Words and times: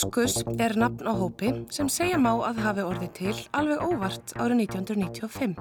Guðskus 0.00 0.40
er 0.56 0.72
nafn 0.80 1.04
á 1.04 1.12
hópi 1.12 1.50
sem 1.68 1.88
segja 1.92 2.16
má 2.16 2.30
að 2.32 2.60
hafi 2.64 2.84
orðið 2.88 3.10
til 3.18 3.32
alveg 3.52 3.82
óvart 3.84 4.32
árið 4.40 4.62
1995. 4.64 5.58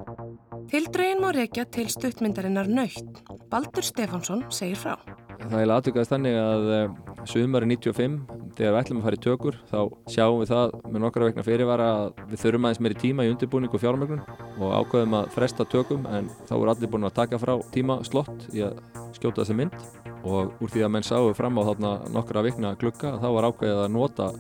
Tildrögin 0.72 1.20
má 1.20 1.34
reykja 1.36 1.66
til 1.68 1.90
stuttmyndarinnar 1.92 2.70
Nöytt. 2.72 3.20
Baldur 3.52 3.84
Stefánsson 3.84 4.46
segir 4.48 4.80
frá. 4.80 4.96
Það 5.44 5.60
er 5.60 5.74
aðtökast 5.76 6.14
þannig 6.14 6.40
að 6.40 6.72
uh, 6.72 6.96
sumari 7.28 7.68
95, 7.74 8.16
þegar 8.56 8.78
við 8.78 8.80
ætlum 8.80 9.02
að 9.02 9.08
fara 9.10 9.20
í 9.20 9.24
tökur, 9.26 9.60
þá 9.68 9.80
sjáum 10.16 10.40
við 10.40 10.54
það 10.54 10.76
með 10.86 11.04
nokkra 11.04 11.28
vegna 11.28 11.48
fyrirvara 11.50 11.90
að 11.98 12.24
við 12.32 12.44
þurfum 12.46 12.70
aðeins 12.70 12.84
meiri 12.86 13.00
tíma 13.04 13.26
í 13.28 13.34
undirbúning 13.34 13.76
og 13.76 13.84
fjármögnun 13.84 14.24
og 14.56 14.78
ákveðum 14.78 15.18
að 15.20 15.34
fresta 15.36 15.68
tökum 15.68 16.08
en 16.08 16.32
þá 16.46 16.56
voru 16.56 16.76
allir 16.76 16.94
búin 16.96 17.12
að 17.12 17.18
taka 17.20 17.42
frá 17.44 17.58
tíma 17.76 18.00
slott 18.08 18.48
í 18.56 18.64
að 18.68 18.80
skjóta 19.20 19.44
þessi 19.44 19.60
mynd 19.60 20.09
og 20.24 20.56
úr 20.60 20.72
því 20.72 20.86
að 20.86 20.94
menn 20.96 21.08
sáu 21.08 21.34
fram 21.38 21.60
á 21.60 21.64
þarna 21.70 21.92
nokkra 22.14 22.44
vikna 22.46 22.76
glukka 22.80 23.16
þá 23.22 23.28
var 23.36 23.50
ákveðið 23.50 23.84
að 23.86 23.94
nota 23.96 24.32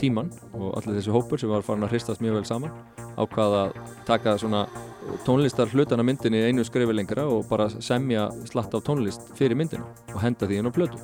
tíman 0.00 0.30
og 0.54 0.74
allir 0.78 0.98
þessi 0.98 1.14
hópur 1.14 1.40
sem 1.40 1.50
var 1.50 1.64
farin 1.66 1.86
að 1.86 1.96
hristast 1.96 2.22
mjög 2.22 2.38
vel 2.38 2.48
saman 2.48 2.74
ákvaða 3.18 3.62
að 3.66 3.94
taka 4.06 4.36
svona 4.38 4.64
tónlistar 5.26 5.70
hlutana 5.72 6.04
myndinni 6.06 6.42
einu 6.48 6.64
skrifi 6.64 6.94
lengra 6.94 7.26
og 7.28 7.46
bara 7.48 7.68
semja 7.70 8.28
slatt 8.50 8.74
af 8.74 8.84
tónlist 8.86 9.30
fyrir 9.38 9.56
myndina 9.58 9.86
og 10.14 10.20
henda 10.22 10.48
því 10.48 10.60
inn 10.60 10.70
á 10.70 10.72
blödu. 10.74 11.00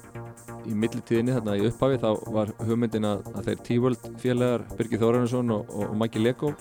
Í 0.68 0.74
millitíðinni 0.76 1.34
þarna 1.36 1.56
í 1.56 1.66
upphafi 1.68 2.00
þá 2.02 2.08
var 2.34 2.50
hugmyndin 2.60 3.06
að, 3.08 3.22
að 3.34 3.46
þeir 3.48 3.60
T-World 3.66 4.08
félagar 4.20 4.64
Birgir 4.76 5.00
Þórarnarsson 5.00 5.54
og, 5.54 5.70
og, 5.72 5.94
Mæki 5.96 6.20
Lego 6.20 6.52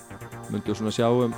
myndu 0.50 0.76
svona 0.76 0.94
sjá 0.94 1.08
um 1.10 1.34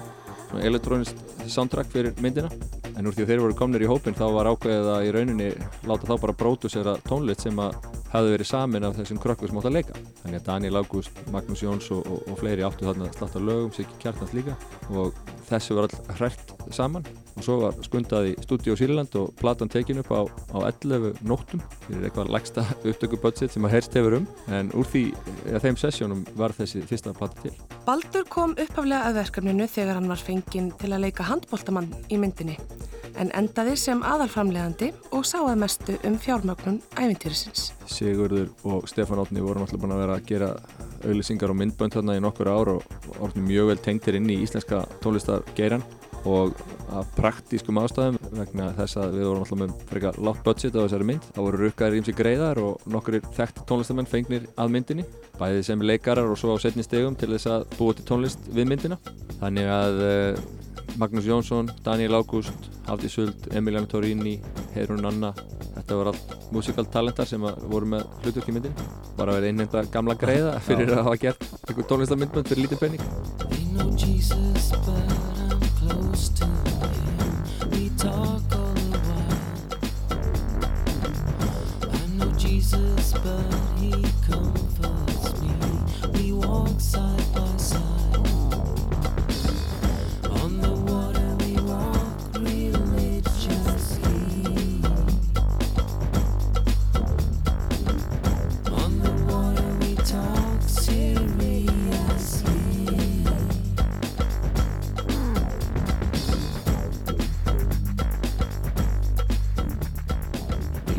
elektrónist 0.60 1.18
soundtrack 1.46 1.90
fyrir 1.92 2.14
myndina. 2.22 2.50
En 2.92 3.08
úr 3.08 3.16
því 3.16 3.24
að 3.24 3.32
þeir 3.32 3.42
voru 3.46 3.56
komnir 3.56 3.84
í 3.86 3.88
hópin 3.88 4.16
þá 4.16 4.26
var 4.34 4.50
ákveðið 4.52 4.90
að 4.92 5.06
í 5.06 5.12
rauninni 5.16 5.48
láta 5.88 6.10
þá 6.10 6.14
bara 6.26 6.36
brótusera 6.42 6.96
tónlist 7.08 7.46
sem 7.46 7.62
að 7.62 7.78
hefði 8.12 8.34
verið 8.34 8.50
samin 8.50 8.84
af 8.84 8.98
þessum 8.98 9.20
krökkur 9.22 9.48
sem 9.48 9.62
átt 9.62 9.70
að 9.70 9.76
leika. 9.78 10.04
Þannig 10.20 10.40
að 10.42 10.46
Daniel 10.50 10.80
August, 10.82 11.24
Magnús 11.32 11.64
Jóns 11.64 11.88
og, 11.96 12.04
og, 12.04 12.22
og 12.28 12.40
fleiri 12.42 12.66
áttu 12.68 12.88
þarna 12.88 13.08
slatt 13.16 13.40
af 13.40 13.48
lögum, 13.48 13.72
Siggi 13.72 14.00
Kjartans 14.02 14.36
líka. 14.36 14.58
Og 14.92 15.16
þessu 15.48 15.78
var 15.78 15.88
all 15.88 16.16
hrætt 16.20 16.56
saman 16.72 17.08
og 17.36 17.46
svo 17.46 17.58
var 17.62 17.78
skundað 17.86 18.30
í 18.30 18.34
stúdíu 18.44 18.76
á 18.76 18.80
Sýrland 18.80 19.16
og 19.20 19.32
platan 19.40 19.70
tekin 19.72 20.02
upp 20.02 20.12
á, 20.12 20.20
á 20.52 20.58
11 20.68 21.22
nóttum 21.26 21.62
fyrir 21.86 22.08
eitthvað 22.08 22.32
lægsta 22.34 22.64
upptökubudget 22.82 23.54
sem 23.54 23.66
að 23.68 23.76
heyrst 23.76 23.98
hefur 23.98 24.18
um 24.20 24.28
en 24.52 24.72
úr 24.76 24.88
því 24.92 25.04
að 25.52 25.66
þeim 25.66 25.80
sessjónum 25.82 26.24
var 26.38 26.54
þessi 26.56 26.84
fyrsta 26.86 27.14
plata 27.16 27.40
til. 27.44 27.54
Baldur 27.86 28.26
kom 28.30 28.56
upphaflega 28.56 29.08
að 29.08 29.20
verkefninu 29.22 29.68
þegar 29.70 30.00
hann 30.00 30.10
var 30.12 30.22
fenginn 30.22 30.72
til 30.80 30.92
að 30.92 31.06
leika 31.06 31.28
handbóltamann 31.28 31.92
í 32.12 32.20
myndinni 32.20 32.58
en 33.20 33.32
endaði 33.36 33.74
sem 33.76 34.02
aðalframlegandi 34.06 34.90
og 35.12 35.26
sáði 35.28 35.56
mestu 35.60 35.96
um 36.08 36.16
fjármögnun 36.20 36.80
ævintýrisins. 36.96 37.72
Sigurður 37.90 38.48
og 38.64 38.88
Stefán 38.90 39.20
Ótni 39.22 39.44
voru 39.44 39.62
náttúrulega 39.62 39.82
búin 39.82 39.96
að 39.96 40.02
vera 40.04 40.16
að 40.16 40.28
gera 40.30 40.50
auðlisingar 41.02 41.52
og 41.52 41.58
myndbönd 41.60 41.96
þarna 41.96 42.16
í 42.16 42.22
nokkur 42.22 42.52
ár 42.52 42.72
og 42.76 43.10
orðin 43.18 43.48
mjög 43.48 43.72
vel 43.72 43.80
tengtir 43.84 44.18
inn 44.18 44.30
í 44.32 44.40
íslenska 44.44 44.84
tónlistargeiran 45.04 45.84
og 46.28 46.54
af 46.92 47.08
praktískum 47.16 47.80
ástæðum 47.82 48.18
vegna 48.36 48.68
þess 48.76 48.98
að 49.00 49.16
við 49.16 49.26
vorum 49.26 49.44
alltaf 49.44 49.60
með 49.62 49.74
frekar 49.90 50.18
látt 50.22 50.42
budget 50.46 50.76
á 50.76 50.84
þessari 50.84 51.08
mynd. 51.08 51.28
Það 51.34 51.46
voru 51.46 51.60
rukkaðir 51.62 51.98
ímsi 51.98 52.14
greiðar 52.16 52.60
og 52.62 52.88
nokkur 52.94 53.18
þekkt 53.38 53.62
tónlistamenn 53.68 54.10
fengnir 54.10 54.48
að 54.60 54.74
myndinni, 54.76 55.06
bæðið 55.40 55.62
sem 55.68 55.86
leikarar 55.88 56.30
og 56.30 56.38
svo 56.40 56.54
á 56.54 56.62
setni 56.62 56.84
stegum 56.86 57.16
til 57.18 57.32
þess 57.32 57.50
að 57.50 57.64
búa 57.78 57.96
til 57.96 58.06
tónlist 58.08 58.50
við 58.52 58.68
myndina. 58.70 59.00
Þannig 59.40 59.72
að 59.72 60.02
uh, 60.06 60.44
Magnús 61.00 61.26
Jónsson, 61.26 61.70
Daniel 61.82 62.20
Ágúst, 62.20 62.68
Hafdi 62.86 63.08
Suld, 63.08 63.48
Emilian 63.56 63.88
Torini, 63.88 64.36
Heirun 64.76 65.06
Anna, 65.08 65.32
þetta 65.72 65.96
voru 65.96 66.12
allt 66.12 66.36
musikal 66.52 66.84
talentar 66.92 67.28
sem 67.28 67.40
voru 67.40 67.88
með 67.94 68.04
hlutverk 68.22 68.52
í 68.52 68.56
myndinni. 68.58 68.90
Bara 69.16 69.38
verið 69.38 69.54
einhenda 69.54 69.86
gamla 69.94 70.18
greiða 70.20 70.58
fyrir 70.68 70.92
að 70.92 71.06
hafa 71.08 71.22
gert 71.24 71.48
einhver 71.66 71.88
tónlistamindbönd 71.88 72.52
fyrir 72.52 72.66
lítið 72.66 72.84
penning. 72.84 73.02
Close 75.92 76.28
to 76.30 76.46
him. 76.46 77.70
We 77.70 77.90
talk 77.98 78.42
all 78.56 78.74
the 78.74 78.98
while. 79.08 79.38
I 81.92 82.06
know 82.16 82.32
Jesus, 82.38 83.12
but 83.12 83.54
he 83.78 83.92
comforts 84.26 85.40
me. 85.42 85.52
We 86.14 86.32
walk 86.32 86.80
side 86.80 87.34
by 87.34 87.56
side. 87.58 88.31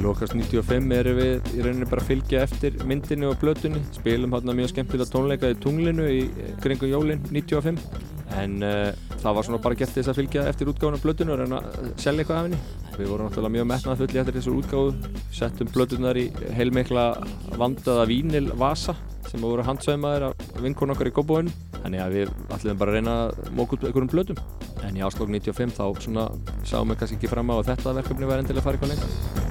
Lokast 0.01 0.33
95 0.35 0.95
erum 0.97 1.19
við 1.19 1.51
í 1.53 1.63
rauninni 1.63 1.87
bara 1.89 2.01
að 2.01 2.09
fylgja 2.09 2.43
eftir 2.47 2.79
myndinu 2.87 3.29
og 3.29 3.39
blötunni 3.41 3.81
spilum 3.95 4.33
hérna 4.33 4.55
mjög 4.57 4.73
skemmtilega 4.73 5.11
tónleika 5.11 5.51
í 5.53 5.57
tunglinu 5.63 6.07
í 6.09 6.21
kringum 6.63 6.91
jólinn 6.91 7.23
95 7.29 7.77
en 8.39 8.55
uh, 8.65 8.89
það 9.21 9.37
var 9.37 9.47
svona 9.47 9.61
bara 9.63 9.77
gett 9.77 9.93
þess 9.93 10.11
að 10.11 10.19
fylgja 10.21 10.47
eftir 10.49 10.71
útgáðun 10.71 10.97
af 10.97 11.05
blötunni 11.05 11.35
og 11.35 11.41
reyna 11.43 11.61
að 11.61 11.91
selja 12.01 12.23
eitthvað 12.23 12.39
af 12.39 12.47
henni. 12.47 12.61
Við 12.93 13.09
vorum 13.09 13.29
náttúrulega 13.29 13.55
mjög 13.55 13.69
metnað 13.71 14.01
fulli 14.01 14.21
eftir 14.21 14.37
þessu 14.37 14.55
útgáðu 14.59 15.13
settum 15.33 15.71
blötunar 15.73 16.19
í 16.19 16.27
heilmikla 16.57 17.05
vandaða 17.59 18.07
vínil 18.09 18.47
vasa 18.59 18.95
sem 19.29 19.41
voru 19.41 19.65
handsauðmaður 19.65 20.27
af 20.29 20.59
vinkun 20.61 20.93
okkar 20.93 21.09
í 21.09 21.13
góðbóinu 21.15 21.53
þannig 21.79 22.03
að 22.03 22.17
við 22.17 22.33
ætlum 22.55 22.81
bara 22.81 22.93
að 22.93 22.99
reyna 22.99 23.15
að 23.23 23.55
móka 23.57 23.77
út 23.77 23.87
einhverjum 23.87 24.11
blötum 24.11 24.43
en 24.83 24.99
í 24.99 25.05
áslokk 25.05 25.31
95 25.31 25.77
þá 25.79 26.03
svona 26.03 26.27
sáum 26.67 26.93
við 26.93 27.01
kannski 27.01 27.19
ekki 27.19 27.31
fram 27.31 27.49
á 27.49 27.55
þetta 27.71 27.97
verkefni 27.99 28.29
var 28.29 28.43
endilega 28.43 28.61
að 28.61 28.69
fara 28.69 28.79
eitthvað 28.79 28.93
lengra 28.93 29.42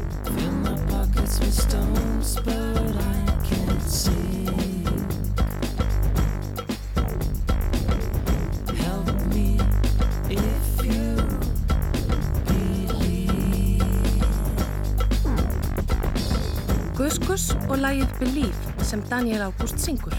og 17.73 17.79
lægið 17.81 18.11
Believe 18.19 18.85
sem 18.85 19.01
Daniel 19.09 19.47
Ágúst 19.47 19.81
syngur. 19.81 20.13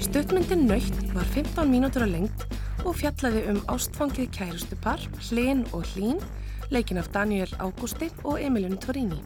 Stuttmyndin 0.00 0.68
Nöytt 0.68 0.94
var 1.14 1.26
15 1.34 1.66
mínútur 1.66 2.06
á 2.06 2.08
lengt 2.08 2.46
og 2.84 2.94
fjallaði 3.00 3.42
um 3.50 3.58
ástfangið 3.74 4.30
kærustupar, 4.38 5.02
Hlinn 5.26 5.66
og 5.74 5.82
Hlín 5.90 6.22
leikin 6.70 7.02
af 7.02 7.10
Daniel 7.14 7.50
Augusti 7.58 8.12
og 8.22 8.38
Emilion 8.38 8.78
Torini. 8.78 9.18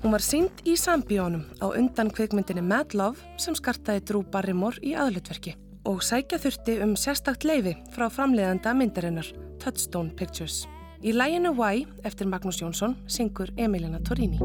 Hún 0.00 0.14
var 0.14 0.22
sínd 0.24 0.62
í 0.64 0.78
sambíónum 0.80 1.42
á 1.60 1.68
undan 1.76 2.08
kveikmyndinni 2.08 2.62
Mad 2.64 2.94
Love 2.96 3.20
sem 3.36 3.52
skartaði 3.52 4.00
Drew 4.08 4.22
Barrymore 4.24 4.80
í 4.80 4.94
aðlutverki 4.96 5.52
og 5.84 6.00
sækja 6.04 6.38
þurfti 6.40 6.78
um 6.84 6.94
sérstakt 6.96 7.44
leifi 7.44 7.74
frá 7.92 8.06
framleiðanda 8.08 8.72
myndarinnar 8.76 9.28
Touchstone 9.60 10.16
Pictures. 10.16 10.64
Í 11.04 11.12
læginu 11.12 11.52
Why 11.52 11.84
eftir 12.04 12.32
Magnús 12.32 12.62
Jónsson 12.64 12.96
syngur 13.08 13.52
Emiliana 13.60 14.00
Torini. 14.00 14.40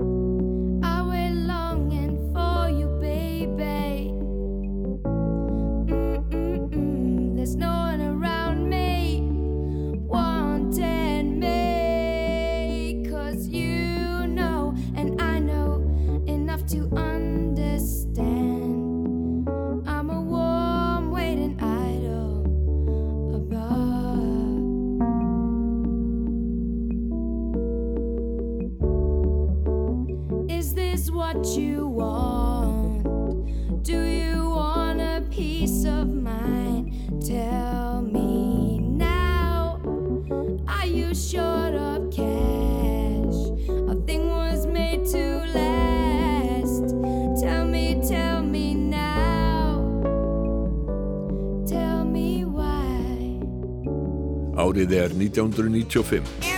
you 31.53 31.85
want? 31.87 33.03
Do 33.83 34.01
you 34.01 34.49
want 34.49 34.99
a 34.99 35.23
peace 35.29 35.85
of 35.85 36.07
mind? 36.07 36.91
Tell 37.23 38.01
me 38.01 38.79
now. 38.79 39.79
Are 40.67 40.87
you 40.87 41.13
short 41.13 41.75
of 41.75 42.09
cash? 42.09 43.37
A 43.87 43.95
thing 44.07 44.27
was 44.29 44.65
made 44.65 45.05
to 45.13 45.45
last. 45.53 46.89
Tell 47.39 47.65
me, 47.67 48.01
tell 48.07 48.41
me 48.41 48.73
now. 48.73 49.83
Tell 51.67 52.05
me 52.05 52.43
why. 52.45 53.39
Árið 54.57 54.91
er 55.03 55.13
1995. 55.13 56.54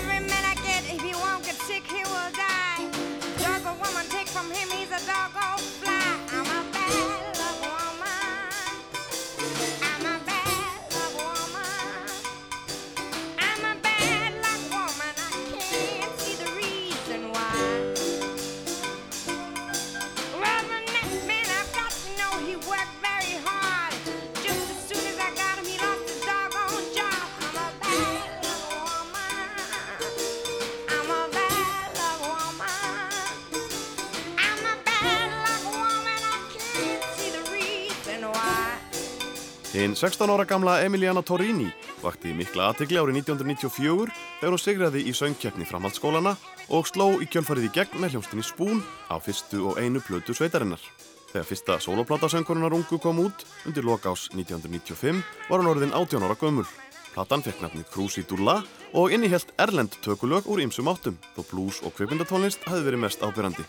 16 39.98 40.30
ára 40.30 40.46
gamla 40.46 40.84
Emiliana 40.86 41.24
Torrini 41.26 41.72
vakti 42.04 42.30
mikla 42.38 42.68
aðtegli 42.70 43.00
árið 43.02 43.16
1994 43.24 44.12
þegar 44.38 44.54
hún 44.54 44.62
sigraði 44.62 45.00
í 45.10 45.14
söngkeppni 45.18 45.66
framhaldsskólana 45.66 46.36
og 46.70 46.86
sló 46.86 47.08
í 47.18 47.26
kjölfarið 47.26 47.66
í 47.66 47.72
gegn 47.74 48.04
með 48.04 48.14
hljómsdini 48.14 48.46
Spún 48.46 48.84
á 49.10 49.18
fyrstu 49.18 49.64
og 49.72 49.80
einu 49.82 49.98
plötu 50.06 50.36
sveitarinnar. 50.38 50.84
Þegar 51.32 51.48
fyrsta 51.50 51.80
soloplata-söngkonunar 51.82 52.76
ungu 52.78 53.00
kom 53.02 53.24
út 53.24 53.42
undir 53.66 53.88
lokás 53.90 54.28
1995 54.36 55.24
var 55.50 55.64
hún 55.64 55.72
orðin 55.72 55.96
18 55.98 56.28
ára 56.28 56.38
gömul. 56.38 56.68
Platan 57.16 57.42
fekk 57.42 57.64
nafnið 57.66 57.90
Crucidulla 57.96 58.60
og 58.94 59.16
innihjælt 59.18 59.56
erlend 59.58 59.98
tökulög 60.06 60.46
úr 60.46 60.62
ýmsum 60.62 60.92
áttum 60.94 61.18
þó 61.34 61.42
blues 61.50 61.82
og 61.82 61.98
kveipindatónlist 61.98 62.70
hafi 62.70 62.86
verið 62.86 63.02
mest 63.08 63.26
ábyrrandi. 63.26 63.66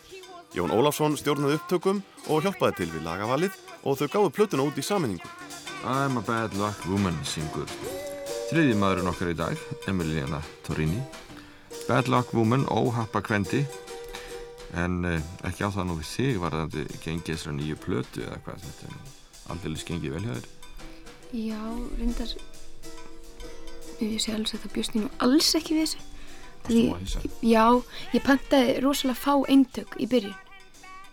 Jón 0.52 0.76
Ólafsson 0.76 1.16
stjórnaði 1.16 1.56
upptökum 1.56 2.04
og 2.28 2.44
hjálpaði 2.44 2.82
til 2.82 2.92
við 2.92 3.08
lagavalið 3.08 3.56
og 3.88 3.96
þau 3.96 4.08
gáðu 4.12 4.34
plötuna 4.36 4.68
út 4.68 4.76
í 4.76 4.84
saminningu. 4.84 5.32
I'm 5.88 6.18
a 6.18 6.20
bad 6.20 6.52
luck 6.60 6.76
woman 6.84 7.14
syngur 7.24 7.64
þriði 8.50 8.74
maðurinn 8.76 9.08
okkar 9.08 9.30
í 9.32 9.36
dag, 9.38 9.60
Emiliana 9.88 10.42
Torrini. 10.66 10.98
Bad 11.86 12.10
luck 12.12 12.34
woman, 12.36 12.66
óhappa 12.68 13.22
kvendi. 13.24 13.62
En 14.76 14.98
uh, 15.08 15.14
ekki 15.48 15.64
á 15.64 15.72
það 15.72 15.86
nú 15.88 15.94
við 15.96 16.10
þig 16.10 16.40
varðandi 16.42 16.82
gengið 17.00 17.30
þessara 17.30 17.54
nýju 17.56 17.78
plötu 17.80 18.26
eða 18.26 18.36
hvað 18.44 18.66
þetta 18.66 18.90
er 18.90 18.98
aldrei 19.54 19.86
gengið 19.88 20.16
vel 20.18 20.26
hjá 20.26 20.34
þér. 20.34 20.50
Já, 21.38 21.62
reyndar 22.02 22.34
ég 24.02 24.20
sé 24.20 24.34
alveg 24.36 24.58
að 24.58 24.66
það 24.66 24.76
bjóst 24.76 24.98
nú 24.98 25.06
alls 25.24 25.48
ekki 25.56 25.78
við 25.78 25.86
þessu. 25.86 26.04
Að 26.68 27.00
hissa? 27.06 27.24
Já, 27.40 27.64
ég 28.12 28.28
pantaði 28.28 28.76
rosalega 28.84 29.22
fá 29.24 29.32
eintök 29.48 29.96
í 29.96 30.10
byrjun 30.12 30.36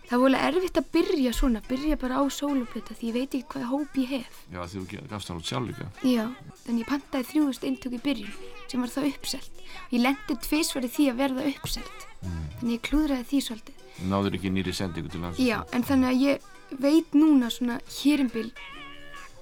Það 0.06 0.20
var 0.22 0.36
alveg 0.36 0.44
erfitt 0.46 0.78
að 0.78 0.90
byrja 0.94 1.30
svona 1.34 1.60
byrja 1.66 1.96
bara 1.98 2.20
á 2.22 2.24
sóluplöta 2.30 2.94
því 2.94 3.08
ég 3.08 3.16
veit 3.16 3.32
ekki 3.34 3.48
hvað 3.56 3.64
hóp 3.72 3.96
ég 3.98 4.12
hef. 4.14 4.36
Já, 4.54 4.60
því 4.62 4.82
þú 4.82 5.00
gafst 5.10 5.32
hann 5.32 5.40
út 5.40 5.48
sjálf 5.50 5.66
líka. 5.72 5.86
Já, 6.06 6.24
þannig 6.62 6.84
ég 6.84 6.90
pantaði 6.92 7.28
þrjúðust 7.32 7.66
eintök 7.66 7.96
í 7.96 8.00
byrjun 8.04 8.36
sem 8.70 8.84
var 8.84 8.92
þá 8.94 9.00
uppselt. 9.10 9.60
Ég 9.90 10.04
lendi 10.04 10.38
tvisvar 10.46 10.86
í 10.86 10.92
því 10.94 11.08
að 11.10 11.18
verða 11.24 11.48
uppselt. 11.50 12.06
Þannig 12.22 12.76
ég 12.76 12.86
klúðraði 12.86 13.28
því 13.32 13.42
svolítið. 13.48 13.84
Náður 14.06 14.38
ekki 14.38 14.54
nýri 14.54 14.76
sendingu 14.76 15.10
til 15.10 15.22
landsins? 15.24 15.48
Já, 15.48 15.58
en 15.74 15.86
þannig 15.90 16.12
að 16.12 16.22
ég 16.22 16.80
veit 16.86 17.18
núna 17.18 17.50
svona 17.50 17.80
hérimbil 17.98 18.48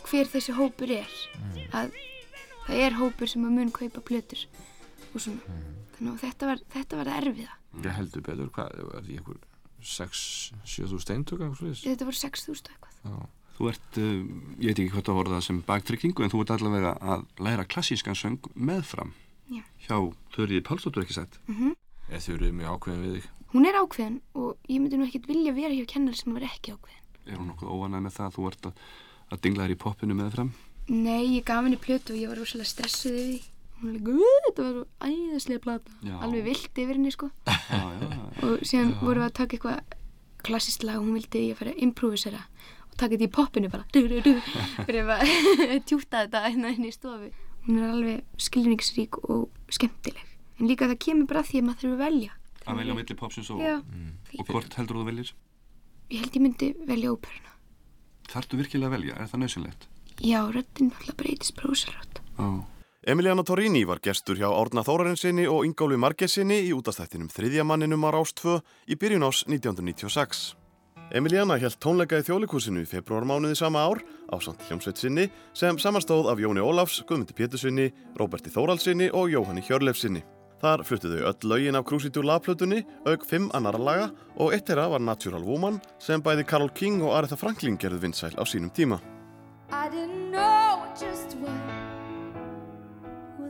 hver 0.08 0.28
þessi 0.32 0.56
hópur 0.56 0.96
er. 0.96 1.16
Að 1.76 1.92
það 2.66 2.84
er 2.88 2.98
hópur 3.00 3.28
sem 3.28 3.44
að 3.44 3.56
mun 3.58 3.72
kaupa 3.74 4.00
plötur 4.04 4.46
og 5.12 5.20
svona. 5.20 5.58
Þannig 5.98 6.14
að 6.14 6.22
þetta 6.24 6.48
var, 6.50 6.68
þetta 6.72 7.00
var 7.00 7.10
það 7.10 7.20
erfiða. 7.22 7.58
Ég 7.84 7.98
heldur 7.98 8.24
betur, 8.24 8.54
hvað, 8.54 9.44
er 9.84 9.90
því 9.90 10.04
einhver 10.04 10.98
6-7 10.98 11.00
steintök 11.04 11.40
eitthvað 11.44 11.58
svoleiðis? 11.60 11.82
þetta 11.84 12.08
voru 12.08 12.20
6.000 12.20 12.72
eitthvað. 12.74 12.94
Já. 13.04 13.16
Þú 13.54 13.68
ert, 13.70 13.98
uh, 14.02 14.14
ég 14.58 14.66
veit 14.66 14.78
ekki 14.82 14.90
hvað 14.90 15.04
það 15.06 15.18
voru 15.20 15.34
það 15.36 15.44
sem 15.46 15.58
baktrykkingu 15.68 16.24
en 16.24 16.32
þú 16.32 16.40
ert 16.42 16.52
allavega 16.56 16.92
að 17.14 17.24
læra 17.46 17.66
klassískan 17.70 18.18
söng 18.18 18.48
meðfram 18.58 19.12
Já. 19.52 19.62
hjá 19.86 19.96
Þurriði 20.34 20.64
Pálsdóttur 20.66 21.04
ekki 21.04 21.14
sett 21.20 21.38
Eða 22.10 22.20
þau 22.24 22.34
eru 22.34 22.50
mjög 22.52 22.74
ákveðin 22.74 23.04
við 23.04 23.14
þig. 23.14 23.28
Hún 23.54 23.68
er 23.68 23.78
ákveðin 23.78 24.16
og 24.34 24.68
ég 24.68 24.80
myndi 24.82 24.98
nú 24.98 25.06
ekkert 25.06 25.28
vilja 25.30 25.54
vera 25.54 25.72
hjá 25.72 25.86
kennar 25.94 26.18
sem 26.18 26.34
var 26.34 26.44
ekki 26.48 26.74
ákveðin. 26.74 27.02
Er 27.30 27.38
hún 27.38 27.48
nokkuð 27.52 27.70
óanæg 27.70 28.02
með 28.04 28.16
það 28.18 28.26
að 28.26 28.34
þú 28.34 28.48
ert 28.50 28.66
að, 28.68 28.82
að 29.30 29.42
dingla 29.46 29.64
þér 29.64 29.74
í 29.76 29.78
poppinu 29.84 30.16
meðfram? 30.18 30.50
Nei, 30.90 31.22
ég 31.38 31.46
gaf 31.48 31.64
henni 31.64 31.78
plötu 31.80 32.12
og 32.12 32.20
ég 32.20 32.28
var 32.28 32.42
rosalega 32.42 32.68
stressuð 32.68 33.14
yfir 33.14 33.30
því 33.30 33.53
hún 33.80 33.90
var 33.90 33.94
líka, 33.98 34.10
"Ú, 34.14 34.30
þetta 34.46 34.62
var 34.66 34.72
svo 34.74 34.84
æðislega 35.08 35.60
plata. 35.64 35.92
Já. 36.02 36.14
alveg 36.22 36.44
vilt 36.44 36.78
yfir 36.84 36.94
henni 36.98 37.10
sko. 37.12 37.30
Já, 37.46 37.82
og 38.42 38.60
síðan 38.64 38.94
vorum 39.00 39.22
við 39.22 39.28
að 39.28 39.36
taka 39.40 39.56
eitthvað 39.56 39.80
klassist 40.44 40.82
lag 40.84 40.96
og 41.00 41.04
hún 41.06 41.14
vildi 41.18 41.48
ég 41.50 41.56
fara 41.56 41.70
að 41.72 41.82
improvisera 41.86 42.40
og 42.90 42.96
taka 43.00 43.16
þetta 43.16 43.24
í 43.28 43.32
poppinu 43.32 43.70
bara 43.72 43.84
fyrir 43.92 45.08
að 45.10 45.84
tjúta 45.88 46.20
þetta 46.24 46.44
hérna 46.48 46.72
inn 46.76 46.84
í 46.88 46.92
stofu. 46.92 47.30
Hún 47.66 47.78
er 47.80 47.90
alveg 47.90 48.24
skilningsrík 48.36 49.16
og 49.30 49.48
skemmtileg. 49.72 50.26
En 50.60 50.68
líka 50.68 50.86
það 50.86 50.98
kemur 51.00 51.26
bara 51.26 51.40
að 51.40 51.48
því 51.50 51.58
að 51.60 51.64
maður 51.68 51.80
þurfa 51.84 51.94
að 51.94 52.04
velja. 52.04 52.32
Að 52.64 52.76
velja 52.80 52.92
á 52.92 52.96
milli 52.96 53.14
popsins 53.16 53.50
og, 53.50 53.60
Já, 53.60 53.74
og 54.38 54.46
hvort 54.48 54.74
heldur 54.78 54.96
þú 55.00 55.04
veljir 55.08 55.32
ég 56.12 56.20
held 56.20 56.36
ég 56.36 56.42
myndi 56.44 56.68
velja 56.86 57.10
óperuna. 57.12 57.50
Þarftu 58.28 58.56
virkilega 58.60 58.88
að 58.88 58.94
velja, 58.98 59.16
er 59.20 59.26
það 59.32 59.40
nöðsynlegt? 59.42 59.88
já, 60.22 60.38
röddinn 60.54 60.92
alltaf 60.94 61.16
breytist 61.18 61.56
brósarátt 61.58 62.20
Já, 62.38 62.64
Emiliana 63.06 63.42
Torrini 63.44 63.82
var 63.84 63.98
gestur 64.00 64.38
hjá 64.40 64.46
Árna 64.48 64.80
Þórarinsinni 64.80 65.44
og 65.44 65.66
Ingóli 65.68 65.98
Margessinni 66.00 66.56
í 66.64 66.70
útastættinum 66.72 67.28
þriðjamanninum 67.28 68.06
á 68.08 68.16
Rástfö 68.16 68.54
í 68.88 68.96
byrjun 68.96 69.26
ás 69.28 69.42
1996. 69.44 70.54
Emiliana 71.12 71.58
held 71.60 71.76
tónleika 71.84 72.22
í 72.22 72.24
þjólikúsinu 72.24 72.80
í 72.80 72.88
februarmánuði 72.88 73.58
sama 73.60 73.82
ár 73.84 74.00
á 74.32 74.40
samt 74.40 74.64
hljómsveit 74.64 75.02
sinni 75.02 75.28
sem 75.52 75.76
samanstóð 75.76 76.30
af 76.32 76.40
Jóni 76.40 76.64
Ólafs, 76.64 77.02
Guðmundi 77.04 77.36
Pétursinni, 77.36 77.90
Róberti 78.16 78.48
Þóralsinni 78.48 79.10
og 79.12 79.28
Jóhanni 79.28 79.60
Hjörlefsinni. 79.68 80.24
Þar 80.64 80.88
fluttu 80.88 81.12
þau 81.12 81.28
öll 81.28 81.48
lögin 81.52 81.76
af 81.76 81.84
Crucidur 81.84 82.24
lagplötunni, 82.24 82.86
auk 83.04 83.28
fimm 83.28 83.50
annara 83.52 83.84
laga 83.84 84.10
og 84.40 84.56
eitt 84.56 84.64
þeirra 84.64 84.88
var 84.96 85.04
Natural 85.04 85.44
Woman 85.44 85.76
sem 86.00 86.24
bæði 86.24 86.48
Carol 86.48 86.72
King 86.72 87.04
og 87.04 87.18
Aretha 87.18 87.36
Franklin 87.36 87.76
gerðu 87.76 88.06
vinsæl 88.08 88.32
á 88.40 88.48
sínum 88.48 88.72
tíma. 88.72 89.02
I 89.68 89.92
didn't 89.92 90.32
know 90.32 90.88
just 90.96 91.36
what 91.44 91.93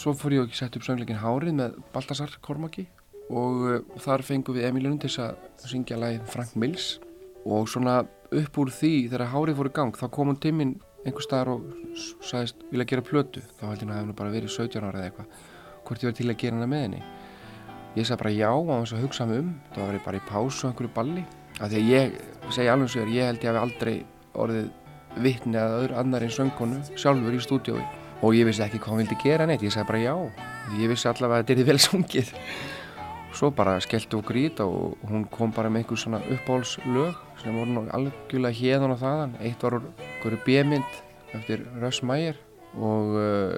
Svo 0.00 0.14
fór 0.16 0.32
ég 0.32 0.46
og 0.46 0.54
sett 0.56 0.72
upp 0.78 0.84
söngleikin 0.86 1.18
Hárið 1.20 1.58
með 1.58 1.74
Baltasar 1.92 2.32
Kormaki 2.40 2.86
og 3.28 3.64
uh, 3.68 3.98
þar 4.00 4.22
fengum 4.24 4.56
við 4.56 4.64
til 4.72 4.94
þess 5.02 5.20
að 5.20 5.66
syngja 5.68 5.98
lagið 6.00 6.30
Frank 6.32 6.54
Mills. 6.56 6.86
Og 7.44 7.68
svona 7.68 7.98
upp 8.32 8.60
úr 8.62 8.72
því 8.72 9.10
þegar 9.10 9.28
Hárið 9.34 9.58
fór 9.58 9.68
í 9.68 9.74
gang 9.76 9.92
þá 10.00 10.06
kom 10.14 10.32
hún 10.32 10.40
til 10.40 10.54
mín 10.56 10.72
einhver 11.04 11.26
staðar 11.26 11.52
og 11.52 11.68
sagðist 12.24 12.64
vilja 12.70 12.88
gera 12.94 13.04
plötu. 13.04 13.44
Þá 13.60 13.66
held 13.66 13.84
ég 13.84 13.92
að 13.92 14.08
nú 14.08 14.16
bara 14.16 14.32
verið 14.32 14.56
17 14.56 14.88
ára 14.88 15.02
eða 15.02 15.10
eitthvað 15.10 15.36
hvort 15.84 16.00
ég 16.00 16.08
var 16.08 16.18
til 16.22 16.30
að 16.30 16.40
gera 16.46 16.56
hana 16.56 16.72
með 16.72 16.84
henni. 16.86 17.04
Ég 18.00 18.08
sagði 18.08 18.20
bara 18.24 18.36
já 18.38 18.50
á 18.56 18.76
þess 18.80 18.96
að 18.96 19.04
hugsa 19.04 19.28
mig 19.28 19.44
um. 19.44 19.54
Það 19.76 19.84
var 19.84 20.00
ég 20.00 20.04
bara 20.08 20.24
í 20.24 20.28
pásu 20.32 20.64
á 20.64 20.68
einhverju 20.72 20.96
balli. 20.96 21.28
Af 21.60 21.68
því 21.68 21.84
að 21.84 21.92
ég 21.92 22.20
segi 22.48 22.72
alveg 22.72 22.94
svo 22.96 23.04
ég 23.04 23.34
held 23.34 23.44
ég 23.44 23.52
hafi 23.52 23.66
aldrei 23.68 23.96
orðið 24.32 24.76
vitni 25.20 25.60
að 25.60 25.80
öðru 25.82 26.04
annar 26.06 26.24
en 26.24 26.38
söngkonu 26.40 26.86
sjálfur 26.96 27.36
í 27.36 27.44
stúdiói 27.44 27.99
og 28.20 28.36
ég 28.36 28.48
vissi 28.48 28.64
ekki 28.64 28.80
hvað 28.80 28.94
hún 28.94 29.02
vildi 29.04 29.18
gera 29.22 29.48
neitt 29.48 29.64
ég 29.64 29.72
sagði 29.74 29.88
bara 29.92 30.02
já 30.04 30.14
ég 30.80 30.92
vissi 30.92 31.08
allavega 31.10 31.40
að 31.40 31.50
þetta 31.50 31.64
er 31.64 31.70
vel 31.70 31.80
sungið 31.86 32.34
svo 33.36 33.50
bara 33.54 33.78
skellti 33.80 34.18
okkur 34.18 34.38
í 34.40 34.44
þetta 34.48 34.66
og 34.68 35.08
hún 35.08 35.24
kom 35.32 35.54
bara 35.56 35.70
með 35.72 35.84
einhver 35.84 36.02
svona 36.02 36.22
uppáhaldslög 36.34 37.18
sem 37.40 37.56
voru 37.56 37.76
nú 37.76 37.86
algjörlega 37.96 38.58
hérðan 38.60 38.96
og 38.96 39.02
þaðan 39.02 39.34
eitt 39.40 39.64
var 39.64 39.80
úr 39.80 40.38
B-mynd 40.44 41.02
eftir 41.38 41.64
Russ 41.80 42.02
Meyer 42.02 42.38
og 42.78 43.16
uh, 43.18 43.54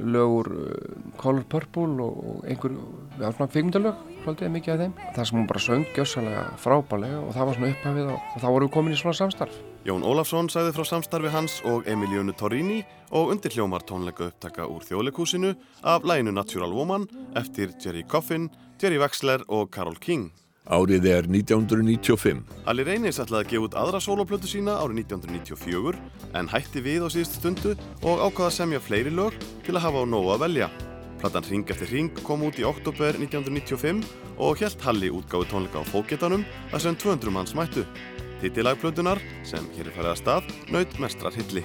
lög 0.00 0.34
úr 0.38 0.48
uh, 0.48 0.74
Color 1.20 1.44
Purple 1.44 2.02
og, 2.02 2.20
og 2.24 2.46
einhver 2.48 2.72
já, 3.20 3.28
svona 3.28 3.50
kvikmyndalög, 3.52 3.98
svolítið 4.24 4.52
mikið 4.54 4.72
af 4.72 4.80
þeim. 4.80 4.94
Það 5.16 5.28
sem 5.28 5.38
hún 5.38 5.48
bara 5.50 5.64
söng 5.66 5.88
gjössalega 5.96 6.44
frábælega 6.62 7.20
og 7.20 7.34
það 7.36 7.50
var 7.50 7.58
svona 7.58 7.72
upphafið 7.74 8.12
og, 8.14 8.30
og 8.32 8.44
þá 8.44 8.46
vorum 8.48 8.70
við 8.70 8.76
komin 8.78 8.96
í 8.96 9.00
svona 9.00 9.18
samstarf. 9.20 9.58
Jón 9.86 10.02
Ólafsson 10.02 10.48
sagði 10.50 10.72
frá 10.74 10.82
samstarfi 10.88 11.30
hans 11.30 11.60
og 11.70 11.84
Emilionu 11.86 12.32
Torrini 12.34 12.80
og 13.14 13.30
undir 13.30 13.52
hljómar 13.54 13.84
tónleika 13.86 14.24
upptaka 14.32 14.64
úr 14.66 14.82
þjóðleikúsinu 14.82 15.52
af 15.86 16.02
læginu 16.02 16.32
Natural 16.34 16.72
Woman 16.74 17.04
eftir 17.38 17.70
Jerry 17.84 18.02
Coffin, 18.02 18.48
Jerry 18.82 18.98
Wexler 18.98 19.44
og 19.46 19.70
Carole 19.70 20.02
King. 20.02 20.32
Árið 20.66 21.06
er 21.06 21.28
1995. 21.30 22.42
Ali 22.66 22.82
Reynis 22.82 23.22
ætlaði 23.22 23.44
að 23.44 23.52
gefa 23.52 23.68
út 23.68 23.78
aðra 23.84 24.02
sóloplötu 24.02 24.50
sína 24.50 24.74
árið 24.82 25.04
1994 25.04 26.02
en 26.34 26.50
hætti 26.50 26.82
við 26.82 27.06
á 27.06 27.08
síðustu 27.14 27.38
stundu 27.38 27.76
og 28.02 28.26
ákvaða 28.26 28.50
að 28.50 28.58
semja 28.58 28.82
fleiri 28.82 29.14
lög 29.14 29.38
til 29.62 29.76
að 29.76 29.84
hafa 29.86 30.02
á 30.02 30.04
nógu 30.10 30.34
að 30.34 30.44
velja. 30.48 30.70
Platan 31.22 31.46
Ring 31.46 31.70
eftir 31.70 31.94
Ring 31.94 32.22
kom 32.26 32.42
út 32.42 32.58
í 32.58 32.66
oktober 32.66 33.14
1995 33.22 34.02
og 34.42 34.58
helt 34.58 34.82
Halli 34.82 35.14
útgáfi 35.14 35.46
tónleika 35.54 35.78
á 35.78 35.90
fókgetanum 35.94 36.42
þar 36.74 36.88
sem 36.88 36.98
200 37.06 37.38
manns 37.38 37.54
mættu. 37.54 37.86
Tittilagplötunar, 38.40 39.20
sem 39.48 39.64
hér 39.76 39.88
er 39.88 39.96
farið 39.96 40.12
að 40.12 40.18
stað, 40.22 40.54
naut 40.74 40.98
mestrar 41.00 41.36
hilli. 41.38 41.64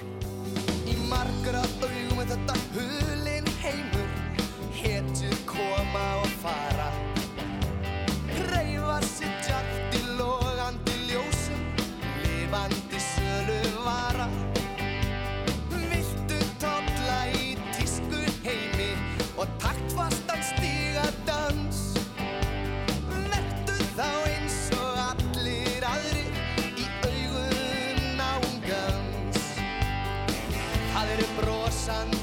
Eru 31.88 32.21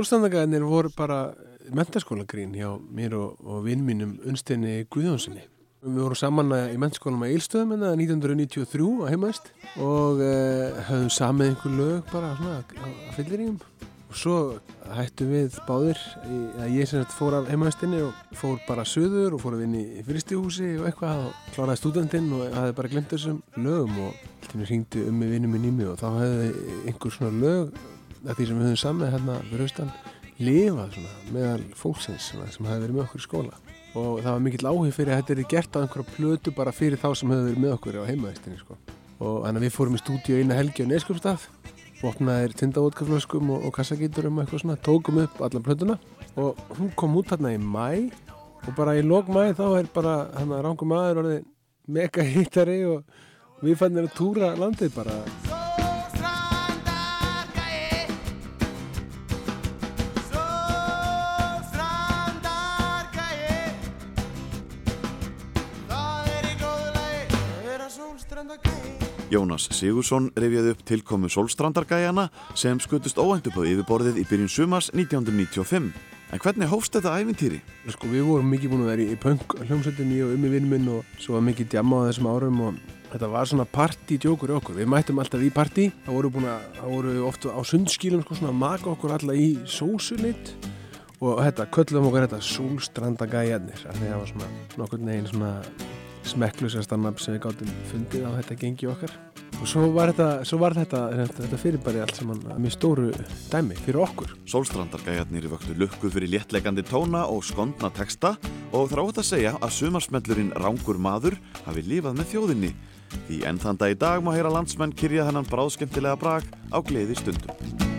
Sólstandagaðinir 0.00 0.62
voru 0.64 0.88
bara 0.96 1.34
mentaskólagrín 1.76 2.54
hjá 2.56 2.70
mér 2.88 3.18
og, 3.18 3.40
og 3.44 3.66
vinn 3.66 3.82
mínum 3.84 4.14
Unnsteini 4.24 4.86
Guðjónssoni. 4.88 5.42
Við 5.84 5.98
vorum 6.00 6.16
saman 6.16 6.54
í 6.72 6.78
mentaskólanum 6.80 7.26
að 7.26 7.34
Eilstöðum 7.34 7.74
en 7.76 7.84
1993 7.90 8.86
á 9.04 9.12
heimaðist 9.12 9.50
og 9.76 10.22
uh, 10.24 10.80
höfðum 10.88 11.12
samið 11.12 11.52
einhver 11.52 11.76
lög 11.82 12.08
bara 12.14 12.32
svona 12.38 12.56
að 12.62 12.96
fyllir 13.18 13.44
íum. 13.44 13.60
Og 14.08 14.16
svo 14.22 14.38
hættum 14.96 15.36
við 15.36 15.60
báðir, 15.68 16.00
að 16.24 16.72
ég 16.78 16.88
sem 16.88 17.04
sagt 17.04 17.18
fór 17.20 17.36
af 17.42 17.52
heimaðistinni 17.52 18.00
og 18.08 18.24
fór 18.40 18.56
bara 18.64 18.88
söður 18.88 19.36
og 19.36 19.44
fór 19.44 19.58
að 19.58 19.66
vinna 19.66 19.84
í 19.84 20.08
fristihúsi 20.08 20.72
og 20.80 20.88
eitthvað 20.88 21.26
og 21.28 21.46
kláraði 21.52 21.84
stúdentinn 21.84 22.32
og 22.40 22.48
hafði 22.56 22.80
bara 22.80 22.96
glemt 22.96 23.12
þessum 23.12 23.44
lögum 23.60 24.00
og 24.08 24.28
alltaf 24.40 24.64
hringdi 24.64 25.04
um 25.12 25.20
með 25.20 25.36
vinnum 25.36 25.58
minn 25.58 25.68
í 25.68 25.76
mig 25.76 25.92
og 25.92 26.00
þá 26.00 26.08
hefði 26.24 26.52
einhver 26.88 27.18
svona 27.20 27.36
lög 27.44 27.80
að 28.26 28.38
því 28.38 28.46
sem 28.48 28.60
við 28.60 28.68
höfum 28.68 28.80
samið 28.84 29.12
hérna 29.14 29.36
fyrir 29.48 29.66
austan 29.66 29.92
lifað 30.40 30.94
svona 30.96 31.34
meðal 31.34 31.66
fólksins 31.76 32.30
svona, 32.30 32.48
sem 32.52 32.68
hefði 32.68 32.86
verið 32.86 32.96
með 32.96 33.04
okkur 33.06 33.20
í 33.20 33.26
skóla. 33.26 33.58
Og 33.90 34.20
það 34.22 34.30
var 34.30 34.42
mikill 34.44 34.70
áhug 34.70 34.94
fyrir 34.94 35.12
að 35.14 35.20
þetta 35.20 35.34
er 35.34 35.50
gert 35.50 35.76
á 35.76 35.82
einhverja 35.82 36.14
plötu 36.14 36.54
bara 36.56 36.74
fyrir 36.74 37.00
þá 37.00 37.08
sem 37.18 37.32
hefði 37.32 37.48
verið 37.48 37.64
með 37.64 37.74
okkur 37.76 38.00
á 38.00 38.08
heimaðistinni 38.10 38.60
sko. 38.60 38.78
og 39.20 39.42
þannig 39.44 39.60
að 39.60 39.64
við 39.66 39.74
fórum 39.74 39.96
í 39.96 40.00
stúdíu 40.00 40.38
eina 40.40 40.56
helgi 40.56 40.84
á 40.86 40.90
Neskjöpstað 40.90 41.42
opnaðir 42.08 42.54
tindavótkaflöskum 42.56 43.50
og, 43.52 43.66
og 43.68 43.74
kassagíturum 43.76 44.38
og 44.38 44.46
eitthvað 44.46 44.62
svona, 44.62 44.78
tókum 44.80 45.20
upp 45.20 45.42
alla 45.44 45.60
plötuna. 45.60 45.98
Og 46.40 46.56
hún 46.78 46.92
kom 46.96 47.18
út 47.20 47.34
hérna 47.34 47.52
í 47.52 47.60
mæ 47.60 48.08
og 48.64 48.72
bara 48.76 48.96
í 48.96 49.04
lók 49.04 49.28
mæ 49.28 49.52
þá 49.58 49.66
er 49.80 49.90
bara 49.92 50.14
hann 50.38 50.54
að 50.56 50.64
rangum 50.64 50.96
aður 50.96 51.22
orðið 51.24 51.44
mega 51.90 52.24
hittari 52.24 52.80
og 52.88 53.04
við 53.64 53.80
fannum 53.80 54.08
að 54.08 54.16
túra 54.16 54.54
landið 54.56 54.96
bara 54.96 55.20
Jónas 69.30 69.68
Sigursson 69.70 70.32
rifjaði 70.34 70.72
upp 70.74 70.80
tilkomu 70.82 71.28
Solstrandargæjana 71.30 72.24
sem 72.58 72.80
skutust 72.82 73.14
á 73.14 73.22
yfirborðið 73.22 74.16
í 74.18 74.24
byrjun 74.26 74.50
sumars 74.50 74.88
1995. 74.90 75.92
En 76.34 76.42
hvernig 76.42 76.70
hófst 76.70 76.96
þetta 76.96 77.12
ævintýri? 77.14 77.60
Sko 77.94 78.10
við 78.10 78.26
vorum 78.26 78.50
mikið 78.50 78.72
búin 78.72 78.82
að 78.82 78.90
vera 78.90 79.04
í, 79.06 79.18
punk 79.22 79.54
hljómsveitinni 79.60 80.18
og 80.26 80.34
um 80.34 80.48
í 80.48 80.50
vinnum 80.50 80.74
minn 80.74 80.90
og 80.96 81.14
svo 81.22 81.36
var 81.36 81.46
mikið 81.46 81.70
djamma 81.76 82.02
á 82.02 82.06
þessum 82.08 82.28
árum 82.30 82.58
og 82.66 82.80
þetta 83.12 83.30
var 83.30 83.50
svona 83.52 83.68
partydjókur 83.70 84.54
okkur. 84.58 84.80
Við 84.82 84.90
mættum 84.90 85.22
alltaf 85.22 85.46
í 85.46 85.52
partí, 85.54 85.86
það 86.06 86.18
voru 86.18 86.32
búin 86.34 86.50
að, 86.50 86.66
það 86.80 86.96
voru 86.96 87.14
ofta 87.30 87.54
á 87.54 87.60
sundskílum 87.70 88.26
sko 88.26 88.40
svona 88.40 88.50
að 88.50 88.60
maka 88.64 88.90
okkur 88.96 89.14
alla 89.14 89.38
í 89.38 89.48
sósulit 89.62 90.54
og 91.22 91.38
þetta, 91.38 91.70
köllum 91.70 92.10
okkur 92.10 92.26
þetta 92.26 92.42
Solstrandagæjarnir, 92.50 93.86
það 93.86 94.12
var 94.16 94.30
svona 94.34 94.52
nokkur 94.82 95.06
neginn 95.06 95.30
svona 95.30 95.54
smekklusasta 96.30 96.98
nafn 96.98 97.22
sem 97.22 97.36
við 97.36 97.44
gáttum 97.46 97.72
fundið 97.90 98.26
á 98.26 98.30
þetta 98.38 98.56
gengi 98.60 98.88
okkar. 98.90 99.14
Og 99.60 99.68
svo 99.68 99.82
var 99.92 100.12
þetta, 100.12 100.28
svo 100.48 100.56
var 100.62 100.72
þetta, 100.76 101.00
þetta, 101.18 101.42
þetta 101.44 101.58
fyrirbæri 101.60 102.00
allt 102.00 102.16
saman 102.16 102.40
með 102.56 102.74
stóru 102.76 103.08
dæmi 103.52 103.76
fyrir 103.76 104.00
okkur. 104.06 104.32
Solstrandargæjarnir 104.48 105.48
vöktu 105.52 105.76
lukku 105.76 106.12
fyrir 106.12 106.32
léttleikandi 106.32 106.84
tóna 106.88 107.26
og 107.28 107.44
skondna 107.44 107.90
texta 107.92 108.36
og 108.72 108.88
það 108.92 109.02
ótt 109.04 109.20
að 109.20 109.28
segja 109.32 109.52
að 109.58 109.74
sumarsmellurinn 109.76 110.54
Rángur 110.56 111.00
maður 111.02 111.36
hafi 111.66 111.84
lifað 111.84 112.16
með 112.22 112.32
þjóðinni. 112.32 112.72
Því 113.26 113.40
enn 113.50 113.60
þann 113.60 113.80
dag 113.80 113.92
í 113.92 113.98
dag 114.00 114.22
má 114.24 114.32
heyra 114.36 114.52
landsmenn 114.54 114.94
kyrja 114.96 115.26
þennan 115.28 115.48
bráðskemmtilega 115.50 116.20
brag 116.20 116.46
á 116.70 116.78
gleði 116.80 117.18
stundum. 117.18 117.52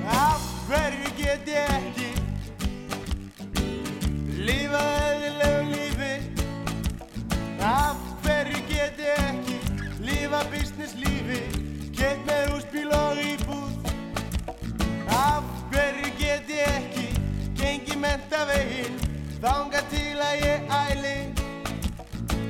Af 0.07 0.47
hverju 0.69 1.13
get 1.19 1.51
ég 1.51 1.75
ekki 1.77 2.09
Lífað 4.41 4.95
eðlilegu 5.05 5.75
lífi? 5.75 6.13
Af 7.61 8.10
Gengi 18.01 18.09
menta 18.09 18.45
veginn 18.49 18.97
Þanga 19.41 19.81
til 19.89 20.17
að 20.21 20.41
ég 20.41 20.73
æli. 20.73 21.17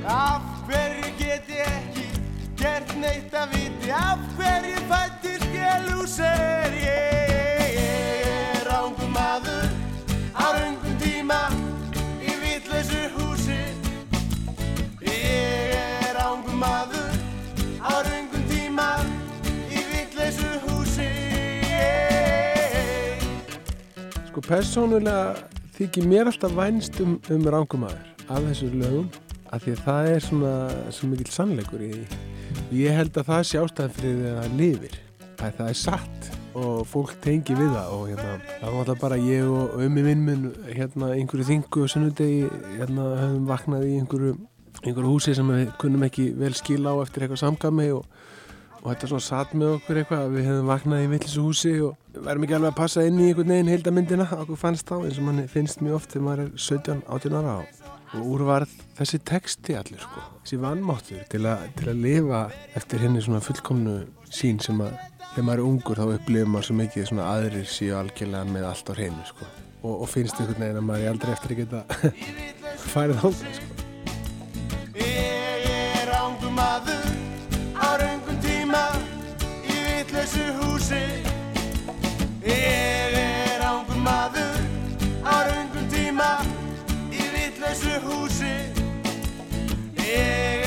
Af 0.07 0.43
hverju 0.67 1.11
get 1.19 1.49
ég 1.51 1.67
ekki 1.67 2.07
Gert 2.59 2.95
neitt 2.95 3.35
að 3.35 3.55
viti? 3.55 3.91
Af 3.91 4.19
hverju 4.37 4.79
fættir 4.87 5.43
Ég, 5.51 6.79
ég 6.83 7.30
Sko 24.31 24.39
persónulega 24.45 25.33
þykir 25.75 26.05
mér 26.07 26.29
alltaf 26.29 26.53
vænst 26.55 27.01
um, 27.03 27.17
um 27.35 27.47
rangumæður 27.51 28.29
af 28.31 28.45
þessu 28.45 28.69
lögum 28.79 29.09
af 29.51 29.65
því 29.65 29.73
að 29.73 29.81
það 29.83 30.11
er 30.11 30.21
svona 30.23 30.51
svo 30.95 31.09
mikill 31.11 31.33
sannleikur 31.35 31.81
í 31.83 31.89
því. 31.91 32.19
Ég 32.79 32.95
held 32.95 33.19
að 33.19 33.27
það 33.27 33.41
sé 33.49 33.59
ástæðan 33.59 33.91
fyrir 33.97 34.13
því 34.21 34.29
að 34.29 34.37
það 34.37 34.55
lifir 34.61 34.95
að 35.35 35.57
það 35.57 35.73
er 35.73 35.77
satt 35.81 36.29
og 36.61 36.79
fólk 36.93 37.11
tengi 37.25 37.57
við 37.59 37.75
það 37.75 37.91
og 37.97 38.07
hérna, 38.13 38.37
það 38.53 38.63
var 38.69 38.79
alltaf 38.79 39.03
bara 39.03 39.19
ég 39.25 39.51
og 39.51 39.75
ömmi 39.83 40.05
vinn 40.07 40.23
minn 40.29 40.47
hérna 40.69 41.11
einhverju 41.17 41.49
þingu 41.51 41.83
og 41.83 41.91
sunnudegi 41.91 42.47
hérna 42.77 43.11
höfum 43.25 43.51
vaknað 43.51 43.87
í 43.89 43.93
einhverju, 43.99 44.37
einhverju 44.85 45.11
húsi 45.11 45.35
sem 45.35 45.51
við 45.51 45.75
kunnum 45.83 46.07
ekki 46.07 46.29
vel 46.39 46.53
skila 46.55 46.95
á 46.95 47.03
eftir 47.03 47.27
eitthvað 47.27 47.43
samkami 47.43 47.91
og, 47.97 48.07
og 48.81 48.89
þetta 48.89 49.09
svona 49.11 49.25
satt 49.25 49.53
með 49.57 49.75
okkur 49.75 49.99
eitthvað 50.01 50.23
að 50.25 50.35
við 50.35 50.47
hefum 50.49 50.69
vaknað 50.71 51.03
í 51.03 51.09
villisu 51.11 51.43
húsi 51.45 51.73
og 51.85 52.15
verðum 52.15 52.45
ekki 52.47 52.55
alveg 52.57 52.71
að 52.71 52.79
passa 52.79 53.03
inn 53.05 53.19
í 53.21 53.27
einhvern 53.29 53.53
veginn 53.53 53.69
heildamyndina 53.69 54.27
okkur 54.39 54.57
fannst 54.59 54.89
þá 54.89 54.95
eins 55.03 55.19
og 55.21 55.27
manni 55.27 55.45
finnst 55.51 55.83
mjög 55.85 55.99
oft 55.99 56.15
þegar 56.15 56.25
maður 56.27 56.43
er 56.43 56.49
17-18 56.65 57.37
ára 57.37 57.53
og, 57.59 57.83
og 58.17 58.31
úr 58.33 58.43
var 58.49 58.65
þessi 58.97 59.21
texti 59.31 59.77
allir 59.77 60.01
sko, 60.01 60.23
þessi 60.41 60.59
vannmáttur 60.63 61.21
til, 61.29 61.45
til 61.77 61.91
að 61.93 62.01
lifa 62.07 62.41
eftir 62.79 63.05
henni 63.05 63.21
svona 63.21 63.43
fullkomnu 63.45 63.99
sín 64.33 64.61
sem 64.65 64.81
að 64.81 64.97
þegar 65.35 65.47
maður 65.47 65.61
er 65.61 65.67
ungur 65.67 66.01
þá 66.01 66.05
upplifir 66.15 66.49
maður 66.49 66.69
svo 66.69 66.77
mikið 66.81 67.09
svona 67.11 67.29
aðrir 67.35 67.69
síu 67.69 67.93
algjörlega 67.99 68.55
með 68.55 68.67
allt 68.71 68.89
á 68.89 68.93
hreinu 68.97 69.27
sko. 69.29 69.51
og, 69.83 69.93
og 69.93 70.09
finnst 70.09 70.41
einhvern 70.41 70.65
veginn 70.65 70.81
að 70.81 70.89
maður 70.89 71.05
er 71.05 71.13
aldrei 71.13 71.35
eftir 71.37 71.53
að 71.53 71.61
geta 71.61 71.85
farið 72.95 73.21
sko. 73.21 73.77
Er 75.01 76.11
á 76.17 76.23
tíma 76.41 76.71
í 76.89 78.20
vitlausu 80.11 80.43
húsi. 80.59 81.23
Ég 82.43 83.13
er 83.15 83.61
ángur 83.63 83.95
maður 84.03 84.59
á 85.23 85.35
raungum 85.47 85.87
tíma 85.87 86.43
í 87.15 87.23
vitlausu 87.31 87.95
húsi. 88.03 88.51
Ég 90.03 90.60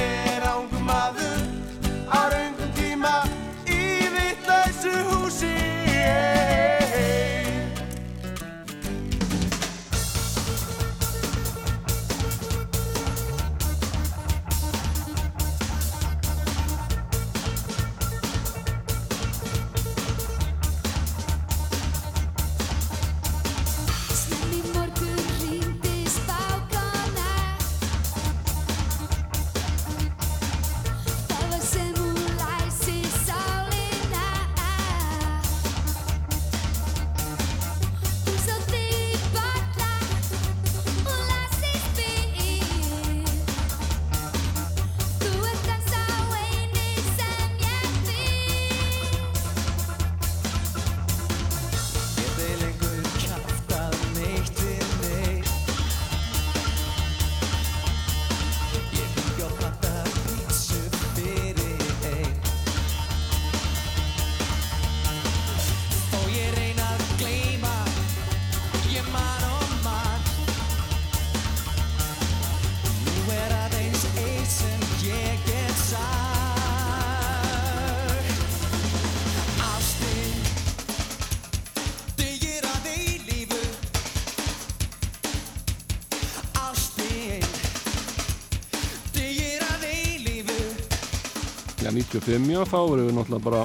1985, 92.14 92.50
já 92.55 92.62
þá 92.70 92.81
verðum 92.90 93.07
við 93.09 93.16
náttúrulega 93.18 93.44
bara 93.44 93.62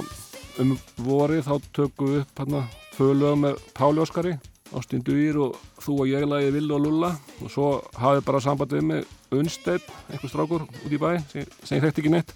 um 0.60 0.70
vorið, 1.06 1.42
þá 1.46 1.68
tökum 1.76 2.08
við 2.10 2.22
upp 2.22 2.40
hérna 2.40 2.62
tvö 2.96 3.10
lög 3.14 3.36
með 3.44 3.60
Páli 3.76 4.02
Óskari 4.02 4.32
Ástin 4.74 5.02
Dýr 5.06 5.38
og 5.42 5.58
Þú 5.82 5.94
og 6.02 6.10
ég 6.10 6.26
lagið 6.26 6.56
Vill 6.56 6.72
og 6.74 6.82
Lulla. 6.84 7.10
Og 7.42 7.50
svo 7.50 7.68
hafið 7.98 8.24
bara 8.26 8.42
sambandið 8.44 8.84
með 8.86 9.14
Unstein, 9.34 9.86
einhver 10.10 10.30
strákur 10.30 10.66
út 10.66 10.90
í 10.90 10.98
bæ 11.00 11.10
sem, 11.30 11.46
sem 11.62 11.78
ég 11.78 11.84
hrekti 11.84 12.04
ekki 12.04 12.12
neitt. 12.14 12.34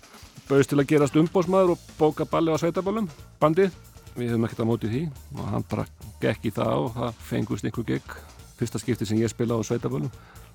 Bauðist 0.49 0.73
til 0.73 0.81
að 0.81 0.89
gerast 0.91 1.19
umbósmaður 1.19 1.75
og 1.75 1.85
bóka 1.99 2.27
balli 2.29 2.55
á 2.55 2.59
sveitaballum, 2.63 3.11
bandið. 3.43 3.75
Við 4.15 4.31
höfum 4.31 4.47
ekkert 4.47 4.63
að 4.63 4.71
móti 4.71 4.91
því 4.91 5.03
og 5.35 5.51
hann 5.51 5.67
bara 5.71 5.87
gekk 6.23 6.47
í 6.51 6.55
það 6.55 6.75
og 6.85 6.95
það 6.99 7.21
fengust 7.31 7.67
einhver 7.67 7.91
gekk 7.91 8.19
fyrsta 8.65 8.83
skipti 8.83 9.07
sem 9.07 9.21
ég 9.21 9.31
spila 9.31 9.55
á 9.55 9.63
sveitaballum 9.63 10.11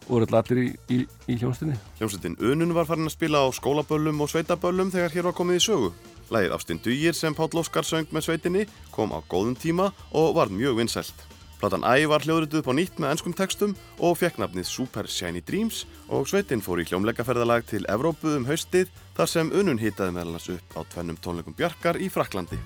og 0.10 0.12
voru 0.12 0.28
allir 0.36 0.62
í, 0.66 0.68
í, 0.90 1.00
í 1.30 1.40
hljónstinni 1.40 1.78
Hljómsveitin 2.00 2.38
Unun 2.42 2.76
var 2.76 2.90
farin 2.90 3.08
að 3.08 3.16
spila 3.16 3.46
á 3.46 3.48
skólaböllum 3.54 4.24
og 4.26 4.32
sveitaböllum 4.34 4.92
þegar 4.94 5.14
hér 5.14 5.30
var 5.30 5.38
komið 5.38 5.62
í 5.62 5.66
sögu. 5.70 5.92
Lægið 6.34 6.56
Ástin 6.58 6.82
Dugir 6.84 7.18
sem 7.18 7.36
Páll 7.38 7.62
Óskar 7.62 7.86
söng 7.88 8.10
með 8.14 8.28
sveitinni 8.28 8.66
kom 8.94 9.14
á 9.14 9.20
góðum 9.30 9.58
tíma 9.58 9.92
og 10.12 10.34
var 10.38 10.52
mjög 10.54 10.82
vinsælt. 10.82 11.30
Platan 11.60 11.84
Æ 11.84 12.08
var 12.08 12.24
hljóðrituð 12.24 12.70
á 12.72 12.74
nýtt 12.74 13.02
með 13.04 13.14
ennskum 13.14 13.36
textum 13.36 13.74
og 14.00 14.16
fekk 14.22 14.40
nafnið 14.40 14.70
Super 14.70 15.10
Shiny 15.12 15.44
Dreams 15.44 15.84
og 16.08 16.30
sveitin 16.32 16.64
fór 16.64 16.80
í 16.80 16.88
hljómleikaferðalag 16.88 17.68
til 17.68 17.84
Evrópu 17.92 18.38
um 18.38 18.48
haustið 18.48 18.94
þar 19.18 19.34
sem 19.34 19.52
Unun 19.52 19.82
hitaði 19.82 20.16
meðal 20.16 20.38
hans 20.38 20.54
upp 20.56 20.80
á 20.80 20.82
tvennum 20.94 21.20
tónleikum 21.20 21.58
Bjarkar 21.60 22.00
í 22.00 22.08
Fraklandi. 22.08 22.62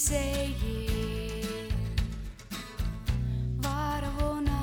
Segir 0.00 1.68
Var 3.60 4.06
að 4.08 4.14
vona 4.20 4.60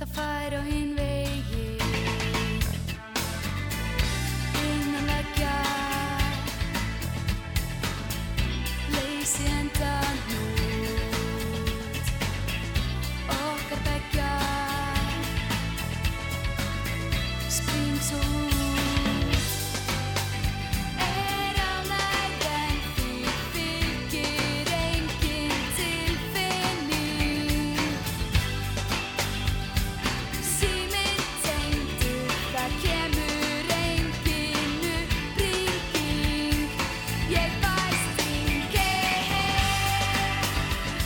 Það 0.00 0.10
fær 0.16 0.56
á 0.58 0.60
hinn 0.66 0.92
vegi 0.98 1.68
Innan 4.64 5.06
leggja 5.12 5.56
Leysi 8.96 9.46
endan 9.60 10.22
út 10.42 12.14
Okkar 13.38 13.80
beggja 13.86 14.32
springs 17.60 18.14
út 18.18 18.49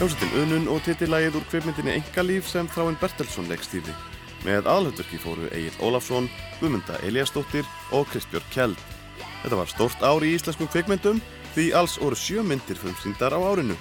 Hljómsveitin 0.04 0.42
Unun 0.42 0.66
og 0.68 0.82
titillægið 0.84 1.36
úr 1.38 1.44
kveipmyndinni 1.48 1.94
Engalíf 1.96 2.44
sem 2.50 2.66
Þráinn 2.68 2.98
Bertelsson 3.00 3.46
leikstýrði. 3.48 3.94
Með 4.44 4.66
aðalhutverki 4.68 5.16
fóru 5.16 5.46
Egil 5.48 5.78
Ólafsson, 5.80 6.26
Guðmunda 6.58 6.98
Eliasdóttir 7.08 7.64
og 7.88 8.04
Kristbjörg 8.10 8.44
Kjeld. 8.52 8.82
Þetta 9.40 9.60
var 9.62 9.72
stórt 9.72 10.04
ár 10.04 10.26
í 10.28 10.34
íslenskum 10.36 10.68
kveikmyndum 10.68 11.22
því 11.54 11.70
alls 11.80 11.96
voru 12.02 12.20
sjö 12.20 12.44
myndir 12.44 12.76
frumsýndar 12.76 13.32
á 13.32 13.40
árinu. 13.48 13.78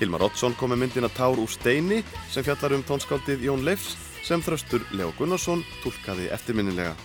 Hilmar 0.00 0.26
Oddsson 0.26 0.58
kom 0.58 0.74
með 0.74 0.82
myndina 0.88 1.12
Tár 1.14 1.38
úr 1.38 1.54
steini 1.54 2.02
sem 2.34 2.42
fjallar 2.42 2.74
um 2.74 2.82
tónskáldið 2.90 3.46
Jón 3.46 3.62
Leifs 3.62 3.94
sem 4.26 4.42
þröstur 4.42 4.82
Leo 4.90 5.14
Gunnarsson 5.20 5.62
tólkaði 5.84 6.32
eftirminnilega. 6.34 6.96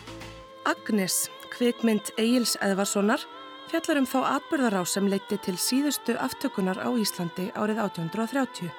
Agnes, 0.65 1.27
kvikmynd 1.53 2.15
Egils 2.17 2.57
Eðvarssonar, 2.65 3.29
fjallar 3.69 3.99
um 4.01 4.07
þá 4.09 4.19
atbyrðará 4.35 4.81
sem 4.87 5.07
leiti 5.09 5.37
til 5.41 5.55
síðustu 5.59 6.15
aftökunar 6.21 6.79
á 6.81 6.89
Íslandi 6.93 7.49
árið 7.53 7.81
1830, 7.83 8.71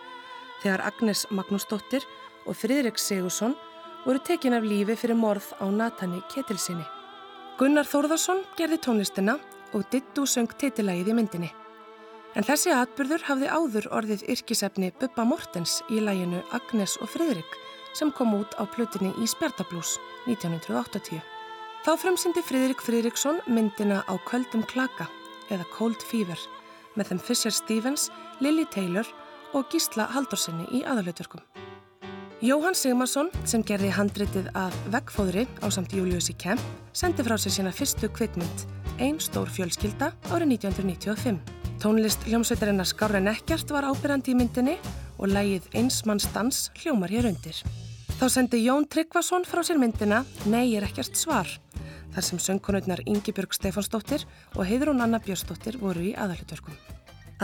þegar 0.63 0.85
Agnes 0.89 1.27
Magnúsdóttir 1.31 2.07
og 2.47 2.57
Friðrik 2.57 2.99
Sigursson 2.99 3.57
voru 4.07 4.23
tekin 4.23 4.55
af 4.55 4.65
lífi 4.65 4.97
fyrir 4.97 5.19
morð 5.19 5.51
á 5.59 5.67
Natani 5.67 6.23
Ketilsinni. 6.33 6.87
Gunnar 7.59 7.89
Þórðarsson 7.89 8.45
gerði 8.59 8.79
tónlistina 8.85 9.39
og 9.75 9.87
Dittu 9.91 10.27
söng 10.29 10.51
titilægið 10.61 11.13
í 11.13 11.17
myndinni. 11.17 11.53
En 12.37 12.45
þessi 12.45 12.75
atbyrður 12.77 13.25
hafði 13.31 13.49
áður 13.49 13.87
orðið 13.97 14.27
yrkisefni 14.35 14.93
Bubba 15.01 15.25
Mortens 15.25 15.81
í 15.89 16.03
læginu 16.05 16.43
Agnes 16.55 16.99
og 17.01 17.11
Friðrik 17.15 17.57
sem 17.97 18.13
kom 18.13 18.35
út 18.37 18.53
á 18.61 18.69
plötunni 18.69 19.15
í 19.17 19.31
Spjartablús 19.31 19.97
1980. 20.29 21.36
Þá 21.85 21.93
frumsindi 22.01 22.43
Friðrik 22.47 22.81
Friðriksson 22.83 23.43
myndina 23.47 24.03
á 24.07 24.15
Köldum 24.29 24.65
klaka 24.67 25.09
eða 25.51 25.67
Cold 25.75 26.01
Fever 26.03 26.41
með 26.97 27.13
þeim 27.13 27.21
Fisher 27.29 27.55
Stevens, 27.55 28.09
Lily 28.41 28.65
Taylor 28.73 29.07
og 29.55 29.69
Gísla 29.73 30.09
Haldorsinni 30.15 30.67
í 30.73 30.83
aðalutverkum. 30.89 31.43
Jóhann 32.45 32.77
Sigmarsson, 32.77 33.31
sem 33.49 33.63
gerði 33.65 33.89
handritið 33.97 34.51
af 34.61 34.75
veggfóðri 34.93 35.47
á 35.65 35.73
samt 35.73 35.95
Júliussi 35.97 36.35
Kemp, 36.37 36.61
sendi 36.93 37.25
frá 37.25 37.39
sér 37.41 37.55
sína 37.55 37.73
fyrstu 37.73 38.11
kvikmynd, 38.13 38.67
Ein 38.97 39.19
stór 39.21 39.51
fjölskylda, 39.53 40.15
árið 40.33 40.55
1995. 40.57 41.41
Tónlist 41.83 42.23
hljómsveitarinnar 42.25 42.89
Skára 42.89 43.21
Nekkjart 43.21 43.69
var 43.75 43.85
ábyrjandi 43.91 44.33
í 44.33 44.37
myndinni 44.39 44.77
og 45.21 45.29
lægið 45.33 45.67
Eins 45.77 45.99
manns 46.09 46.25
dans 46.33 46.71
hljómar 46.81 47.13
hér 47.13 47.29
undir. 47.29 47.61
Þá 48.17 48.27
sendi 48.33 48.63
Jón 48.65 48.87
Tryggvason 48.89 49.45
frá 49.45 49.61
sér 49.61 49.77
myndina 49.81 50.23
Nei 50.49 50.73
er 50.79 50.87
ekkert 50.89 51.17
svar, 51.21 51.51
þar 52.17 52.25
sem 52.25 52.41
söngkonurnar 52.41 53.05
Ingibjörg 53.05 53.53
Stefánsdóttir 53.53 54.25
og 54.57 54.65
Heiðrún 54.65 55.05
Anna 55.05 55.21
Björnsdóttir 55.21 55.77
voru 55.83 56.09
í 56.09 56.15
aðalutverkum. 56.17 56.77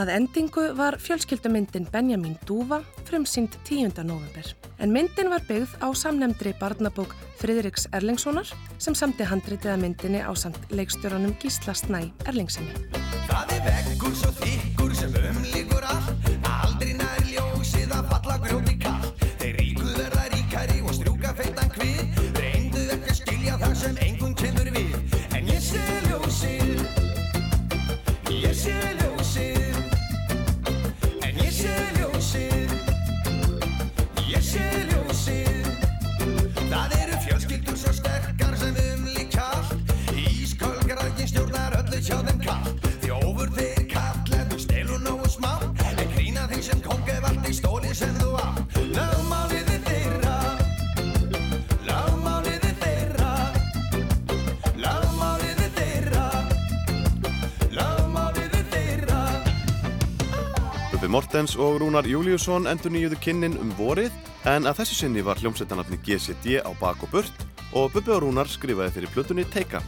Að 0.01 0.09
endingu 0.09 0.71
var 0.73 0.97
fjölskyldumyndin 0.97 1.85
Benjamin 1.93 2.33
Dúfa 2.49 2.79
frumsýnd 3.05 3.53
10. 3.67 4.01
november. 4.01 4.47
En 4.81 4.89
myndin 4.89 5.29
var 5.29 5.45
byggð 5.45 5.77
á 5.85 5.87
samnemndri 5.93 6.55
barnabók 6.57 7.13
Friðriks 7.37 7.85
Erlingssonar 7.93 8.49
sem 8.81 8.97
samti 8.97 9.27
handritið 9.29 9.75
að 9.75 9.83
myndinni 9.85 10.25
á 10.25 10.33
samt 10.33 10.57
leikstjóranum 10.73 11.37
Gísla 11.37 11.77
Snæ 11.77 12.09
Erlingsinni. 12.25 12.73
Það 13.29 13.57
er 13.59 13.65
veggur 13.69 14.17
svo 14.17 14.33
þykkur 14.41 14.97
sem 14.97 15.21
umlíkur 15.29 15.85
allt 15.85 16.22
Mortens 61.13 61.53
og 61.61 61.75
Rúnar 61.77 62.07
Júliusson 62.09 62.65
endur 62.65 62.89
nýjuðu 62.89 63.19
kynnin 63.21 63.53
um 63.61 63.69
vorið 63.77 64.15
en 64.49 64.65
að 64.65 64.79
þessu 64.79 64.95
sinni 64.97 65.21
var 65.21 65.37
hljómsveitanafni 65.37 65.99
GCD 66.01 66.55
á 66.65 66.73
bak 66.79 67.03
og 67.05 67.11
burt 67.11 67.43
og 67.77 67.91
Bubbi 67.93 68.15
og 68.15 68.23
Rúnar 68.23 68.49
skrifaði 68.49 68.95
fyrir 68.95 69.11
plötunni 69.13 69.45
Teika. 69.45 69.83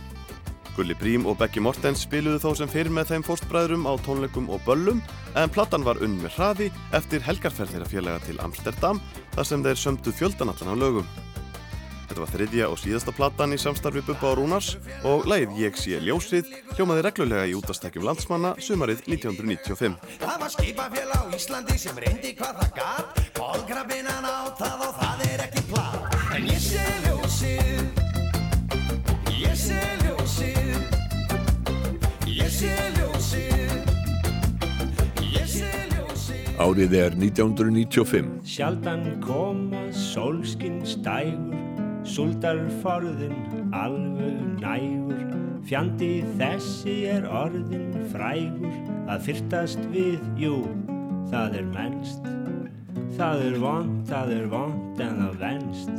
Gulli 0.75 0.93
Brím 0.99 1.25
og 1.25 1.39
Beggi 1.39 1.63
Mortens 1.65 2.03
spiluðu 2.05 2.43
þó 2.43 2.59
sem 2.59 2.69
fyrir 2.69 2.93
með 2.93 3.15
þeim 3.15 3.25
fórstbræðrum 3.25 3.89
á 3.89 3.97
tónleikum 4.05 4.51
og 4.53 4.61
böllum 4.67 5.01
en 5.33 5.49
platan 5.55 5.88
var 5.88 5.97
unn 6.05 6.19
með 6.21 6.38
hraði 6.38 6.69
eftir 6.93 7.25
helgarferð 7.25 7.73
þeirra 7.73 7.89
félaga 7.95 8.21
til 8.27 8.38
Amsterdam 8.45 9.01
þar 9.33 9.49
sem 9.49 9.65
þeir 9.65 9.81
sömdu 9.81 10.13
fjöldanallan 10.13 10.75
af 10.75 10.81
lögum. 10.83 11.09
Þetta 12.15 12.23
var 12.23 12.32
þriðja 12.32 12.67
og 12.71 12.78
síðasta 12.80 13.12
platan 13.12 13.51
í 13.51 13.58
samstarfi 13.60 13.99
Bubba 14.08 14.30
og 14.30 14.38
Rúnars 14.39 14.69
og 15.04 15.25
lagið 15.28 15.58
Ég 15.60 15.75
sé 15.75 15.97
ljósið 15.99 16.47
hljómaði 16.78 17.01
reglulega 17.04 17.43
í 17.51 17.56
útastækjum 17.60 18.06
landsmanna 18.08 18.54
sumarið 18.63 19.01
1995. 19.04 19.99
Það 20.21 20.38
var 20.39 20.54
skipafél 20.54 21.12
á 21.12 21.28
Íslandi 21.36 21.75
sem 21.75 21.99
reyndi 21.99 22.32
hvað 22.39 22.62
það 22.62 22.71
gat 22.80 23.19
Kólkrabbinan 23.36 24.23
á 24.23 24.47
það 24.56 24.86
og 24.88 24.95
það 25.01 25.25
er 25.28 25.43
ekki 25.49 25.65
plat 25.73 26.15
En 26.38 26.47
ég 26.47 26.63
sé 26.63 26.88
ljósið 27.04 27.84
Ég 29.36 29.60
sé 29.60 29.84
ljósið 30.06 30.80
Ég 32.32 32.47
sé 32.62 32.71
ljósið 32.95 33.75
Ég 35.36 35.51
sé 35.51 35.67
ljósið 35.91 36.63
Árið 36.63 36.95
er 36.95 37.12
1995. 37.19 38.39
Sjaldan 38.47 39.19
koma 39.19 39.84
sólskinn 39.91 40.80
stægur, 40.88 41.74
súldar 42.05 42.59
forðin 42.83 43.69
alveg 43.73 44.41
nægur. 44.61 45.23
Fjandi 45.65 46.19
þessi 46.37 46.95
er 47.09 47.25
orðin 47.25 47.95
frægur, 48.11 48.75
að 49.09 49.23
fyrtast 49.25 49.81
við, 49.89 50.21
jú, 50.37 50.59
það 51.31 51.59
er 51.61 51.71
mennst. 51.73 52.27
Það 53.15 53.45
er 53.47 53.57
vond, 53.63 53.95
það 54.09 54.33
er 54.35 54.45
vond 54.51 55.01
en 55.01 55.21
það 55.23 55.39
venst. 55.41 55.95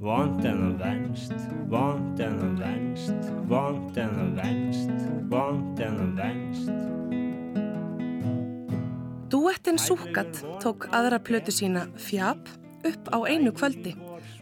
Vond 0.00 0.46
en 0.48 0.62
það 0.62 0.78
venst, 0.80 1.34
vond 1.68 2.22
en 2.24 2.38
það 2.40 2.54
venst, 2.64 3.28
vond 3.50 3.98
en 4.00 4.16
það 4.16 4.32
venst, 4.40 5.04
vond 5.28 5.84
en 5.84 6.00
það 6.00 6.16
venst. 6.22 6.70
Dúettin 9.30 9.78
Súkat 9.78 10.40
tók 10.58 10.88
aðra 10.90 11.20
plötu 11.22 11.52
sína 11.54 11.84
Fjab 12.00 12.48
upp 12.86 13.10
á 13.12 13.18
einu 13.28 13.52
kvöldi 13.52 13.94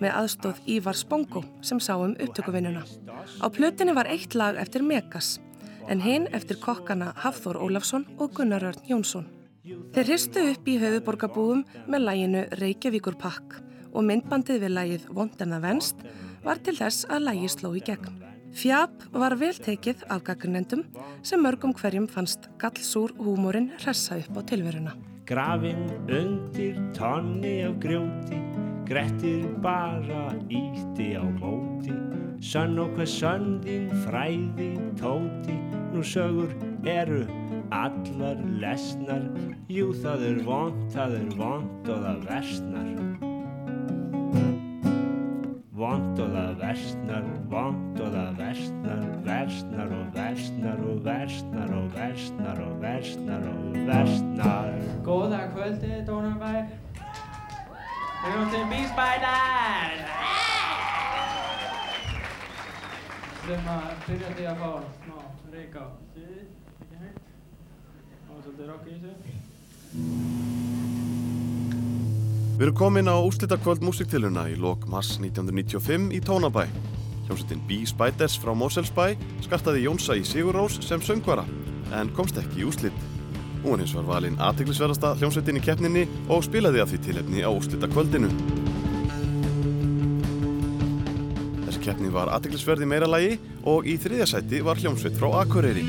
með 0.02 0.14
aðstóð 0.20 0.60
Ívar 0.74 0.96
Spongo 0.98 1.42
sem 1.60 1.80
sá 1.80 1.94
um 1.96 2.14
upptökuvinnuna. 2.14 2.84
Á 3.42 3.46
plötunni 3.50 3.94
var 3.96 4.10
eitt 4.10 4.34
lag 4.38 4.58
eftir 4.60 4.82
Megas 4.82 5.38
en 5.88 6.02
hinn 6.04 6.28
eftir 6.36 6.60
kokkana 6.60 7.12
Hafþór 7.16 7.58
Ólafsson 7.64 8.06
og 8.18 8.34
Gunnar 8.36 8.64
Örn 8.70 8.86
Jónsson. 8.88 9.26
Þeir 9.92 10.08
hristu 10.08 10.44
upp 10.52 10.68
í 10.68 10.78
höfuborgabúum 10.80 11.64
með 11.88 12.04
læginu 12.04 12.44
Reykjavíkur 12.60 13.18
Pakk 13.20 13.58
og 13.92 14.04
myndbandið 14.06 14.62
við 14.64 14.74
lægið 14.76 15.10
Vondana 15.16 15.60
Venst 15.64 16.00
var 16.44 16.60
til 16.64 16.76
þess 16.78 17.08
að 17.08 17.28
lægi 17.28 17.52
sló 17.52 17.74
í 17.76 17.84
gegn. 17.84 18.24
Fjab 18.58 18.94
var 19.12 19.36
vel 19.40 19.54
tekið 19.54 20.06
af 20.08 20.24
gagnendum 20.26 20.86
sem 21.26 21.42
mörgum 21.44 21.74
hverjum 21.76 22.08
fannst 22.10 22.48
gallsúr 22.60 23.12
húmórin 23.20 23.70
hressa 23.82 24.16
upp 24.22 24.40
á 24.40 24.42
tilveruna. 24.48 24.96
Grafinn 25.28 25.90
undir 26.08 26.76
tonni 26.94 27.60
af 27.62 27.74
grjóti, 27.80 28.38
grettir 28.88 29.44
bara 29.60 30.32
ítti 30.48 31.20
á 31.20 31.24
móti. 31.40 31.92
Sönn 32.40 32.80
og 32.80 32.94
hvað 32.96 33.10
sönn 33.12 33.50
þín 33.60 33.90
fræði 34.06 34.70
tóti, 34.96 35.58
nú 35.92 36.00
sögur 36.00 36.54
eru 36.88 37.26
allar 37.68 38.40
lesnar. 38.62 39.28
Jú 39.68 39.92
það 40.00 40.24
er 40.30 40.40
vond, 40.48 40.80
það 40.96 41.18
er 41.20 41.28
vond 41.36 41.92
og 41.92 42.06
það 42.06 42.24
versnar. 42.30 42.88
Vond 45.76 46.24
og 46.24 46.32
það 46.38 46.56
versnar, 46.64 47.28
vond 47.52 48.00
og 48.00 48.16
það 48.16 48.40
versnar, 48.40 49.04
versnar 49.48 49.92
og 49.96 50.14
versnar 50.14 50.80
og 50.84 51.04
versnar 51.04 51.70
og 51.72 51.92
versnar 51.94 52.58
og 52.60 52.82
versnar 52.82 53.44
og 53.48 53.76
versnar. 53.86 54.74
Góða 55.04 55.40
kvöldi, 55.54 55.92
Dónabær. 56.04 56.66
Við 58.20 58.28
erum 58.32 58.50
til 58.52 58.64
bísbætar. 58.72 59.94
Við 63.46 63.54
erum 63.54 63.70
að 63.72 63.88
byrja 64.04 64.34
því 64.36 64.44
að 64.52 64.60
fá 64.60 64.72
smá 64.98 65.18
reyka 65.54 65.80
á. 65.80 65.88
Þið, 66.12 66.44
ekki 66.82 66.96
hægt. 67.06 67.32
Og 68.28 68.44
svolítið 68.44 68.66
rokk 68.68 68.84
í 68.84 69.00
þessu. 69.06 69.32
Við 72.58 72.68
erum 72.68 72.78
komin 72.84 73.08
á 73.08 73.16
úrslitakvöld 73.16 73.80
músiktiluna 73.80 74.48
í 74.52 74.60
lok 74.60 74.84
mars 74.92 75.16
1995 75.16 76.12
í 76.12 76.20
Tónabæ. 76.20 76.68
Hljómsveitin 77.28 77.60
B. 77.68 77.84
Spiders 77.84 78.38
frá 78.40 78.54
Moselsbæ 78.56 79.10
skartaði 79.44 79.84
Jónsa 79.84 80.16
í 80.16 80.24
Sigurrós 80.24 80.78
sem 80.80 81.02
söngvara 81.04 81.44
en 81.92 82.08
komst 82.16 82.40
ekki 82.40 82.62
í 82.62 82.68
úrslit. 82.68 82.96
Hún 83.60 83.82
hins 83.82 83.92
var 83.96 84.06
valinn 84.08 84.38
aðteglisverðasta 84.40 85.12
hljómsveitin 85.20 85.60
í 85.60 85.64
keppninni 85.66 86.06
og 86.32 86.46
spilaði 86.46 86.80
af 86.80 86.88
því 86.88 87.02
tilefni 87.04 87.44
á 87.44 87.50
úrslitakvöldinu. 87.52 88.32
Þessi 91.66 91.84
keppni 91.84 92.14
var 92.16 92.32
aðteglisverð 92.32 92.88
í 92.88 92.92
meira 92.94 93.10
lagi 93.10 93.36
og 93.68 93.84
í 93.84 93.98
þriðja 94.00 94.32
sæti 94.32 94.64
var 94.64 94.80
hljómsveit 94.80 95.20
frá 95.20 95.42
Akureyri. 95.42 95.84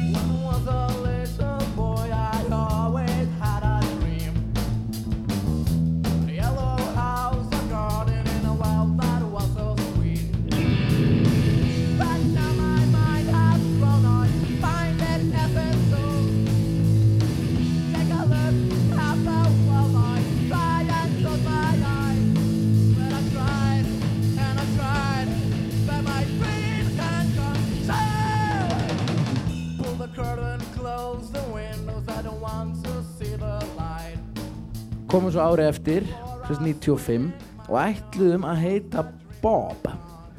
Komum 35.10 35.32
svo 35.34 35.42
ári 35.42 35.66
eftir, 35.66 36.06
sérst 36.46 36.62
95 36.62 37.30
og 37.70 37.78
ætluðum 37.82 38.46
að 38.46 38.60
heita 38.64 39.04
Bob. 39.42 39.88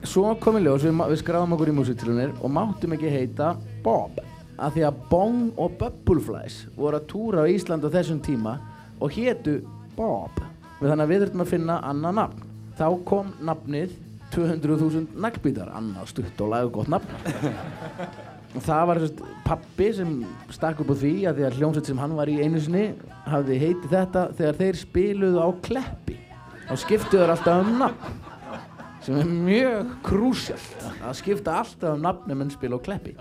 Svo 0.06 0.32
kom 0.40 0.58
í 0.60 0.62
ljós, 0.64 0.84
við, 0.86 0.94
við 1.10 1.20
skráðum 1.20 1.56
okkur 1.56 1.72
í 1.72 1.74
músiktilunir 1.74 2.34
og 2.38 2.52
máttum 2.54 2.94
ekki 2.94 3.10
heita 3.10 3.52
Bob 3.84 4.20
af 4.60 4.74
því 4.76 4.84
að 4.86 5.02
Bong 5.10 5.60
og 5.60 5.76
Bubbleflies 5.80 6.62
voru 6.76 7.00
að 7.00 7.08
túra 7.10 7.44
á 7.44 7.50
Ísland 7.50 7.86
á 7.86 7.90
þessum 7.90 8.20
tíma 8.22 8.58
og 9.00 9.14
hétu 9.16 9.58
Bob. 9.96 10.38
Við 10.80 10.92
þannig 10.92 11.04
að 11.04 11.12
við 11.12 11.22
þurftum 11.24 11.44
að 11.44 11.52
finna 11.54 11.78
annað 11.90 12.18
nafn. 12.20 12.44
Þá 12.78 12.86
kom 13.10 13.32
nafnið 13.44 13.96
200.000 14.30 15.16
naglbítar, 15.18 15.72
annað 15.74 16.12
stutt 16.12 16.44
og 16.44 16.52
lagu 16.54 16.76
gott 16.78 16.92
nafn. 16.92 17.10
Það 18.50 18.86
var 18.90 19.00
pappi 19.46 19.88
sem 19.94 20.14
stakk 20.50 20.80
upp 20.82 20.90
á 20.90 20.96
því 20.98 21.12
að 21.30 21.36
því 21.38 21.44
að 21.46 21.58
hljómsveit 21.60 21.90
sem 21.90 22.00
hann 22.02 22.16
var 22.18 22.30
í 22.30 22.40
einu 22.42 22.62
sinni 22.62 22.86
hafði 23.30 23.58
heitið 23.60 23.92
þetta 23.92 24.24
þegar 24.40 24.58
þeir 24.58 24.80
spiluðu 24.80 25.44
á 25.44 25.48
kleppi. 25.68 26.16
Þá 26.66 26.74
skiptuðu 26.82 27.20
þeir 27.22 27.34
alltaf 27.36 27.62
um 27.62 27.78
nafn 27.78 28.18
sem 29.04 29.20
er 29.20 29.30
mjög 29.30 29.94
krúsjalt. 30.04 30.88
Að 30.98 31.14
skipta 31.22 31.60
alltaf 31.62 31.94
um 31.94 32.02
nafn 32.04 32.34
en 32.34 32.50
spila 32.52 32.76
á 32.76 32.86
kleppi. 32.90 33.14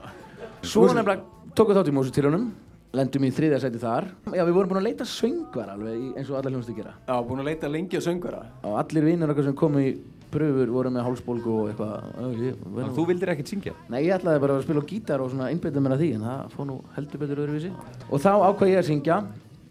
Svo 0.66 0.90
nefnilega 0.90 1.54
tókum 1.54 1.76
við 1.76 1.80
þátt 1.80 1.94
í 1.94 1.98
músitilunum 2.00 2.50
lendum 2.98 3.26
í 3.28 3.30
þriðja 3.34 3.60
sæti 3.62 3.82
þar. 3.82 4.08
Já 4.34 4.42
við 4.48 4.56
vorum 4.58 4.72
búin 4.72 4.82
að 4.82 4.88
leita 4.90 5.06
söngvar 5.06 5.74
alveg 5.76 6.18
eins 6.18 6.30
og 6.32 6.40
allar 6.40 6.56
hljómsveit 6.56 6.80
gera. 6.80 6.96
Já, 7.06 7.16
búin 7.28 7.44
að 7.44 7.52
leita 7.52 7.70
lengi 7.70 8.02
á 8.02 8.04
söngvara. 8.06 8.42
Og 8.66 8.80
allir 8.82 9.06
vinnur 9.06 9.34
okkar 9.34 9.46
sem 9.46 9.58
komu 9.58 9.84
í 9.84 9.92
pröfur 10.34 10.72
voru 10.74 10.94
með 10.94 11.06
hálsbólgu 11.08 11.58
og 11.64 11.74
eitthvað. 11.74 12.96
Þú 12.96 13.06
vildir 13.10 13.34
ekkert 13.34 13.52
syngja? 13.52 13.76
Nei, 13.90 14.02
ég 14.06 14.16
ætlaði 14.20 14.46
bara 14.46 14.58
að 14.60 14.66
spila 14.68 14.86
á 14.86 14.90
gítar 14.94 15.24
og 15.24 15.34
svona 15.34 15.52
einbeita 15.52 15.84
mér 15.84 15.98
að 15.98 16.06
því 16.06 16.10
en 16.16 16.26
það 16.30 16.56
fór 16.56 16.68
nú 16.70 16.80
heldur 16.96 17.24
betur 17.24 17.44
öðruvísi. 17.46 17.76
Og 18.10 18.24
þá 18.24 18.32
ákvað 18.50 18.74
ég 18.74 18.82
að 18.82 18.90
syngja. 18.94 19.22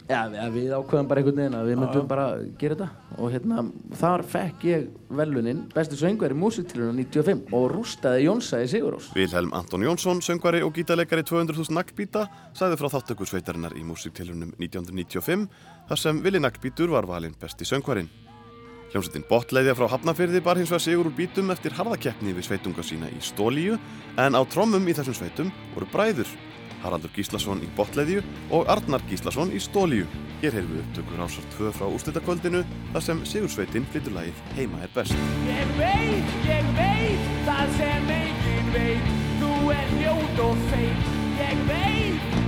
Já, 0.09 0.23
við, 0.33 0.39
við 0.55 0.71
ákvaðum 0.73 1.09
bara 1.11 1.21
einhvern 1.21 1.37
veginn 1.37 1.57
að 1.59 1.67
við 1.69 1.79
myndum 1.83 2.07
bara 2.09 2.27
gera 2.61 2.77
þetta. 2.79 3.17
Og 3.21 3.33
hérna, 3.35 3.65
þar 4.01 4.23
fekk 4.33 4.63
ég 4.65 4.87
velunin 5.19 5.59
bestu 5.75 5.99
söngveri 6.01 6.37
músiktiluna 6.39 6.95
95 6.97 7.53
og 7.59 7.67
rústaði 7.75 8.23
Jónsæði 8.25 8.71
Sigurós 8.73 9.11
Vilhelm 9.17 9.53
Anton 9.59 9.85
Jónsson, 9.85 10.23
söngvari 10.25 10.63
og 10.65 10.73
gítarleikari 10.79 11.27
200.000 11.29 11.77
naglbíta, 11.77 12.25
sagði 12.57 12.81
frá 12.81 12.89
þáttöku 12.95 13.29
sveitarinnar 13.29 13.77
í 13.77 13.85
músiktilunum 13.85 14.55
1995 14.57 15.45
þar 15.93 16.03
sem 16.07 16.25
Vili 16.25 16.41
Naglbítur 16.41 16.97
var 16.97 17.09
valinn 17.11 17.37
besti 17.37 17.69
söngvarinn. 17.69 18.09
Hljómsveitin 18.89 19.25
Botleiðja 19.29 19.75
frá 19.77 19.89
Hafnafyrði 19.93 20.41
bar 20.45 20.57
hins 20.57 20.71
vegar 20.73 20.81
sigur 20.81 21.11
úr 21.11 21.17
bítum 21.17 21.53
eftir 21.53 21.75
harðakeppni 21.77 22.33
við 22.37 22.47
sveitunga 22.47 22.85
sína 22.87 23.11
í 23.13 23.19
Stólíu 23.21 23.77
en 24.17 24.39
á 24.39 24.41
trommum 24.49 24.89
í 24.89 24.95
þessum 24.97 25.19
sveitum 25.19 25.51
voru 25.75 25.89
bræður 25.93 26.31
Haraldur 26.83 27.13
Gíslason 27.13 27.61
í 27.65 27.69
Botleiðju 27.77 28.23
og 28.55 28.69
Arnar 28.71 29.03
Gíslason 29.11 29.53
í 29.53 29.61
Stólíu. 29.61 30.07
Hér 30.41 30.55
heyrðum 30.55 30.77
við 30.77 30.83
upptökur 30.85 31.23
ásar 31.25 31.49
2 31.57 31.73
frá 31.75 31.87
úrslitakvöldinu 31.91 32.65
þar 32.95 33.05
sem 33.05 33.23
Sigursveitin 33.27 33.89
flytur 33.93 34.15
lagið 34.15 34.43
Heima 34.57 34.83
er 34.87 34.93
best. 34.95 35.25
Ég 35.49 35.73
veit, 35.81 36.37
ég 36.47 36.75
veit, 36.79 37.33
það 37.49 37.75
sem 37.81 38.13
enginn 38.19 38.75
veit 38.77 39.17
Þú 39.43 39.55
er 39.75 39.97
ljót 39.99 40.45
og 40.47 40.63
feit 40.71 41.11
Ég 41.39 41.67
veit, 41.69 42.48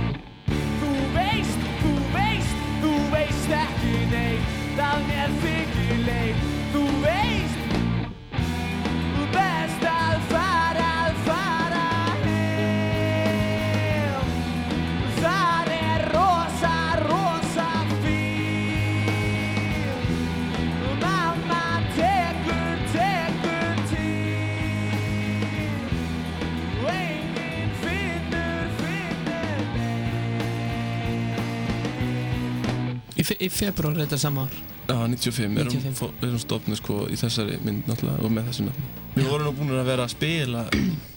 Í, 33.41 33.47
fe 33.49 33.65
í 33.65 33.71
februar 33.71 33.95
þetta 34.03 34.17
sama 34.21 34.45
ár 34.47 34.59
Já, 34.91 34.95
95, 35.07 35.53
við 35.55 35.61
erum, 35.61 35.71
95. 35.71 35.95
fó- 36.01 36.11
við 36.21 36.27
erum 36.29 36.41
stofnir 36.43 36.77
sko 36.81 36.95
í 37.07 37.15
þessari 37.21 37.59
mynd 37.63 37.85
náttúrulega 37.87 38.25
og 38.27 38.31
með 38.35 38.47
þessu 38.49 38.65
nafni. 38.67 38.89
Við 39.15 39.29
vorum 39.31 39.45
nú 39.47 39.53
búin 39.59 39.71
að 39.79 39.85
vera 39.91 40.03
að 40.07 40.13
spila 40.15 40.63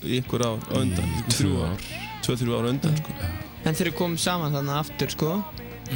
í 0.05 0.21
einhver 0.21 0.45
ár 0.47 0.61
á 0.71 0.75
undan. 0.79 1.11
Í 1.25 1.35
þrjú 1.35 1.57
ár. 1.65 1.89
Tvö, 2.23 2.37
þrjú 2.43 2.55
ár 2.59 2.69
á 2.69 2.71
undan 2.71 2.97
sko. 3.01 3.17
En 3.65 3.75
þegar 3.75 3.91
við 3.91 3.97
komum 3.99 4.19
saman 4.21 4.55
þannig 4.55 4.79
aftur 4.79 5.11
sko 5.17 5.33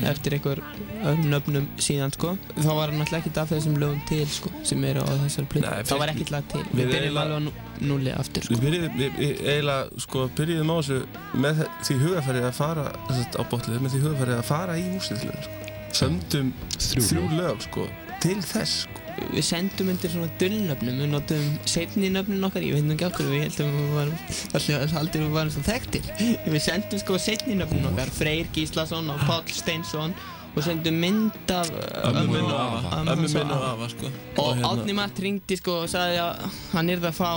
eftir 0.09 0.35
einhver 0.37 0.61
öðrum 1.01 1.29
nöfnum 1.33 1.69
síðan 1.81 2.13
sko 2.13 2.35
þá 2.59 2.69
var 2.77 2.91
náttúrulega 2.93 3.21
ekkert 3.23 3.39
af 3.41 3.53
þessum 3.55 3.79
lögum 3.81 4.03
til 4.09 4.27
sko 4.31 4.51
sem 4.69 4.83
eru 4.85 5.01
á 5.01 5.13
þessari 5.25 5.49
plötu 5.55 5.71
þá 5.89 5.95
var 6.03 6.13
ekkert 6.13 6.33
lag 6.35 6.45
til 6.53 6.61
við 6.67 6.83
við 6.83 6.93
byrjum 6.93 7.17
alveg 7.23 7.39
á 7.39 7.41
nú- 7.47 7.89
núlli 7.89 8.13
aftur 8.13 8.45
sko 8.45 8.55
Við 8.55 8.65
byrjuðum, 8.67 8.99
við, 9.01 9.17
við 9.23 9.41
eiginlega 9.49 10.03
sko 10.05 10.27
byrjuðum 10.37 10.71
á 10.71 10.77
þessu 10.77 10.99
með 11.47 11.63
því 11.89 11.97
hugafærið 12.05 12.49
að 12.51 12.59
fara 12.61 12.85
þess, 13.09 13.33
á 13.39 13.43
botlið, 13.49 13.81
með 13.87 13.95
því 13.97 14.03
hugafærið 14.05 14.37
að 14.43 14.47
fara 14.53 14.77
í 14.79 14.85
músliðlöður 14.93 15.49
sko. 15.49 15.68
Sömdum 15.99 16.53
þrjú, 16.79 17.25
lög 17.39 17.65
sko 17.67 17.89
til 18.23 18.39
þess 18.43 18.85
sko. 18.85 19.05
við 19.35 19.45
sendum 19.47 19.91
undir 19.93 20.11
svona 20.13 20.31
dullnöfnum 20.41 20.99
við 21.03 21.11
notum 21.13 21.45
setni 21.71 22.09
nöfnin 22.15 22.47
okkar 22.47 22.65
ég 22.67 22.77
veit 22.79 22.87
nú 22.87 22.95
ekki 22.95 23.07
okkur 23.09 23.29
við 23.31 23.45
heldum 23.47 23.69
að 23.69 23.79
við 23.79 23.93
varum 23.99 24.17
alltaf 24.59 24.97
aldrei 25.01 25.21
við 25.25 25.37
varum 25.37 25.55
svo 25.55 25.63
þekktir 25.67 26.11
við 26.55 26.59
sendum 26.65 27.03
sko 27.03 27.19
setni 27.23 27.57
nöfnin 27.59 27.89
okkar 27.93 28.13
Freyr 28.15 28.51
Gíslason 28.55 29.11
og 29.15 29.23
Páll 29.27 29.55
Steinsson 29.55 30.15
og 30.55 30.65
sendum 30.67 30.99
mynd 30.99 31.53
af 31.55 31.71
Ömmu 31.71 32.25
minni 32.33 32.51
og 32.51 32.61
afa. 32.61 33.03
ömmu 33.13 33.27
minni 33.29 33.43
og 33.43 33.67
afa, 33.73 33.89
sko. 33.93 34.11
og 34.43 34.57
hérna- 34.57 34.71
Átni 34.73 34.95
Matt 34.99 35.21
ringdi 35.23 35.59
sko 35.61 35.81
og 35.85 35.91
sagði 35.93 36.23
að 36.25 36.47
hann 36.73 36.95
yrði 36.95 37.11
að 37.13 37.19
fá 37.19 37.31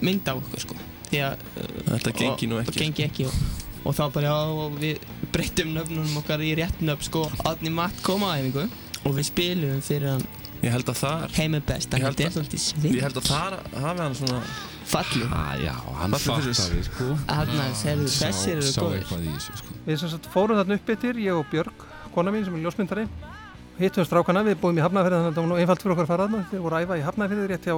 mynd 0.00 0.30
af 0.30 0.40
okkur 0.42 0.64
sko 0.66 0.78
því 1.10 1.20
að 1.26 1.44
uh, 1.58 1.68
Þetta 1.90 2.14
gengi 2.22 2.50
nú 2.50 2.58
ekki, 2.62 2.70
og 2.74 2.80
gengi 2.84 3.06
ekki 3.06 3.26
og, 3.30 3.38
og 3.84 3.94
þá 3.96 4.02
bara 4.14 4.26
já 4.28 4.34
og 4.64 4.76
við 4.80 4.98
breyttum 5.32 5.72
nöfnunum 5.76 6.18
okkar 6.20 6.42
í 6.44 6.52
rétt 6.58 6.82
nöfn 6.84 7.06
sko 7.08 7.22
Átni 7.48 7.70
Matt 7.72 8.02
kom 8.06 8.22
á 8.26 8.36
æfingu 8.36 8.66
og 9.06 9.14
við 9.16 9.28
spilum 9.30 9.80
fyrir 9.84 10.14
hann 10.16 10.26
Ég 10.60 10.74
held 10.74 10.90
að 10.92 10.98
þar 11.00 11.30
Heimir 11.38 11.62
best, 11.64 11.94
Ég 11.96 12.02
held 12.04 12.20
er 12.20 12.26
að- 12.28 12.34
svolítið 12.36 12.60
sving 12.60 12.94
Ég 12.98 13.04
held 13.06 13.16
að 13.16 13.28
þar 13.30 13.54
hafi 13.80 14.02
hann 14.04 14.14
svona 14.18 14.40
Falli 14.90 15.22
ah, 15.32 15.54
Já, 15.56 15.72
hann 15.96 16.12
Falli 16.20 16.42
fyrir 16.42 16.56
fattaði 16.58 16.82
sko 16.90 17.06
Þarna, 17.30 17.68
sérðu, 17.80 18.08
þessir 18.18 18.52
eru 18.58 18.66
Sá 18.68 18.80
góðir. 18.82 18.98
eitthvað 19.00 19.24
í 19.24 19.32
þessu 19.38 19.56
sko 19.62 19.76
Við 19.86 19.98
sem 20.02 20.12
sagt 20.12 20.28
fórum 20.34 20.58
þarna 20.60 20.76
upp 20.76 20.92
yfir, 20.96 21.20
ég 21.24 21.38
og 21.40 21.46
Björg, 21.54 21.86
kona 22.12 22.34
mín 22.34 22.44
sem 22.44 22.58
er 22.58 22.64
ljósmyndari. 22.66 23.06
Hittum 23.80 24.04
strákana, 24.04 24.42
við 24.44 24.58
búum 24.60 24.76
í 24.76 24.82
Hafnafjörði 24.84 25.16
þannig 25.16 25.30
að 25.30 25.36
það 25.38 25.40
var 25.40 25.48
nú 25.48 25.58
einfalt 25.62 25.80
fyrir 25.86 25.94
okkur 25.94 26.04
að 26.04 26.10
fara 26.12 26.26
þarna. 26.26 26.42
Þeir 26.50 26.60
voru 26.66 26.76
að 26.76 26.84
æfa 26.84 26.98
í 27.00 27.04
Hafnafjörði 27.06 27.46
rétt 27.54 27.68
hjá 27.70 27.76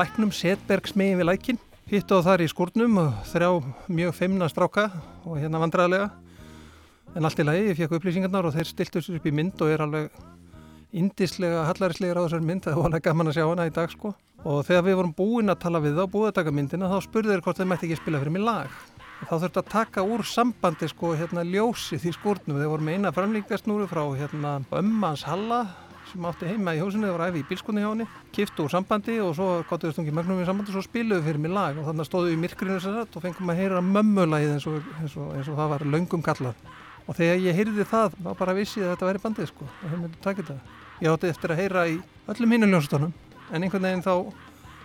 læknum 0.00 0.32
Setbergs 0.32 0.94
megin 0.96 1.18
við 1.20 1.28
lækin. 1.28 1.58
Hittu 1.92 2.16
á 2.16 2.24
þar 2.24 2.40
í 2.40 2.46
skúrnum 2.48 2.94
og 3.02 3.16
þrjá 3.28 3.48
mjög 3.92 4.14
feimna 4.16 4.46
stráka 4.48 4.86
og 5.28 5.34
hérna 5.36 5.58
vandræðilega. 5.60 6.06
En 7.12 7.28
allt 7.28 7.42
í 7.42 7.44
lagi, 7.44 7.66
ég 7.68 7.76
fekk 7.76 7.98
upplýsingarnar 7.98 8.48
og 8.48 8.54
þeir 8.54 8.70
stiltu 8.70 9.02
sér 9.04 9.18
upp 9.18 9.26
í 9.28 9.32
mynd 9.36 9.60
og 9.60 9.74
er 9.74 9.84
alveg 9.84 10.06
indislega 10.96 11.66
hallarislegur 11.68 12.16
á 12.16 12.24
þessari 12.24 12.48
mynd. 12.48 12.64
Það 12.64 12.80
var 12.80 12.88
alveg 12.88 13.04
gaman 13.04 13.28
að 13.28 13.36
sjá 13.36 13.44
hana 13.44 13.68
í 13.68 13.74
dag 13.76 13.92
sko. 13.92 14.14
Og 14.40 14.64
þegar 14.70 14.86
við 14.88 14.98
vorum 15.02 15.12
búin 15.20 15.52
að 15.52 15.60
tala 15.66 15.84
við 15.84 16.00
þá, 16.00 16.02
búið 16.16 16.30
að 16.30 16.34
taka 16.40 16.56
myndina, 16.56 16.88
þá 16.88 17.04
spurðu 17.10 17.34
þeir 17.34 17.44
hvort 17.44 17.60
þeir 17.60 17.70
mætti 17.74 17.90
ekki 17.90 18.00
spila 18.00 18.24
fyrir 18.24 18.36
mig 18.38 18.46
lag. 18.48 18.80
Þá 19.28 19.34
þurfti 19.36 19.60
að 19.60 19.70
taka 19.76 20.08
úr 20.16 20.24
sambandi 20.32 20.88
sko 20.88 21.12
hérna 21.20 21.44
ljósið 21.44 22.08
í 22.08 22.16
skúrnum. 22.16 22.56
Þeir 22.56 22.72
voru 22.72 22.88
með 22.88 23.02
eina 23.02 23.12
framlíkasnúru 23.20 23.92
frá 23.92 24.06
hérna 24.16 24.62
ömmans 24.80 25.28
Halla 25.28 25.66
sem 26.12 26.26
átti 26.28 26.48
heima 26.50 26.74
í 26.76 26.82
húsinu, 26.82 27.08
þeir 27.08 27.16
voru 27.16 27.26
æfi 27.30 27.40
í 27.40 27.46
bílskotni 27.48 27.82
hjá 27.82 27.88
henni, 27.88 28.06
kiftu 28.36 28.66
úr 28.66 28.72
sambandi 28.72 29.16
og 29.24 29.32
svo 29.38 29.48
gáttu 29.68 29.88
við 29.88 29.96
stungið 29.96 30.16
mögnum 30.18 30.42
í 30.42 30.46
sambandi 30.48 30.72
og 30.72 30.76
svo 30.76 30.84
spiluðu 30.84 31.24
fyrir 31.26 31.40
mig 31.40 31.54
lag 31.56 31.80
og 31.80 31.88
þannig 31.88 32.08
stóðu 32.08 32.28
við 32.28 32.36
í 32.36 32.40
myrkrinu 32.42 32.76
og 33.02 33.24
fengum 33.24 33.52
að 33.52 33.60
heyra 33.62 33.82
mömmulagið 33.86 34.54
eins 34.54 34.68
eins 34.68 35.16
eins 35.16 35.50
og 35.50 35.58
það 35.58 35.72
var 35.72 35.86
löngum 35.96 36.24
kallað. 36.24 36.70
Og 37.08 37.18
þegar 37.18 37.42
ég 37.42 37.58
heyrði 37.58 37.88
það, 37.90 38.14
þá 38.22 38.30
bara 38.38 38.54
vissi 38.54 38.80
ég 38.80 38.86
að 38.86 38.94
þetta 38.94 39.08
væri 39.08 39.22
bandið 39.24 39.48
sko, 39.50 39.66
og 39.66 39.88
þeir 39.88 40.02
myndi 40.04 40.22
taka 40.22 40.44
þetta. 40.44 40.78
Ég 41.02 41.16
átti 41.16 41.30
eftir 41.32 41.54
að 41.54 41.62
heyra 41.62 41.86
í 41.90 41.96
öllum 42.30 42.54
hínu 42.54 42.68
ljónstónum, 42.70 43.14
en 43.50 43.66
einhvern 43.66 43.88
veginn 43.88 44.04
þá 44.06 44.14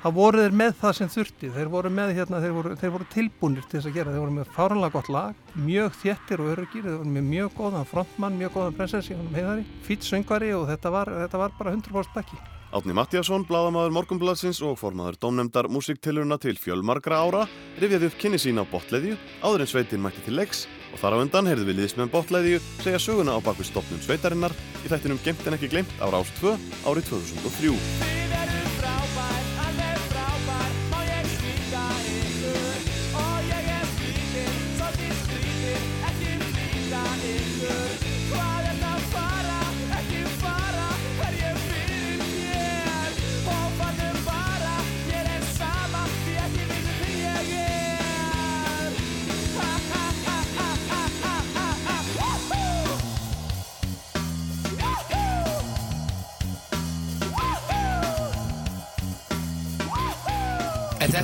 þá 0.03 0.09
voru 0.17 0.43
þeir 0.43 0.57
með 0.61 0.75
það 0.81 0.97
sem 0.99 1.13
þurfti 1.15 1.53
þeir 1.55 1.71
voru 1.73 1.93
með 1.93 2.13
hérna, 2.17 2.41
þeir 2.43 2.57
voru, 2.57 2.75
þeir 2.81 2.93
voru 2.95 3.07
tilbúnir 3.13 3.65
til 3.67 3.77
þess 3.77 3.89
að 3.91 3.97
gera, 3.99 4.13
þeir 4.13 4.23
voru 4.25 4.35
með 4.37 4.51
fáranlega 4.57 4.95
gott 4.97 5.13
lag 5.13 5.55
mjög 5.67 5.97
þjettir 6.01 6.43
og 6.43 6.51
öryggir, 6.55 6.85
þeir 6.85 6.99
voru 6.99 7.15
með 7.15 7.31
mjög 7.31 7.55
góðan 7.57 7.89
frontmann, 7.93 8.37
mjög 8.41 8.53
góðan 8.57 8.77
prinsessi 8.77 9.17
fýtt 9.87 10.05
söngvari 10.07 10.53
og 10.57 10.69
þetta 10.69 10.93
var, 10.93 11.11
þetta 11.25 11.41
var 11.41 11.57
bara 11.57 11.75
100% 11.75 12.15
bakki. 12.15 12.39
Átni 12.67 12.91
Mattíasson, 12.91 13.45
bladamaður 13.47 13.93
Morgunbladsins 13.95 14.59
og 14.67 14.73
formaður 14.75 15.15
dómnefndar 15.23 15.69
músiktilurna 15.71 16.35
til 16.43 16.57
fjölmargra 16.59 17.21
ára, 17.23 17.45
rifjaði 17.79 18.09
upp 18.09 18.17
kynni 18.19 18.41
sín 18.43 18.59
á 18.59 18.67
botleðju 18.67 19.15
áður 19.39 19.63
en 19.63 19.71
sveitin 19.71 20.03
mætti 20.03 20.25
til 20.25 20.35
leiks 20.35 20.65
og 20.91 20.99
þar 20.99 21.15
á 21.15 21.21
undan 21.23 21.47
heyrðu 21.47 21.69
við 21.71 21.79
liðsmenn 21.79 22.11
botleðju 22.11 22.59
segja 22.83 22.99
söguna 22.99 23.39
á 23.39 23.45
bakvið 23.45 23.71
stopnum 23.71 24.03
sveitarinnar 24.03 24.55
í 24.83 24.91
þættinum 24.91 25.23
Gemt 25.23 25.47
en 25.47 25.55
ekki 25.55 25.71
glemt 25.71 25.95
á 26.03 26.11
Rás 26.11 26.35
2 26.43 26.57
árið 26.83 27.13
2003. 27.15 28.66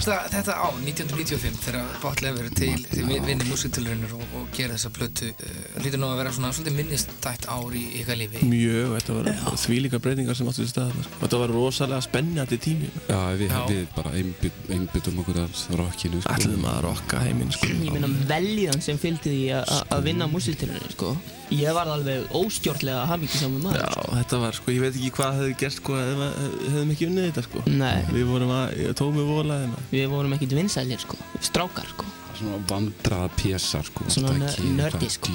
þetta, 0.04 0.54
á 0.60 0.68
1995 0.76 1.60
þegar 1.64 1.96
Bottle 2.04 2.34
verið 2.36 2.54
til 2.60 3.06
vinnum 3.08 3.48
músitilurinnur 3.50 4.18
og, 4.18 4.26
og 4.40 4.43
gera 4.58 4.76
þessa 4.78 4.92
plötu 4.96 5.30
uh, 5.34 5.82
lítur 5.84 6.00
nú 6.02 6.08
að 6.12 6.20
vera 6.22 6.34
svona 6.36 6.52
svolítið 6.56 6.78
minnistætt 6.80 7.48
ár 7.52 7.76
í 7.78 7.84
ykkar 8.02 8.20
lífi 8.20 8.44
Mjög, 8.48 8.94
þetta 8.98 9.18
var 9.18 9.58
þvílíka 9.64 10.00
breytingar 10.04 10.38
sem 10.40 10.50
áttu 10.52 10.64
í 10.66 10.70
stað 10.72 10.92
sko. 11.04 11.20
Þetta 11.24 11.42
var 11.44 11.54
rosalega 11.58 12.02
spennandi 12.06 12.60
tími 12.64 12.90
Já, 13.10 13.20
við, 13.40 13.54
Já. 13.54 13.62
við 13.70 13.84
bara 13.98 14.16
einbyt- 14.20 14.72
einbyttum 14.78 15.22
okkur 15.24 15.40
að 15.44 15.62
rockinu 15.80 16.22
sko. 16.24 16.34
Ætluðum 16.38 16.68
að 16.74 16.82
rocka 16.88 17.22
heiminn 17.24 17.52
sko. 17.56 17.70
Ég 17.74 17.94
meina 17.98 18.10
veljan 18.30 18.82
sem 18.84 19.00
fylgdi 19.02 19.34
því 19.34 19.44
að- 19.62 20.04
vinna 20.04 20.28
músitilunni, 20.28 20.92
sko. 20.96 21.14
Ég 21.54 21.74
var 21.76 21.88
alveg 21.92 22.32
óstjórnlega 22.34 23.04
hamingisamur 23.12 23.62
maður. 23.62 23.84
Já, 23.84 24.06
þetta 24.18 24.40
var 24.42 24.56
sko, 24.58 24.72
ég 24.74 24.82
veit 24.82 24.96
ekki 24.98 25.12
hvað 25.20 25.38
hefði 25.38 25.58
gert 25.62 25.76
sko 25.78 25.98
ef 26.00 26.10
við 26.18 26.34
hefðum 26.74 26.94
ekki 26.96 27.08
unnið 27.12 27.28
þetta 27.30 27.44
sko 27.46 27.64
Nei. 27.70 28.02
Við 28.16 28.26
vorum 28.32 28.54
að, 28.56 28.74
tómi 28.98 29.26
volaðina 29.28 29.84
Við 29.92 30.08
vorum 30.10 30.34
ekkert 30.34 30.56
vinsælir, 30.58 31.00
sko. 31.04 31.18
Strákar, 31.46 31.88
sko. 31.94 32.06
Svona 32.44 32.60
vandraða 32.68 33.30
pjessar 33.38 33.86
sko. 33.88 34.06
Svona 34.12 34.50
nördi, 34.76 35.08
sko. 35.12 35.32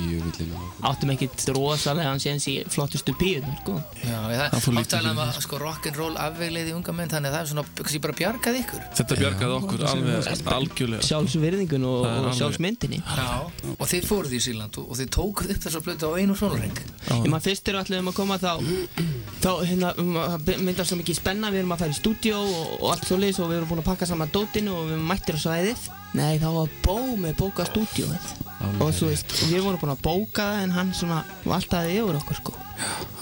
Áttum 0.85 1.13
ekkert 1.15 1.45
rosalega 1.57 2.11
hans 2.13 2.27
séns 2.27 2.45
í 2.51 2.59
flottustu 2.69 3.15
píunar, 3.17 3.55
sko. 3.63 3.77
Já, 4.03 4.19
ég, 4.29 4.43
Það 4.53 4.67
lítið 4.77 4.97
áttalega 4.99 5.25
að 5.25 5.39
sko, 5.47 5.61
rock'n'roll 5.63 6.19
afvegleiði 6.21 6.75
unga 6.77 6.95
menn 6.99 7.13
þannig 7.13 7.31
að 7.31 7.37
það 7.37 7.45
er 7.47 7.51
svona, 7.53 7.65
kannski 7.81 8.01
bara 8.05 8.17
bjargað 8.19 8.59
ykkur 8.61 8.85
Þetta 8.99 9.19
bjargaði 9.23 9.57
okkur 9.59 9.85
alveg 9.93 10.53
algjörlega 10.59 11.09
Sjálfsvirðingun 11.09 11.89
og, 11.89 11.99
Það 12.05 12.19
er 12.19 12.29
og 12.29 12.39
sjálfsmyndinni. 12.43 13.01
Já, 13.01 13.73
og 13.73 13.93
þið 13.95 14.09
fóruð 14.11 14.37
í 14.37 14.43
Sýrland 14.45 14.81
og, 14.83 14.91
og 14.93 15.01
þið 15.01 15.13
tókuð 15.17 15.55
upp 15.55 15.65
þessa 15.65 15.85
blötu 15.87 16.13
á 16.13 16.19
einu 16.19 16.37
sólarring 16.39 16.83
Ég 17.09 17.31
maður 17.33 17.47
fyrst 17.49 17.69
þegar 17.69 17.81
allir 17.87 18.03
um 18.05 18.13
að 18.13 18.19
koma 18.19 18.41
þá 18.43 18.53
þá 19.39 19.51
hérna 19.65 19.93
um, 20.03 20.17
að 20.19 20.51
myndar 20.61 20.89
svo 20.89 20.99
mikið 20.99 21.21
spenna 21.21 21.53
við 21.55 21.63
erum 21.63 21.75
að 21.77 21.85
fara 21.85 21.95
í 21.95 21.99
stúdíó 21.99 22.41
og, 22.43 22.75
og 22.83 22.91
allt 22.93 23.07
svo 23.09 23.19
og 23.19 23.53
við 23.53 23.61
erum 23.61 23.71
búin 23.71 23.83
að 23.85 23.89
pakka 23.93 24.09
saman 24.11 24.33
dótinu 24.35 24.75
og 24.75 24.89
við 24.89 24.97
erum 24.99 25.09
mættir 25.13 25.39
á 25.39 25.41
svæðið 25.47 25.87
Nei, 26.17 26.39
þá 26.41 26.49
var 26.55 26.77
Bó 26.85 26.97
með 27.21 27.35
bóka 27.43 27.67
stúdíóið 27.69 28.31
og 28.83 28.91
þú 28.95 29.11
veist, 29.13 29.35
við 29.51 29.61
vorum 29.63 29.79
búin 29.81 29.93
að 29.93 30.01
bóka 30.03 30.47
það 30.49 30.63
en 30.65 30.73
hann 30.75 30.89
svona 30.97 31.19
valtaði 31.47 31.99
yfir 32.01 32.19
okkur 32.19 32.39
sko. 32.41 32.55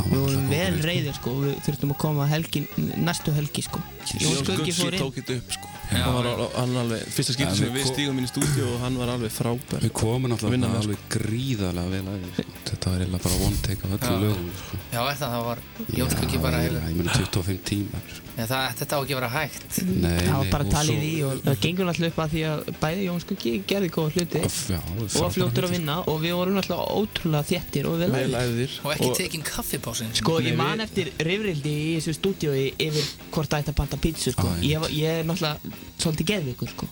Við 0.07 0.21
vorum 0.21 0.47
vel 0.49 0.79
reyðir 0.85 1.17
sko. 1.17 1.33
og 1.33 1.45
við 1.45 1.57
þurftum 1.67 1.93
að 1.93 1.99
koma 2.01 2.29
helgin, 2.31 2.69
næstu 3.05 3.35
helgi 3.37 3.65
sko. 3.67 3.81
Jón 4.23 4.39
Skuggi 4.41 4.75
tók 4.97 5.19
þetta 5.19 5.37
upp 5.41 5.57
sko. 5.57 5.73
Hann 5.87 6.17
var 6.17 6.81
alveg, 6.83 7.05
fyrsta 7.15 7.37
skipti 7.37 7.53
Já, 7.53 7.59
sem 7.61 7.75
við 7.77 7.89
stígum 7.91 8.19
inn 8.19 8.27
í 8.27 8.31
stúdíu 8.31 8.67
og 8.73 8.81
hann 8.83 8.97
var 8.99 9.13
alveg 9.13 9.35
frábær. 9.35 9.85
Við 9.85 9.93
komum 9.97 10.33
náttúrulega 10.33 10.65
með, 10.67 10.79
alveg 10.81 11.05
gríðarlega 11.15 11.93
vel 11.93 12.11
að 12.11 12.25
því 12.25 12.47
Þetta 12.67 12.91
var 12.91 13.05
eiginlega 13.05 13.25
bara 13.29 13.43
one 13.47 13.61
take 13.63 13.87
af 13.87 13.97
öllu 13.97 14.17
lögum 14.25 14.49
sko. 14.63 14.81
Já, 14.91 15.01
er 15.05 15.21
það, 15.21 15.37
það 15.37 15.45
var 15.47 15.63
Jón 16.01 16.15
Skuggi 16.17 16.43
bara 16.43 16.63
hefur 16.65 16.81
Ég 16.91 16.99
meina 16.99 17.19
25 17.21 17.63
tímar 17.71 18.11
ja, 18.11 18.26
það, 18.37 18.75
Þetta 18.81 18.97
á 18.97 19.01
ekki 19.01 19.15
að 19.15 19.21
vera 19.21 19.31
hægt 19.33 19.77
Nei, 19.87 20.19
Það 20.27 20.37
var 20.37 20.51
bara 20.53 20.65
talið 20.75 20.97
svo- 20.97 21.07
í 21.07 21.15
og 21.25 21.41
það 21.47 21.61
gengur 21.65 21.89
alltaf 21.93 22.09
upp 22.11 22.21
að 22.27 22.31
því 22.35 22.43
að 22.51 22.71
bæði 22.83 23.07
Jón 23.07 23.23
Skuggi 23.25 23.53
gerði 23.73 23.91
góða 23.97 24.13
hluti 24.17 24.43
Já, 24.45 24.81
og 25.23 25.33
fljóttur 25.37 25.67
að 25.69 25.75
vinna 25.77 25.97
og 26.07 26.21
við 26.27 26.37
vorum 26.37 26.61
alltaf 26.61 26.83
ótrúlega 27.01 27.49
þéttir 27.53 27.89
og 27.91 27.99
vel 28.03 28.11
Vel 28.13 28.37
æfðir. 28.37 28.45
æfðir 28.45 28.77
Og 28.85 28.93
ekki 28.97 29.11
tekin 29.23 29.47
kaffipásin 29.49 30.13
Sko, 30.21 30.39
ég 30.45 30.57
man 30.61 30.81
eftir 30.85 31.13
rifrildi 31.19 31.75
í 31.87 31.91
þessu 31.97 32.17
stúdíói 32.21 32.67
yfir 32.77 33.09
hvort 33.33 33.49
það 33.49 33.63
ætti 33.65 33.73
að 33.73 33.81
panta 33.81 33.97
pítsu, 33.97 34.33
sko. 34.37 34.49
Ég, 34.61 34.81
var- 34.81 34.91
ég 34.93 35.21
er 35.21 35.25
náttúrulega 35.25 35.75
svolítið 35.99 36.31
geðvikur, 36.35 36.69
sko. 36.77 36.89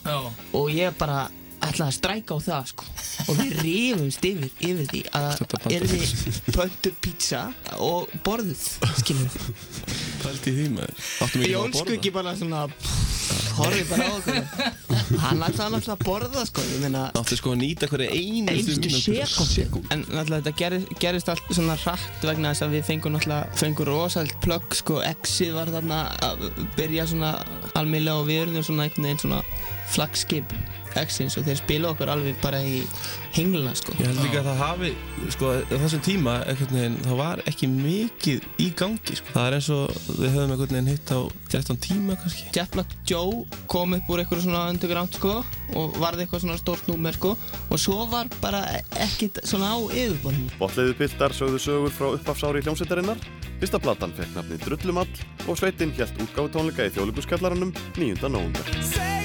Og 0.55 0.71
ég 0.73 0.97
bara 0.99 1.29
ætlaði 1.65 1.89
að 1.89 1.97
stræka 1.99 2.37
á 2.37 2.39
það, 2.45 2.71
sko. 2.73 2.89
Og 3.25 3.39
við 3.41 3.55
rifumst 3.63 4.27
yfir, 4.29 4.53
yfir 4.69 4.91
því 4.91 5.03
að 5.17 5.29
er 5.71 5.87
við 5.91 6.41
pöntu 6.55 6.93
pítsa 7.05 7.43
og 7.83 8.13
borðuð, 8.27 8.65
skilur 9.01 9.29
við. 9.29 9.51
Pældi 10.25 10.53
í 10.53 10.55
því 10.57 10.69
maður 10.73 11.03
Áttum 11.25 11.43
ekki 11.45 11.53
Jón 11.53 11.67
að 11.67 11.75
borða 11.75 11.85
Skuggi 11.85 12.13
bara 12.15 12.35
svona, 12.39 12.61
horfið 13.59 13.91
bara 13.91 14.07
á 14.09 14.13
okkur. 14.15 14.39
Hann 15.21 15.43
ætlaði 15.45 15.75
náttúrulega 15.75 15.97
að 15.97 16.05
borða, 16.09 16.45
sko. 16.49 16.65
Ég 16.73 16.85
meina, 16.85 17.03
Áttu 17.21 17.39
sko 17.39 17.53
að 17.55 17.61
nýta 17.61 17.89
hverju 17.91 18.09
einustu 18.15 18.93
sekundu 18.95 19.85
en 19.95 20.05
náttúrulega 20.09 20.41
þetta 20.41 20.55
gerist, 20.59 20.95
gerist 21.01 21.31
allt 21.33 21.51
svona 21.51 21.77
hratt 21.85 22.25
vegna 22.25 22.53
þess 22.53 22.67
að 22.67 22.77
við 22.77 22.87
fengum 22.89 23.15
náttúrulega 23.15 23.59
fengum 23.61 23.89
rosalt 23.89 24.35
plögg 24.45 24.79
sko 24.79 25.01
exið 25.05 25.55
var 25.59 25.73
þarna 25.75 26.01
að 26.25 26.47
byrja 26.79 27.09
svona 27.11 27.35
almeinlega 27.79 28.23
og 28.23 28.29
við 28.31 28.43
erum 28.47 28.67
svona 28.67 28.89
einhvern 28.89 29.09
veginn 29.09 29.23
svona 29.25 29.43
flagskip 29.95 30.57
exins 31.01 31.37
og 31.39 31.47
þeir 31.49 31.61
spila 31.61 31.93
okkur 31.95 32.13
alveg 32.13 32.39
bara 32.43 32.61
í 32.63 32.83
hengluna 33.35 33.75
sko 33.79 33.95
Ég 33.99 34.07
held 34.09 34.21
líka 34.23 34.41
að 34.43 34.49
það 34.51 34.61
hafi, 34.63 34.91
sko, 35.35 35.51
á 35.59 35.77
þessum 35.85 36.03
tíma 36.07 36.35
einhvern 36.49 36.77
veginn, 36.79 36.99
það 37.05 37.21
var 37.21 37.43
ekki 37.51 37.69
mikið 37.71 38.47
í 38.63 38.69
gangi, 38.79 39.19
sko. 39.19 39.35
Það 39.35 39.49
er 39.49 39.57
eins 39.59 39.71
og 39.75 39.97
við 40.21 40.35
höfum 40.35 40.55
einhvern 40.55 40.75
veginn 40.77 40.91
hitt 40.93 41.13
á 41.15 41.21
13 41.55 41.81
tíma 41.85 42.19
kannski. 42.21 42.49
Jet 42.55 42.75
Black 42.75 42.95
Joe 43.09 43.45
kom 43.71 43.95
upp 43.97 44.11
úr 44.11 44.23
eitthvað 44.23 44.45
svona 44.47 44.65
underground 44.73 45.15
sko 45.15 45.37
og 45.75 45.99
varði 46.03 46.25
eitthvað 46.27 46.45
svona 46.45 46.59
stórt 46.61 46.91
númer 46.91 47.17
sko 47.17 47.35
og 47.35 47.81
svo 47.81 48.05
var 48.11 48.31
bara 48.43 48.63
ekkert 49.03 49.41
svona 49.47 49.73
á 49.75 49.79
yfirborðinu 49.89 50.59
Botleiðu 50.61 50.97
piltar 50.99 51.35
sögðu 51.37 51.61
sögur 51.63 51.95
frá 51.95 52.11
upphafsári 52.13 52.63
hljómsveitarinnar. 52.65 53.21
Fyrsta 53.63 53.81
platan 53.83 54.15
fekk 54.17 54.35
nafnið 54.37 54.65
Drullumall 54.67 55.21
og 55.49 55.61
sveitinn 55.61 55.95
hjælt 55.97 56.19
útgáfu 56.27 56.51
tónleika 56.57 56.89
í 56.89 56.95
þjóðleikuskallaranum 56.97 57.75
9. 57.97 58.27
nóvumber. 58.29 59.24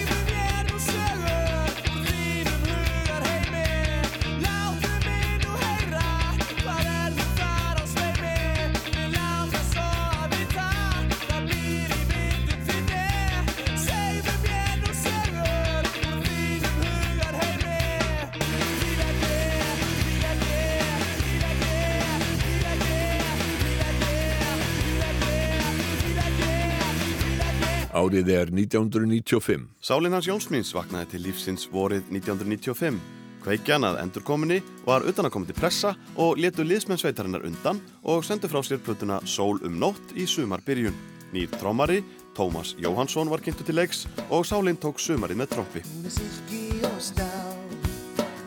Árið 27.90 28.28
er 28.30 28.52
1995. 28.54 29.64
Sálinn 29.82 30.14
hans 30.14 30.28
Jónsmíns 30.30 30.70
vaknaði 30.78 31.16
til 31.16 31.24
lífsins 31.26 31.66
vorið 31.74 32.06
1995. 32.14 33.00
Kveikjan 33.42 33.88
að 33.88 33.98
endurkominni 34.04 34.60
var 34.86 35.08
utanakomandi 35.10 35.56
pressa 35.58 35.96
og 36.20 36.38
letu 36.38 36.62
liðsmennsveitarinnar 36.68 37.48
undan 37.50 37.80
og 38.04 38.22
sendu 38.28 38.52
frá 38.52 38.62
sér 38.62 38.84
plötuna 38.86 39.18
Sól 39.26 39.64
um 39.66 39.80
nótt 39.82 40.14
í 40.14 40.28
sumarbyrjun. 40.30 40.94
Nýr 41.34 41.50
trómari, 41.58 42.04
Tómas 42.38 42.76
Jóhansson 42.78 43.30
var 43.32 43.42
kynntu 43.42 43.66
til 43.66 43.80
leiks 43.82 44.06
og 44.30 44.46
Sálinn 44.46 44.78
tók 44.78 45.02
sumarið 45.02 45.42
með 45.42 45.56
trompi. 45.56 45.82
Hún 45.90 46.06
er 46.06 46.14
silki 46.14 46.84
og 46.86 47.02
stál 47.02 47.58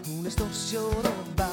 Hún 0.06 0.22
er 0.26 0.36
stórsjór 0.38 1.10
og 1.10 1.34
bál 1.34 1.51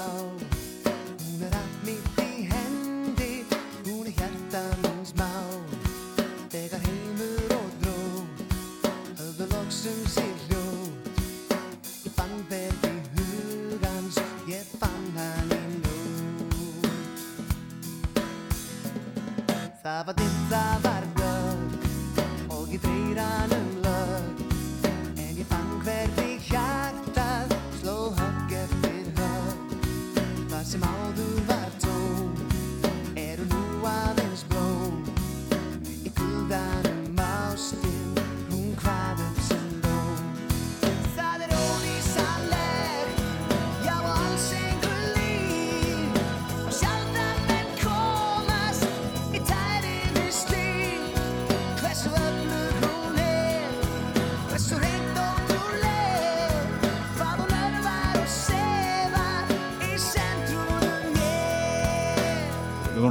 Það 20.50 20.89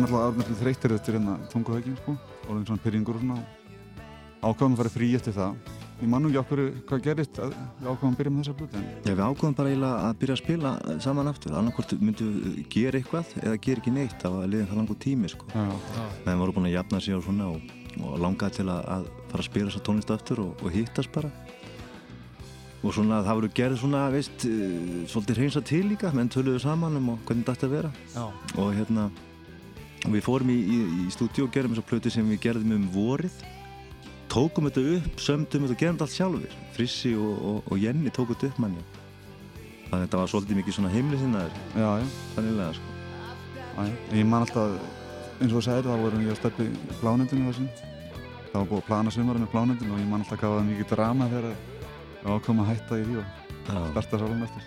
Alltaf 0.08 0.24
alveg 0.24 0.56
þreyttir 0.56 0.92
eftir 0.94 1.16
hérna 1.18 1.34
tunguhaukin 1.52 1.96
sko, 1.98 2.14
orðin 2.48 2.62
svona 2.64 2.80
pyrringur 2.80 3.18
og 3.18 3.20
svona 3.20 3.42
ákvæmum 4.40 4.72
að 4.72 4.78
fara 4.80 4.92
frí 4.94 5.08
eftir 5.18 5.34
það. 5.36 5.58
Ég 5.98 6.08
man 6.08 6.24
nú 6.24 6.30
ekki 6.30 6.38
okkur 6.40 6.62
hvað 6.88 7.02
gerist 7.04 7.40
að 7.44 7.52
við 7.52 7.90
ákvæmum 7.90 8.14
að 8.14 8.16
byrja 8.22 8.32
með 8.32 8.40
þessa 8.40 8.56
bluti. 8.56 8.84
Já, 9.04 9.10
við 9.10 9.20
ákvæmum 9.26 9.58
bara 9.58 9.74
eiginlega 9.74 10.06
að 10.06 10.16
byrja 10.22 10.36
að 10.38 10.40
spila 10.40 10.72
saman 11.04 11.28
aftur. 11.28 11.56
Annarkvort 11.60 11.92
myndum 12.00 12.32
við 12.46 12.56
gera 12.72 13.02
eitthvað 13.02 13.36
eða 13.42 13.60
gera 13.68 13.84
ekki 13.84 13.94
neitt. 13.98 14.16
Það 14.24 14.38
var 14.38 14.50
liðin 14.54 14.70
það 14.72 14.80
langur 14.80 15.00
tími, 15.04 15.32
sko. 15.34 15.52
Við 16.24 16.40
vorum 16.40 16.56
búin 16.56 16.70
að 16.70 16.76
jafna 16.78 17.04
sig 17.04 17.18
og 17.18 17.24
svona 17.28 17.52
og, 17.52 17.70
og 18.00 18.18
langaði 18.24 18.62
til 18.62 18.68
að, 18.72 18.82
að 18.96 19.06
fara 19.28 19.44
að 19.44 19.50
spila 19.50 19.68
þessa 19.68 19.86
tónlist 19.90 20.16
aftur 20.16 20.44
og, 20.46 20.64
og 20.64 20.72
hittast 20.72 21.12
bara. 21.12 21.34
og 22.78 22.94
svona 22.94 23.20
það 23.26 23.40
voru 23.42 23.48
gerð 23.58 23.80
svona, 23.82 24.08
veist, 24.14 24.44
uh, 24.46 25.04
svolítið 25.10 25.42
hreinsa 25.42 25.60
til 25.66 25.84
líka, 25.90 26.12
menn 26.14 26.30
töluðu 26.30 26.62
saman 26.62 26.96
um 26.96 27.08
og 27.16 27.24
hvernig 27.26 27.44
þetta 27.48 27.68
vera 27.72 27.90
Já. 28.14 28.28
og 28.54 28.68
hérna 28.76 29.08
og 30.06 30.12
við 30.14 30.26
fórum 30.26 30.52
í, 30.54 30.58
í, 30.58 30.78
í 31.04 31.08
stúdíu 31.14 31.46
og 31.48 31.54
gerum 31.54 31.74
þessa 31.74 31.88
plötu 31.88 32.12
sem 32.12 32.28
við 32.28 32.42
gerðum 32.46 32.76
um 32.76 32.86
vorið 32.94 33.42
tókum 34.28 34.68
þetta 34.68 34.84
upp, 34.98 35.24
sömdum 35.24 35.66
þetta 35.66 35.74
og 35.74 35.82
gerum 35.82 35.98
þetta 35.98 36.08
allt 36.08 36.18
sjálfur 36.18 36.56
Frissi 36.76 37.16
og, 37.18 37.34
og, 37.50 37.58
og 37.72 37.82
Jenny 37.82 38.12
tókum 38.14 38.36
þetta 38.36 38.52
upp 38.52 38.62
manni 38.66 38.84
þannig 39.88 39.96
að 39.96 40.06
þetta 40.06 40.20
var 40.20 40.32
svolítið 40.34 40.60
mikið 40.60 40.78
svona 40.78 40.92
já. 41.74 41.90
Þannilega, 42.36 42.72
sko 42.76 42.88
já. 42.92 42.98
Ég 44.12 44.26
man 44.26 44.42
alltaf, 44.42 44.74
eins 45.38 45.52
og 45.52 45.58
þú 45.58 45.62
segir, 45.68 45.86
þá 45.86 46.02
vorum 46.02 46.24
ég 46.24 46.32
að 46.34 46.40
steppi 46.40 46.66
plánundinu 46.98 47.46
þessum. 47.52 47.68
Það 48.48 48.56
var 48.56 48.68
búið 48.70 48.80
að 48.80 48.88
plana 48.88 49.12
sumarinn 49.14 49.44
með 49.44 49.52
plánundinu 49.52 49.94
og 49.94 50.02
ég 50.02 50.08
man 50.10 50.24
alltaf 50.24 50.42
var 50.42 50.66
mikið 50.66 50.90
drama 50.92 51.28
þegar 51.30 51.46
við 51.48 52.32
ákvæmum 52.34 52.64
að 52.64 52.70
hætta 52.72 52.98
í 52.98 53.06
því 53.06 53.20
og 53.20 53.26
starta 53.92 54.20
sálum 54.22 54.44
eftir. 54.48 54.62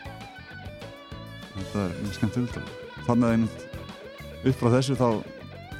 Þetta 1.52 1.84
er 1.84 1.98
mjög 2.00 2.18
skemmtilegt. 2.18 2.74
Þannig 3.02 3.28
að 3.28 3.36
einmitt 3.36 3.71
upp 4.42 4.58
frá 4.60 4.72
þessu 4.78 4.98
þá 5.00 5.08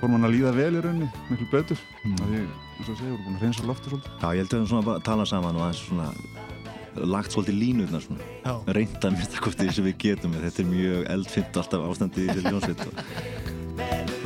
fór 0.02 0.12
mann 0.12 0.26
að 0.26 0.36
líða 0.36 0.52
vel 0.58 0.72
í 0.74 0.84
rauninni, 0.84 1.10
miklu 1.30 1.48
betur. 1.52 1.82
Mm. 2.04 2.22
Því, 2.22 2.44
eins 2.78 2.88
og 2.90 2.96
segir, 2.96 3.12
voru 3.12 3.26
búin 3.26 3.38
að 3.38 3.46
reynsa 3.46 3.68
loftur 3.70 3.96
svolítið. 3.96 4.16
Já, 4.22 4.28
ég 4.32 4.42
held 4.42 4.56
að 4.56 4.64
við 4.64 4.72
svona 4.72 4.88
bara 4.88 5.06
talað 5.06 5.32
saman 5.32 5.60
og 5.60 5.66
aðeins 5.68 5.84
svona 5.86 6.10
lagt 7.12 7.32
svolítið 7.32 7.60
línurnar 7.62 8.04
svona 8.04 8.56
reynda 8.76 9.08
að 9.08 9.16
mista 9.16 9.40
hvort 9.44 9.62
því 9.62 9.76
sem 9.78 9.86
við 9.88 9.96
getum 10.02 10.34
þetta 10.36 10.64
er 10.64 10.72
mjög 10.72 11.06
eldfimt 11.14 11.62
alltaf 11.62 11.86
ástandi 11.88 12.26
í 12.26 12.34
þessu 12.34 12.52
ljónsveit 12.52 14.18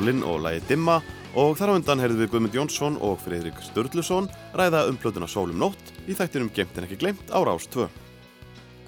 Sálin 0.00 0.22
og 0.24 0.38
lagi 0.40 0.62
Dimma 0.64 0.94
og 1.36 1.58
þar 1.58 1.74
á 1.74 1.76
undan 1.76 2.00
heyrðum 2.00 2.22
við 2.22 2.28
Guðmund 2.32 2.54
Jónsson 2.56 2.94
og 3.04 3.18
Friðrik 3.20 3.58
Sturluson 3.60 4.30
ræða 4.56 4.86
um 4.88 4.96
plötuna 4.96 5.26
Sólum 5.28 5.58
nótt 5.60 5.90
í 6.08 6.16
þættinum 6.16 6.48
Gemt 6.56 6.78
en 6.80 6.86
ekki 6.86 6.96
glemt 7.02 7.28
á 7.28 7.36
Rás 7.44 7.66
2. 7.68 7.84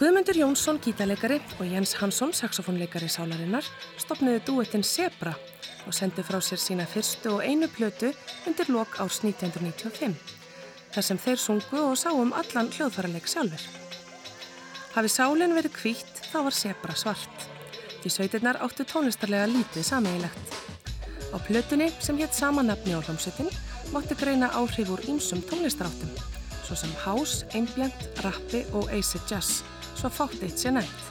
Guðmundur 0.00 0.38
Jónsson, 0.40 0.80
gítarleikari 0.80 1.36
og 1.58 1.68
Jens 1.68 1.92
Hansson, 2.00 2.32
saxofónleikari 2.32 3.10
sálarinnar, 3.12 3.68
stopnuðu 4.00 4.40
duettinn 4.46 4.86
Zebra 4.88 5.34
og 5.84 5.92
sendu 5.92 6.24
frá 6.24 6.40
sér 6.40 6.64
sína 6.64 6.88
fyrstu 6.88 7.34
og 7.36 7.44
einu 7.44 7.68
plötu 7.68 8.14
undir 8.48 8.72
lok 8.72 8.96
árs 9.04 9.20
1995, 9.20 10.16
þar 10.96 11.08
sem 11.10 11.20
þeir 11.20 11.44
sungu 11.44 11.84
og 11.90 12.00
sáum 12.00 12.32
allan 12.32 12.72
hljóðfæraleik 12.72 13.28
sjálfur. 13.28 13.68
Hafi 14.96 15.12
sálinn 15.12 15.60
verið 15.60 15.76
hvítt, 15.76 16.24
þá 16.32 16.40
var 16.48 16.56
Zebra 16.56 16.96
svart. 16.96 17.48
Því 18.00 18.16
sveitirnar 18.16 18.64
áttu 18.64 18.88
tónlistarlega 18.88 19.52
lítið 19.52 19.90
sameigilegt. 19.92 20.61
Á 21.32 21.36
plötunni, 21.40 21.88
sem 21.98 22.18
hétt 22.20 22.34
sama 22.36 22.62
nafni 22.62 22.92
á 22.92 23.00
hljómsveitin, 23.00 23.48
mátti 23.92 24.14
greina 24.20 24.52
áhrif 24.52 24.92
úr 24.92 25.00
ýmsum 25.08 25.40
tónlistaráttum, 25.48 26.12
svo 26.66 26.76
sem 26.76 26.92
house, 27.04 27.46
ambient, 27.56 28.08
rappi 28.24 28.66
og 28.72 28.92
acid 28.92 29.24
jazz, 29.28 29.62
svo 29.96 30.12
fátt 30.12 30.44
eitt 30.44 30.60
sé 30.60 30.70
nefnt. 30.70 31.08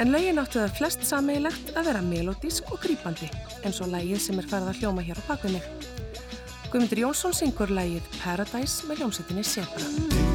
En 0.00 0.12
lögin 0.12 0.40
áttu 0.40 0.60
það 0.60 0.76
flest 0.76 1.04
sameigilegt 1.08 1.72
að 1.76 1.88
vera 1.88 2.04
melodísk 2.04 2.68
og 2.72 2.80
grípandi, 2.84 3.30
eins 3.64 3.80
og 3.80 3.92
lægið 3.92 4.20
sem 4.26 4.40
er 4.40 4.48
farið 4.50 4.72
að 4.72 4.82
hljóma 4.82 5.04
hér 5.04 5.20
á 5.20 5.28
bakvinni. 5.28 5.62
Guðmundur 6.68 7.04
Jónsson 7.06 7.36
syngur 7.36 7.72
lægið 7.72 8.12
Paradise 8.20 8.88
með 8.88 9.04
hljómsveitinni 9.04 9.44
Zebra. 9.46 10.25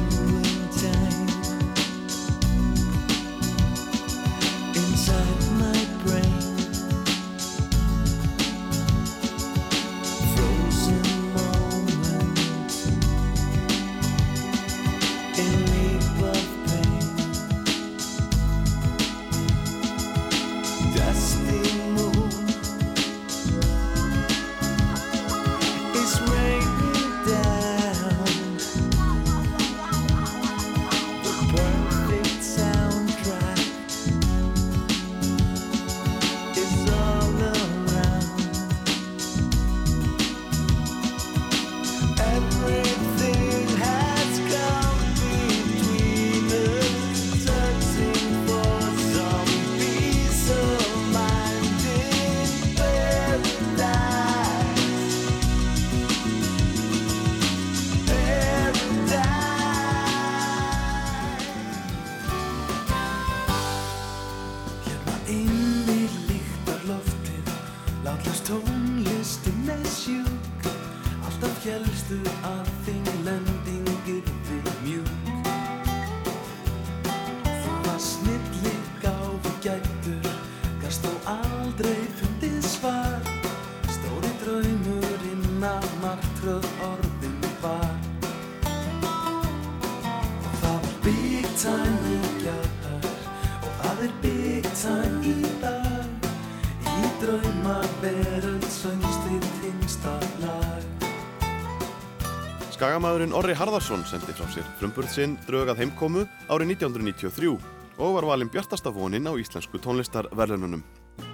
Skagamæðurinn 103.32 103.48
Orri 103.48 103.54
Harðarsson 103.56 104.02
sendi 104.04 104.32
frá 104.36 104.44
sér 104.52 104.66
frumburð 104.76 105.08
sinn 105.08 105.36
drögað 105.46 105.78
heimkomu 105.80 106.26
árið 106.52 106.74
1993 106.74 107.52
og 107.96 108.16
var 108.18 108.26
valinn 108.28 108.50
bjartasta 108.52 108.92
vonin 108.92 109.24
á 109.24 109.32
íslensku 109.40 109.80
tónlistarverðununum. 109.80 110.82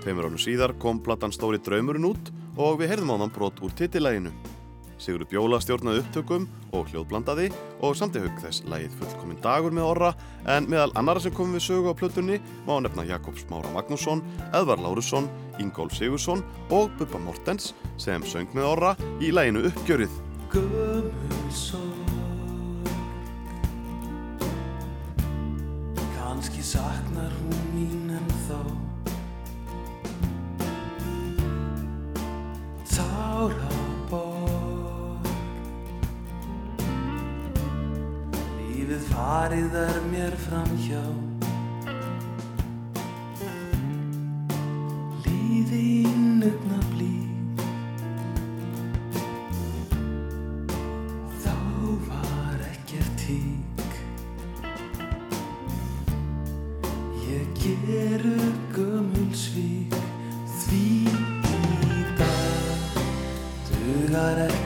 Tveimur 0.04 0.28
ánum 0.28 0.38
síðar 0.38 0.76
kom 0.78 1.00
platan 1.02 1.34
Stóri 1.34 1.58
draumurinn 1.58 2.06
út 2.06 2.30
og 2.54 2.78
við 2.78 2.92
heyrðum 2.92 3.18
á 3.18 3.20
þann 3.24 3.34
brot 3.34 3.58
úr 3.66 3.74
titillæginu. 3.74 4.30
Sigurður 4.98 5.30
Bjóla 5.32 5.58
stjórnaði 5.62 6.04
upptökum 6.04 6.46
og 6.70 6.86
hljóðblandaði 6.92 7.48
og 7.82 7.98
samti 7.98 8.22
hug 8.22 8.38
þess 8.44 8.62
lægið 8.70 8.94
fullkominn 9.00 9.42
dagur 9.42 9.74
með 9.74 9.90
Orra 9.90 10.12
en 10.46 10.70
meðal 10.70 10.94
annara 10.98 11.22
sem 11.22 11.34
komum 11.34 11.58
við 11.58 11.66
sögu 11.66 11.90
á 11.90 11.98
plötunni 11.98 12.38
má 12.66 12.76
nefna 12.78 13.08
Jakobs 13.10 13.46
Mára 13.50 13.74
Magnússon, 13.74 14.22
Eðvar 14.54 14.82
Lárusson, 14.86 15.26
Ingólf 15.58 15.98
Sigursson 15.98 16.46
og 16.70 16.94
Bubba 16.98 17.18
Mortens 17.26 17.74
sem 17.98 18.22
söng 18.22 18.54
með 18.54 18.70
Orra 18.76 18.96
í 19.18 19.34
læginu 19.34 19.66
Uppgjörið. 19.72 20.27
Gömul 20.52 21.52
sorg. 21.52 22.88
Kanski 26.16 26.62
saknar 26.62 27.32
hún 27.40 27.60
mín 27.74 28.10
en 28.10 28.28
þá 28.48 28.88
Táraborg. 32.98 35.26
Lífið 38.58 39.04
farið 39.12 39.72
er 39.84 39.96
mér 40.12 40.34
framhjá. 40.46 41.04
Líði 45.24 45.78
í 45.78 45.80
nugnablík 46.40 46.97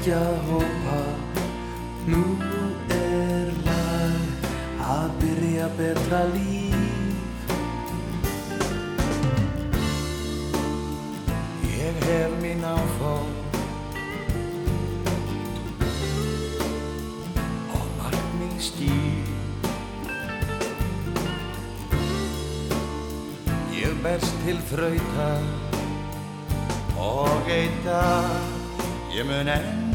dugar 0.05 0.21
ekki 0.21 0.82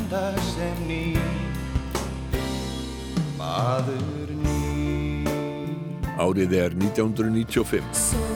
enda 0.07 0.31
sem 0.39 0.87
ný 0.87 1.17
maður 3.37 4.31
ný 4.43 5.27
Árið 6.17 6.53
er 6.57 6.71
1995. 6.73 8.26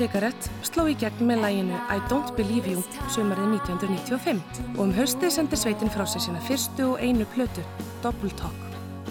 Cigarette 0.00 0.48
sló 0.64 0.86
í 0.88 0.94
gegn 0.96 1.26
með 1.28 1.42
læginu 1.44 1.78
I 1.92 1.98
Don't 2.08 2.30
Believe 2.38 2.70
You 2.72 2.80
sumarið 3.12 3.50
1995 3.58 4.70
og 4.70 4.80
um 4.86 4.94
haustið 4.96 5.34
sendi 5.34 5.58
sveitin 5.60 5.92
frá 5.92 6.06
sér 6.08 6.24
sína 6.24 6.40
fyrstu 6.46 6.86
og 6.94 7.02
einu 7.04 7.26
plötu, 7.34 7.64
Double 8.00 8.32
Talk. 8.40 8.56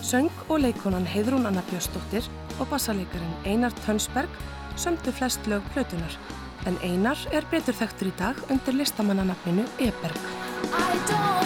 Söng 0.01 0.33
og 0.47 0.63
leikonan 0.63 1.05
Heiðrún 1.05 1.45
Anna 1.45 1.61
Björnsdóttir 1.69 2.25
og 2.57 2.71
bassaleikarin 2.73 3.37
Einar 3.45 3.75
Tönsberg 3.83 4.41
sömdu 4.79 5.13
flest 5.13 5.45
lög 5.51 5.61
plötunar 5.75 6.17
en 6.65 6.81
Einar 6.81 7.21
er 7.35 7.45
betur 7.53 7.77
þekktur 7.77 8.09
í 8.09 8.15
dag 8.17 8.41
undir 8.49 8.81
listamannanafninu 8.81 9.69
Eberg. 9.77 11.38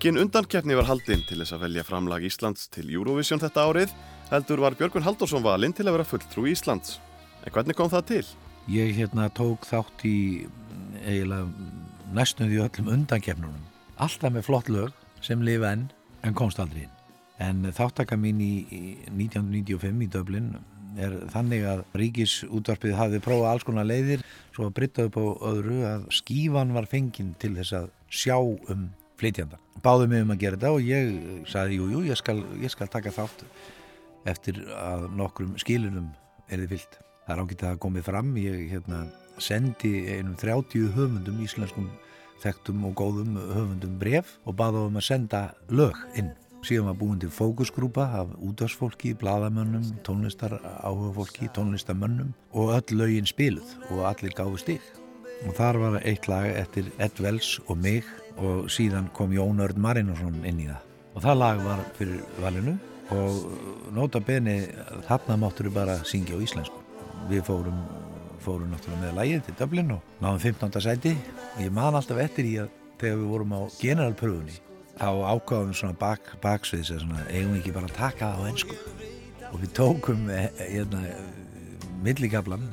Engin 0.00 0.16
undankeppni 0.16 0.72
var 0.78 0.86
haldinn 0.88 1.20
til 1.28 1.42
þess 1.42 1.52
að 1.52 1.60
velja 1.66 1.82
framlag 1.84 2.22
Íslands 2.24 2.70
til 2.72 2.86
Eurovision 2.88 3.36
þetta 3.42 3.66
árið, 3.68 3.90
heldur 4.30 4.62
var 4.62 4.72
Björgun 4.78 5.04
Halldórsson 5.04 5.42
valinn 5.44 5.74
til 5.76 5.84
að 5.84 5.98
vera 5.98 6.06
fulltrú 6.08 6.46
Íslands. 6.48 6.94
En 7.44 7.52
hvernig 7.52 7.76
kom 7.76 7.90
það 7.92 8.06
til? 8.08 8.22
Ég 8.72 8.94
hérna 8.96 9.26
tók 9.36 9.66
þátt 9.68 10.00
í 10.08 10.14
eiginlega 11.04 11.50
næstum 12.16 12.48
því 12.48 12.62
öllum 12.64 12.88
undankefnunum. 12.94 13.66
Alltaf 14.00 14.32
með 14.32 14.46
flott 14.46 14.70
lög 14.72 14.94
sem 15.20 15.44
lifa 15.44 15.74
enn 15.74 15.82
en 16.24 16.38
komst 16.38 16.62
aldrei 16.64 16.86
inn. 16.86 16.94
En 17.36 17.68
þáttaka 17.68 18.16
mín 18.16 18.40
í, 18.40 18.54
í 18.72 18.80
1995 19.10 20.06
í 20.06 20.08
Dublin 20.14 20.48
er 20.96 21.18
þannig 21.34 21.66
að 21.74 21.82
ríkisútvarpið 22.00 22.96
hafði 22.96 23.20
prófað 23.28 23.50
alls 23.50 23.68
konar 23.68 23.90
leiðir 23.92 24.24
svo 24.56 24.70
að 24.70 24.78
brytta 24.80 25.10
upp 25.10 25.20
á 25.20 25.28
öðru 25.52 25.84
að 25.92 26.08
skífan 26.22 26.72
var 26.72 26.88
fenginn 26.88 27.34
til 27.36 27.52
þess 27.60 27.76
að 27.82 27.92
sjá 28.08 28.38
um 28.40 28.88
flytjanda. 29.20 29.60
Báðu 29.84 30.08
mig 30.10 30.24
um 30.24 30.34
að 30.34 30.42
gera 30.42 30.58
þetta 30.58 30.72
og 30.76 30.88
ég 30.88 31.44
sagði 31.48 31.78
jú, 31.78 31.90
jú, 31.94 32.02
ég 32.08 32.32
ég 32.64 32.72
skal 32.72 32.90
taka 32.92 33.12
þátt 33.14 33.44
eftir 34.28 34.60
að 34.76 35.08
nokkrum 35.16 35.56
skilunum 35.60 36.10
er 36.50 36.64
þið 36.64 36.74
fyllt. 36.74 37.00
Það 37.24 37.34
er 37.34 37.42
ágætt 37.44 37.66
að 37.68 37.80
komið 37.84 38.06
fram, 38.08 38.30
ég 38.40 38.62
hérna, 38.72 39.04
sendi 39.40 39.92
einum 40.10 40.36
30 40.40 40.92
höfundum, 40.96 41.40
íslenskum 41.44 41.88
þekktum 42.40 42.84
og 42.88 42.94
góðum 42.98 43.36
höfundum 43.54 43.98
bref 44.00 44.38
og 44.48 44.56
baða 44.58 44.86
um 44.88 44.98
að 44.98 45.08
senda 45.10 45.42
lög 45.68 45.98
inn. 46.18 46.32
Síðan 46.66 46.90
var 46.90 46.96
búin 47.00 47.20
til 47.20 47.30
fókusgrúpa 47.32 48.04
af 48.20 48.34
útvarsfólki, 48.44 49.14
bladamönnum, 49.16 49.86
tónlistar 50.04 50.58
áhugafólki, 50.84 51.48
tónlistamönnum 51.56 52.34
og 52.52 52.74
öll 52.76 52.98
lögin 53.00 53.28
spiluð 53.28 53.78
og 53.88 54.04
allir 54.10 54.36
gáðu 54.36 54.60
stig. 54.60 54.82
Og 55.48 55.56
þar 55.56 55.78
var 55.80 56.02
eitt 56.04 56.28
lag 56.28 56.50
eftir 56.52 56.90
Ed 57.00 57.16
Wells 57.20 57.56
og 57.66 57.80
mig 57.80 58.04
og 58.40 58.70
síðan 58.72 59.10
kom 59.16 59.32
Jón 59.34 59.60
Örn 59.62 59.80
Marinarsson 59.80 60.40
inn 60.48 60.62
í 60.64 60.68
það. 60.68 60.86
Og 61.14 61.24
það 61.24 61.40
lag 61.40 61.62
var 61.64 61.82
fyrir 61.98 62.22
valinu 62.40 62.76
og 63.10 63.92
nota 63.94 64.20
beni 64.22 64.60
þarna 65.08 65.36
máttur 65.42 65.68
við 65.68 65.76
bara 65.80 65.98
syngja 66.06 66.38
á 66.38 66.42
íslensku. 66.44 66.78
Við 67.30 67.44
fórum, 67.48 67.80
fórum 68.40 68.70
náttúrulega 68.72 69.04
með 69.04 69.16
lagið 69.18 69.46
til 69.46 69.56
Dublin 69.58 69.94
og 69.96 70.20
náðum 70.22 70.42
15. 70.46 70.82
sæti 70.86 71.14
og 71.16 71.64
ég 71.64 71.74
man 71.74 71.98
alltaf 71.98 72.22
eftir 72.22 72.48
í 72.48 72.56
að 72.62 72.70
þegar 73.00 73.20
við 73.20 73.30
vorum 73.32 73.56
á 73.56 73.60
generalpröfunni 73.80 74.58
þá 75.00 75.08
ákváðum 75.32 75.76
svona 75.76 75.96
bak, 75.96 76.34
baksviðs 76.42 76.92
að 76.92 77.04
svona, 77.04 77.26
eigum 77.32 77.54
við 77.54 77.62
ekki 77.62 77.74
bara 77.76 77.88
að 77.88 77.96
taka 77.96 78.30
það 78.34 78.44
á 78.44 78.48
ennsku 78.50 78.76
og 79.50 79.58
við 79.62 79.74
tókum 79.78 80.26
eh, 80.34 80.48
hérna, 80.60 81.02
milligablan 82.04 82.66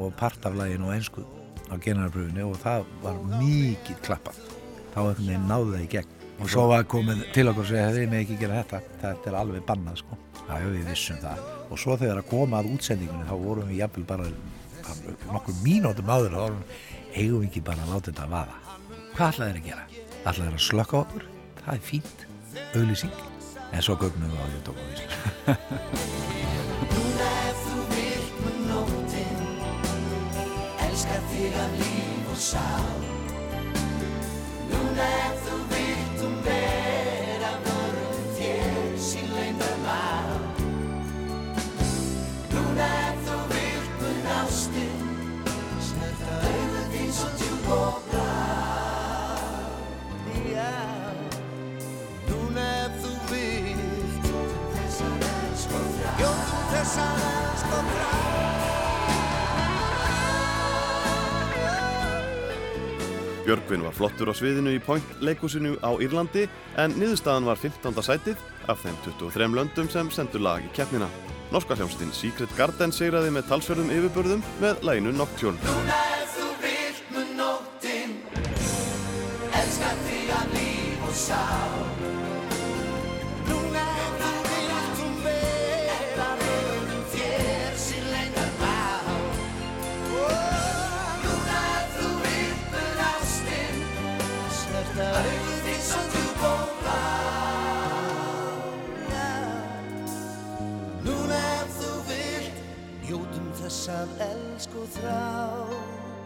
og 0.00 0.14
part 0.18 0.48
af 0.48 0.56
laginu 0.56 0.88
á 0.88 0.96
ennsku 0.96 1.24
á 1.68 1.74
generalpröfunni 1.76 2.44
og 2.44 2.56
það 2.64 2.88
var 3.04 3.20
mikið 3.36 4.00
klappað 4.06 4.40
þá 4.94 5.00
einhvern 5.02 5.28
veginn 5.28 5.50
náðu 5.50 5.74
það 5.74 5.84
í 5.84 5.90
gegn. 5.94 6.14
Og 6.34 6.50
svo 6.50 6.64
var 6.70 6.86
komið 6.90 7.26
til 7.34 7.46
okkur 7.50 7.64
og 7.64 7.70
segja 7.70 7.92
þið 7.94 8.08
með 8.10 8.24
ekki 8.24 8.38
gera 8.40 8.62
þetta. 8.62 8.80
Þetta 9.02 9.30
er 9.30 9.38
alveg 9.38 9.66
bannað 9.68 10.00
sko. 10.00 10.18
Það 10.40 10.56
hefur 10.56 10.74
við 10.74 10.88
vissum 10.90 11.20
það. 11.22 11.44
Og 11.68 11.82
svo 11.84 11.98
þegar 12.00 12.20
að 12.20 12.30
koma 12.32 12.60
að 12.60 12.72
útsendingunni 12.74 13.28
þá 13.28 13.36
vorum 13.44 13.70
við 13.70 13.80
jafnvel 13.82 14.06
bara 14.08 14.32
nokkur 15.30 15.62
mínútum 15.62 16.10
áður 16.10 16.34
þá 16.34 16.40
vorum 16.42 16.64
við 16.64 16.68
eigum 17.14 17.44
við 17.44 17.48
ekki 17.50 17.62
bara 17.68 17.86
að 17.86 17.94
láta 17.94 18.10
þetta 18.10 18.32
vaða? 18.34 18.56
Hvað 19.14 19.30
ætlaði 19.30 19.52
þeir 19.52 19.62
að 19.62 19.68
gera? 19.70 19.84
ætlaði 20.24 20.44
þeir 20.48 20.58
að 20.58 20.66
slökka 20.66 21.00
okkur? 21.04 21.24
það 21.64 21.74
er 21.74 21.84
fínt, 21.84 22.26
auðlýsing 22.74 23.14
en 23.72 23.84
svo 23.84 23.96
gögnum 24.00 24.30
við 24.32 24.40
á 24.40 24.46
því 24.46 24.56
að 24.58 24.66
tóka 24.68 24.82
því 24.84 24.94
Núna 26.92 27.28
ef 27.48 27.58
þú 27.64 27.76
vilt 33.00 33.13
með 34.94 35.43
Björgvin 63.44 63.84
var 63.84 63.92
flottur 63.92 64.30
á 64.32 64.34
sviðinu 64.34 64.72
í 64.72 64.80
Point 64.82 65.04
leikúsinu 65.20 65.74
á 65.84 65.92
Írlandi 66.00 66.46
en 66.80 66.94
niðurstaðan 66.96 67.48
var 67.48 67.60
15. 67.60 68.00
sætið 68.00 68.40
af 68.72 68.80
þeim 68.80 68.96
23 69.04 69.48
löndum 69.58 69.90
sem 69.92 70.10
sendur 70.10 70.44
lag 70.44 70.64
í 70.64 70.70
keppnina. 70.76 71.08
Norska 71.52 71.76
hljómsveitin 71.76 72.14
Secret 72.16 72.54
Garden 72.58 72.94
sigraði 72.94 73.34
með 73.34 73.50
talsverðum 73.52 73.92
yfirbörðum 73.94 74.44
með 74.64 74.86
læginu 74.88 75.12
Nocturne. 75.18 75.60
Núna 75.68 75.98
ef 76.22 76.38
þú 76.38 76.48
vilt 76.64 77.10
með 77.14 77.34
nóttin 77.38 78.16
Elskar 79.52 80.00
þig 80.08 80.32
af 80.40 80.56
líf 80.56 81.04
og 81.10 81.20
sál 81.26 81.93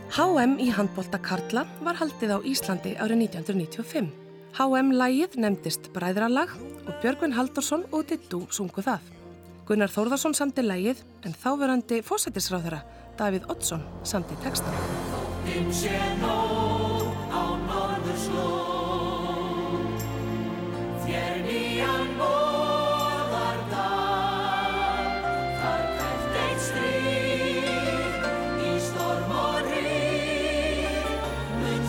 HM 0.08 0.52
í 0.62 0.68
handbólta 0.70 1.18
Karla 1.18 1.64
var 1.82 1.96
haldið 1.98 2.30
á 2.30 2.38
Íslandi 2.46 2.92
árið 2.94 3.24
1995. 3.26 4.12
HM-lægið 4.58 5.34
nefndist 5.42 5.88
Bræðralag 5.94 6.54
og 6.86 6.94
Björgvin 7.02 7.34
Haldursson 7.34 7.82
og 7.90 8.06
Dittu 8.10 8.44
sungu 8.54 8.84
það. 8.86 9.02
Gunnar 9.66 9.90
Þórðarsson 9.90 10.38
samti 10.38 10.62
lægið 10.62 11.02
en 11.26 11.34
þáverandi 11.34 11.98
fósættisráðara 12.06 12.80
Davíð 13.18 13.50
Oddsson 13.50 13.82
samti 14.06 14.38
textan. 14.44 14.74
Þér 21.08 21.34
nýjan 21.42 22.08
móðar 22.20 22.57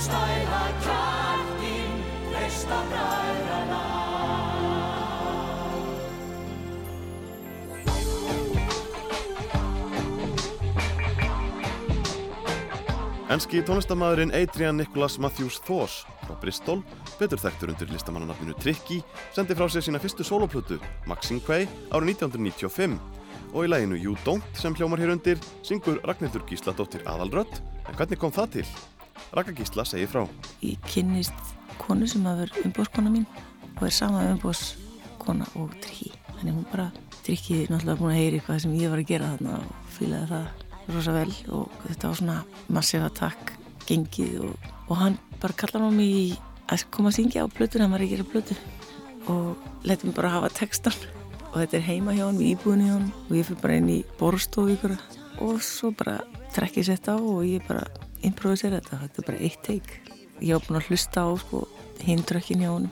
stæla 0.10 0.64
kjartin 0.84 1.92
Treysta 2.30 2.80
bræðrana. 2.90 3.82
Enski 13.30 13.62
tónlistamæðurinn 13.62 14.34
Adrian 14.34 14.80
Nicholas 14.82 15.20
Matthews 15.22 15.60
Thors 15.62 16.02
frá 16.26 16.34
Bristol, 16.42 16.82
betur 17.20 17.38
þekktur 17.42 17.76
undir 17.76 17.94
listamannanafninu 17.94 18.58
Tricky, 18.58 19.04
sendi 19.36 19.58
frá 19.58 19.70
sér 19.70 19.86
sína 19.86 20.02
fyrstu 20.02 20.26
soloplötu, 20.26 20.80
Maxine 21.06 21.42
Quay, 21.46 21.70
árið 21.94 22.16
1995 22.18 22.98
og 23.54 23.66
í 23.66 23.70
læginu 23.70 23.98
You 23.98 24.18
Don't 24.26 24.58
sem 24.58 24.74
hljómar 24.78 25.02
hér 25.02 25.14
undir 25.14 25.42
syngur 25.66 26.02
Ragnhildur 26.06 26.46
Gísladóttir 26.50 27.06
aðalrödd, 27.06 27.62
en 27.86 27.98
hvernig 27.98 28.22
kom 28.22 28.34
það 28.34 28.58
til? 28.60 28.72
Raka 29.36 29.54
Gísla 29.56 29.86
segir 29.88 30.10
frá. 30.12 30.24
Ég 30.66 30.80
kynnist 30.90 31.36
konu 31.80 32.08
sem 32.10 32.26
að 32.30 32.46
vera 32.46 32.64
umbóðskona 32.66 33.14
mín 33.14 33.28
og 33.76 33.84
er 33.88 33.94
sama 33.96 34.26
umbóðskona 34.34 35.48
og 35.60 35.76
Trikki. 35.84 36.12
Þannig 36.40 36.58
hún 36.58 36.66
bara, 36.72 36.90
Trikki 37.26 37.64
er 37.64 37.72
náttúrulega 37.74 38.00
búin 38.02 38.14
að 38.14 38.20
heyri 38.22 38.40
eitthvað 38.40 38.64
sem 38.66 38.76
ég 38.80 38.92
var 38.92 39.04
að 39.04 39.12
gera 39.12 39.32
þarna 39.36 39.60
og 39.60 39.94
fýlaði 39.98 40.32
það 40.34 40.68
rosa 40.90 41.14
vel 41.14 41.32
og 41.54 41.80
þetta 41.86 42.10
var 42.10 42.20
svona 42.20 42.38
massíf 42.74 43.06
attack 43.06 43.54
gengið 43.90 44.46
og, 44.48 44.70
og 44.90 45.00
hann 45.00 45.18
bara 45.42 45.58
kallaði 45.58 45.90
á 45.90 45.94
mig 45.94 46.36
að 46.70 46.86
koma 46.94 47.12
að 47.12 47.18
syngja 47.20 47.46
á 47.46 47.48
blötun, 47.50 47.84
hann 47.84 47.94
var 47.94 48.04
ekki 48.06 48.18
að 48.18 48.20
gera 48.20 48.32
blötu 48.34 48.58
og 49.30 49.86
leti 49.86 50.10
mig 50.10 50.18
bara 50.18 50.34
hafa 50.34 50.52
textan 50.54 50.98
og 51.50 51.56
þetta 51.58 51.80
er 51.80 51.88
heima 51.88 52.16
hjá 52.18 52.26
hann, 52.28 52.42
íbúinu 52.42 52.88
hjá 52.88 52.96
hann 52.96 53.08
og 53.28 53.34
ég 53.38 53.48
fyrir 53.48 53.62
bara 53.64 53.80
inn 53.80 53.90
í 53.94 54.00
borstofu 54.20 54.76
ykkur 54.76 54.96
og 55.46 55.64
svo 55.66 55.94
bara 55.98 56.20
trekkið 56.56 56.90
sett 56.90 57.10
á 57.10 57.16
og 57.18 57.42
ég 57.46 57.66
bara 57.68 57.86
improvisera 58.28 58.80
þetta, 58.80 59.04
þetta 59.04 59.22
er 59.22 59.30
bara 59.30 59.44
eitt 59.48 59.62
teik 59.66 59.92
ég 60.40 60.56
var 60.56 60.66
búin 60.66 60.80
að 60.80 60.90
hlusta 60.90 61.26
á 61.28 61.30
sko, 61.40 61.62
hindrökkin 62.06 62.64
hjá 62.64 62.72
hann 62.72 62.90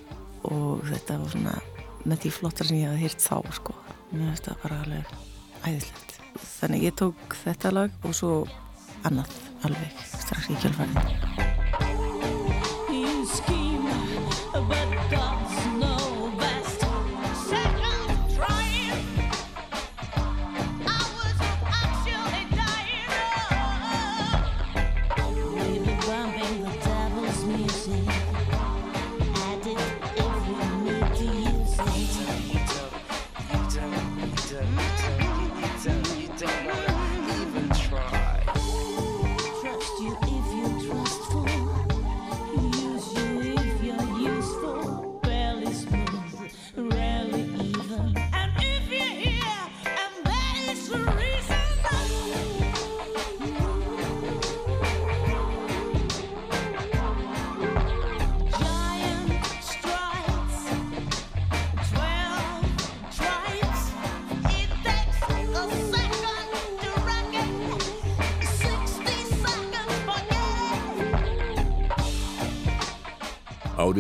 og 0.47 0.85
þetta 0.87 1.19
var 1.21 1.33
svona 1.33 1.55
með 2.07 2.23
því 2.23 2.33
flottar 2.37 2.69
sem 2.69 2.79
ég 2.81 2.91
hafði 2.91 3.03
hýrt 3.05 3.25
þá 3.25 3.57
sko. 3.59 3.75
mér 4.11 4.29
finnst 4.29 4.47
það 4.47 4.61
bara 4.63 4.79
alveg 4.85 5.17
æðislegt. 5.67 6.15
Þannig 6.37 6.87
ég 6.87 6.97
tók 7.01 7.37
þetta 7.43 7.73
lag 7.73 8.07
og 8.07 8.15
svo 8.15 8.33
annað 9.07 9.35
alveg 9.67 10.07
strax 10.13 10.51
í 10.53 10.59
kjölfarið 10.61 11.46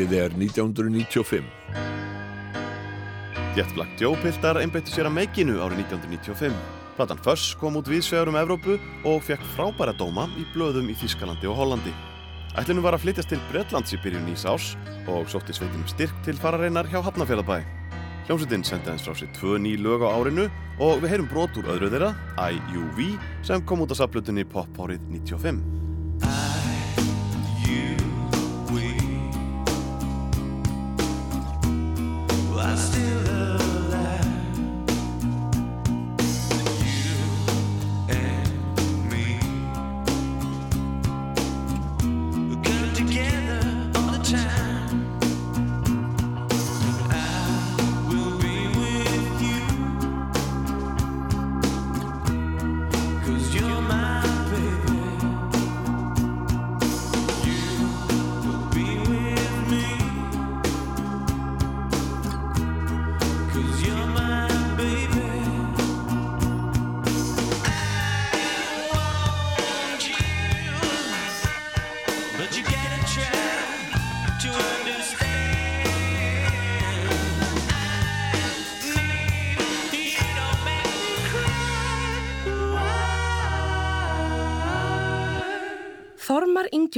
Árið 0.07 0.21
er 0.23 0.35
1995. 0.39 1.47
Jet 3.57 3.71
Black 3.75 3.99
Joe 3.99 4.15
piltar 4.21 4.55
einbeittu 4.61 4.93
sér 4.93 5.09
að 5.09 5.17
meikinu 5.17 5.57
árið 5.59 5.81
1995. 5.83 6.53
Platan 6.95 7.19
Fuss 7.25 7.49
kom 7.59 7.75
út 7.75 7.89
viðsvegar 7.91 8.31
um 8.31 8.37
Evrópu 8.39 8.77
og 9.03 9.25
fekk 9.27 9.43
frábæra 9.57 9.91
dóma 9.99 10.29
í 10.39 10.45
blöðum 10.53 10.87
í 10.87 10.95
Þískalandi 10.95 11.49
og 11.51 11.59
Hollandi. 11.59 11.91
Ætlunum 12.55 12.87
var 12.87 12.95
að 12.95 13.03
flytjast 13.03 13.33
til 13.33 13.43
Bretlands 13.51 13.91
í 13.97 13.99
byrjun 14.05 14.23
nýs 14.29 14.47
ás 14.47 14.69
og 15.11 15.27
sótti 15.27 15.57
sveitinum 15.57 15.89
styrk 15.91 16.15
til 16.23 16.39
farareinar 16.39 16.87
hjá 16.87 17.01
Hafnafjörðabæ. 17.03 17.59
Hljómsveitin 18.29 18.63
sendi 18.63 18.87
aðeins 18.87 19.03
frá 19.09 19.17
sér 19.17 19.33
tvö 19.35 19.59
ný 19.59 19.75
lög 19.75 20.07
á 20.07 20.15
árinu 20.15 20.47
og 20.79 21.03
við 21.03 21.17
heyrum 21.17 21.27
brot 21.33 21.59
úr 21.59 21.67
öðru 21.75 21.91
þeirra, 21.91 22.13
IUV, 22.39 23.19
sem 23.43 23.59
kom 23.67 23.83
út 23.83 23.91
á 23.91 23.99
saplutinni 23.99 24.47
Pop 24.47 24.71
árið 24.79 25.03
95. 25.11 25.76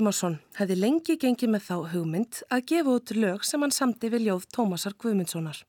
Ingimarsson 0.09 0.39
hefði 0.57 0.75
lengi 0.79 1.15
gengið 1.21 1.51
með 1.53 1.65
þá 1.67 1.75
hugmynd 1.91 2.37
að 2.49 2.63
gefa 2.71 2.93
út 2.97 3.11
lög 3.13 3.43
sem 3.45 3.61
hann 3.61 3.73
samti 3.75 4.09
við 4.09 4.23
ljóð 4.25 4.47
Tómasar 4.55 4.95
Guðmundssonar. 4.97 5.59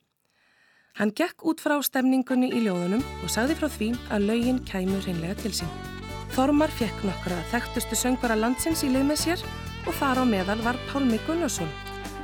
Hann 0.97 1.13
gekk 1.13 1.45
út 1.45 1.61
frá 1.61 1.77
stemningunni 1.85 2.49
í 2.49 2.63
ljóðunum 2.65 3.05
og 3.21 3.29
sagði 3.29 3.59
frá 3.59 3.69
því 3.69 3.91
að 4.09 4.25
lögin 4.31 4.63
kæmu 4.65 4.97
reynlega 5.05 5.37
til 5.43 5.53
sín. 5.61 5.75
Þormar 6.33 6.73
fekk 6.73 7.05
nokkra 7.05 7.37
þekktustu 7.53 7.99
söngvara 8.01 8.39
landsins 8.41 8.81
í 8.87 8.89
lið 8.95 9.11
með 9.11 9.21
sér 9.27 9.45
og 9.85 9.93
þar 10.01 10.23
á 10.23 10.33
meðal 10.33 10.61
var 10.65 10.81
Pálmi 10.89 11.21
Gunnarsson 11.27 11.69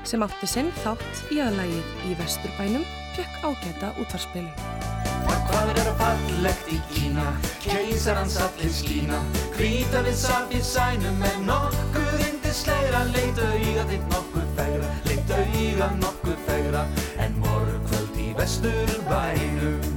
sem 0.08 0.24
átti 0.24 0.48
sinn 0.48 0.72
þátt 0.80 1.34
í 1.34 1.42
aðlægið 1.44 2.08
í 2.08 2.16
Vesturbænum 2.22 2.88
fekk 3.18 3.44
ágæta 3.44 3.92
útvarspilum. 4.00 5.05
Hvað 5.26 5.70
er 5.72 5.88
að 5.90 5.98
fallegt 6.00 6.68
í 6.70 6.78
Kína? 6.92 7.24
Keisarans 7.64 8.36
allir 8.42 8.72
skína. 8.74 9.18
Hvíta 9.56 10.02
við 10.06 10.16
safið 10.20 10.64
sænum 10.68 11.24
En 11.26 11.44
nokkuð 11.48 12.24
indislegra 12.28 13.02
Leit 13.10 13.40
auga 13.42 13.86
þitt 13.90 14.06
nokkuð 14.12 14.46
fegra. 14.58 14.92
Leit 15.08 15.34
auga 15.38 15.90
nokkuð 16.00 16.38
fegra. 16.48 16.86
En 17.24 17.36
morgvöld 17.42 18.22
í 18.22 18.30
vestur 18.38 18.94
bænum 19.10 19.92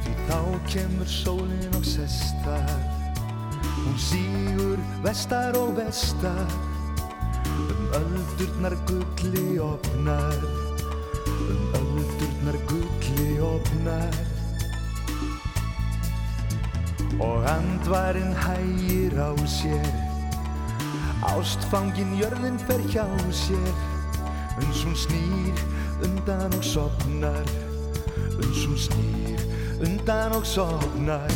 Því 0.00 0.16
þá 0.30 0.40
kemur 0.70 1.10
sólin 1.10 1.76
og 1.78 1.86
sestar. 1.86 2.72
Hún 3.80 3.98
sígur 3.98 4.80
vestar 5.04 5.58
og 5.58 5.76
vestar. 5.80 6.58
Um 7.60 7.86
öldurnar 7.98 8.76
gulli 8.88 9.58
opnar 9.60 10.59
opnar. 13.40 14.14
Og 17.20 17.38
andvarinn 17.56 18.34
hægir 18.34 19.16
á 19.20 19.30
sér. 19.44 19.94
Ástfangin 21.34 22.16
jörðin 22.20 22.58
fer 22.66 22.80
hjá 22.92 23.06
sér. 23.32 23.74
Uns 24.60 24.84
hún 24.84 24.96
snýr 24.96 25.56
undan 26.04 26.52
og 26.52 26.64
sopnar 26.64 27.46
Uns 28.36 28.66
hún 28.66 28.78
snýr 28.78 29.40
undan 29.80 30.32
og 30.36 30.46
sopnar 30.46 31.30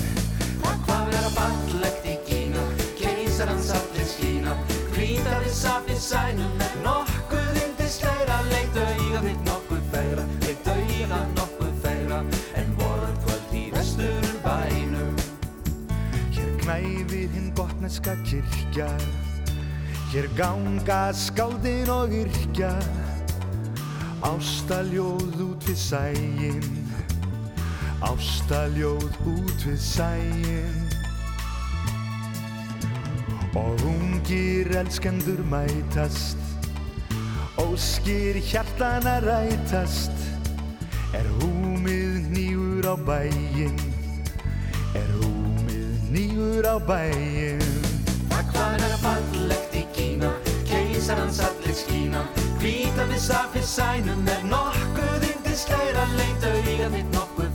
Það 0.65 0.77
hvað 0.87 1.11
vera 1.13 1.31
fallegt 1.37 2.09
í 2.09 2.17
Kína? 2.29 2.65
Keisarans 2.99 3.71
allir 3.77 4.07
skína. 4.09 4.55
Hvíta 4.95 5.41
við 5.45 5.57
safi 5.57 5.99
sænum. 6.01 6.63
Nokkuð 6.85 7.61
yndisleira 7.65 8.41
Leit 8.51 8.81
auga 8.81 9.21
þitt 9.27 9.45
nokkuð 9.45 9.54
botneska 17.57 18.17
kirkja. 18.27 18.91
Hér 20.13 20.29
ganga 20.37 21.13
skáldin 21.13 21.91
og 21.91 22.13
yrkja. 22.13 22.75
Ástaljóð 24.25 25.37
út 25.45 25.65
við 25.69 25.77
sægin 25.77 26.65
Ástaljóð 28.01 29.19
út 29.29 29.67
við 29.67 29.81
sægin 29.85 30.79
Og 33.55 33.85
ungir 33.85 34.73
elskendur 34.81 35.45
mætast. 35.47 36.41
Óskir 37.61 38.41
hjartana 38.43 39.21
rætast. 39.23 40.17
Er 41.15 41.29
húmið 41.39 42.33
nýgur 42.35 42.89
á 42.91 42.97
Er 42.99 43.94
nýgur 46.45 46.67
á 46.69 46.77
bæinn 46.89 47.63
Það 48.31 48.45
hvað 48.53 48.75
vera 48.83 48.99
fallegt 49.03 49.77
í 49.79 49.85
Kína? 49.97 50.31
Keisarans 50.69 51.41
allir 51.41 51.77
skína. 51.77 52.25
Hvíta 52.61 53.07
við 53.11 53.21
safi 53.29 53.63
sænum 53.65 54.29
Er 54.29 54.45
nokkuð 54.51 55.29
yndisleira 55.31 56.07
Leit 56.19 56.49
auga 56.51 56.91
þitt 56.97 57.13
nokkuð 57.15 57.54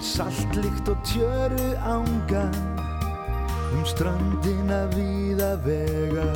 Ver 0.00 0.06
saltlikt 0.06 0.88
og 0.88 0.96
tjöru 1.04 1.76
ángan 1.84 2.54
Um 3.72 3.84
ströndina 3.84 4.88
víða 4.96 5.60
vega 5.60 6.32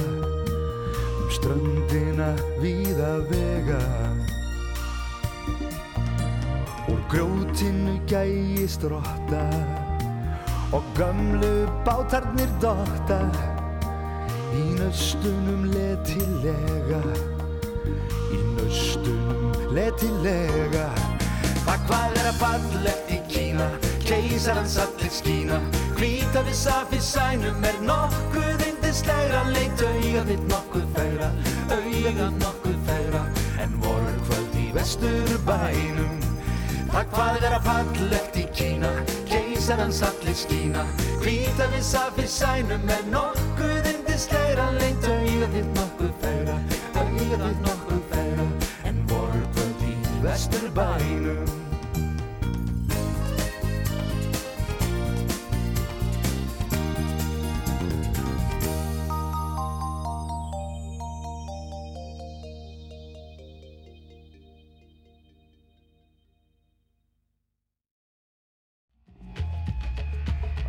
Um 1.20 1.30
ströndina 1.30 2.36
víða 2.60 3.24
vega. 3.30 3.80
Úr 6.88 7.00
grjótinu 7.08 8.00
gægist 8.06 8.84
rotta 8.84 9.48
Og 10.72 10.82
gömlu 10.96 11.64
bátarnir 11.86 12.52
dotta 12.60 13.20
Í 14.52 14.76
nöstunum 14.76 15.64
letilega 15.72 17.00
Í 18.28 18.40
nöstunum 18.60 19.56
letilega. 19.72 20.88
Það 21.64 21.80
hvað 21.88 22.08
vera 22.12 22.32
fallegt 22.36 23.03
í 23.54 23.56
Kína 23.56 23.70
Keisarans 24.04 24.76
allir 24.78 25.10
skína. 25.10 25.58
Hvíta 25.96 26.42
við 26.42 26.54
safi 26.54 26.98
sænum 27.00 27.64
Er 27.64 27.76
nokkuð 27.86 28.62
yndislegra 28.66 29.44
Leit 29.52 29.80
auga 29.80 30.24
þitt 30.26 30.46
nokkuð 30.50 30.86
fegra 30.94 31.28
Auga 31.70 32.30
nokkuð 32.40 32.78
fegra 32.88 33.22
En 33.62 33.76
voru 33.80 34.14
kvöld 34.26 34.56
í 34.58 34.72
vestur 34.74 35.38
bænum 35.46 36.20
Það 36.94 37.06
hvað 37.10 37.40
vera 37.42 37.60
fallegt 37.64 38.36
í 38.38 38.44
Kína. 38.54 38.90
Keisarans 39.26 40.02
allir 40.02 40.36
skína 40.36 40.84
Hvíta 41.22 41.70
við 41.72 41.84
safi 41.86 42.26
sænum 42.26 42.88
Er 42.90 43.04
nokkuð 43.10 43.90
yndislegra 43.94 44.70
Leit 44.80 45.08
auga 45.08 45.50
þitt 45.54 45.74
nokkuð 45.78 46.14
fegra 46.24 46.58
Auga 47.04 47.52
nokkuð 47.62 48.02
fegra 48.12 48.48
En 48.90 49.04
voru 49.10 49.46
kvöld 49.54 49.86
í 49.88 49.94
vestur 50.26 50.70
bænum 50.74 51.23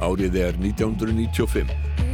Árið 0.03 0.35
er 0.35 0.57
1995. 0.59 2.04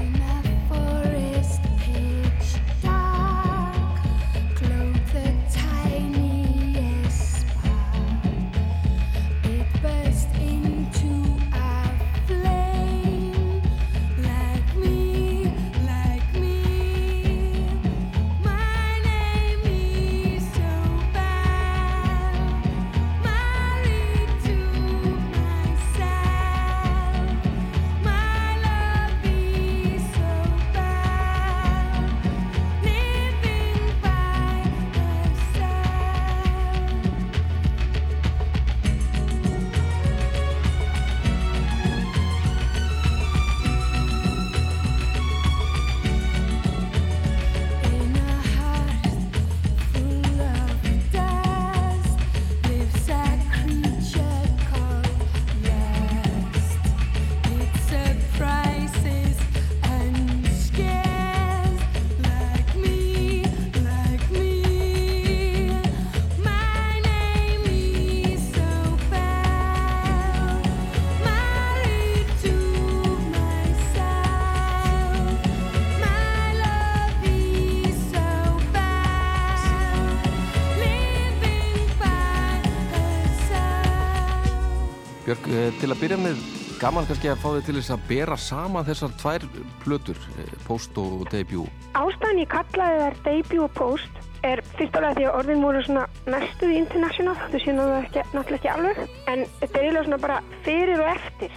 gaman 86.81 87.05
kannski 87.05 87.29
að 87.29 87.41
fá 87.43 87.49
þig 87.53 87.65
til 87.67 87.73
þess 87.77 87.93
að 87.93 88.05
bera 88.09 88.35
saman 88.41 88.85
þessar 88.87 89.11
tvær 89.21 89.43
plötur, 89.83 90.17
eh, 90.41 90.53
Post 90.65 90.97
og 90.97 91.27
Debut. 91.29 91.69
Ástæðan 91.93 92.41
ég 92.41 92.49
kallaði 92.49 93.01
þær 93.01 93.17
debut 93.27 93.61
og 93.67 93.71
post 93.77 94.17
er 94.41 94.63
fyrst 94.79 94.97
álega 94.97 95.13
því 95.19 95.27
að 95.27 95.37
orðin 95.41 95.61
voru 95.61 95.83
svona 95.85 96.07
næstuði 96.25 96.79
international, 96.81 97.35
þú 97.51 97.61
séu 97.61 97.75
náttúrulega 97.77 98.55
ekki, 98.55 98.71
alveg, 98.73 99.01
en 99.27 99.45
þetta 99.59 99.77
er 99.77 99.85
eiginlega 99.85 100.05
svona 100.07 100.21
bara 100.25 100.39
fyrir 100.65 101.03
og 101.03 101.09
eftir. 101.13 101.51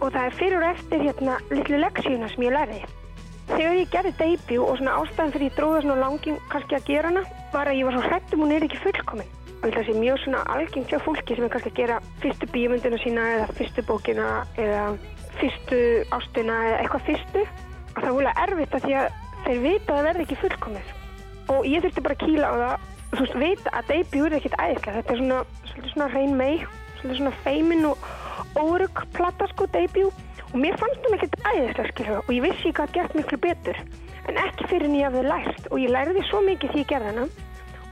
Og 0.00 0.12
það 0.12 0.22
er 0.24 0.38
fyrir 0.38 0.58
og 0.60 0.68
eftir 0.70 1.06
hérna 1.08 1.38
litlu 1.50 1.80
leksíuna 1.82 2.30
sem 2.30 2.46
ég 2.46 2.54
lærði. 2.54 2.82
Þegar 3.50 3.78
ég 3.80 3.90
gerði 3.90 4.18
debut 4.22 4.68
og 4.68 4.76
svona 4.78 4.98
ástæðan 5.00 5.34
fyrir 5.34 5.50
ég 5.50 5.56
dróða 5.58 5.82
svona 5.82 6.02
langin 6.04 6.38
kannski 6.52 6.78
að 6.78 6.86
gera 6.92 7.10
hana, 7.10 7.24
var 7.50 7.66
að 7.66 7.80
ég 7.80 7.90
var 7.90 7.98
svo 7.98 8.06
hrættum 8.06 8.46
hún 8.46 8.54
er 8.54 8.68
ekki 8.68 8.84
fullkomin. 8.86 9.34
Og 9.64 9.70
að 9.70 9.78
það 9.78 9.86
sé 9.88 9.92
mjög 9.96 10.18
svona 10.20 10.40
algengt 10.52 10.90
hjá 10.92 10.98
fólki 11.00 11.34
sem 11.34 11.44
er 11.46 11.50
kannski 11.54 11.70
að 11.70 11.78
gera 11.78 11.94
fyrstu 12.20 12.46
bíomundina 12.52 12.98
sína 13.00 13.22
eða 13.32 13.44
fyrstu 13.56 13.84
bókina 13.88 14.24
eða 14.60 14.80
fyrstu 15.38 15.78
ástina 16.12 16.56
eða 16.66 16.80
eitthvað 16.82 17.06
fyrstu. 17.06 17.44
Og 17.94 18.00
það 18.02 18.08
er 18.10 18.16
húlega 18.18 18.42
erfitt 18.42 18.74
að 18.76 18.84
því 18.84 18.96
að 19.00 19.06
þeir 19.46 19.62
vita 19.62 19.86
að 19.86 19.96
það 19.96 20.08
verði 20.08 20.26
ekki 20.26 20.36
fullkomið. 20.42 20.90
Og 21.54 21.68
ég 21.70 21.84
þurfti 21.86 22.02
bara 22.04 22.16
að 22.18 22.26
kýla 22.26 22.50
á 22.52 22.54
það, 22.60 22.84
þú 23.14 23.22
veist, 23.22 23.38
vita 23.40 23.72
að 23.78 23.88
debut 23.94 24.26
er 24.26 24.36
ekkert 24.38 24.58
æðislega. 24.58 24.96
Þetta 24.98 25.14
er 25.14 25.20
svona, 25.22 25.38
svolítið 25.70 25.94
svona 25.94 26.08
reyn 26.12 26.34
mei, 26.42 26.52
svolítið 26.98 27.20
svona 27.22 27.32
feimin 27.46 27.88
og 27.88 28.08
órug 28.60 29.00
platta 29.16 29.48
sko 29.54 29.68
debut. 29.72 30.26
Og 30.50 30.58
mér 30.60 30.76
fannst 30.82 31.08
hún 31.08 31.16
ekkert 31.16 31.38
æðislega, 31.40 31.86
skilja, 31.94 32.18
og 32.20 32.28
ég 32.36 32.44
vissi 32.44 32.68
ég 32.68 32.76
gæti 32.76 32.98
gert 32.98 33.16
miklu 33.16 33.40
betur. 33.48 33.80
En 34.28 34.42
ekki 34.44 34.68
fyrir 34.68 34.90
en 34.90 34.98
ég 35.00 35.08
hafði 35.08 35.24
lært. 35.24 35.72
Og 35.72 35.80
ég 35.80 35.96
lærði 35.96 36.26
svo 36.28 36.44
mikið 36.44 36.76
því 36.76 36.84
ég 36.84 36.92
gerði 36.92 37.14
hana. 37.14 37.26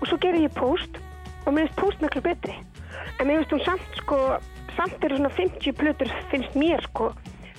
Og 0.03 0.05
svo 0.11 0.21
gerði 0.21 0.45
ég 0.45 0.55
post 0.61 1.01
og 1.45 1.53
mér 1.53 1.69
finnst 1.69 1.81
post 1.81 2.03
miklu 2.05 2.23
betri. 2.25 2.57
En 3.19 3.27
mér 3.27 3.43
finnst 3.43 3.55
hún 3.55 3.65
samt 3.67 4.01
sko, 4.01 4.19
samt 4.77 5.05
eru 5.05 5.19
svona 5.19 5.33
50 5.37 5.79
plötur 5.81 6.13
finnst 6.31 6.55
mér 6.59 6.83
sko, 6.89 7.13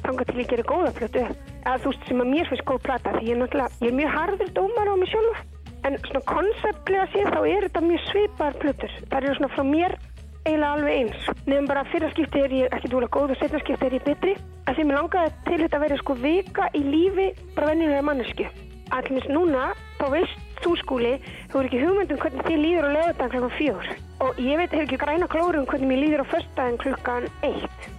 þangað 0.03 0.29
til 0.29 0.43
ég 0.43 0.51
gerir 0.51 0.69
góða 0.69 0.93
plötu. 0.99 1.25
Eða 1.63 1.79
þú 1.83 1.91
veist 1.93 2.07
sem 2.07 2.23
að 2.23 2.31
mér 2.35 2.49
finnst 2.51 2.67
góð 2.69 2.85
plata 2.87 3.17
því 3.17 3.27
ég 3.27 3.35
er 3.35 3.41
náttúrulega, 3.43 3.83
ég 3.83 3.91
er 3.91 3.99
mjög 3.99 4.15
harður 4.17 4.55
dómar 4.57 4.91
á 4.91 4.95
mig 4.99 5.11
sjálfa. 5.11 5.43
En 5.83 5.99
svona 6.07 6.23
konseptlega 6.29 7.05
séð 7.11 7.29
þá 7.35 7.39
er 7.43 7.67
þetta 7.67 7.83
mjög 7.83 8.03
svipaðar 8.07 8.59
plötur. 8.61 8.97
Það 9.11 9.17
eru 9.19 9.37
svona 9.39 9.53
frá 9.55 9.63
mér 9.67 9.95
eiginlega 10.43 10.71
alveg 10.75 10.97
eins. 10.99 11.27
Nefnum 11.47 11.67
bara 11.67 11.83
að 11.83 11.91
fyrra 11.93 12.09
skipti 12.11 12.43
er 12.43 12.55
ég 12.55 12.75
ekki 12.75 12.91
dúlega 12.91 13.15
góð 13.15 13.33
og 13.35 13.39
setna 13.39 13.61
skipti 13.63 13.87
er 13.87 13.97
ég 13.97 14.07
betri. 14.07 14.35
Að 14.67 14.77
því 14.77 14.87
mér 14.87 14.99
langaði 14.99 15.33
til 15.47 15.59
þetta 15.63 15.79
að 15.79 15.85
vera 15.85 15.99
sko 15.99 16.15
vika 16.19 16.69
í 16.75 16.83
lífi 16.87 17.27
bara 17.55 17.69
venjulega 17.71 18.07
mannesku. 18.07 18.47
Allmis 18.95 19.27
núna, 19.31 19.69
þá 19.99 20.05
veist 20.13 20.52
þú 20.63 20.73
skúli, 20.79 21.13
þú 21.51 21.59
er 21.59 21.67
ekki 21.67 21.81
hugmyndum 21.81 22.21
hvernig 22.21 22.47
þið 22.47 22.61
líður 22.63 22.87
á 22.87 22.95
lögadagn 22.95 23.33
klokkan 23.33 23.57
fjór. 23.57 23.89
Og 24.23 24.39
ég 24.39 24.59
veit 24.59 24.71
hefur 24.71 24.85
ekki 24.85 25.01
græna 25.01 25.27
klórum 25.31 25.67
hvernig 25.67 25.89
mér 25.89 26.01
líður 26.03 26.23
á 26.23 26.31
föstudaginn 26.31 26.79
klukkan 26.83 27.27
eitt. 27.43 27.89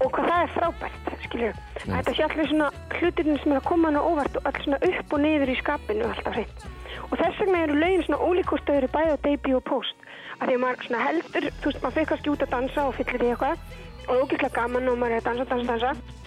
Og 0.00 0.12
hvað 0.16 0.28
það 0.30 0.42
er 0.42 0.52
frábært, 0.54 1.08
skilju. 1.26 1.52
Þetta 1.80 2.14
sé 2.16 2.26
allir 2.26 2.50
svona 2.50 2.68
hlutirinn 2.96 3.40
sem 3.42 3.52
er 3.52 3.60
að 3.60 3.68
koma 3.68 3.90
hana 3.90 4.04
óvart 4.04 4.38
og 4.40 4.48
allir 4.48 4.66
svona 4.66 4.80
upp 4.90 5.16
og 5.16 5.22
niður 5.24 5.52
í 5.52 5.56
skapinu 5.60 6.06
alltaf 6.08 6.36
hreint. 6.36 6.64
Og 7.10 7.14
þess 7.20 7.42
vegna 7.42 7.62
eru 7.66 7.78
lögin 7.80 8.06
svona 8.06 8.22
ólíkustöður 8.24 8.86
í 8.88 8.92
bæði 8.94 9.12
á 9.12 9.24
debut 9.26 9.58
og 9.58 9.64
post. 9.68 10.08
Af 10.40 10.48
því 10.48 10.56
að 10.56 10.62
maður 10.64 10.86
svona 10.86 11.04
heldur, 11.04 11.48
þú 11.60 11.70
veist, 11.70 11.82
maður 11.82 11.96
fyrir 11.98 12.10
kannski 12.12 12.32
út 12.32 12.44
að 12.46 12.54
dansa 12.54 12.86
og 12.88 12.96
fyllir 12.96 13.24
í 13.26 13.30
eitthvað 13.34 13.64
og 14.06 14.14
er 14.14 14.22
ógeðslega 14.24 14.56
gaman 14.56 14.88
og 14.88 15.00
maður 15.00 15.16
er 15.16 15.20
að 15.20 15.28
dansa, 15.28 15.48
dansa, 15.50 15.68
dansa. 15.74 16.20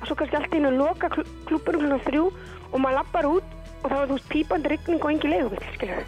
Og 0.00 0.08
svo 0.08 0.18
kannski 0.18 0.38
allt 0.38 0.56
í 0.56 0.58
einu 0.58 0.72
loka 0.74 1.10
kl 1.12 1.26
klúburum 1.46 1.84
klukkan 1.84 2.06
þrjú 2.08 2.24
og 2.72 2.80
maður 2.82 2.98
lappar 2.98 3.28
út 3.30 3.51
og 3.82 3.90
þá 3.90 3.96
er 3.98 4.10
þú 4.10 4.16
veist 4.16 4.30
pípandi 4.32 4.72
rigning 4.72 5.02
og 5.02 5.12
engi 5.12 5.32
leigubill, 5.32 5.68
skilju. 5.76 6.02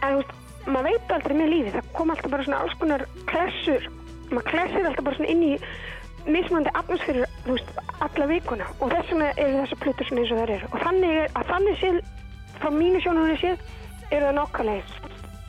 En 0.00 0.14
þú 0.14 0.20
veist, 0.20 0.34
maður 0.66 0.88
veit 0.88 1.14
aldrei 1.16 1.36
með 1.38 1.52
lífi, 1.52 1.74
það 1.76 1.90
kom 1.98 2.12
alltaf 2.14 2.34
bara 2.34 2.46
svona 2.46 2.60
alls 2.64 2.76
konar 2.80 3.06
klessur, 3.30 3.88
maður 4.30 4.46
klessir 4.50 4.88
alltaf 4.88 5.08
bara 5.08 5.18
svona 5.18 5.32
inn 5.34 5.44
í 5.44 5.52
mismandi 6.24 6.72
atmosfýrur, 6.80 7.32
þú 7.44 7.56
veist, 7.58 7.72
alla 8.06 8.28
vikuna 8.30 8.68
og 8.78 8.92
þess 8.92 9.12
vegna 9.12 9.32
eru 9.36 9.58
þessar 9.62 9.82
plötur 9.82 10.08
svona 10.08 10.22
eins 10.24 10.34
og 10.34 10.40
þær 10.40 10.54
eru. 10.56 10.70
Og 10.72 10.84
þannig, 10.84 11.18
að 11.24 11.50
þannig 11.52 11.82
séð, 11.82 11.98
frá 12.60 12.70
mínu 12.78 13.02
sjónunni 13.04 13.40
séð, 13.42 13.66
eru 14.10 14.30
það 14.30 14.38
nokkalegir. 14.40 14.94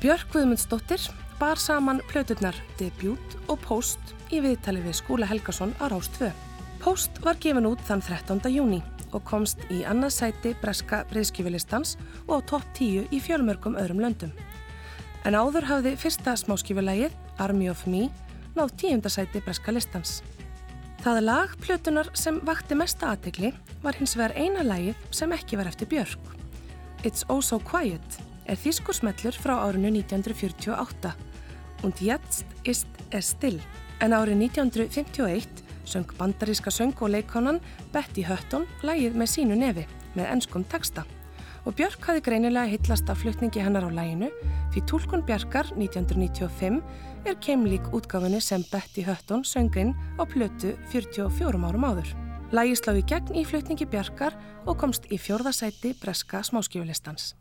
Björk 0.04 0.34
Guðmundsdóttir 0.34 1.08
bar 1.40 1.60
saman 1.60 2.02
plöturnar 2.12 2.58
Debut 2.80 3.40
og 3.48 3.60
Post 3.64 4.16
í 4.34 4.42
viðtali 4.44 4.84
við 4.84 5.00
Skúla 5.00 5.30
Helgason 5.30 5.76
á 5.80 5.88
Rás 5.92 6.12
2. 6.20 6.32
Post 6.86 7.16
var 7.26 7.40
gefin 7.42 7.66
út 7.66 7.82
þann 7.88 8.04
13. 8.06 8.44
júni 8.54 8.78
og 9.10 9.24
komst 9.26 9.64
í 9.74 9.80
annað 9.90 10.12
sæti 10.20 10.52
breska 10.62 11.00
breyðskjöfulistans 11.10 11.96
og 12.28 12.36
á 12.38 12.40
topp 12.52 12.68
10 12.78 13.08
í 13.10 13.22
fjölmörgum 13.26 13.74
öðrum 13.82 14.04
löndum. 14.04 14.36
En 15.26 15.34
áður 15.34 15.66
hafði 15.66 15.96
fyrsta 15.98 16.36
smáskjöfulægið, 16.38 17.16
Army 17.42 17.72
of 17.74 17.82
Me, 17.90 18.04
náð 18.54 18.76
tíunda 18.78 19.10
sæti 19.10 19.42
breska 19.42 19.74
listans. 19.74 20.20
Það 21.02 21.24
lag 21.26 21.58
plötunar 21.66 22.12
sem 22.14 22.38
vakti 22.46 22.78
mesta 22.78 23.16
aðtegli 23.16 23.56
var 23.82 23.98
hins 23.98 24.14
vegar 24.14 24.38
eina 24.38 24.62
lagið 24.62 25.10
sem 25.10 25.34
ekki 25.34 25.58
var 25.58 25.74
eftir 25.74 25.90
Björk. 25.90 26.32
It's 27.02 27.26
Oh 27.34 27.42
So 27.42 27.58
Quiet 27.66 28.22
er 28.46 28.62
þýskursmellur 28.62 29.42
frá 29.42 29.58
árinu 29.58 29.90
1948 29.90 31.18
und 31.82 32.06
jetzt 32.06 32.46
ist 32.62 32.86
er 33.10 33.26
still. 33.26 33.58
En 34.06 34.14
árið 34.14 34.52
1951 34.52 35.65
söng 35.86 36.10
bandaríska 36.20 36.72
söng 36.72 36.96
og 37.02 37.12
leikonan 37.14 37.62
Betty 37.94 38.26
Hutton 38.26 38.66
lagið 38.84 39.16
með 39.18 39.32
sínu 39.32 39.58
nefi 39.60 39.86
með 40.16 40.32
ennskum 40.34 40.66
texta. 40.72 41.06
Og 41.66 41.74
Björk 41.74 42.04
hafi 42.06 42.22
greinilega 42.22 42.70
hillast 42.70 43.10
af 43.10 43.24
flutningi 43.24 43.64
hennar 43.64 43.88
á 43.88 43.90
læginu 43.90 44.30
því 44.74 44.84
tólkun 44.90 45.26
Bjarkar 45.26 45.72
1995 45.74 46.82
er 47.26 47.40
keimlík 47.42 47.90
útgáfinni 47.90 48.42
sem 48.42 48.66
Betty 48.72 49.06
Hutton 49.08 49.42
sönginn 49.44 49.96
á 50.22 50.24
plötu 50.30 50.76
44 50.92 51.66
árum 51.66 51.88
áður. 51.90 52.12
Lægi 52.54 52.78
slá 52.78 52.94
í 52.94 53.02
gegn 53.10 53.34
í 53.34 53.46
flutningi 53.46 53.90
Bjarkar 53.90 54.38
og 54.66 54.78
komst 54.78 55.10
í 55.10 55.18
fjórðasæti 55.18 55.96
breska 56.02 56.44
smáskjöfulistans. 56.46 57.34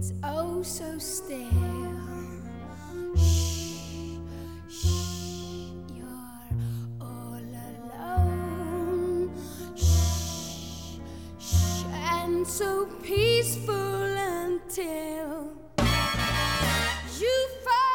It's 0.00 0.14
oh 0.22 0.62
so 0.62 0.98
still. 0.98 1.44
Shh, 3.18 4.16
shh. 4.70 4.96
You're 5.94 6.40
all 7.02 7.44
alone. 7.68 9.30
Shh, 9.76 10.96
shh. 11.38 11.84
And 11.92 12.46
so 12.46 12.86
peaceful 13.02 13.74
until 13.76 15.52
you 17.20 17.48
fall 17.62 17.89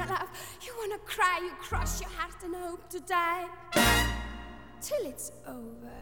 wanna 0.00 0.12
love. 0.12 0.28
You 0.62 0.72
wanna 0.80 0.98
cry, 1.04 1.40
you 1.42 1.52
cross 1.60 2.00
your 2.00 2.10
heart 2.10 2.42
and 2.44 2.54
hope 2.54 2.88
to 2.90 3.00
die 3.00 3.46
till 4.80 5.04
it's 5.04 5.32
over. 5.46 5.98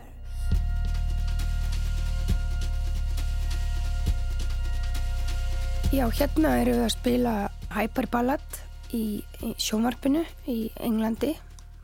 Já, 5.90 6.05
hérna 6.12 6.59
eru 6.61 6.76
við 6.76 6.84
að 6.84 6.92
spila 6.92 7.34
Hyperballad 7.72 8.59
í, 8.92 9.24
í 9.40 9.53
sjónvarpinu 9.57 10.22
í 10.46 10.59
Englandi 10.84 11.32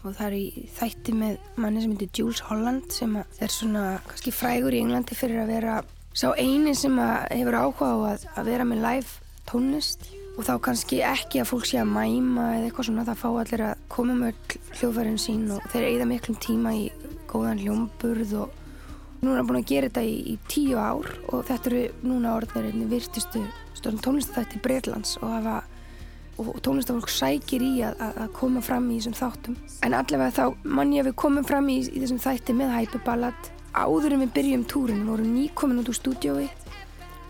og 0.05 0.13
það 0.19 0.27
er 0.27 0.35
í 0.37 0.67
þætti 0.77 1.15
með 1.17 1.39
manni 1.57 1.81
sem 1.81 1.95
heitir 1.95 2.11
Jules 2.21 2.43
Holland 2.45 2.93
sem 2.93 3.17
er 3.17 3.53
svona 3.53 3.87
kannski 4.05 4.35
frægur 4.37 4.77
í 4.77 4.83
Englandi 4.85 5.17
fyrir 5.17 5.41
að 5.47 5.55
vera 5.57 5.79
sá 6.13 6.29
eini 6.37 6.77
sem 6.77 7.01
hefur 7.01 7.57
áhuga 7.57 7.89
á 7.89 7.97
að, 8.13 8.29
að 8.37 8.53
vera 8.53 8.69
með 8.69 8.85
live 8.85 9.41
tónlist 9.49 10.13
og 10.35 10.43
þá 10.43 10.55
kannski 10.67 11.01
ekki 11.07 11.41
að 11.43 11.51
fólk 11.53 11.69
sé 11.69 11.79
að 11.79 11.93
mæma 11.95 12.49
eða 12.57 12.69
eitthvað 12.69 12.89
svona, 12.89 13.07
það 13.07 13.21
fá 13.21 13.29
allir 13.31 13.65
að 13.69 13.83
koma 13.93 14.17
með 14.19 14.55
hljóðfærin 14.81 15.21
sín 15.23 15.45
og 15.55 15.67
þeir 15.71 15.89
eigða 15.91 16.09
miklum 16.11 16.39
tíma 16.43 16.73
í 16.75 16.89
góðan 17.31 17.63
hljómburð 17.63 18.35
og 18.43 18.63
nú 19.25 19.37
er 19.37 19.47
búin 19.47 19.61
að 19.61 19.69
gera 19.71 19.91
þetta 19.91 20.03
í, 20.09 20.17
í 20.35 20.39
tíu 20.51 20.81
ár 20.81 21.13
og 21.31 21.47
þetta 21.49 21.71
eru 21.71 21.85
núna 22.03 22.35
orðnir 22.39 22.67
einni 22.71 22.89
virtustu 22.91 23.45
stóðum 23.79 24.03
tónlistafætti 24.03 24.61
Breitlands 24.65 25.17
og 25.23 25.31
hafa 25.31 25.63
og 26.43 26.59
tónlistafólk 26.67 27.11
sækir 27.15 27.63
í 27.63 27.73
að, 27.87 28.01
að, 28.09 28.31
koma 28.35 28.63
fram 28.65 28.89
í 28.91 28.99
þessum 28.99 29.15
þáttum. 29.21 29.59
En 29.87 29.95
allavega 29.95 30.35
þá 30.35 30.67
mann 30.67 30.91
ég 30.91 31.05
að 31.05 31.13
við 31.13 31.17
komum 31.23 31.47
fram 31.47 31.69
í, 31.71 31.77
í 31.87 32.01
þessum 32.03 32.19
þætti 32.25 32.57
með 32.59 32.75
Hyperballad. 32.75 33.51
Áður 33.75 34.17
en 34.17 34.25
við 34.25 34.33
byrjum 34.35 34.65
túrin, 34.71 35.05
við 35.05 35.13
vorum 35.13 35.31
nýkomin 35.37 35.83
út 35.83 35.93
úr 35.93 35.99
stúdiói 35.99 36.49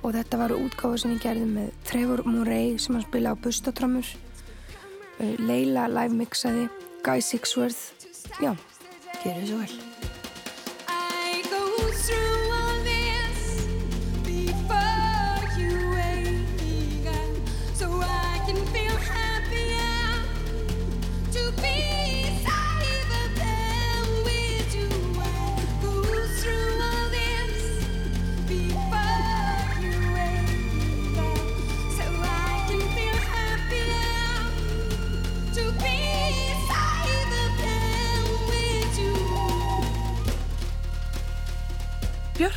og 0.04 0.12
þetta 0.12 0.40
var 0.42 0.54
útgáfa 0.56 1.00
sem 1.00 1.14
ég 1.16 1.24
gerði 1.24 1.48
með 1.48 1.72
Trevor 1.88 2.24
Murray 2.28 2.76
sem 2.78 2.96
hann 2.96 3.06
spila 3.06 3.32
á 3.32 3.40
bustatrömmur 3.40 4.12
uh, 4.12 5.34
Leila 5.40 5.88
live 5.88 6.20
mixaði 6.20 6.68
Guy 7.04 7.24
Sixworth 7.24 8.12
já, 8.40 8.52
gerðu 9.24 9.50
svo 9.50 9.64
vel 9.64 9.83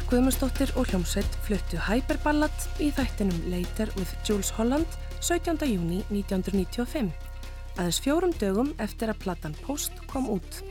Guðmundsdóttir 0.07 0.69
og 0.79 0.87
hljómsveit 0.87 1.33
fluttu 1.43 1.75
Hyperballad 1.83 2.65
í 2.79 2.93
þættinum 2.95 3.41
Later 3.51 3.89
with 3.97 4.13
Jules 4.23 4.53
Holland 4.55 4.87
17. 5.19 5.59
júni 5.67 5.97
1995, 6.07 7.09
aðeins 7.75 7.99
fjórum 8.05 8.31
dögum 8.39 8.69
eftir 8.79 9.11
að 9.11 9.19
platan 9.25 9.57
Post 9.65 9.99
kom 10.07 10.29
út. 10.31 10.61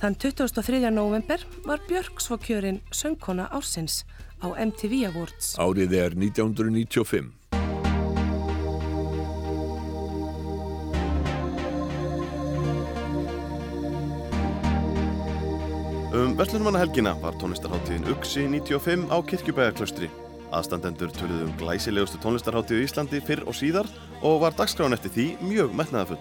Þann 0.00 0.16
23. 0.16 0.80
november 0.96 1.44
var 1.66 1.84
Björk 1.90 2.24
svo 2.24 2.40
kjörinn 2.40 2.80
söngkona 2.88 3.50
ársins 3.52 4.06
á 4.40 4.48
MTV 4.56 5.04
Awards. 5.10 5.58
Árið 5.60 5.98
er 6.00 6.16
1995. 6.16 7.28
Um 16.10 16.32
Vestlunmannahelgina 16.34 17.12
var 17.22 17.36
tónlistarháttíðin 17.38 18.08
Uxi 18.10 18.42
95 18.50 19.12
á 19.14 19.22
Kirkjubæðarklaustri. 19.30 20.08
Aðstandendur 20.50 21.12
töluðu 21.14 21.44
um 21.46 21.52
glæsilegustu 21.60 22.18
tónlistarháttíðu 22.18 22.82
í 22.82 22.88
Íslandi 22.88 23.20
fyrr 23.22 23.44
og 23.46 23.54
síðar 23.54 23.86
og 24.26 24.40
var 24.42 24.56
dagskráin 24.58 24.96
eftir 24.96 25.14
því 25.14 25.26
mjög 25.52 25.76
metnaðafull. 25.78 26.18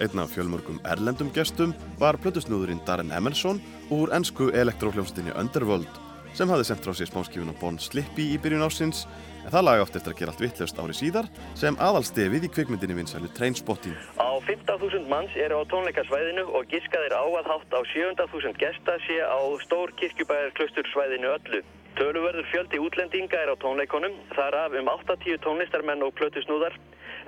Einn 0.00 0.22
af 0.24 0.32
fjölmörgum 0.32 0.80
erlendum 0.88 1.28
gestum 1.36 1.76
var 2.00 2.16
plötusnúðurinn 2.24 2.80
Darren 2.88 3.12
Emerson 3.12 3.60
úr 3.92 4.14
ennsku 4.16 4.48
elektróhljómsdynni 4.48 5.36
Underworld 5.36 6.00
sem 6.32 6.48
hafði 6.48 6.70
sendt 6.70 6.88
frá 6.88 6.96
sér 6.96 7.12
smáskifun 7.12 7.52
og 7.52 7.60
Bon 7.60 7.76
Slippy 7.76 8.30
í 8.32 8.40
byrjun 8.40 8.64
ásins 8.64 9.04
en 9.48 9.54
það 9.54 9.64
lag 9.64 9.82
átt 9.82 9.96
eftir 9.96 10.12
að 10.12 10.18
gera 10.20 10.32
allt 10.34 10.42
vittlust 10.44 10.80
ári 10.82 10.94
síðar 10.96 11.28
sem 11.56 11.76
aðalstefið 11.80 12.44
í 12.44 12.50
kvikmyndinni 12.52 12.98
vinsælu 12.98 13.30
Trainspotting. 13.32 13.96
Á 14.20 14.28
15.000 14.44 15.08
manns 15.08 15.32
eru 15.40 15.62
á 15.64 15.68
tónleikasvæðinu 15.72 16.44
og 16.52 16.68
giskaðir 16.68 17.16
á 17.16 17.24
að 17.24 17.48
hátt 17.54 17.72
á 17.72 17.80
700.000 17.94 18.60
gesta 18.60 18.98
sé 19.06 19.16
á 19.24 19.40
stór 19.64 19.94
kirkjubæðar 19.96 20.52
klustursvæðinu 20.60 21.32
öllu. 21.38 21.62
Töluverður 21.96 22.46
fjöldi 22.52 22.78
útlendinga 22.82 23.40
er 23.40 23.52
á 23.52 23.56
tónleikonum, 23.62 24.14
þar 24.36 24.56
af 24.64 24.76
um 24.80 24.90
80 24.92 25.40
tónlistarmenn 25.46 26.04
og 26.04 26.12
plötusnúðar. 26.18 26.76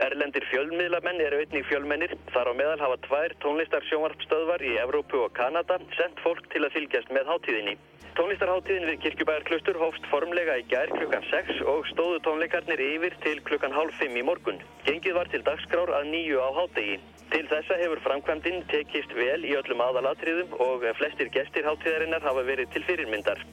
Erlendir 0.04 0.44
fjölmiðlamenn 0.50 1.22
eru 1.24 1.40
einnig 1.40 1.64
fjölmennir, 1.68 2.12
þar 2.34 2.52
á 2.52 2.58
meðal 2.60 2.80
hafa 2.84 2.98
tvær 3.06 3.36
tónlistarsjónvarpstöðvar 3.44 4.64
í 4.66 4.76
Evrópu 4.82 5.24
og 5.24 5.32
Kanada 5.38 5.80
sendt 5.96 6.20
fólk 6.24 6.50
til 6.52 6.66
að 6.66 6.76
fylgjast 6.76 7.14
með 7.14 7.32
hátíðinni. 7.32 7.76
Tónlistarháttíðin 8.18 8.88
við 8.88 8.98
Kirkjubæðarklustur 9.04 9.78
hófst 9.80 10.06
formlega 10.10 10.56
í 10.58 10.64
gær 10.68 10.90
klukkan 10.92 11.22
6 11.30 11.62
og 11.70 11.86
stóðu 11.92 12.18
tónleikarnir 12.26 12.82
yfir 12.82 13.14
til 13.22 13.38
klukkan 13.46 13.72
hálf 13.72 13.94
5 14.02 14.18
í 14.18 14.24
morgun. 14.26 14.58
Gengið 14.84 15.14
var 15.16 15.30
til 15.30 15.40
dagskrár 15.46 15.92
að 15.94 16.10
nýju 16.10 16.42
á 16.42 16.48
hátegi. 16.58 16.98
Til 17.30 17.44
þessa 17.46 17.76
hefur 17.78 18.00
framkvæmdinn 18.02 18.64
tekist 18.72 19.12
vel 19.14 19.44
í 19.46 19.52
öllum 19.54 19.82
aðalatriðum 19.84 20.56
og 20.64 20.82
flestir 20.98 21.30
gestir 21.30 21.68
háttíðarinnar 21.68 22.24
hafa 22.26 22.42
verið 22.48 22.72
til 22.74 22.82
fyrirmyndar. 22.88 23.44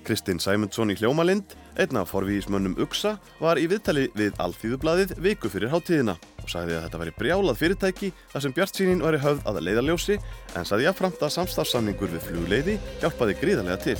Hljómalind, 1.07 1.53
einn 1.79 1.95
af 1.95 2.09
forvíðismönnum 2.11 2.73
UXA, 2.83 3.13
var 3.39 3.55
í 3.55 3.63
viðtali 3.71 4.09
við 4.17 4.35
Alþýðublaðið 4.43 5.13
viku 5.23 5.47
fyrir 5.47 5.71
háttíðina 5.71 6.17
og 6.41 6.49
sagði 6.51 6.75
að 6.75 6.81
þetta 6.83 6.99
væri 6.99 7.13
brjálað 7.15 7.59
fyrirtæki 7.61 8.09
þar 8.33 8.43
sem 8.43 8.55
Bjartsýnin 8.57 9.03
væri 9.05 9.21
höfð 9.23 9.47
að 9.47 9.61
leiðarljósi 9.63 10.17
en 10.59 10.67
sagði 10.67 10.89
jafnframt 10.89 11.23
að 11.23 11.31
samstarfsamningur 11.37 12.11
við 12.11 12.25
flugleiði 12.27 12.75
hjálpaði 12.99 13.37
gríðarlega 13.39 13.79
til. 13.85 13.95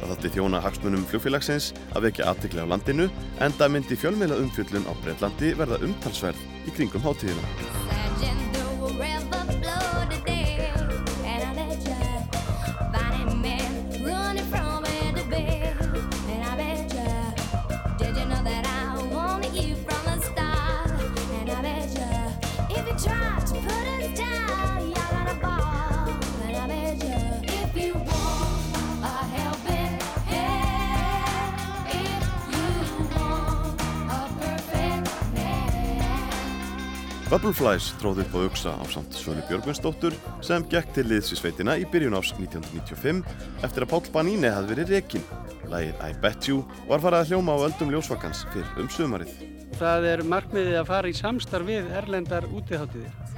Það 0.00 0.10
þátti 0.10 0.32
þjóna 0.34 0.64
hagsmunum 0.64 1.06
flugfélagsins 1.12 1.70
að 1.94 2.08
vekja 2.08 2.26
aðtikli 2.32 2.66
á 2.66 2.70
landinu 2.72 3.06
en 3.38 3.54
það 3.60 3.72
myndi 3.76 4.00
fjölmeila 4.00 4.40
umfjöllun 4.42 4.90
á 4.90 4.92
Breitlandi 5.04 5.54
verða 5.60 5.78
umtalsverð 5.86 6.42
í 6.66 6.74
kringum 6.74 7.06
háttíðina. 7.06 7.46
Bubbleflies 37.30 37.92
tróði 38.00 38.24
upp 38.24 38.32
á 38.34 38.38
auksa 38.42 38.70
á 38.74 38.82
samt 38.90 39.14
Svölu 39.14 39.44
Björgvinsdóttur 39.46 40.16
sem 40.42 40.64
gekk 40.72 40.88
til 40.96 41.04
liðs 41.06 41.30
í 41.30 41.36
sveitina 41.38 41.76
í 41.78 41.84
byrjun 41.86 42.16
ás 42.18 42.32
1995 42.34 43.20
eftir 43.62 43.86
að 43.86 43.90
Páll 43.92 44.10
Baníne 44.16 44.50
hafði 44.50 44.72
verið 44.72 44.90
rekin. 44.96 45.28
Lægið 45.70 46.02
I 46.02 46.10
Bet 46.24 46.50
You 46.50 46.64
var 46.88 47.04
farið 47.04 47.20
að 47.20 47.30
hljóma 47.30 47.54
á 47.54 47.64
öldum 47.68 47.94
ljósvakans 47.94 48.42
fyrr 48.50 48.82
um 48.82 48.90
sumarið. 48.90 49.30
Það 49.78 50.08
er 50.10 50.26
markmiðið 50.26 50.80
að 50.82 50.90
fara 50.90 51.12
í 51.12 51.18
samstarf 51.20 51.70
við 51.70 51.94
erlendar 52.02 52.50
útiháttiðir 52.50 53.29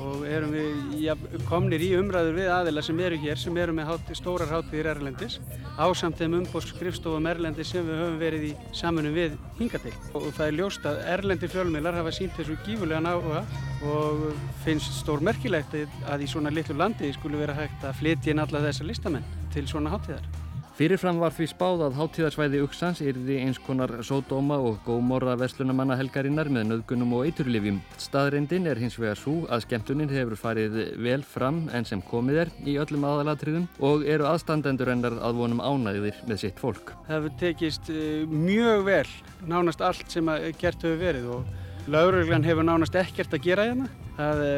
og 0.00 0.24
erum 0.26 0.52
við 0.54 0.94
ja, 1.04 1.14
komnir 1.48 1.82
í 1.84 1.92
umræður 1.98 2.38
við 2.38 2.50
aðila 2.50 2.82
sem 2.84 3.00
eru 3.06 3.18
hér 3.22 3.40
sem 3.40 3.58
eru 3.62 3.74
með 3.76 3.90
hátti, 3.92 4.16
stórar 4.18 4.50
háttiðir 4.50 4.90
erlendis 4.94 5.38
ásamt 5.78 6.18
þeim 6.18 6.38
umbóðskrifstofum 6.40 7.28
erlendis 7.30 7.70
sem 7.74 7.86
við 7.86 8.00
höfum 8.02 8.20
verið 8.22 8.46
í 8.50 8.52
samanum 8.74 9.14
við 9.14 9.36
hingatil 9.58 9.94
og 10.12 10.30
það 10.36 10.46
er 10.46 10.58
ljóst 10.58 10.88
að 10.90 11.02
erlendi 11.16 11.50
fjölmiðlar 11.54 11.98
hafa 12.00 12.14
sínt 12.14 12.38
þessu 12.38 12.58
gífulegan 12.66 13.10
áhuga 13.10 13.44
og 13.90 14.24
finnst 14.64 14.98
stór 15.00 15.22
merkilegt 15.24 15.76
að 16.10 16.26
í 16.26 16.30
svona 16.30 16.54
litlu 16.54 16.78
landi 16.78 17.12
skulle 17.14 17.42
vera 17.42 17.58
hægt 17.58 17.86
að 17.86 18.00
flytja 18.02 18.34
inn 18.34 18.42
alla 18.42 18.64
þessa 18.66 18.88
listamenn 18.88 19.30
til 19.54 19.68
svona 19.70 19.94
háttiðar. 19.94 20.43
Fyrirfram 20.74 21.20
var 21.22 21.30
því 21.30 21.46
spáð 21.52 21.82
að 21.86 21.98
hátíðarsvæði 22.00 22.60
Uxans 22.64 22.98
yrði 23.06 23.36
eins 23.44 23.60
konar 23.62 23.92
sódóma 24.02 24.56
og 24.58 24.80
gómorra 24.82 25.36
verslunamanna 25.38 25.94
helgarinnar 26.00 26.50
með 26.50 26.64
nöðgunum 26.66 27.12
og 27.14 27.28
eiturlifjum. 27.28 27.78
Staðreindin 28.02 28.66
er 28.66 28.80
hins 28.82 28.96
vegar 28.98 29.20
svo 29.20 29.36
að 29.54 29.62
skemmtunin 29.68 30.10
hefur 30.10 30.34
farið 30.40 30.74
vel 30.98 31.20
fram 31.22 31.60
enn 31.70 31.86
sem 31.86 32.02
komið 32.10 32.40
er 32.42 32.52
í 32.66 32.74
öllum 32.82 33.06
aðalatriðum 33.06 33.68
og 33.86 34.02
eru 34.02 34.26
aðstandendur 34.26 34.90
ennar 34.96 35.14
að 35.22 35.38
vonum 35.44 35.62
ánæðir 35.62 36.18
með 36.26 36.42
sitt 36.42 36.58
fólk. 36.58 36.90
Það 37.06 37.14
hefur 37.20 37.38
tekist 37.44 37.94
mjög 38.34 38.86
vel 38.90 39.08
nánast 39.46 39.84
allt 39.86 40.10
sem 40.10 40.34
gert 40.58 40.82
hefur 40.82 40.98
verið 40.98 41.32
og 41.36 41.86
lauruglan 41.86 42.50
hefur 42.50 42.66
nánast 42.66 42.98
ekkert 42.98 43.38
að 43.38 43.46
gera 43.46 43.70
hérna. 43.70 43.92
Það 44.18 44.48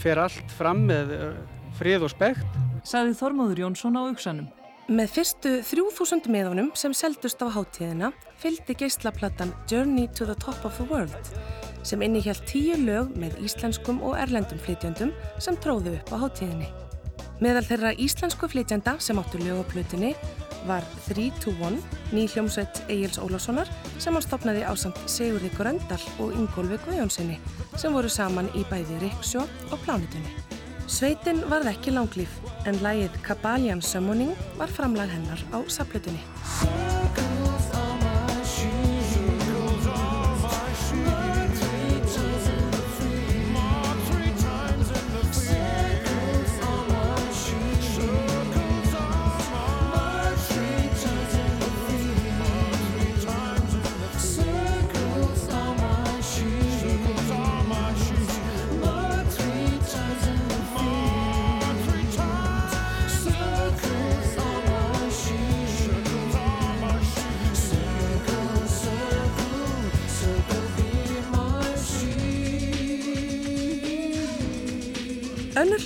fer 0.00 0.24
allt 0.24 0.56
fram 0.56 0.86
með 0.88 1.18
frið 1.76 2.08
og 2.08 2.16
spekt. 2.16 2.62
Saði 2.88 3.12
Þormóður 3.20 3.66
Jónsson 3.66 4.00
á 4.00 4.08
Uxanum. 4.08 4.48
Með 4.88 5.10
fyrstu 5.12 5.50
3000 5.68 6.30
miðunum 6.32 6.70
sem 6.72 6.94
seldust 6.96 7.42
á 7.44 7.52
háttíðina 7.52 8.08
fylgdi 8.40 8.72
geislaplattan 8.72 9.50
Journey 9.68 10.06
to 10.16 10.24
the 10.24 10.32
Top 10.40 10.64
of 10.64 10.78
the 10.80 10.86
World 10.88 11.28
sem 11.84 12.00
innihjalt 12.06 12.46
tíu 12.48 12.78
lög 12.80 13.12
með 13.20 13.36
íslenskum 13.44 14.00
og 14.00 14.16
erlendum 14.16 14.56
flytjöndum 14.64 15.12
sem 15.44 15.60
tróðu 15.60 15.92
upp 15.98 16.14
á 16.16 16.24
háttíðinni. 16.24 16.70
Meðal 17.44 17.66
þeirra 17.68 17.92
íslensku 18.00 18.48
flytjanda 18.48 18.96
sem 18.96 19.20
áttu 19.20 19.44
lög 19.44 19.60
á 19.60 19.64
plötunni 19.68 20.16
var 20.64 20.88
3-2-1, 21.12 21.76
ný 22.16 22.24
hljómsveit 22.24 22.80
Egil's 22.88 23.20
Ólafssonar 23.20 23.68
sem 24.00 24.16
hann 24.16 24.24
stopnaði 24.24 24.64
ásamt 24.64 25.04
Sigurði 25.04 25.52
Gröndal 25.52 26.00
og 26.16 26.32
Ingólfi 26.32 26.80
Guðjónssoni 26.88 27.36
sem 27.76 27.92
voru 27.92 28.08
saman 28.08 28.48
í 28.56 28.64
bæði 28.72 29.04
Riksjó 29.04 29.44
og 29.68 29.82
Plánutunni. 29.84 30.47
Sveitin 30.88 31.42
varð 31.50 31.68
ekki 31.68 31.92
langlýf 31.92 32.38
en 32.66 32.78
lægið 32.80 33.18
Kabaljan 33.26 33.82
Summoning 33.84 34.32
var 34.56 34.72
framlag 34.72 35.12
hennar 35.12 35.42
á 35.52 35.58
saplutunni. 35.68 36.22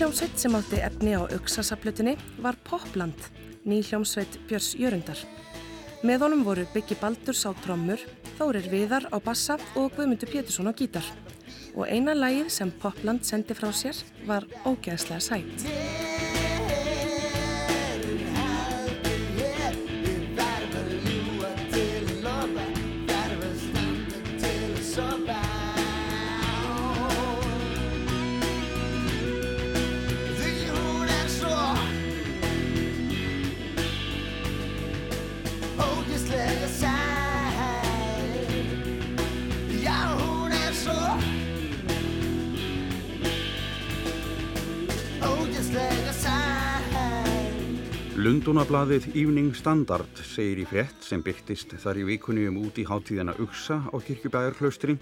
Hljómsveit 0.02 0.38
sem 0.38 0.54
átti 0.58 0.80
efni 0.82 1.12
á 1.14 1.22
auksasaplutinni 1.22 2.16
var 2.42 2.56
Popland, 2.66 3.14
ný 3.62 3.78
hljómsveit 3.86 4.34
Björns 4.50 4.72
Jörundar. 4.74 5.20
Með 6.02 6.24
honum 6.24 6.42
voru 6.42 6.64
Byggi 6.74 6.96
Baldurs 6.98 7.44
á 7.46 7.54
trommur, 7.62 8.02
Þórir 8.34 8.66
Viðar 8.66 9.06
á 9.14 9.22
bassa 9.22 9.60
og 9.78 9.94
Guðmundur 9.94 10.26
Pétursson 10.26 10.66
á 10.66 10.74
gítar. 10.74 11.06
Og 11.78 11.86
eina 11.86 12.18
lagið 12.18 12.50
sem 12.50 12.74
Popland 12.82 13.22
sendi 13.22 13.54
frá 13.54 13.70
sér 13.70 14.02
var 14.26 14.42
ógeðslega 14.66 15.22
sætt. 15.22 16.41
Lundunablaðið 48.22 49.16
Evening 49.18 49.54
Standard 49.58 50.20
segir 50.22 50.60
í 50.62 50.64
frétt 50.68 51.02
sem 51.02 51.22
byrtist 51.26 51.72
þar 51.82 51.98
í 51.98 52.04
vikunni 52.06 52.44
um 52.46 52.60
út 52.60 52.76
í 52.78 52.84
hátíðina 52.86 53.32
Uxa 53.42 53.80
á 53.90 53.96
kirkjubæðarklaustri 53.98 54.94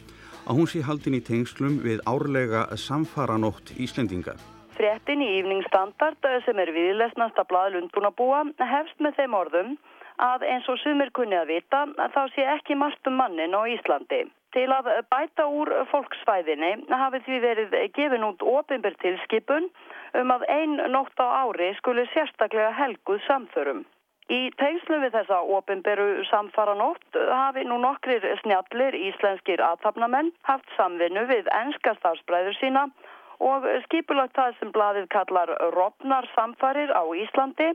að 0.46 0.56
hún 0.56 0.70
sé 0.70 0.80
haldin 0.86 1.18
í 1.18 1.20
tengslum 1.26 1.76
við 1.84 2.00
árlega 2.08 2.62
samfaranótt 2.80 3.74
Íslendinga. 3.76 4.38
Fréttin 4.78 5.20
í 5.20 5.28
Evening 5.36 5.66
Standard 5.68 6.30
sem 6.46 6.64
er 6.64 6.72
viðlesnasta 6.72 7.44
blað 7.50 7.74
Lundunabúa 7.74 8.46
hefst 8.72 9.04
með 9.04 9.20
þeim 9.20 9.36
orðum 9.42 9.76
að 10.24 10.48
eins 10.54 10.72
og 10.72 10.80
sumir 10.80 11.12
kunni 11.12 11.36
að 11.36 11.52
vita 11.58 11.84
þá 12.16 12.22
sé 12.32 12.48
ekki 12.56 12.78
margt 12.78 13.04
um 13.10 13.20
mannin 13.20 13.52
á 13.52 13.68
Íslandi. 13.68 14.24
Til 14.56 14.70
að 14.72 14.94
bæta 15.12 15.44
úr 15.44 15.68
fólksfæðinni 15.92 16.72
hafi 16.88 17.20
því 17.26 17.44
verið 17.44 17.80
gefin 17.98 18.30
út 18.32 18.48
ofinbyr 18.56 18.96
tilskipun 19.04 19.68
um 20.18 20.34
að 20.34 20.44
ein 20.48 20.76
nótt 20.92 21.22
á 21.22 21.26
ári 21.44 21.72
skuli 21.78 22.06
sérstaklega 22.14 22.72
helguð 22.78 23.22
samförum. 23.28 23.84
Í 24.30 24.52
tengslu 24.60 25.00
við 25.02 25.14
þessa 25.16 25.40
ofinberu 25.56 26.22
samfara 26.28 26.76
nótt 26.78 27.16
hafi 27.34 27.64
nú 27.66 27.80
nokkrir 27.82 28.22
snjallir 28.42 28.94
íslenskir 28.94 29.62
aðtapnamenn 29.66 30.30
haft 30.46 30.68
samvinnu 30.76 31.24
við 31.26 31.50
enska 31.50 31.96
starfsbræður 31.98 32.54
sína 32.60 32.84
og 33.42 33.66
skipulagt 33.88 34.36
það 34.38 34.60
sem 34.60 34.70
blaðið 34.76 35.08
kallar 35.14 35.50
Robnar 35.74 36.28
samfarir 36.36 36.92
á 36.94 37.02
Íslandi 37.24 37.72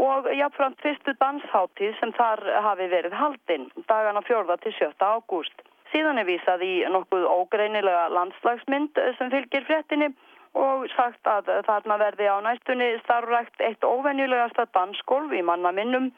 og 0.00 0.26
jáfnframt 0.32 0.82
fyrstu 0.82 1.14
dansháttíð 1.20 1.94
sem 2.00 2.14
þar 2.16 2.42
hafi 2.66 2.88
verið 2.90 3.14
haldinn 3.20 3.68
dagana 3.86 4.24
4. 4.26 4.58
til 4.64 4.74
7. 4.80 4.90
ágúst. 4.98 5.54
Síðan 5.92 6.18
er 6.18 6.26
vísað 6.26 6.64
í 6.64 6.74
nokkuð 6.88 7.28
ógreinilega 7.28 8.08
landslagsmynd 8.16 8.98
sem 9.18 9.30
fylgir 9.30 9.68
fréttinni 9.68 10.10
og 10.58 10.86
sagt 10.92 11.26
að 11.28 11.50
þarna 11.66 11.98
verði 12.00 12.28
á 12.28 12.36
næstunni 12.44 12.88
starfrækt 13.02 13.60
eitt 13.64 13.84
óvenjulegasta 13.84 14.66
dansgolf 14.76 15.32
í 15.32 15.42
manna 15.46 15.72
minnum 15.72 16.10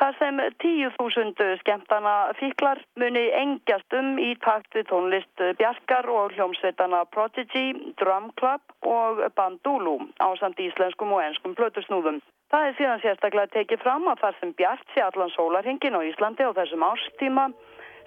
þar 0.00 0.16
sem 0.18 0.40
10.000 0.62 1.58
skemmtana 1.60 2.14
fíklar 2.38 2.80
muni 2.98 3.24
engjast 3.38 3.94
um 3.98 4.16
í 4.18 4.32
takt 4.42 4.74
við 4.74 4.88
tónlist 4.90 5.44
Bjarkar 5.60 6.08
og 6.10 6.34
hljómsveitana 6.34 7.04
Prodigy, 7.14 7.66
Drum 8.00 8.30
Club 8.40 8.88
og 8.88 9.22
Bandulu 9.36 9.98
á 10.18 10.28
samt 10.40 10.58
íslenskum 10.58 11.14
og 11.14 11.22
enskum 11.26 11.54
plötusnúðum. 11.58 12.22
Það 12.50 12.66
er 12.68 12.76
síðan 12.78 13.04
sérstaklega 13.04 13.54
tekið 13.54 13.82
fram 13.82 14.08
að 14.10 14.24
þar 14.24 14.40
sem 14.40 14.56
Bjart 14.58 14.94
sé 14.94 15.04
allan 15.04 15.32
sólarhingin 15.36 15.98
á 15.98 16.00
Íslandi 16.06 16.46
á 16.46 16.56
þessum 16.58 16.86
árstíma 16.86 17.48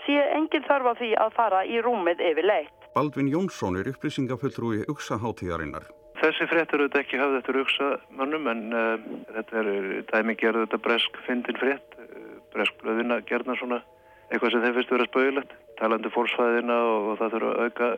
sé 0.06 0.20
engin 0.38 0.68
þarf 0.68 0.91
á 0.91 0.94
því 0.99 1.14
að 1.24 1.38
fara 1.40 1.64
í 1.66 1.82
rúmið 1.84 2.24
yfir 2.32 2.48
leitt. 2.48 2.77
Baldvin 2.98 3.28
Jónsson 3.30 3.76
er 3.78 3.91
upplýsingafulltrúi 3.91 4.80
Uxa-háttíðarinnar. 4.90 5.84
Þessi 6.18 6.48
frétt 6.49 6.72
eru 6.74 6.88
þetta 6.88 7.02
ekki 7.03 7.19
hafði 7.22 7.38
eftir 7.44 7.60
Uxa 7.61 7.90
mönnum 8.18 8.49
en 8.49 8.64
uh, 8.74 9.03
þetta 9.36 9.60
er 9.61 9.69
dæmi 10.07 10.34
gerðu 10.41 10.64
þetta 10.64 10.80
bresk 10.88 11.19
fyndin 11.28 11.60
frétt, 11.61 11.94
uh, 12.02 12.40
bresk 12.56 12.74
blöðina 12.82 13.19
gerðna 13.30 13.53
svona 13.60 13.84
eitthvað 14.32 14.56
sem 14.56 14.65
þeim 14.65 14.76
finnst 14.80 14.95
vera 14.95 15.07
spauðilegt, 15.11 15.53
talandi 15.78 16.14
fólksfæðina 16.15 16.80
og, 16.88 17.11
og 17.11 17.22
það 17.22 17.36
þurfa 17.36 17.53
að 17.53 17.61
auka 17.68 17.91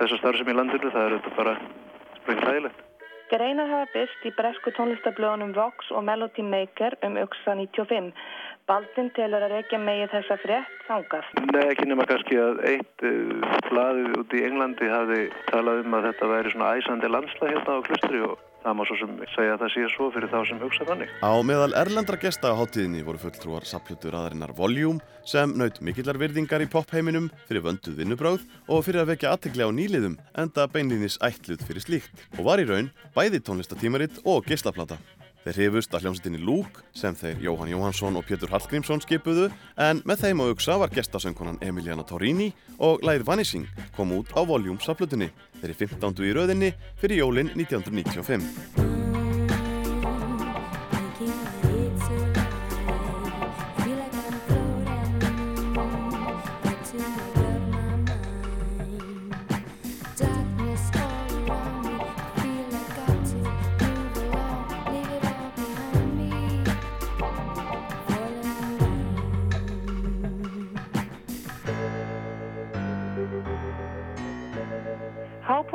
þessa 0.00 0.20
starfsem 0.22 0.52
í 0.54 0.56
landinu, 0.56 0.94
það 0.96 1.04
er 1.04 1.16
þetta 1.18 1.36
bara 1.42 1.56
sprengt 2.22 2.48
hægilegt. 2.48 2.82
Greinar 3.26 3.68
hafa 3.74 3.92
byrst 3.92 4.24
í 4.24 4.32
bresku 4.38 4.72
tónlistablöðunum 4.78 5.52
Vox 5.52 5.92
og 5.92 6.08
Melody 6.08 6.48
Maker 6.48 6.96
um 7.04 7.20
Uxa 7.20 7.58
95. 7.60 8.08
Baldin 8.66 9.12
telur 9.14 9.44
að 9.46 9.52
reykja 9.54 9.78
megið 9.78 10.08
þessa 10.10 10.36
frétt 10.42 10.78
þangað. 10.88 11.26
Nei, 11.52 11.60
ekki 11.70 11.84
nema 11.86 12.02
kannski 12.10 12.38
að 12.42 12.64
eitt 12.66 13.04
uh, 13.06 13.44
blaðið 13.68 14.16
út 14.18 14.32
í 14.34 14.40
Englandi 14.42 14.88
hafi 14.90 15.18
talað 15.52 15.84
um 15.84 15.94
að 15.94 16.08
þetta 16.08 16.30
væri 16.32 16.50
svona 16.50 16.70
æsandi 16.74 17.10
landsla 17.12 17.50
hérna 17.52 17.76
á 17.78 17.86
klustri 17.86 18.22
og 18.26 18.32
það 18.64 18.74
má 18.74 18.82
svo 18.88 18.96
sem 18.98 19.12
segja 19.36 19.52
að 19.54 19.60
það 19.60 19.70
sé 19.70 19.84
svo 19.92 20.08
fyrir 20.16 20.32
þá 20.32 20.38
sem 20.48 20.62
hugsa 20.64 20.86
þannig. 20.88 21.12
Á 21.22 21.32
meðal 21.46 21.76
erlendra 21.78 22.18
gesta 22.24 22.50
á 22.50 22.58
hátíðinni 22.58 23.04
voru 23.06 23.22
fulltrúar 23.22 23.68
saplutur 23.70 24.16
aðarinnar 24.18 24.54
Voljúm 24.58 24.98
sem 25.22 25.54
naut 25.54 25.78
mikillar 25.86 26.18
virðingar 26.18 26.64
í 26.64 26.70
popheiminum 26.72 27.28
fyrir 27.46 27.62
vönduð 27.68 28.00
vinnubráð 28.00 28.42
og 28.66 28.82
fyrir 28.88 29.04
að 29.04 29.12
vekja 29.12 29.36
aðtegli 29.36 29.62
á 29.62 29.70
nýliðum 29.78 30.18
enda 30.42 30.66
beinlinis 30.74 31.20
ætluð 31.22 31.62
fyrir 31.70 31.86
slíkt 31.86 32.26
og 32.34 32.48
var 32.50 32.58
í 32.58 32.66
raun 32.66 32.90
bæði 33.14 33.44
tónlistatímaritt 33.46 34.24
og 34.26 34.42
geislaplata. 34.50 34.98
Þeir 35.46 35.60
hrifust 35.60 35.92
að 35.94 36.02
hljómsveitinni 36.02 36.40
Lúk 36.42 36.80
sem 36.90 37.14
þeir 37.14 37.44
Jóhann 37.44 37.70
Jóhansson 37.70 38.18
og 38.18 38.24
Pétur 38.26 38.50
Hallgrímsson 38.50 38.98
skipuðu 39.04 39.46
en 39.78 40.00
með 40.02 40.24
þeim 40.24 40.42
á 40.42 40.50
auksa 40.50 40.74
var 40.82 40.90
gestasöngkonan 40.90 41.60
Emiliana 41.62 42.02
Torrini 42.02 42.50
og 42.82 43.06
Læð 43.06 43.28
Vanishing 43.30 43.70
kom 43.94 44.16
út 44.18 44.34
á 44.34 44.42
Voljúm 44.42 44.82
saplutinni. 44.82 45.30
Þeir 45.62 45.70
er 45.70 45.80
15. 45.86 46.18
í 46.26 46.34
rauðinni 46.34 46.74
fyrir 46.98 47.22
jólinn 47.22 47.54
1995. 47.54 48.95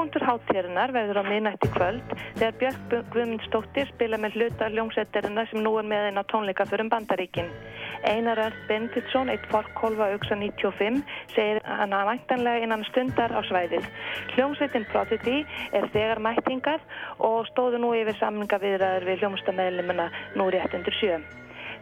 Hápunktur 0.02 0.24
hátíðarinnar 0.26 0.90
verður 0.96 1.20
á 1.22 1.24
miðnætti 1.30 1.68
kvöld 1.76 2.14
þegar 2.40 2.56
Björk 2.58 2.94
Guðmundsdóttir 3.14 3.90
spila 3.92 4.18
með 4.18 4.40
hluta 4.40 4.70
hljómsveitarinnar 4.74 5.50
sem 5.52 5.62
nú 5.62 5.76
er 5.78 5.86
með 5.86 6.06
einn 6.08 6.18
á 6.18 6.26
tónleika 6.32 6.66
fyrir 6.66 6.90
Bandaríkin. 6.90 7.52
Einar 8.10 8.42
Ernst 8.42 8.64
Benditsson, 8.66 9.30
eitt 9.30 9.46
forkólfa 9.52 10.08
auksa 10.16 10.40
95, 10.40 11.04
segir 11.36 11.62
hann 11.68 11.94
að 11.94 12.10
væntanlega 12.10 12.64
innan 12.66 12.86
stundar 12.90 13.30
á 13.30 13.46
svæðið. 13.46 13.86
Hljómsveitin 14.34 14.88
Prodigy 14.90 15.44
er 15.70 15.86
þegar 15.94 16.24
mættingað 16.26 16.82
og 17.22 17.46
stóðu 17.52 17.84
nú 17.86 17.94
yfir 18.00 18.18
samlinga 18.24 18.58
viðræður 18.66 19.06
við 19.12 19.22
hljómsdameðlimuna 19.22 20.10
nú 20.34 20.50
rétt 20.50 20.74
undir 20.82 20.98
sjö. 20.98 21.22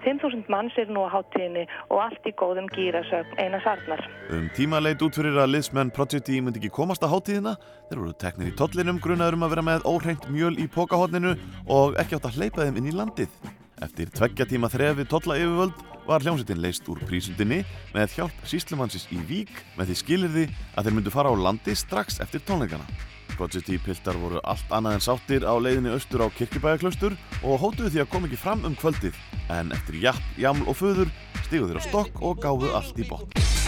5.000 0.05 0.49
manns 0.51 0.75
er 0.79 0.89
nú 0.91 1.03
á 1.05 1.09
háttíðinni 1.13 1.65
og 1.89 2.01
allt 2.05 2.27
í 2.27 2.33
góðum 2.39 2.69
gýrasögn 2.73 3.37
Einar 3.41 3.63
Sarnar. 3.65 4.03
Um 4.31 4.47
tíma 4.55 4.81
leit 4.81 5.01
út 5.05 5.17
fyrir 5.19 5.37
að 5.39 5.53
liðsmenn 5.55 5.93
Prodigy 5.95 6.39
myndi 6.41 6.61
ekki 6.61 6.73
komast 6.79 7.03
að 7.03 7.15
háttíðina. 7.15 7.55
Þeir 7.89 8.01
voru 8.03 8.15
teknir 8.23 8.51
í 8.51 8.57
tollinum, 8.59 9.01
grunaður 9.03 9.39
um 9.39 9.47
að 9.47 9.55
vera 9.55 9.67
með 9.69 9.87
óhreint 9.89 10.29
mjöl 10.31 10.55
í 10.57 10.67
pokahotninu 10.71 11.35
og 11.67 11.99
ekki 12.01 12.19
átt 12.19 12.29
að 12.31 12.39
hleypa 12.39 12.65
þeim 12.65 12.81
inn 12.81 12.91
í 12.91 12.95
landið. 12.95 13.39
Eftir 13.79 14.11
tveggja 14.11 14.47
tíma 14.49 14.67
þrefi 14.71 15.05
tolla 15.07 15.37
yfirvöld 15.39 15.85
var 16.09 16.23
hljómsveitin 16.25 16.59
leist 16.63 16.87
úr 16.91 16.99
prísundinni 17.07 17.61
með 17.93 18.17
hjálp 18.17 18.41
síslumannsins 18.49 19.07
í 19.13 19.21
Vík 19.29 19.53
með 19.77 19.91
því 19.91 19.99
skilirði 20.01 20.49
að 20.73 20.89
þeir 20.89 20.97
myndu 20.97 21.13
fara 21.13 21.31
á 21.31 21.35
landi 21.37 21.75
strax 21.77 22.19
eftir 22.23 22.43
tónleikana. 22.47 22.87
Prodigy 23.35 23.79
piltar 23.83 24.17
voru 24.21 24.41
allt 24.43 24.73
annað 24.75 24.97
en 24.97 25.05
sáttir 25.05 25.45
á 25.45 25.53
leiðinni 25.59 25.93
austur 25.93 26.25
á 26.25 26.27
kirkjubæðaklaustur 26.39 27.17
og 27.43 27.61
hótuðu 27.61 27.93
því 27.93 28.03
að 28.03 28.11
koma 28.15 28.29
ekki 28.29 28.41
fram 28.41 28.65
um 28.67 28.77
kvöldið 28.79 29.21
en 29.53 29.73
eftir 29.75 30.01
japp, 30.07 30.25
jaml 30.39 30.65
og 30.69 30.79
föður 30.79 31.13
stígu 31.45 31.69
þeir 31.69 31.81
á 31.81 31.87
stokk 31.89 32.21
og 32.25 32.43
gáðu 32.43 32.73
allt 32.77 32.99
í 32.99 33.07
botn. 33.09 33.58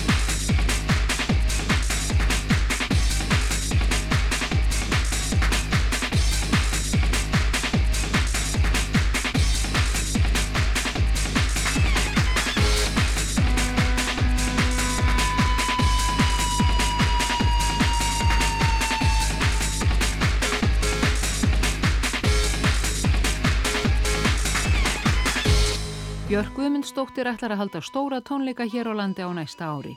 Björk 26.41 26.55
Guðmundsdóttir 26.57 27.27
ætlar 27.29 27.53
að 27.53 27.59
halda 27.59 27.79
stóra 27.85 28.17
tónleika 28.25 28.65
hér 28.65 28.87
á 28.89 28.97
landi 28.97 29.21
á 29.21 29.29
næsta 29.29 29.67
ári. 29.77 29.91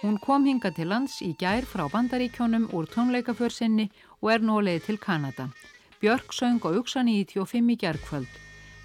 Hún 0.00 0.14
kom 0.16 0.46
hinga 0.48 0.70
til 0.72 0.86
lands 0.88 1.18
í 1.20 1.34
gær 1.36 1.66
frá 1.68 1.82
bandaríkjónum 1.92 2.70
úr 2.72 2.86
tónleikaförsinni 2.88 3.90
og 4.24 4.30
er 4.32 4.40
nú 4.40 4.62
leið 4.64 4.86
til 4.86 4.96
Kanada. 4.96 5.50
Björk 6.00 6.32
söng 6.32 6.56
á 6.64 6.72
Uxa 6.72 7.04
95 7.04 7.68
í 7.68 7.76
gærkvöld. 7.76 8.32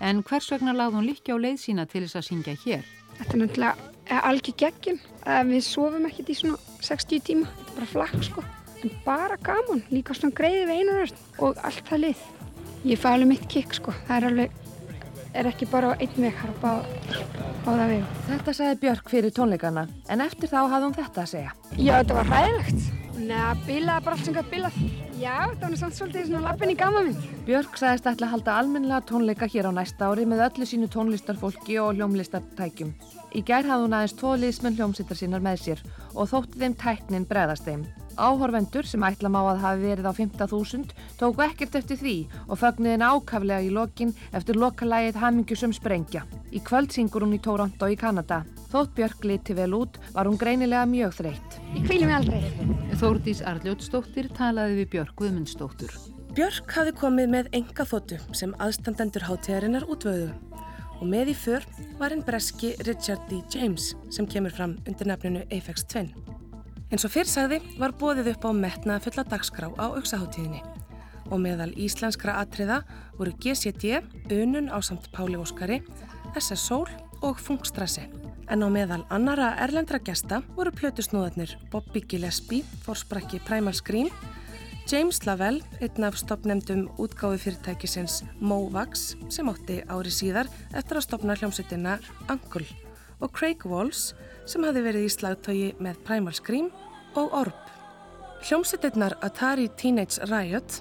En 0.03 0.19
hvers 0.27 0.51
vegna 0.51 0.73
lagði 0.75 0.97
hún 0.99 1.07
líkja 1.07 1.39
á 1.39 1.43
leið 1.45 1.61
sína 1.63 1.87
til 1.87 2.03
þess 2.03 2.19
að 2.19 2.27
syngja 2.27 2.57
hér? 2.65 2.83
Þetta 3.15 3.31
er 3.31 3.41
náttúrulega 3.45 4.19
algjör 4.19 4.59
geggjum 4.65 4.99
að 5.23 5.55
við 5.55 5.65
sofum 5.69 6.11
ekkert 6.11 6.33
í 6.35 6.37
svona 6.41 6.59
60 6.83 7.25
tíma. 7.31 7.47
Þetta 7.47 7.71
er 7.71 7.79
bara 7.79 7.91
flakk 7.95 8.27
sko. 8.27 8.43
En 8.83 8.99
bara 9.07 9.39
gaman, 9.39 9.85
líka 9.87 10.19
svona 10.19 10.35
greiði 10.35 10.81
einarast 10.81 11.23
og 11.39 11.63
allt 11.63 11.87
það 11.87 12.09
lið. 12.09 12.29
Ég 12.83 12.99
fæ 12.99 13.13
alveg 13.13 13.31
mitt 13.31 13.47
kikk 13.47 13.79
sko. 13.79 13.95
Það 14.03 14.17
er 14.19 14.31
alveg 14.33 14.64
er 15.35 15.49
ekki 15.51 15.67
bara 15.71 15.91
á 15.91 15.99
einn 15.99 16.19
veg, 16.25 16.35
það 16.41 16.51
er 16.51 16.59
bara 16.61 16.81
á 17.65 17.69
það 17.69 17.87
veg. 17.93 18.11
Þetta 18.29 18.53
sagði 18.59 18.81
Björk 18.83 19.09
fyrir 19.11 19.33
tónleikana, 19.35 19.87
en 20.09 20.23
eftir 20.25 20.51
þá 20.51 20.59
hafði 20.63 20.85
hún 20.87 20.99
þetta 20.99 21.25
að 21.25 21.33
segja. 21.33 21.55
Já, 21.75 21.93
þetta 21.97 22.19
var 22.19 22.31
hræðilegt. 22.31 22.85
Nei, 23.15 23.55
bilaði 23.65 24.03
bara 24.05 24.17
allt 24.17 24.27
sem 24.27 24.35
gætt 24.35 24.49
bilað. 24.51 24.79
Já, 25.15 25.35
það 25.55 25.65
var 25.65 25.77
samt 25.79 25.95
svolítið 25.95 26.25
svona 26.27 26.41
lappin 26.49 26.73
í 26.73 26.77
gamma 26.79 27.03
minn. 27.05 27.27
Björk 27.47 27.77
sagðist 27.79 28.09
ætla 28.11 28.27
að 28.27 28.33
halda 28.33 28.55
almennilega 28.59 29.07
tónleika 29.07 29.47
hér 29.47 29.69
á 29.71 29.77
næsta 29.77 30.09
ári 30.11 30.25
með 30.27 30.43
öllu 30.49 30.67
sínu 30.67 30.89
tónlistarfólki 30.91 31.79
og 31.79 31.95
hljómlistartækjum. 31.95 32.91
Í 33.31 33.43
gær 33.47 33.67
hafði 33.67 33.87
hún 33.87 33.95
aðeins 33.95 34.17
tvo 34.19 34.35
liðsmenn 34.39 34.75
hljómsittar 34.75 35.19
sínar 35.19 35.43
með 35.43 35.61
sér 35.63 35.85
og 36.13 36.27
þótti 36.33 36.59
þeim 36.59 36.75
tæknin 36.83 37.29
breðast 37.29 37.67
þeim. 37.67 37.87
Áhorvendur 38.15 38.87
sem 38.87 39.03
ætla 39.03 39.29
má 39.31 39.41
að 39.43 39.61
hafi 39.63 39.83
verið 39.83 40.07
á 40.07 40.13
15.000 40.15 40.93
tóku 41.19 41.43
ekkert 41.45 41.75
eftir 41.79 41.99
því 41.99 42.15
og 42.47 42.59
fögnuðin 42.61 43.03
ákaflega 43.05 43.65
í 43.65 43.71
lokin 43.75 44.13
eftir 44.31 44.59
lokalægið 44.61 45.19
Hamingjusum 45.21 45.75
sprengja. 45.75 46.23
Í 46.55 46.61
kvöld 46.63 46.95
syngur 46.95 47.25
hún 47.25 47.35
í 47.35 47.41
Toronto 47.43 47.89
í 47.91 47.99
Kanada. 47.99 48.43
Þótt 48.71 48.95
Björk 48.97 49.27
liti 49.27 49.55
vel 49.57 49.71
út 49.75 49.99
var 50.15 50.29
hún 50.29 50.39
greinilega 50.39 50.87
mjög 50.89 51.19
þreytt. 51.19 51.59
Ég 51.75 51.87
kvíli 51.87 52.09
mig 52.09 52.17
aldrei. 52.17 52.43
Þórdís 52.95 53.43
Arljótsdóttir 53.43 54.31
talaði 54.35 54.81
við 54.81 54.91
Björk 54.95 55.15
Guðmundsdóttur. 55.19 55.95
Björk 56.35 56.71
hafi 56.75 56.91
komið 56.95 57.31
með 57.31 57.53
enga 57.55 57.85
þóttu 57.87 58.19
sem 58.35 58.55
aðstandendur 58.59 59.23
hátæðarinnar 59.27 59.87
útvöðu 59.91 60.33
og 60.99 61.07
með 61.11 61.31
í 61.33 61.35
för 61.37 61.65
var 61.99 62.15
einn 62.15 62.23
breski 62.27 62.73
Richard 62.87 63.23
D. 63.29 63.41
James 63.51 63.93
sem 64.11 64.27
kemur 64.27 64.55
fram 64.55 64.77
undir 64.87 65.11
nafninu 65.11 65.43
Apex 65.47 65.87
2. 65.91 66.07
En 66.93 67.01
svo 67.01 67.09
fyrrsagði 67.09 67.61
var 67.79 67.95
bóðið 67.97 68.35
upp 68.35 68.45
á 68.45 68.51
metnaða 68.53 69.03
fulla 69.07 69.25
dagskrá 69.29 69.71
á 69.73 69.85
auksaháttíðinni 69.97 70.61
og 71.33 71.41
meðal 71.41 71.71
íslenskra 71.81 72.37
atriða 72.41 72.83
voru 73.17 73.33
GCD, 73.41 73.97
Unun 74.29 74.69
á 74.69 74.77
samt 74.85 75.09
Páli 75.13 75.39
Óskari, 75.41 75.81
SS 76.37 76.67
Sól 76.67 76.85
og 77.25 77.41
Funkstrassi. 77.41 78.05
En 78.45 78.61
á 78.61 78.69
meðal 78.69 79.01
annara 79.09 79.55
erlendra 79.63 79.97
gesta 79.97 80.43
voru 80.53 80.69
plötusnúðarnir 80.75 81.55
Bobby 81.71 82.03
Gillespie, 82.05 82.61
Forsprakki 82.85 83.41
Primal 83.47 83.73
Scream, 83.73 84.11
James 84.85 85.23
Lavelle, 85.25 85.65
einn 85.81 86.05
af 86.05 86.19
stopnemdum 86.21 86.85
útgáðu 87.01 87.39
fyrirtækisins 87.41 88.19
Movax 88.37 89.15
sem 89.33 89.49
átti 89.49 89.79
ári 89.89 90.13
síðar 90.13 90.51
eftir 90.77 90.99
að 90.99 91.07
stopna 91.07 91.37
hljómsveitina 91.39 91.97
Angul 92.29 92.67
og 93.17 93.33
Craig 93.33 93.65
Walls, 93.65 94.11
sem 94.49 94.65
hafi 94.65 94.83
verið 94.85 95.07
í 95.07 95.11
slagtögi 95.11 95.69
með 95.81 96.01
Primal 96.05 96.35
Scream 96.37 96.69
og 97.17 97.33
Orb. 97.33 97.61
Hljómsveitinnar 98.45 99.17
Atari 99.25 99.67
Teenage 99.79 100.27
Riot, 100.29 100.79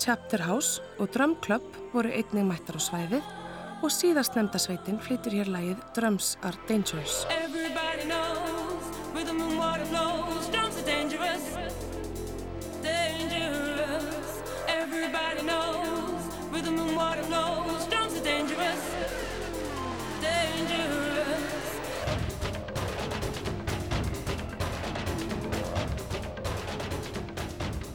Chapter 0.00 0.42
House 0.48 0.80
og 0.98 1.12
Drum 1.12 1.36
Club 1.44 1.66
voru 1.92 2.12
einnig 2.12 2.46
mættar 2.48 2.80
á 2.80 2.82
svæðið 2.82 3.32
og 3.82 3.92
síðast 3.92 4.38
nefnda 4.38 4.60
sveitin 4.62 5.00
flytur 5.02 5.36
hér 5.36 5.52
lagið 5.52 5.82
Drums 5.96 6.36
Are 6.42 6.56
Dangerous. 6.68 7.26
Everybody 7.28 7.82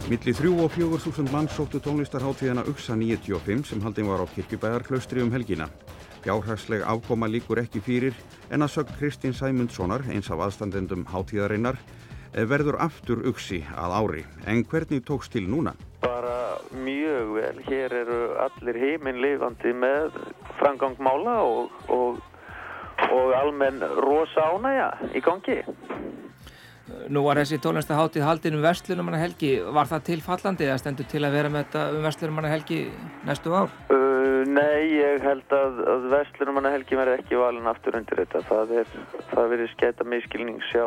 Milli 0.08 0.32
þrjú 0.32 0.54
og 0.64 0.70
fjögur 0.72 1.02
þúsund 1.04 1.34
mann 1.34 1.50
sóttu 1.52 1.82
tónlistarháttíðina 1.84 2.62
UXA 2.72 2.94
95 2.96 3.66
sem 3.68 3.82
haldin 3.84 4.08
var 4.08 4.22
á 4.24 4.26
kirkjubæðarklaustri 4.32 5.20
um 5.20 5.34
helgina. 5.36 5.66
Fjárhagsleg 6.24 6.86
afkoma 6.88 7.28
líkur 7.28 7.60
ekki 7.60 7.82
fyrir 7.84 8.16
en 8.48 8.64
að 8.64 8.72
sögn 8.78 8.96
Kristín 9.02 9.36
Sæmundssonar, 9.36 10.06
eins 10.08 10.30
af 10.32 10.40
aðstandendum 10.46 11.04
háttíðarinnar, 11.12 11.76
eh, 12.32 12.46
verður 12.48 12.80
aftur 12.86 13.20
UXI 13.28 13.60
að 13.76 13.98
ári. 14.00 14.24
En 14.48 14.64
hvernig 14.64 15.04
tókst 15.04 15.36
til 15.36 15.44
núna? 15.44 15.76
Bara 16.00 16.56
mjög 16.72 17.34
vel. 17.36 17.60
Hér 17.68 17.92
eru 17.92 18.22
allir 18.48 18.80
heiminn 18.80 19.20
lifandi 19.20 19.76
með 19.76 20.16
framgang 20.62 20.96
mála 21.04 21.36
og, 21.44 21.76
og, 21.90 22.24
og 23.12 23.36
almenn 23.44 23.84
rosa 24.00 24.56
ánægja 24.56 24.90
í 25.12 25.20
gangi. 25.20 25.60
Nú 27.12 27.24
var 27.26 27.40
þessi 27.42 27.58
tónlistaháttið 27.60 28.24
haldin 28.24 28.56
um 28.56 28.64
Vestlunumanna 28.64 29.20
helgi. 29.20 29.58
Var 29.60 29.90
það 29.90 30.06
tilfallandi 30.08 30.68
eða 30.68 30.78
stendur 30.80 31.08
til 31.12 31.24
að 31.28 31.34
vera 31.36 31.50
með 31.52 31.66
þetta 31.66 31.82
um 31.92 32.06
Vestlunumanna 32.08 32.52
helgi 32.52 32.78
næstu 33.28 33.52
ár? 33.52 33.74
Uh, 33.92 34.46
nei, 34.48 34.94
ég 34.96 35.26
held 35.26 35.56
að, 35.58 35.82
að 35.94 36.08
Vestlunumanna 36.14 36.72
helgi 36.72 37.00
verði 37.00 37.18
ekki 37.20 37.40
valin 37.42 37.68
aftur 37.68 37.98
undir 38.00 38.22
þetta. 38.24 38.44
Það, 38.48 38.72
er, 38.84 38.94
það 39.34 39.52
verið 39.56 39.72
skæta 39.74 40.08
miskilning 40.08 40.64
sjá 40.70 40.86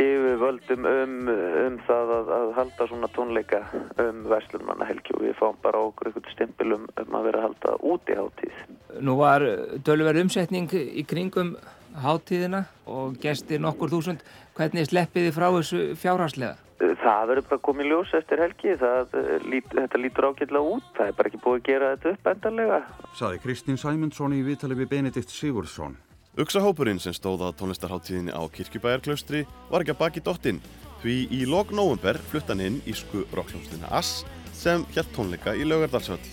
yfirvöldum 0.00 0.88
um, 0.88 1.18
um 1.66 1.78
það 1.88 2.14
að, 2.16 2.32
að 2.38 2.54
halda 2.60 2.88
svona 2.94 3.12
tónleika 3.12 3.62
um 4.06 4.24
Vestlunumanna 4.32 4.88
helgi 4.88 5.16
og 5.18 5.26
við 5.26 5.36
fáum 5.42 5.60
bara 5.66 5.84
okkur 5.90 6.12
eitthvað 6.12 6.32
stimpil 6.32 6.78
um, 6.78 6.88
um 7.04 7.20
að 7.20 7.28
vera 7.28 7.44
að 7.44 7.48
halda 7.50 7.76
úti 7.92 8.16
hátíð. 8.16 8.64
Nú 9.04 9.20
var 9.20 9.44
dölverð 9.84 10.24
umsetning 10.24 10.72
í 10.72 11.04
kringum 11.08 11.56
háttíðina 12.00 12.64
og 12.88 13.18
gestir 13.20 13.60
nokkur 13.60 13.90
þúsund. 13.92 14.22
Hvernig 14.58 14.88
sleppið 14.90 15.26
þið 15.28 15.34
frá 15.38 15.46
þessu 15.56 15.80
fjárhagslega? 15.96 16.56
Það 17.02 17.28
verður 17.30 17.46
bara 17.48 17.62
komið 17.62 17.88
ljós 17.88 18.14
eftir 18.18 18.40
helgi. 18.42 18.72
Það, 18.78 19.14
eh, 19.18 19.44
lít, 19.48 19.68
þetta 19.72 20.00
lítur 20.02 20.26
ágætlega 20.28 20.72
út. 20.76 20.86
Það 20.96 21.08
er 21.08 21.16
bara 21.18 21.30
ekki 21.30 21.42
búið 21.44 21.60
að 21.60 21.66
gera 21.68 21.90
þetta 21.96 22.12
upp 22.12 22.30
endanlega. 22.32 22.80
Saði 23.14 23.42
Kristín 23.44 23.78
Sæmundsson 23.78 24.34
í 24.34 24.42
viðtali 24.42 24.76
við 24.76 24.90
Benedikt 24.90 25.30
Sigurðsson. 25.30 25.96
Uxahópurinn 26.36 27.00
sem 27.00 27.12
stóð 27.12 27.44
að 27.44 27.56
tónlistarháttíðinni 27.60 28.32
á 28.32 28.42
Kirkjubæjarklaustri 28.48 29.46
var 29.70 29.82
ekki 29.84 29.92
að 29.92 30.00
baki 30.00 30.20
dottinn 30.24 30.60
því 31.02 31.16
í 31.28 31.40
lok 31.44 31.72
november 31.76 32.16
fluttan 32.30 32.60
inn 32.60 32.80
ísku 32.88 33.26
rockljómsdina 33.36 33.90
Ass 33.92 34.24
sem 34.52 34.84
hjælt 34.94 35.12
tónleika 35.12 35.52
í 35.52 35.66
Laugardalsvöll 35.68 36.24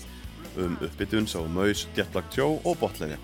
um 0.56 0.78
uppbytun 0.80 1.28
sá 1.28 1.40
Maus, 1.46 1.86
Jetlag 1.96 2.24
Tjó 2.32 2.60
og 2.64 2.78
Botleðja. 2.80 3.18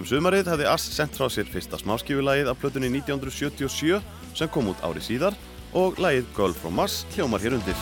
Um 0.00 0.06
sumarið 0.08 0.46
hafði 0.48 0.64
Ass 0.64 0.94
sendt 0.96 1.18
frá 1.18 1.26
sér 1.28 1.44
fyrsta 1.52 1.76
smáskífulagið 1.76 2.48
af 2.48 2.56
plötunni 2.62 2.88
1977 2.88 4.00
sem 4.32 4.48
kom 4.48 4.70
út 4.72 4.80
ári 4.80 5.04
síðar 5.04 5.36
og 5.76 6.00
lagið 6.00 6.32
Girl 6.38 6.56
from 6.56 6.80
Mars 6.80 7.02
hljómar 7.12 7.44
hér 7.44 7.58
undir. 7.58 7.76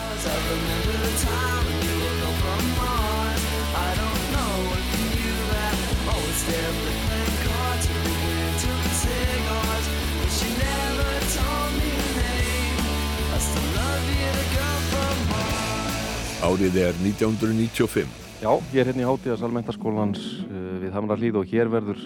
Árið 16.39 16.77
er 16.79 16.95
1995. 17.03 18.11
Já, 18.39 18.51
ég 18.71 18.79
er 18.79 18.87
hérna 18.87 19.03
í 19.03 19.07
Hátíðarsalmentaskólans 19.09 20.21
uh, 20.45 20.77
við 20.85 20.93
Hamra 20.95 21.17
hlýð 21.19 21.41
og 21.41 21.49
hér 21.51 21.71
verður 21.73 22.05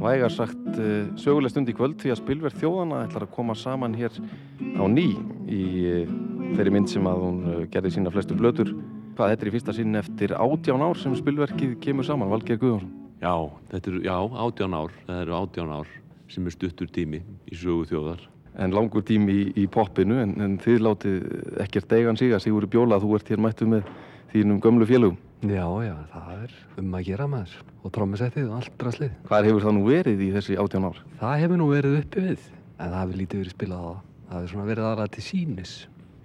vægar 0.00 0.32
sagt 0.34 0.80
uh, 0.82 1.06
söguleg 1.14 1.52
stund 1.52 1.70
í 1.70 1.76
kvöld 1.78 1.94
því 2.02 2.10
að 2.10 2.18
spilverð 2.18 2.58
þjóðana 2.58 3.04
ætlar 3.04 3.28
að 3.28 3.36
koma 3.36 3.54
saman 3.54 3.94
hér 3.94 4.18
á 4.18 4.82
ný 4.90 5.12
í 5.46 5.62
uh, 5.92 6.10
þeirri 6.56 6.72
mynd 6.74 6.90
sem 6.90 7.06
að 7.06 7.22
hún 7.22 7.38
uh, 7.46 7.60
gerði 7.70 7.94
sína 7.94 8.10
flestu 8.10 8.34
blötur. 8.34 8.74
Hvað 9.14 9.36
þetta 9.36 9.46
er 9.46 9.52
í 9.52 9.54
fyrsta 9.54 9.76
sinn 9.78 10.02
eftir 10.02 10.34
átján 10.34 10.82
ár 10.82 10.98
sem 10.98 11.14
spilverkið 11.20 11.78
kemur 11.84 12.08
saman, 12.08 12.34
Valgeir 12.34 12.58
Guðjónsson? 12.58 12.90
Já, 13.22 13.34
þetta 13.70 13.92
eru, 13.92 14.02
já, 14.10 14.16
átján 14.42 14.74
ár. 14.74 14.98
Það 15.06 15.22
eru 15.22 15.38
átján 15.38 15.76
ár 15.78 15.94
sem 16.34 16.50
er 16.50 16.58
stuttur 16.58 16.90
tími 16.90 17.22
í 17.46 17.62
sögu 17.62 17.86
þjóðar. 17.92 18.26
En 18.58 18.74
langur 18.74 19.04
tími 19.06 19.34
í, 19.34 19.42
í 19.62 19.64
poppinu 19.70 20.18
en, 20.22 20.34
en 20.42 20.58
þið 20.62 20.80
látið 20.82 21.26
ekkert 21.62 21.92
eigan 21.94 22.18
sig 22.18 22.32
að 22.34 22.42
Sigurður 22.42 22.72
Bjóla, 22.72 22.98
þú 23.02 23.14
ert 23.18 23.30
hér 23.30 23.42
mættu 23.44 23.68
með 23.70 23.90
þínum 24.32 24.60
gömlu 24.64 24.88
félögum. 24.88 25.18
Já, 25.46 25.66
já, 25.86 25.94
það 26.10 26.30
er 26.34 26.54
um 26.82 26.96
að 26.98 27.04
gera 27.06 27.28
maður 27.30 27.52
og 27.86 27.92
trómmusettið 27.94 28.48
og 28.48 28.56
allt 28.58 28.72
draslið. 28.80 29.12
Hvað 29.28 29.46
hefur 29.48 29.66
það 29.68 29.76
nú 29.76 29.84
verið 29.86 30.24
í 30.26 30.30
þessi 30.34 30.58
átján 30.58 30.88
ár? 30.88 30.98
Það 31.20 31.42
hefur 31.44 31.60
nú 31.60 31.68
verið 31.70 31.94
uppi 32.00 32.24
við, 32.24 32.48
en 32.74 32.90
það 32.90 32.98
hefur 32.98 33.20
lítið 33.20 33.42
verið 33.44 33.54
spilað 33.54 33.78
á 33.78 33.86
það. 33.86 34.00
Það 34.28 34.40
hefur 34.40 34.52
svona 34.54 34.68
verið 34.72 34.88
aðra 34.88 35.06
til 35.14 35.24
sínis. 35.28 35.76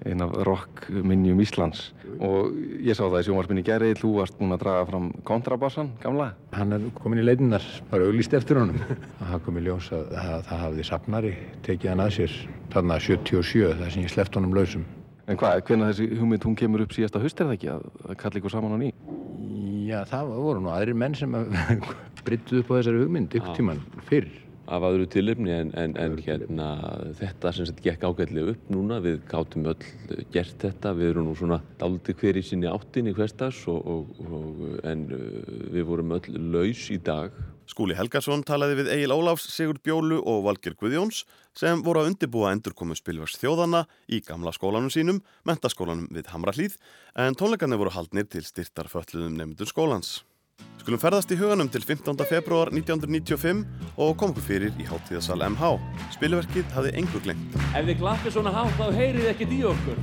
Einn 0.03 0.23
af 0.25 0.33
rockminjum 0.43 1.39
Íslands. 1.43 1.85
Og 2.19 2.55
ég 2.83 2.97
sá 2.97 3.05
það 3.05 3.19
í 3.21 3.27
sjónvarpinni 3.27 3.63
gerðið, 3.63 4.01
þú 4.01 4.09
varst 4.17 4.35
búinn 4.39 4.55
að 4.55 4.65
draga 4.65 4.87
fram 4.89 5.05
kontrabassan, 5.27 5.93
gamla. 6.03 6.33
Hann 6.57 6.75
er 6.75 6.89
komin 6.97 7.21
í 7.21 7.27
leitinnar, 7.27 7.63
það 7.89 7.99
er 7.99 8.07
auglýst 8.09 8.35
eftir 8.39 8.59
honum. 8.59 8.81
Það 9.33 9.45
kom 9.45 9.61
í 9.61 9.63
ljós 9.63 9.87
að 9.95 10.11
það, 10.11 10.35
það 10.49 10.61
hafði 10.65 10.87
safnari 10.89 11.31
tekið 11.63 11.93
hann 11.93 12.03
að 12.03 12.11
sér 12.17 12.35
þarna 12.75 12.99
77, 13.07 13.71
það 13.79 13.95
sem 13.95 14.03
ég 14.03 14.13
sleft 14.13 14.37
honum 14.39 14.57
lausum. 14.57 14.85
En 15.23 15.39
hvað, 15.39 15.61
hvernig 15.69 15.93
þessi 15.93 16.09
hugmynd 16.19 16.45
hún 16.49 16.59
kemur 16.59 16.83
upp 16.83 16.93
síðasta 16.97 17.21
haust 17.23 17.39
er 17.39 17.47
það 17.47 17.55
ekki 17.55 17.69
að, 17.71 17.83
að 18.03 18.17
kalla 18.19 18.41
ykkur 18.41 18.53
saman 18.57 18.75
á 18.75 18.77
ný? 18.81 18.89
Já, 19.87 19.99
það 20.09 20.33
voru 20.35 20.63
nú 20.63 20.71
aðrir 20.73 20.97
menn 20.99 21.15
sem 21.15 21.37
bryttuð 22.27 22.59
upp 22.59 22.71
á 22.71 22.75
þessari 22.75 23.05
hugmynd 23.05 23.37
ykkur 23.39 23.55
tíman 23.55 23.79
fyrr. 24.09 24.27
Af 24.63 24.83
öðru 24.87 25.05
tilöfni 25.11 25.51
en, 25.51 25.71
en, 25.75 25.93
en 25.99 26.13
hérna, 26.23 26.67
þetta 27.19 27.51
sem 27.51 27.67
sagt 27.67 27.81
gekk 27.83 28.05
ágætlega 28.07 28.53
upp 28.53 28.69
núna, 28.71 29.01
við 29.03 29.17
gátum 29.27 29.67
öll 29.67 30.23
gert 30.31 30.55
þetta, 30.63 30.93
við 30.95 31.09
erum 31.09 31.27
nú 31.27 31.33
svona 31.35 31.59
dálítið 31.81 32.21
hver 32.21 32.39
í 32.39 32.45
sinni 32.47 32.69
áttin 32.71 33.11
í 33.11 33.15
hverstags 33.17 33.59
en 33.67 35.03
uh, 35.11 35.19
við 35.75 35.89
vorum 35.89 36.15
öll 36.15 36.39
laus 36.55 36.87
í 36.95 37.01
dag. 37.03 37.35
Skúli 37.67 37.95
Helgason 37.99 38.43
talaði 38.47 38.79
við 38.81 38.91
Egil 38.95 39.13
Ólafs, 39.15 39.51
Sigurd 39.51 39.83
Bjólu 39.83 40.23
og 40.23 40.43
Valger 40.47 40.79
Guðjóns 40.79 41.25
sem 41.59 41.83
voru 41.83 42.01
að 42.01 42.13
undirbúa 42.13 42.55
endurkomu 42.55 42.95
spilvers 42.95 43.35
þjóðana 43.39 43.85
í 44.07 44.23
gamla 44.23 44.55
skólanum 44.55 44.91
sínum, 44.91 45.19
mentaskólanum 45.47 46.07
við 46.11 46.31
Hamrallíð, 46.31 46.79
en 47.19 47.35
tónleikarnir 47.39 47.83
voru 47.83 47.95
haldnir 47.95 48.31
til 48.31 48.47
styrtar 48.47 48.91
fölluðum 48.91 49.35
nefndur 49.39 49.67
skólans. 49.67 50.21
Skulum 50.83 50.99
ferðast 50.99 51.31
í 51.31 51.37
huganum 51.39 51.69
til 51.71 51.79
15. 51.79 52.11
februar 52.27 52.67
1995 52.75 53.63
og 54.03 54.17
kom 54.19 54.33
okkur 54.33 54.43
fyrir 54.43 54.73
í 54.75 54.83
háttíðasal 54.83 55.39
MH. 55.47 55.79
Spilverkið 56.11 56.67
hafði 56.75 56.91
engur 56.99 57.23
glengt. 57.23 57.55
Ef 57.71 57.87
þið 57.87 57.95
klappir 58.01 58.33
svona 58.35 58.51
hátt 58.51 58.75
þá 58.75 58.91
heyrið 58.97 59.29
ekkert 59.31 59.53
í 59.55 59.63
okkur. 59.69 59.95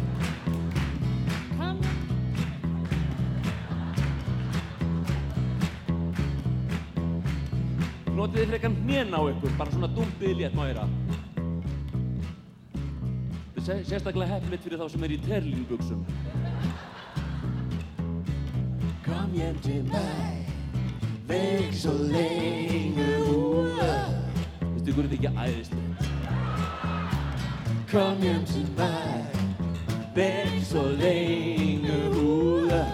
Notið 8.16 8.40
þið 8.40 8.48
frekar 8.55 8.72
hnén 8.78 9.12
á 9.12 9.20
ykkur, 9.20 9.52
bara 9.60 9.68
svona 9.77 9.93
dumpið 9.98 10.32
létt 10.40 10.56
má 10.56 10.64
ég 10.64 10.81
er 10.81 10.89
sérstaklega 13.85 14.32
hefnilegt 14.32 14.64
fyrir 14.64 14.81
þá 14.81 14.89
sem 14.89 15.05
er 15.05 15.12
í 15.12 15.20
terlínbuksum. 15.28 16.01
Kom 19.11 19.32
hjem 19.35 19.59
til 19.59 19.85
mig. 19.85 20.47
Væk 21.28 21.73
så 21.73 21.93
længe 22.03 23.07
ude. 23.37 23.91
Veistu 24.62 24.91
ykkur 24.91 25.03
er 25.03 25.07
det 25.07 25.12
ekki 25.12 25.27
æðislegt? 25.27 26.11
Kom 27.93 28.23
hjem 28.23 28.45
til 28.47 28.69
mig. 28.77 29.27
Væk 30.15 30.62
så 30.65 30.89
længe 30.89 32.11
ude. 32.11 32.87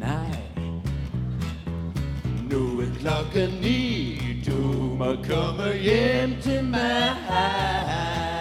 Nej. 0.00 0.38
Nu 2.50 2.80
er 2.80 2.94
klokken 2.98 3.50
ni. 3.62 4.18
Du 4.46 4.56
må 4.98 5.16
komme 5.28 5.72
hjem 5.82 6.30
til 6.42 6.64
mig. 6.64 8.35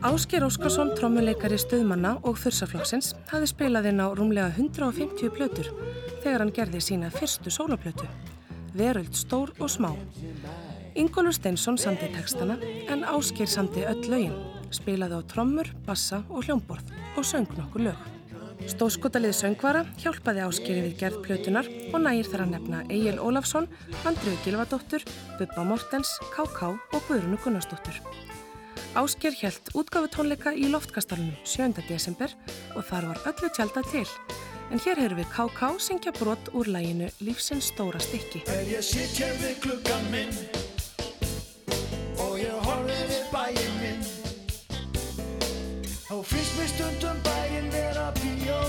Ásker 0.00 0.40
Óskarsson, 0.46 0.94
trommuleikari 0.96 1.58
stöðmanna 1.60 2.14
og 2.24 2.38
þursaflokksins, 2.40 3.10
hafði 3.28 3.48
spilað 3.50 3.88
inn 3.90 3.98
á 4.00 4.08
rúmlega 4.16 4.48
150 4.54 5.28
plötur 5.36 5.68
þegar 6.22 6.40
hann 6.40 6.52
gerði 6.56 6.80
sína 6.80 7.10
fyrstu 7.12 7.52
sólaplötu, 7.52 8.06
Veröld 8.72 9.12
stór 9.12 9.52
og 9.60 9.68
smá. 9.68 9.90
Ingólfur 10.96 11.36
Steinsson 11.36 11.76
samti 11.76 12.08
textana 12.14 12.56
en 12.88 13.04
Ásker 13.04 13.50
samti 13.50 13.84
öll 13.84 14.08
lögin, 14.08 14.38
spilaði 14.72 15.20
á 15.20 15.22
trommur, 15.28 15.68
bassa 15.84 16.22
og 16.30 16.48
hljómborð 16.48 16.96
og 17.20 17.28
söng 17.28 17.52
nokkur 17.60 17.90
lög. 17.90 18.08
Stóðskotalið 18.72 19.36
söngvara 19.36 19.84
hjálpaði 20.00 20.46
Áskeri 20.48 20.86
við 20.88 20.98
gerð 21.04 21.20
plötunar 21.28 21.68
og 21.92 22.00
nægir 22.00 22.32
þar 22.32 22.46
að 22.46 22.56
nefna 22.56 22.82
Egil 22.88 23.20
Ólafsson, 23.20 23.68
Andrið 24.08 24.40
Gilvadóttur, 24.46 25.04
Bubba 25.36 25.68
Mortens, 25.74 26.16
K.K. 26.32 26.72
og 26.72 27.00
Guðrunu 27.04 27.36
Gunnarsdóttur. 27.44 28.00
Ásker 28.90 29.30
hjælt 29.38 29.70
útgáfutónleika 29.78 30.50
í 30.50 30.66
loftkastalunum 30.66 31.36
7. 31.46 31.78
desember 31.86 32.32
og 32.74 32.82
þar 32.88 33.04
var 33.12 33.20
öllu 33.30 33.50
tjálta 33.54 33.84
til. 33.86 34.06
En 34.74 34.82
hér 34.82 34.98
hefur 34.98 35.14
við 35.14 35.28
K.K. 35.30 35.68
syngja 35.78 36.12
brot 36.18 36.50
úr 36.58 36.66
læginu 36.66 37.06
Lífsins 37.22 37.70
stóra 37.70 38.02
stykki. 38.02 38.42
Er 38.50 38.66
ég 38.66 38.82
sitt 38.82 39.14
hér 39.14 39.36
við 39.38 39.60
klukkan 39.62 40.10
minn 40.10 40.34
Og 42.18 42.34
ég 42.42 42.66
horfi 42.66 42.98
við 43.12 43.30
bæinn 43.30 43.78
minn 43.78 44.02
Og 46.10 46.26
finnst 46.26 46.58
mér 46.58 46.70
stundum 46.74 47.22
bæinn 47.26 47.70
vera 47.70 48.10
bíó 48.18 48.60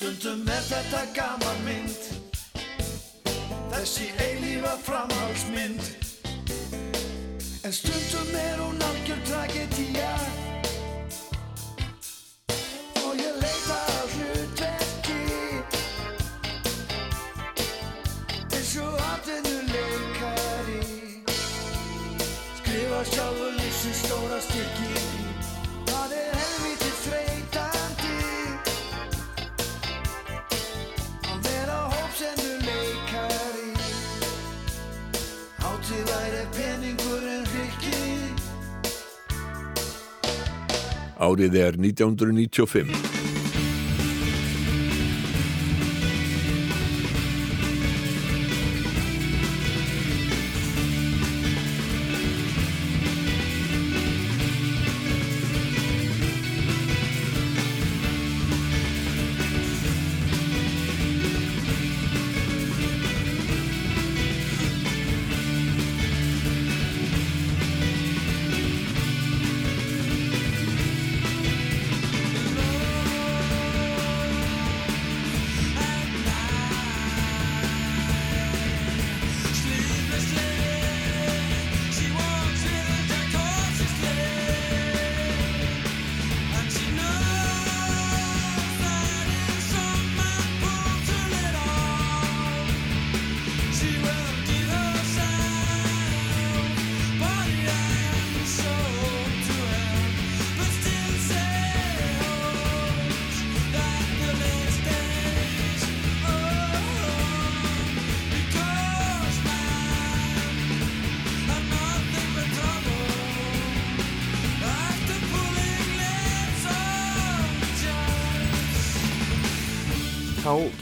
Stundum 0.00 0.48
er 0.48 0.64
þetta 0.72 1.04
gaman 1.16 1.66
mynd 1.68 2.00
Þessi 3.76 4.08
eilífa 4.24 4.78
framhalsmynd 4.88 6.01
En 7.72 7.76
stundum 7.76 8.34
er 8.34 8.58
hún 8.60 8.82
algjör 8.82 9.20
tragedía. 9.28 10.12
Og 13.04 13.12
ég 13.26 13.34
leita 13.42 13.78
á 13.96 14.00
hlutverki. 14.12 15.22
Eins 18.56 18.76
og 18.76 18.94
atvinnuleikari. 19.12 20.82
Skrifa 22.58 23.00
sjálfur 23.12 23.52
lífsins 23.56 23.98
stóra 24.04 24.38
styrki 24.48 25.11
Árið 41.22 41.54
er 41.54 41.76
1995. 41.78 43.21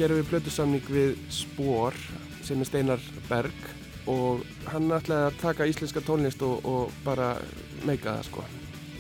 gerum 0.01 0.16
við 0.16 0.31
plötusamning 0.31 0.86
við 0.89 1.16
Spór 1.35 1.97
sem 2.47 2.60
er 2.62 2.68
Steinar 2.68 3.02
Berg 3.28 3.66
og 4.09 4.47
hann 4.72 4.89
ætlaði 4.97 5.27
að 5.27 5.39
taka 5.43 5.66
íslenska 5.68 6.01
tónlist 6.06 6.40
og, 6.47 6.64
og 6.64 6.94
bara 7.05 7.35
meika 7.85 8.14
það 8.14 8.28
sko. 8.31 8.44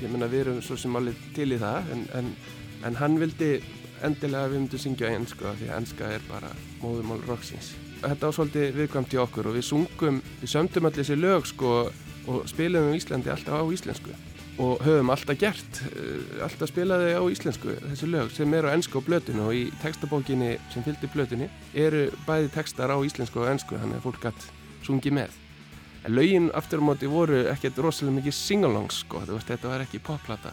Ég 0.02 0.12
menna 0.12 0.28
við 0.28 0.42
erum 0.42 0.60
svo 0.64 0.76
sem 0.76 0.98
alveg 1.00 1.22
til 1.36 1.48
í 1.56 1.60
það 1.60 1.88
en, 1.94 2.04
en, 2.20 2.30
en 2.84 3.00
hann 3.00 3.16
vildi 3.20 3.50
endilega 4.04 4.44
að 4.44 4.52
við 4.52 4.60
myndum 4.60 4.82
syngja 4.84 5.12
ennsku 5.16 5.54
því 5.62 5.70
að 5.70 5.78
ennska 5.78 6.12
er 6.18 6.26
bara 6.28 6.52
móðumál 6.82 7.20
roxins. 7.30 7.72
Þetta 8.04 8.32
svolítið 8.36 8.76
viðkvæmt 8.82 9.16
í 9.16 9.22
okkur 9.24 9.48
og 9.48 9.56
við 9.56 9.68
sungum, 9.70 10.20
við 10.42 10.52
sömdum 10.52 10.88
allir 10.88 11.00
þessi 11.00 11.20
lög 11.20 11.48
sko 11.48 11.76
og 12.28 12.44
spilum 12.48 12.90
um 12.90 12.98
Íslandi 12.98 13.32
alltaf 13.32 13.64
á 13.64 13.64
íslensku 13.72 14.12
og 14.60 14.82
höfum 14.84 15.10
alltaf 15.12 15.38
gert, 15.40 15.80
eh, 15.88 16.42
alltaf 16.44 16.68
spilaði 16.68 17.14
á 17.16 17.22
íslensku 17.32 17.72
þessi 17.80 18.08
lög 18.10 18.32
sem 18.34 18.54
eru 18.54 18.68
á 18.68 18.74
ennsku 18.76 19.00
á 19.00 19.06
blötinu 19.06 19.46
og 19.48 19.54
í 19.56 19.70
textabókinni 19.80 20.58
sem 20.72 20.84
fylgdi 20.84 21.08
blötinu 21.08 21.48
eru 21.74 22.10
bæði 22.26 22.50
textar 22.52 22.92
á 22.92 22.98
íslensku 23.00 23.40
og 23.40 23.48
ennsku 23.48 23.78
þannig 23.80 24.00
að 24.00 24.04
fólk 24.04 24.20
gætt 24.20 24.48
sungi 24.84 25.12
með. 25.16 25.30
En 26.04 26.14
lögin 26.16 26.50
aftur 26.56 26.80
á 26.80 26.88
móti 26.88 27.08
voru 27.08 27.46
ekkert 27.48 27.78
rosalega 27.78 28.18
mikið 28.18 28.36
singalongs 28.36 29.00
sko, 29.04 29.22
veist, 29.28 29.48
þetta 29.48 29.68
var 29.68 29.84
ekki 29.84 30.00
popplata. 30.00 30.52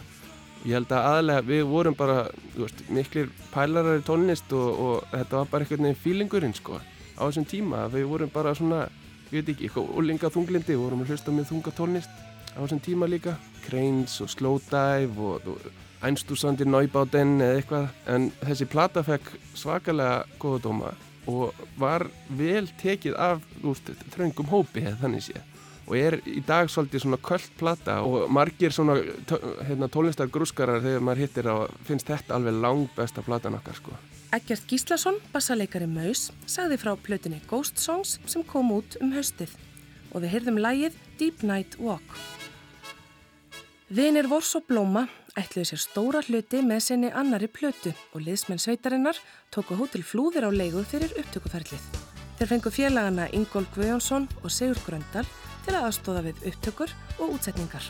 Ég 0.64 0.74
held 0.74 0.92
að 0.92 1.08
aðlega 1.12 1.44
við 1.48 1.62
vorum 1.68 1.94
bara, 1.96 2.30
veist, 2.56 2.80
miklir 2.88 3.28
pælarar 3.52 4.00
í 4.00 4.04
tónlist 4.04 4.52
og, 4.52 4.68
og 4.78 5.04
þetta 5.12 5.36
var 5.36 5.52
bara 5.52 5.64
einhvern 5.64 5.88
veginn 5.88 6.02
fílingurinn 6.04 6.56
sko 6.56 6.80
á 6.80 7.22
þessum 7.28 7.48
tíma. 7.48 7.84
Við 7.92 8.08
vorum 8.08 8.32
bara 8.32 8.54
svona, 8.56 8.88
ég 9.30 9.40
veit 9.40 9.54
ekki, 9.54 9.68
eitthvað 9.68 9.92
úlinga 10.00 10.32
þunglindi, 10.32 10.76
við 10.76 10.84
vorum 10.84 11.04
að 11.04 11.14
hlusta 11.14 11.32
með 11.32 11.52
þunga 11.52 11.76
tónlist 11.76 12.27
á 12.54 12.58
þessum 12.62 12.80
tíma 12.84 13.08
líka. 13.10 13.36
Cranes 13.66 14.20
og 14.24 14.30
Slowdive 14.32 15.18
og, 15.18 15.48
og 15.48 16.04
Einstúsandi 16.04 16.64
Neubáden 16.68 17.40
eða 17.42 17.58
eitthvað. 17.58 17.92
En 18.06 18.30
þessi 18.44 18.68
plata 18.70 19.04
fekk 19.06 19.34
svakalega 19.58 20.24
góða 20.40 20.64
dóma 20.68 20.94
og 21.28 21.54
var 21.76 22.06
vel 22.38 22.68
tekið 22.80 23.18
af 23.20 23.44
úst, 23.66 23.90
þröngum 24.14 24.48
hópi 24.48 24.86
eða 24.86 25.00
þannig 25.02 25.26
séð 25.28 25.44
og 25.88 25.96
er 25.96 26.18
í 26.28 26.42
dag 26.44 26.68
svolítið 26.70 27.04
svona 27.04 27.18
kvöld 27.24 27.48
plata 27.58 27.98
og 28.04 28.28
margir 28.32 28.74
svona 28.74 28.98
hérna, 29.64 29.88
tónlistar 29.88 30.28
grúskarar 30.32 30.82
þegar 30.84 31.04
maður 31.04 31.22
hittir 31.24 31.48
á 31.48 31.56
finnst 31.88 32.10
þetta 32.10 32.36
alveg 32.36 32.60
langt 32.60 32.92
besta 32.96 33.24
platan 33.24 33.56
okkar 33.58 33.78
sko. 33.78 33.96
Egert 34.36 34.68
Gíslason, 34.68 35.16
bassaleikari 35.32 35.88
Maus, 35.88 36.28
sagði 36.44 36.76
frá 36.82 36.92
plötunni 37.00 37.40
Ghost 37.48 37.80
Songs 37.80 38.18
sem 38.28 38.44
kom 38.44 38.74
út 38.76 38.98
um 39.00 39.14
haustið 39.16 39.54
og 40.12 40.24
við 40.24 40.34
heyrðum 40.34 40.60
lægið 40.62 40.98
Deep 41.20 41.44
Night 41.46 41.78
Walk. 41.82 42.18
Vinir 43.88 44.28
Vors 44.28 44.50
og 44.58 44.66
Blóma 44.68 45.06
ætluði 45.38 45.70
sér 45.70 45.80
stóra 45.80 46.20
hluti 46.26 46.60
með 46.64 46.82
sinni 46.84 47.12
annari 47.14 47.48
plötu 47.48 47.94
og 48.12 48.20
liðsmenn 48.26 48.60
sveitarinnar 48.60 49.16
tóku 49.54 49.78
hótel 49.78 50.04
flúðir 50.04 50.44
á 50.44 50.52
leigu 50.52 50.82
fyrir 50.84 51.14
upptökuferlið. 51.20 51.86
Þeir 52.38 52.50
fengu 52.52 52.70
félagana 52.74 53.30
Ingól 53.34 53.64
Guðjónsson 53.74 54.28
og 54.42 54.52
Sigur 54.52 54.78
Gröndal 54.84 55.24
til 55.64 55.74
að 55.74 55.88
aðstóða 55.88 56.26
við 56.28 56.44
upptökur 56.52 56.92
og 57.18 57.34
útsetningar. 57.38 57.88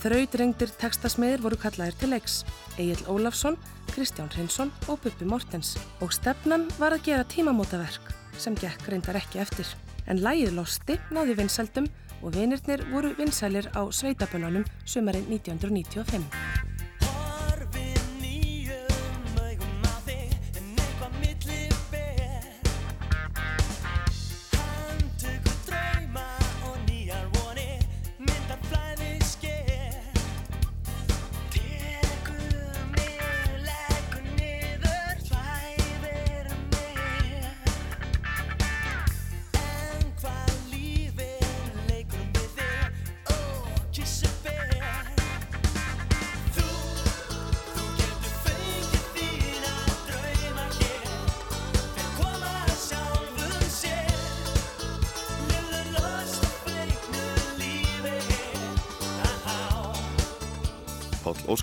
Þraudrengdir 0.00 0.70
tekstasmiðir 0.80 1.42
voru 1.44 1.58
kallaðir 1.60 1.98
til 2.00 2.14
leiks, 2.14 2.40
Egil 2.78 3.02
Ólafsson, 3.10 3.58
Kristján 3.90 4.30
Hrinsson 4.32 4.72
og 4.88 5.02
Bubbi 5.02 5.28
Mortens 5.28 5.74
og 6.00 6.14
stefnan 6.16 6.70
var 6.78 6.96
að 6.96 7.10
gera 7.10 7.28
tímamótaverk 7.28 8.14
sem 8.40 8.56
gekk 8.56 8.88
reyndar 8.88 9.18
ekki 9.20 9.42
eftir. 9.42 9.68
En 10.06 10.22
lægið 10.24 10.54
losti 10.56 10.98
náði 11.10 11.36
vinsældum 11.42 11.88
og 12.22 12.34
vinirnir 12.36 12.84
voru 12.92 13.14
vinsælir 13.18 13.70
á 13.76 13.82
sveitabölanum 13.92 14.64
sumarinn 14.84 15.28
1995. 15.28 16.69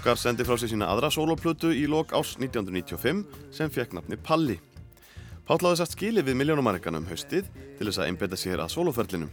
Óskar 0.08 0.22
sendi 0.24 0.46
frá 0.48 0.56
sig 0.56 0.70
sína 0.72 0.88
aðra 0.88 1.10
soloplötu 1.12 1.68
í 1.76 1.84
lok 1.84 2.14
árs 2.16 2.38
1995 2.40 3.26
sem 3.52 3.68
fekk 3.68 3.92
nafni 3.98 4.16
Palli. 4.16 4.56
Páll 5.44 5.60
hafði 5.60 5.82
satt 5.82 5.92
skili 5.98 6.24
við 6.24 6.38
miljónumarrikan 6.40 6.96
um 6.96 7.04
haustið 7.10 7.50
til 7.76 7.90
þess 7.90 8.00
að 8.00 8.08
einbeta 8.14 8.40
sér 8.40 8.64
að 8.64 8.72
soloferlinum. 8.72 9.28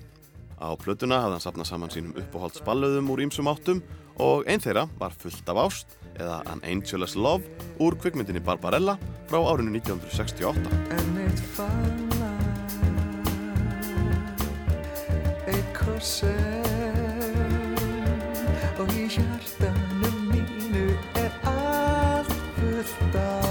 Á 0.58 0.74
plötuna 0.74 1.22
hafði 1.22 1.36
hann 1.36 1.44
sapnað 1.46 1.70
saman 1.70 1.94
sínum 1.94 2.18
uppáhalds 2.18 2.58
ballöðum 2.66 3.06
úr 3.14 3.22
ímsum 3.22 3.46
áttum 3.52 3.86
og 4.18 4.42
einn 4.50 4.58
þeirra 4.66 4.90
var 4.98 5.14
fullt 5.14 5.46
af 5.54 5.62
ást 5.62 5.94
eða 6.16 6.42
An 6.50 6.58
Angel's 6.66 7.14
Love 7.14 7.46
úr 7.78 7.94
kvikmyndinni 7.94 8.42
Barbarella 8.42 8.98
frá 9.30 9.38
árinu 9.46 9.78
1968. 9.78 10.58
tilbaka 22.84 23.44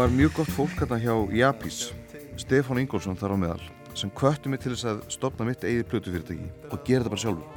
var 0.00 0.08
mjög 0.08 0.32
gott 0.32 0.48
fólk 0.48 0.70
hérna 0.78 0.96
hjá 0.96 1.12
Japis 1.34 1.92
Stefán 2.38 2.78
Ingólfsson 2.80 3.18
þar 3.20 3.34
á 3.34 3.42
meðal 3.42 3.64
sem 3.92 4.10
kvöttu 4.16 4.48
mig 4.48 4.62
til 4.62 4.72
þess 4.72 4.86
að 4.88 5.00
stopna 5.12 5.44
mitt 5.44 5.64
eigið 5.66 5.88
plötufyrirtæki 5.90 6.46
og 6.70 6.86
gera 6.86 7.02
þetta 7.02 7.12
bara 7.12 7.20
sjálfur. 7.20 7.48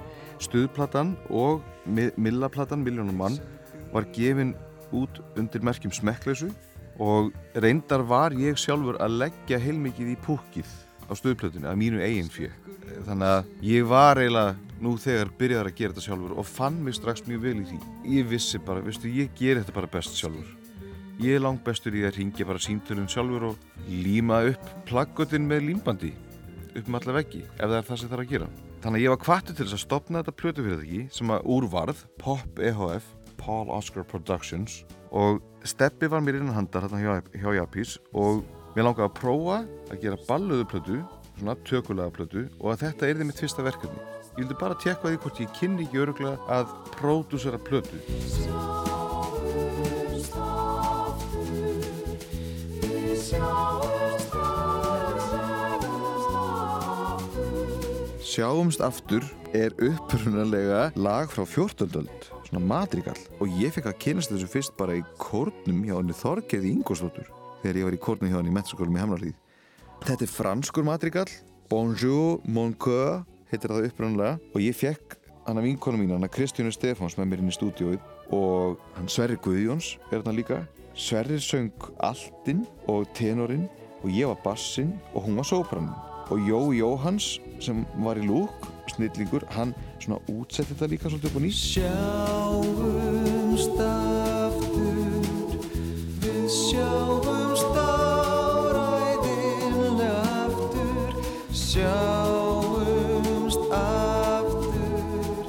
Stuðplatan 0.43 1.13
og 1.31 1.61
Millaplatan, 1.87 2.83
Miljónum 2.83 3.15
mann 3.15 3.37
var 3.93 4.09
gefin 4.11 4.51
út 4.91 5.21
undir 5.39 5.63
merkjum 5.63 5.93
smekkleysu 5.95 6.49
og 7.01 7.31
reyndar 7.57 8.03
var 8.05 8.35
ég 8.37 8.59
sjálfur 8.59 8.99
að 9.01 9.19
leggja 9.23 9.61
heilmikið 9.61 10.13
í 10.13 10.19
púkið 10.25 10.69
á 11.09 11.13
stöðplötunni 11.17 11.69
að 11.69 11.79
mínu 11.81 12.03
eigin 12.03 12.31
fjö 12.31 12.51
þannig 13.07 13.29
að 13.29 13.49
ég 13.65 13.87
var 13.89 14.21
eiginlega 14.21 14.73
nú 14.83 14.97
þegar 14.99 15.31
byrjaði 15.39 15.71
að 15.71 15.77
gera 15.77 15.93
þetta 15.93 16.05
sjálfur 16.07 16.35
og 16.39 16.49
fann 16.49 16.81
mig 16.83 16.97
strax 16.97 17.23
mjög 17.27 17.45
vel 17.45 17.55
í 17.61 17.65
því. 17.69 17.79
Ég 18.17 18.27
vissi 18.27 18.59
bara, 18.59 18.83
veistu, 18.83 19.11
ég 19.11 19.31
ger 19.37 19.61
þetta 19.61 19.75
bara 19.77 19.91
best 19.93 20.17
sjálfur. 20.19 20.49
Ég 21.23 21.37
er 21.37 21.43
langt 21.43 21.63
bestur 21.63 21.95
í 21.95 22.03
að 22.07 22.17
ringja 22.17 22.47
bara 22.49 22.61
símtölun 22.61 23.09
sjálfur 23.11 23.51
og 23.51 23.87
líma 23.87 24.41
upp 24.49 24.69
plaggötin 24.89 25.47
með 25.47 25.67
límbandi 25.69 26.11
upp 26.73 26.87
með 26.89 27.03
alla 27.03 27.17
veggi 27.19 27.43
ef 27.45 27.67
það 27.67 27.75
er 27.77 27.87
það 27.87 27.99
sem 28.01 28.09
það 28.09 28.17
er 28.17 28.23
að 28.23 28.31
gera. 28.33 28.47
Þannig 28.83 28.99
að 28.99 29.03
ég 29.03 29.13
var 29.13 29.21
kvartu 29.21 29.53
til 29.53 29.67
þess 29.67 29.77
að 29.77 29.83
stopna 29.85 30.23
þetta 30.23 30.39
plötufyrirtæki 30.41 31.03
sem 31.13 31.31
að 31.31 31.45
úrvarð 31.53 32.01
Pop 32.19 32.59
EHF 32.59 33.11
Paul 33.39 33.69
Oscar 33.71 34.07
Productions 34.09 34.81
og 35.13 35.41
Steppi 35.63 36.09
var 36.09 36.23
mér 36.25 36.39
innan 36.39 36.55
handar 36.57 36.87
hérna 36.87 36.99
hjá, 36.99 37.13
hjá 37.37 37.51
Japis 37.55 37.97
og 38.17 38.41
mér 38.73 38.87
langaði 38.87 39.05
að 39.05 39.19
prófa 39.19 39.59
að 39.93 40.01
gera 40.01 40.17
balluðu 40.27 40.65
plötu, 40.71 40.97
svona 41.37 41.55
tökulega 41.69 42.13
plötu 42.15 42.47
og 42.59 42.73
að 42.73 42.87
þetta 42.87 43.07
er 43.07 43.19
því 43.19 43.29
mitt 43.29 43.41
fyrsta 43.43 43.65
verkefni. 43.65 44.01
Ég 44.33 44.41
vildi 44.41 44.57
bara 44.57 44.79
tekka 44.81 45.11
því 45.11 45.21
hvort 45.21 45.41
ég 45.43 45.53
kynni 45.59 45.85
ekki 45.85 46.01
öruglega 46.01 46.37
að 46.49 46.73
pródúsera 46.97 47.61
plötu. 47.61 48.01
Sjáumst 58.33 58.81
aftur 58.81 59.21
er 59.53 59.75
upprunalega 59.77 60.87
lag 60.97 61.29
frá 61.29 61.45
14. 61.45 62.09
svona 62.53 62.69
madrigall 62.69 63.19
og 63.41 63.59
ég 63.59 63.73
fekk 63.73 63.89
að 63.91 63.99
kynast 64.05 64.31
þessu 64.31 64.51
fyrst 64.53 64.77
bara 64.77 64.95
í 64.99 65.03
kórnum 65.17 65.83
hjá 65.83 65.97
henni 65.97 66.15
Þorgeði 66.15 66.71
Ingolsdóttur 66.77 67.27
þegar 67.63 67.81
ég 67.81 67.89
var 67.89 67.97
í 67.97 68.03
kórnum 68.07 68.31
hjá 68.31 68.37
henni 68.39 68.53
í 68.53 68.55
Metskólum 68.55 68.95
í 68.95 69.03
Hamlarlíð 69.03 69.39
Þetta 70.03 70.25
er 70.25 70.31
franskur 70.31 70.87
madrigall 70.87 71.31
Bonjour, 71.71 72.41
mon 72.45 72.73
coeur 72.77 73.23
heitir 73.53 73.71
það 73.71 73.89
upprunalega. 73.89 74.39
Og 74.53 74.63
ég 74.63 74.75
fekk 74.77 75.17
hann 75.47 75.59
af 75.59 75.65
vinkonu 75.65 75.99
mín, 75.99 76.13
hann 76.15 76.25
að 76.25 76.35
Kristjánu 76.37 76.73
Stefáns 76.73 77.17
með 77.19 77.31
mér 77.31 77.43
inn 77.43 77.51
í 77.51 77.55
stúdióið 77.55 78.33
og 78.35 78.81
hann 78.97 79.09
Sverri 79.11 79.37
Guðjóns 79.43 79.95
er 80.09 80.19
þarna 80.19 80.35
líka. 80.37 80.59
Sverri 80.93 81.39
söng 81.41 81.87
altinn 82.05 82.65
og 82.91 83.07
tenorinn 83.17 83.67
og 84.03 84.11
ég 84.13 84.29
var 84.29 84.41
bassinn 84.45 84.93
og 85.13 85.27
hún 85.27 85.39
var 85.39 85.49
sópranin. 85.49 85.93
Og 86.31 86.45
Jó 86.47 86.61
Jóhans 86.73 87.37
sem 87.61 87.83
var 88.03 88.19
í 88.21 88.27
lúk 88.27 88.69
snillingur, 88.95 89.43
hann 89.55 89.71
svona 89.99 90.19
útsetti 90.31 90.73
þetta 90.73 90.87
líka 90.91 91.07
svolítið 91.09 91.29
upp 91.29 91.37
og 91.39 91.43
nýtt. 91.43 91.59
Sjáumst 91.73 93.77
aftur 93.87 95.23
Við 96.23 96.45
sjáumst 96.53 97.73
áræðinlega 97.83 100.23
aftur. 100.45 101.11
Sjáumst 101.63 103.63
aftur 103.79 105.45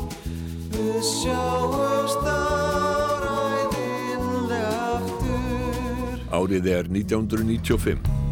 Við 0.74 0.98
sjáumst 1.12 2.22
áræðinlega 2.34 4.74
aftur. 4.98 6.14
Árið 6.34 6.64
er 6.78 6.84
1995. 6.90 8.23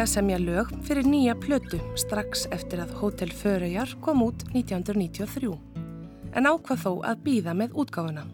byrjaði 0.00 0.08
að 0.08 0.16
semja 0.16 0.36
lög 0.40 0.68
fyrir 0.86 1.04
nýja 1.04 1.32
plötu 1.36 1.78
strax 1.98 2.46
eftir 2.54 2.80
að 2.80 2.94
Hotel 3.02 3.32
Föröjar 3.36 3.90
kom 4.00 4.22
út 4.24 4.46
1993. 4.54 5.50
En 6.32 6.48
ákvað 6.48 6.80
þó 6.80 6.92
að 7.04 7.20
býða 7.26 7.52
með 7.52 7.76
útgáfuna. 7.76 8.24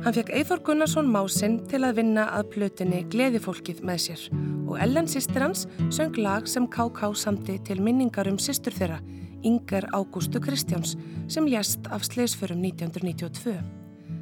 Hann 0.00 0.16
fekk 0.16 0.32
Eithor 0.32 0.62
Gunnarsson 0.64 1.10
Másinn 1.12 1.58
til 1.68 1.82
að 1.84 2.00
vinna 2.00 2.24
að 2.38 2.48
plötunni 2.54 3.02
Gleðifólkið 3.12 3.84
með 3.84 4.00
sér 4.06 4.24
og 4.64 4.80
Ellen 4.80 5.10
sýstir 5.12 5.44
hans 5.44 5.66
söng 5.92 6.16
lag 6.16 6.48
sem 6.48 6.64
K.K. 6.64 7.12
samti 7.12 7.58
til 7.68 7.82
minningar 7.84 8.30
um 8.30 8.40
sýstur 8.40 8.72
þeirra, 8.72 9.02
Inger 9.44 9.90
Ágústu 9.92 10.40
Kristjáns, 10.40 10.96
sem 11.28 11.44
lést 11.44 11.84
af 11.92 12.06
sleisförum 12.08 12.64
1992. 12.64 13.58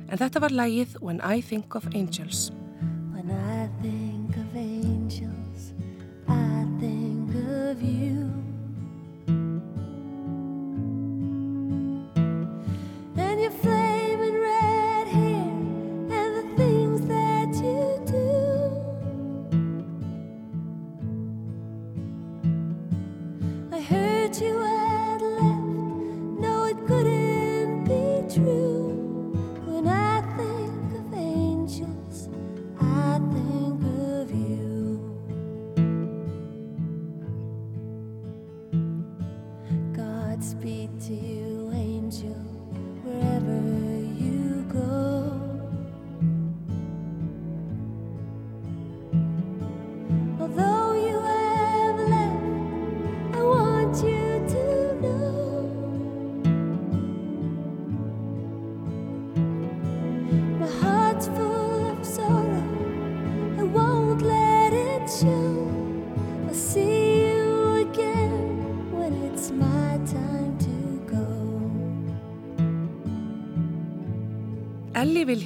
En 0.08 0.18
þetta 0.18 0.42
var 0.42 0.50
lagið 0.64 0.98
When 0.98 1.22
I 1.22 1.44
Think 1.46 1.78
of 1.78 1.86
Angels. 1.94 2.48
Of 7.78 7.84
you. 7.84 8.18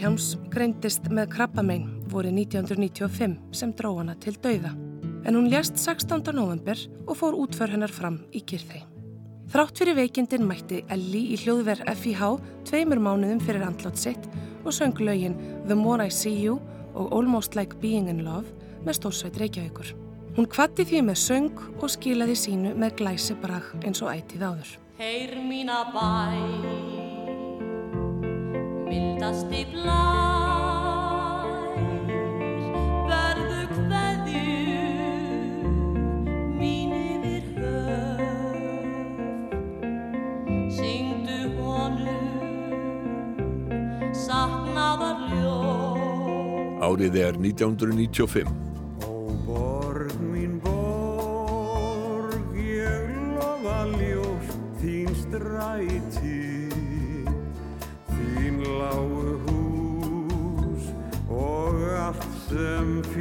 Viljáms 0.03 0.33
greindist 0.51 1.05
með 1.15 1.29
krabbamein 1.31 1.85
vorið 2.11 2.33
1995 2.41 3.37
sem 3.55 3.71
dró 3.79 3.93
hana 4.01 4.17
til 4.19 4.33
dauða. 4.35 4.73
En 5.23 5.37
hún 5.39 5.47
lést 5.47 5.77
16. 5.79 6.33
november 6.35 6.75
og 7.07 7.21
fór 7.21 7.37
útför 7.39 7.71
hennar 7.71 7.95
fram 7.95 8.17
í 8.35 8.41
kyrþei. 8.43 8.81
Þrátt 9.55 9.79
fyrir 9.79 9.95
veikindin 10.01 10.43
mætti 10.49 10.81
Ellie 10.91 11.37
í 11.37 11.39
hljóðverð 11.45 11.87
FIH 12.01 12.33
tveimur 12.67 12.99
mánuðum 12.99 13.39
fyrir 13.47 13.63
andlátt 13.63 14.03
sitt 14.03 14.27
og 14.65 14.75
söng 14.75 14.99
lögin 14.99 15.39
The 15.69 15.79
More 15.79 16.09
I 16.09 16.11
See 16.11 16.35
You 16.35 16.59
og 16.99 17.15
Almost 17.15 17.55
Like 17.55 17.79
Being 17.79 18.11
in 18.11 18.25
Love 18.27 18.51
með 18.83 18.99
stórsveit 18.99 19.39
Reykjavíkur. 19.39 19.93
Hún 20.35 20.51
kvatti 20.51 20.83
því 20.83 21.05
með 21.13 21.23
söng 21.29 21.63
og 21.79 21.87
skilaði 21.95 22.35
sínu 22.43 22.75
með 22.75 22.99
glæsi 23.05 23.39
brag 23.39 23.71
eins 23.87 24.03
og 24.03 24.11
ætið 24.17 24.49
áður. 24.51 24.75
Heyr 24.99 25.39
mína 25.47 25.85
bæ 25.95 26.92
Mildasti 29.23 29.63
blær 29.71 31.47
Verðu 33.07 33.61
kveðju 33.71 34.41
Mín 36.59 36.91
yfir 36.99 37.45
höf 37.61 39.15
Syngdu 40.75 41.39
honum 41.61 43.31
Saknaðar 44.25 45.23
ljóð 45.31 46.83
Árið 46.83 47.15
er 47.23 47.39
1995. 47.39 48.72
allt 62.55 63.12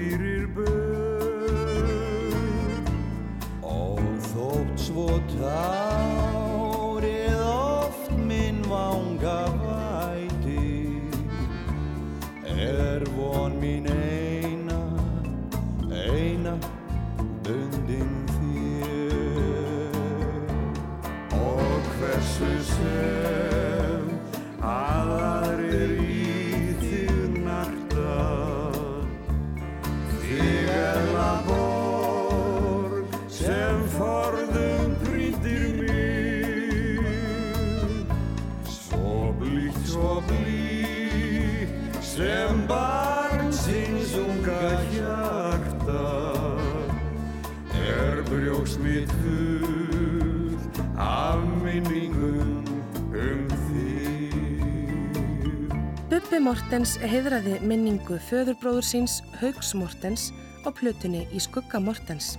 Mortens 56.41 56.95
heiðraði 56.97 57.59
minningu 57.61 58.15
föðurbróður 58.25 58.85
síns 58.87 59.19
Haugs 59.37 59.75
Mortens 59.77 60.31
á 60.65 60.73
plötunni 60.73 61.27
í 61.29 61.41
skugga 61.43 61.77
Mortens. 61.77 62.31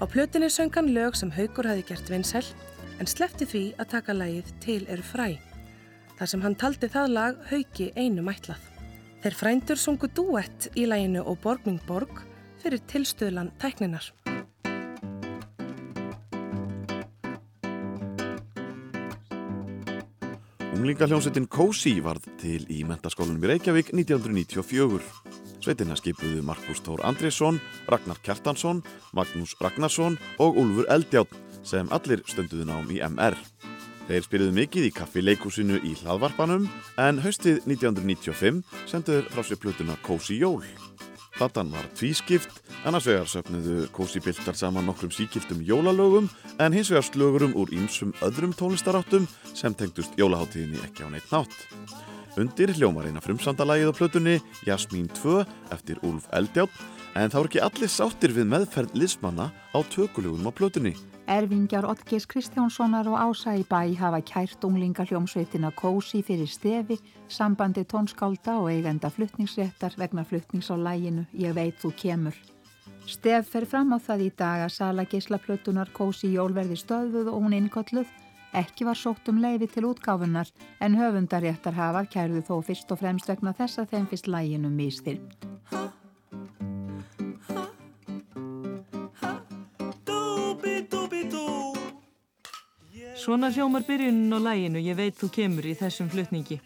Á 0.00 0.08
plötunni 0.08 0.48
söng 0.48 0.72
hann 0.72 0.88
lög 0.96 1.18
sem 1.20 1.28
Haugur 1.34 1.68
hafi 1.68 1.84
gert 1.84 2.08
vinsæl 2.08 2.46
en 2.96 3.10
slefti 3.10 3.44
því 3.44 3.64
að 3.76 3.90
taka 3.92 4.16
lagið 4.16 4.48
Til 4.64 4.80
eru 4.88 5.04
fræ. 5.04 5.36
Þar 6.16 6.32
sem 6.32 6.44
hann 6.46 6.56
taldi 6.56 6.88
það 6.96 7.12
lag 7.12 7.46
Haugi 7.50 7.90
einu 7.92 8.24
mætlað. 8.24 8.64
Þeir 9.20 9.36
frændur 9.42 9.84
sungu 9.84 10.08
duett 10.08 10.70
í 10.72 10.88
laginu 10.88 11.26
og 11.28 11.42
Borgming 11.44 11.84
Borg 11.84 12.24
fyrir 12.64 12.80
tilstöðlan 12.88 13.52
tækninar. 13.60 14.14
Unglingahljómsveitin 20.84 21.46
Kósi 21.48 21.94
varð 22.04 22.26
til 22.36 22.66
í 22.68 22.82
mentaskólanum 22.84 23.40
í 23.46 23.48
Reykjavík 23.48 23.94
1994. 23.94 24.98
Sveitina 25.64 25.96
skipuðu 25.96 26.42
Markus 26.44 26.84
Tór 26.84 27.00
Andriðsson, 27.08 27.56
Ragnar 27.88 28.20
Kjartansson, 28.20 28.82
Magnús 29.16 29.56
Ragnarsson 29.64 30.18
og 30.44 30.60
Úlfur 30.60 30.84
Eldjátt 30.92 31.32
sem 31.64 31.88
allir 31.88 32.20
stönduðu 32.28 32.68
nám 32.68 32.92
í 32.92 33.00
MR. 33.00 33.32
Þeir 34.10 34.28
spiliðu 34.28 34.58
mikið 34.60 34.90
í 34.90 34.94
kaffi 35.00 35.24
leikúsinu 35.24 35.80
í 35.80 35.96
hlaðvarpanum 36.02 36.68
en 37.00 37.24
haustið 37.24 37.64
1995 37.64 38.60
senduður 38.84 39.32
frá 39.32 39.40
sér 39.40 39.64
plötuna 39.64 39.96
Kósi 40.04 40.36
Jól. 40.36 40.68
Platan 41.34 41.72
var 41.74 41.86
tvískipt, 41.98 42.60
annars 42.86 43.08
vegar 43.08 43.26
söfnuðu 43.26 43.88
Kósi 43.94 44.20
Biltar 44.22 44.54
saman 44.54 44.86
nokkrum 44.86 45.10
síkiltum 45.10 45.64
jólalögum 45.66 46.28
en 46.62 46.76
hins 46.76 46.92
vegar 46.92 47.06
slögurum 47.08 47.56
úr 47.58 47.72
ýmsum 47.74 48.14
öðrum 48.22 48.54
tónlistaráttum 48.54 49.26
sem 49.50 49.74
tengdust 49.74 50.14
jólaháttíðinni 50.20 50.78
ekki 50.86 51.02
á 51.02 51.10
neitt 51.10 51.32
nátt. 51.34 51.56
Undir 52.38 52.70
hljómar 52.78 53.10
eina 53.10 53.22
frumsandalagið 53.22 53.90
á 53.90 53.98
plötunni 53.98 54.36
Jasmín 54.66 55.10
2 55.22 55.42
eftir 55.74 55.98
Úlf 56.06 56.30
Eldjátt 56.34 56.74
en 57.14 57.30
þá 57.30 57.38
er 57.40 57.48
ekki 57.48 57.62
allir 57.62 57.90
sáttir 57.90 58.34
við 58.34 58.48
meðferð 58.50 58.94
liðsmanna 58.98 59.50
á 59.54 59.78
tökulegum 59.90 60.48
á 60.48 60.52
plötunni. 60.54 60.94
Erfingjar 61.30 61.86
Oddgeis 61.88 62.26
Kristjánssonar 62.28 63.06
og 63.08 63.16
Ása 63.16 63.54
í 63.56 63.62
bæ 63.64 63.94
hafa 63.96 64.20
kært 64.20 64.64
unglinga 64.66 65.06
hljómsveitina 65.08 65.70
Kósi 65.72 66.20
fyrir 66.26 66.50
stefi, 66.50 66.98
sambandi 67.28 67.86
tónskálda 67.88 68.58
og 68.60 68.68
eigenda 68.68 69.08
fluttningsréttar 69.08 69.96
vegna 69.96 70.26
fluttnings 70.28 70.68
á 70.68 70.76
læginu 70.76 71.24
Ég 71.32 71.54
veit 71.56 71.80
þú 71.80 71.94
kemur. 71.96 72.36
Stef 73.06 73.48
fer 73.48 73.64
fram 73.64 73.96
á 73.96 73.98
það 74.00 74.26
í 74.26 74.30
dag 74.36 74.66
að 74.66 74.76
sala 74.76 75.06
geislaplötunar 75.08 75.92
Kósi 75.96 76.34
Jól 76.34 76.52
verði 76.52 76.76
stöðuð 76.76 77.32
og 77.32 77.40
hún 77.40 77.56
innkolluð. 77.56 78.08
Ekki 78.54 78.84
var 78.84 79.00
sótt 79.00 79.28
um 79.32 79.40
leiði 79.40 79.66
til 79.72 79.88
útgáfunar 79.88 80.52
en 80.80 81.00
höfundaréttar 81.00 81.74
hafað 81.74 82.12
kærðu 82.12 82.44
þó 82.44 82.54
fyrst 82.68 82.92
og 82.92 83.00
fremst 83.00 83.32
vegna 83.32 83.56
þess 83.56 83.80
að 83.80 83.96
þeim 83.96 84.06
fyrst 84.12 84.28
læginu 84.28 84.70
mistyrmt. 84.70 86.03
Svona 93.24 93.48
hljómar 93.48 93.86
byrjunin 93.88 94.36
á 94.36 94.38
læginu 94.38 94.80
Ég 94.84 94.96
veit 94.98 95.16
þú 95.16 95.30
kemur 95.32 95.64
í 95.64 95.72
þessum 95.78 96.10
flutningi. 96.12 96.58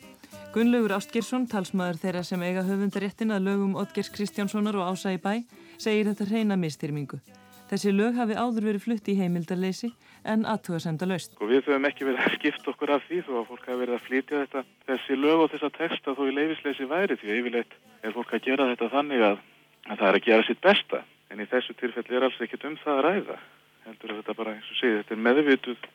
Gunnlaugur 0.50 0.96
Ástgeirsson, 0.96 1.44
talsmaður 1.46 2.00
þeirra 2.02 2.22
sem 2.26 2.40
eiga 2.42 2.64
höfundaréttin 2.66 3.30
að 3.30 3.44
lögum 3.46 3.76
Oddgeirs 3.78 4.08
Kristjánssonar 4.10 4.78
og 4.80 4.88
Ása 4.90 5.12
í 5.14 5.20
bæ, 5.22 5.44
segir 5.78 6.08
þetta 6.08 6.26
reyna 6.32 6.56
mistyrmingu. 6.58 7.20
Þessi 7.68 7.92
lög 7.92 8.16
hafi 8.16 8.34
áður 8.34 8.66
verið 8.70 8.84
flutti 8.86 9.12
í 9.12 9.18
heimildarleysi 9.20 9.92
en 10.24 10.46
aðtuga 10.48 10.80
semda 10.82 11.06
laust. 11.06 11.36
Og 11.38 11.52
við 11.52 11.68
höfum 11.68 11.86
ekki 11.86 12.08
verið 12.08 12.24
að 12.24 12.36
skipta 12.38 12.72
okkur 12.72 12.94
af 12.96 13.04
því 13.06 13.20
þó 13.28 13.32
að 13.38 13.46
fólk 13.52 13.68
hafi 13.68 13.80
verið 13.82 13.98
að 13.98 14.06
flytja 14.08 14.40
þetta, 14.42 14.64
þessi 14.88 15.18
lög 15.20 15.44
og 15.44 15.52
þessa 15.52 15.70
texta 15.76 16.16
þó 16.16 16.22
í 16.24 16.34
leifisleysi 16.40 16.88
væri 16.90 17.18
því 17.20 17.30
að 17.30 17.40
yfirleitt 17.42 17.78
er 18.02 18.16
fólk 18.16 18.34
að 18.34 18.44
gera 18.48 18.70
þetta 18.72 18.90
þannig 18.96 19.26
að, 19.28 19.42
að 19.88 20.00
það 20.00 20.08
er 20.08 20.18
að 20.18 20.26
gera 20.26 20.48
sitt 20.48 20.60
besta. 20.64 21.04
En 21.28 21.40
í 21.40 21.48
þessu 21.48 21.76
tilfelli 21.76 22.16
er 22.16 22.26
alls 22.28 22.40
ekkert 22.44 22.66
um 22.68 22.76
það 22.82 22.98
að 22.98 23.04
ræða. 23.06 23.38
Heldur 23.88 24.12
að 24.12 24.20
þetta 24.20 24.36
bara, 24.38 24.54
eins 24.56 24.68
og 24.72 24.80
segið, 24.80 24.98
þetta 25.02 25.16
er 25.16 25.24
meðvituð 25.26 25.88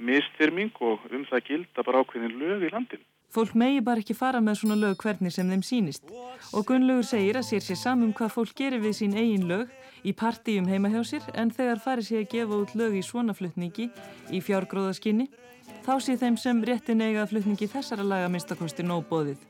mistyrming 0.00 0.76
og 0.80 1.08
um 1.12 1.24
það 1.28 1.46
gilda 1.48 1.84
bara 1.84 2.02
ákveðin 2.02 2.38
lög 2.40 2.64
í 2.64 2.72
landin. 2.72 3.02
Fólk 3.30 3.52
megi 3.54 3.82
bara 3.86 4.02
ekki 4.02 4.16
fara 4.18 4.40
með 4.42 4.56
svona 4.58 4.76
lög 4.80 4.96
hvernig 5.04 5.30
sem 5.30 5.50
þeim 5.52 5.60
sínist. 5.62 6.08
Og 6.50 6.64
Gunnlaugur 6.66 7.06
segir 7.06 7.38
að 7.38 7.46
sér 7.46 7.62
sér 7.62 7.78
samum 7.78 8.14
hvað 8.16 8.32
fólk 8.34 8.56
gerir 8.58 8.82
við 8.82 8.96
sín 8.98 9.14
eigin 9.14 9.46
lög 9.46 9.70
í 10.02 10.14
partíum 10.18 10.66
heima 10.66 10.90
hjá 10.90 11.04
sér 11.12 11.28
en 11.38 11.52
þegar 11.54 11.84
farið 11.84 12.08
sér 12.08 12.24
að 12.24 12.32
gefa 12.32 12.58
út 12.64 12.74
lög 12.80 12.98
í 12.98 13.04
svona 13.06 13.36
flutningi 13.36 13.86
í 14.34 14.42
fjárgróðaskinni 14.42 15.28
þá 15.86 15.94
sé 16.02 16.18
þeim 16.18 16.40
sem 16.42 16.64
réttin 16.66 17.06
eiga 17.06 17.28
flutningi 17.30 17.70
þessara 17.70 18.02
laga 18.02 18.32
minnstakosti 18.32 18.82
nóbóðið. 18.82 19.49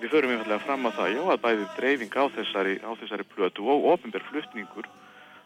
Við 0.00 0.14
förum 0.14 0.30
einfallega 0.32 0.64
fram 0.64 0.88
að 0.88 0.94
það, 0.96 1.10
já, 1.12 1.20
að 1.28 1.40
bæði 1.44 1.64
dreifing 1.76 2.14
á 2.16 2.24
þessari, 2.32 2.74
á 2.80 2.90
þessari 3.02 3.26
plötu 3.34 3.66
og 3.68 3.82
ofinber 3.92 4.22
flutningur 4.30 4.86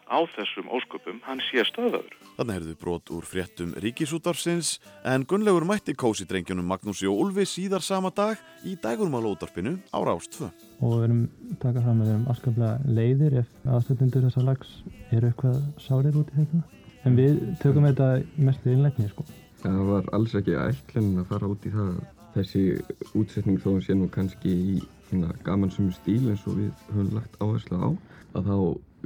á 0.07 0.21
þessum 0.31 0.69
ósköpum, 0.71 1.17
hann 1.25 1.41
sé 1.43 1.65
stöðaður. 1.67 2.13
Þannig 2.37 2.59
erðu 2.61 2.75
brot 2.79 3.11
úr 3.11 3.25
fréttum 3.27 3.73
ríkisútvarfsins 3.83 4.77
en 5.03 5.25
Gunnlaugur 5.27 5.65
mætti 5.67 5.95
kósi 5.97 6.27
drengjónum 6.29 6.67
Magnúsi 6.71 7.09
og 7.09 7.19
Ulfi 7.25 7.43
síðar 7.49 7.83
sama 7.83 8.13
dag 8.15 8.39
í 8.63 8.77
dægurmálóðarpinu 8.79 9.75
á 9.91 9.99
Rástfö. 10.07 10.51
Og 10.79 10.93
við 10.93 11.07
erum 11.09 11.21
taka 11.59 11.83
fram 11.83 11.99
að 11.99 12.05
við 12.05 12.15
erum 12.15 12.27
afskaplega 12.31 12.97
leiðir 12.99 13.39
ef 13.41 13.53
aðstöndundur 13.67 14.27
þessa 14.29 14.45
lags 14.45 14.75
eru 15.11 15.33
eitthvað 15.33 15.63
sárir 15.83 16.19
út 16.21 16.31
í 16.31 16.39
þetta. 16.39 16.63
En 17.05 17.19
við 17.19 17.41
tökum 17.59 17.89
þetta 17.89 18.11
mest 18.39 18.63
við 18.63 18.77
innleikni, 18.77 19.11
sko. 19.11 19.25
Það 19.65 19.81
var 19.89 20.13
alls 20.15 20.33
ekki 20.37 20.55
ætlun 20.61 21.17
að 21.21 21.31
fara 21.33 21.49
út 21.49 21.65
í 21.65 21.73
það 21.73 21.97
þessi 22.35 22.63
útsetning 23.15 23.61
þó 23.63 23.71
að 23.75 23.85
sé 23.87 23.97
nú 23.97 24.09
kannski 24.11 24.55
í 24.75 24.75
gamansum 25.45 25.91
stíl 25.95 26.23
eins 26.31 26.43
og 26.49 26.59
við 26.59 26.71
höfum 26.91 27.15
lagt 27.15 27.39
áherslu 27.39 27.79
á 27.79 27.89
að 28.35 28.49
þá 28.49 28.57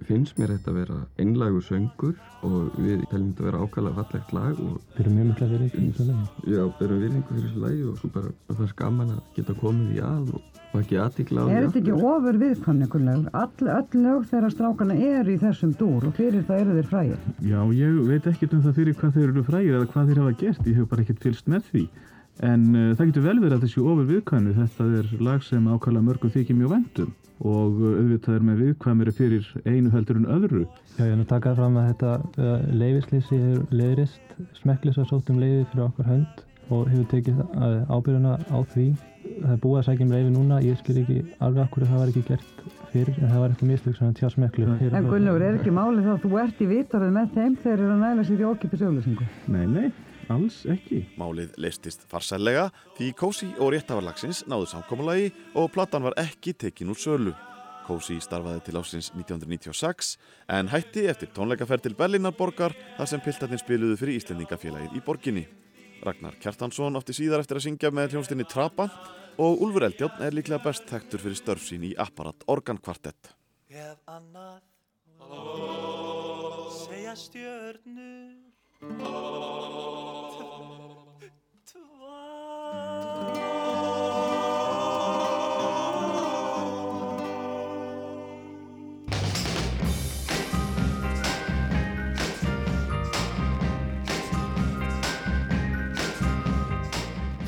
finnst 0.07 0.37
mér 0.39 0.53
þetta 0.55 0.71
að 0.71 0.77
vera 0.79 0.97
einlagur 1.19 1.63
söngur 1.65 2.13
og 2.47 2.77
við 2.79 3.01
teljum 3.11 3.33
þetta 3.33 3.43
að 3.43 3.49
vera 3.49 3.63
ákvæmlega 3.65 3.97
fallegt 3.97 4.31
lag 4.37 4.61
og 4.63 4.77
Byrjum 4.95 5.17
mjög 5.17 5.27
mikla 5.31 5.49
fyrir 5.49 5.73
þessu 5.73 6.05
lagi 6.07 6.53
Já, 6.53 6.61
byrjum 6.79 7.01
virðingu 7.03 7.33
fyrir 7.33 7.49
þessu 7.49 7.63
lagi 7.65 7.83
og 7.89 7.99
svo 7.99 8.11
bara 8.15 8.31
það 8.47 8.63
er 8.65 8.71
skaman 8.71 9.11
að 9.15 9.21
geta 9.35 9.55
komið 9.59 9.91
í 9.91 10.01
að 10.07 10.31
og 10.37 10.77
ekki 10.79 10.99
aðtíkla 11.03 11.43
á 11.43 11.45
því 11.49 11.57
Er 11.57 11.65
þetta 11.65 11.81
ekki 11.81 12.09
ofur 12.13 12.39
viðkvæmningulegur? 12.43 13.29
All, 13.41 13.69
öll 13.75 14.03
lög 14.05 14.27
þeirra 14.29 14.51
strákana 14.53 14.97
er 15.09 15.31
í 15.33 15.37
þessum 15.41 15.73
dúr 15.79 16.05
og 16.09 16.15
fyrir 16.19 16.45
það 16.47 16.61
eru 16.63 16.75
þeir 16.77 16.89
frægir. 16.91 17.23
Já, 17.41 17.59
ég 17.73 17.97
veit 18.05 18.29
ekkert 18.29 18.53
um 18.53 18.61
það 18.67 18.77
fyrir 18.77 18.99
hvað 18.99 19.17
þeir 19.17 19.27
eru 19.31 19.45
frægir 19.47 19.79
eða 19.79 19.89
hvað 19.89 20.11
þeir 20.11 20.21
hafa 20.21 20.35
gert, 20.43 20.69
ég 20.69 20.77
hef 20.79 20.91
bara 20.91 21.05
ekkert 21.05 21.25
fylst 21.25 21.49
með 21.49 21.65
því 21.71 21.83
En 22.45 22.61
uh, 22.71 22.91
það 22.95 23.09
getur 23.09 23.25
vel 23.25 23.39
verið 23.41 23.55
að 23.57 23.63
þessu 23.65 23.81
ofur 23.83 24.05
viðkvæmni, 24.07 24.53
þetta 24.55 24.85
er 24.99 25.07
lag 25.27 25.41
sem 25.43 25.65
ákvæmlega 25.67 26.07
mörgum 26.07 26.31
þykir 26.31 26.55
mjög 26.55 26.71
vendum 26.71 27.11
og 27.39 27.71
uh, 27.79 27.97
auðvitað 27.99 28.35
er 28.37 28.43
með 28.47 28.61
viðkvæmiri 28.63 29.13
fyrir 29.15 29.45
einu 29.65 29.91
heldur 29.91 30.19
en 30.19 30.29
öðru. 30.37 30.63
Já, 30.95 31.03
ég 31.03 31.11
er 31.11 31.19
nú 31.19 31.25
takað 31.27 31.59
fram 31.59 31.75
að 31.79 31.89
þetta 31.91 32.11
uh, 32.15 32.23
leifislýsi 32.79 33.37
er 33.39 33.59
leiðrist, 33.75 34.25
smekklis 34.61 34.99
að 35.01 35.09
sótum 35.11 35.37
leiði 35.43 35.67
fyrir 35.73 35.85
okkar 35.89 36.11
hönd 36.13 36.35
og 36.69 36.81
hefur 36.85 37.07
tekið 37.09 37.37
ábyrjuna 37.89 38.33
á 38.53 38.59
því. 38.71 38.87
Það 39.39 39.53
er 39.55 39.61
búið 39.63 39.79
að 39.79 39.87
sækja 39.87 40.05
um 40.05 40.11
leiði 40.13 40.31
núna, 40.35 40.59
ég 40.63 40.75
skil 40.79 40.99
ekki 41.01 41.17
alveg 41.43 41.61
akkur 41.65 41.87
það 41.89 41.99
var 41.99 42.11
ekki 42.11 42.27
gert 42.27 42.49
fyrir 42.93 43.15
en 43.17 43.31
það 43.31 43.41
var 43.41 43.49
eitthvað 43.49 43.71
mislug 43.71 43.95
sem 43.97 44.13
tjá 44.19 44.27
smekklu. 44.35 44.63
En 44.69 45.09
Gunnlaugur, 45.09 45.43
er 45.47 45.57
ekki 45.57 45.73
málið 45.73 46.05
þá 46.05 46.13
að 46.13 46.21
þú 46.23 46.29
ert 46.43 46.61
í 46.61 46.69
vitarið 46.69 47.11
með 47.17 47.27
þeim 47.33 47.53
þegar 47.65 47.89
Alls 50.29 50.61
ekki. 50.69 51.01
Málið 51.17 51.55
leistist 51.57 52.03
farsællega 52.09 52.67
því 52.97 53.07
Kósi 53.17 53.47
og 53.57 53.71
réttafarlagsins 53.73 54.43
náðu 54.49 54.67
samkómulagi 54.69 55.31
og 55.57 55.71
platan 55.73 56.05
var 56.05 56.17
ekki 56.21 56.53
tekin 56.53 56.91
úr 56.93 56.99
sölu. 57.01 57.33
Kósi 57.87 58.19
starfaði 58.21 58.61
til 58.67 58.77
ásins 58.77 59.09
1996 59.15 60.11
en 60.53 60.69
hætti 60.69 61.07
eftir 61.09 61.31
tónleikaferð 61.33 61.87
til 61.87 61.97
Berlínarborgar 61.97 62.75
þar 62.99 63.09
sem 63.09 63.23
piltatinn 63.25 63.61
spiluðu 63.61 63.97
fyrir 63.97 64.19
Íslendingafélagið 64.19 64.99
í 64.99 65.01
borginni. 65.07 65.47
Ragnar 66.05 66.37
Kjartansson 66.37 66.99
átti 66.99 67.17
síðar 67.17 67.41
eftir 67.41 67.57
að 67.57 67.65
syngja 67.65 67.89
með 67.89 68.13
hljónstinni 68.13 68.45
Trappa 68.45 68.85
og 69.41 69.63
Úlfur 69.65 69.87
Eldjón 69.89 70.21
er 70.21 70.37
líklega 70.37 70.61
best 70.61 70.85
tektur 70.91 71.23
fyrir 71.23 71.41
störf 71.41 71.65
sín 71.65 71.89
í 71.89 71.95
Apparat 71.97 72.45
Organkvartett. 72.45 73.33
Ef 73.73 73.97
annað 74.05 74.61
segja 76.85 77.17
stjörnur 77.17 78.49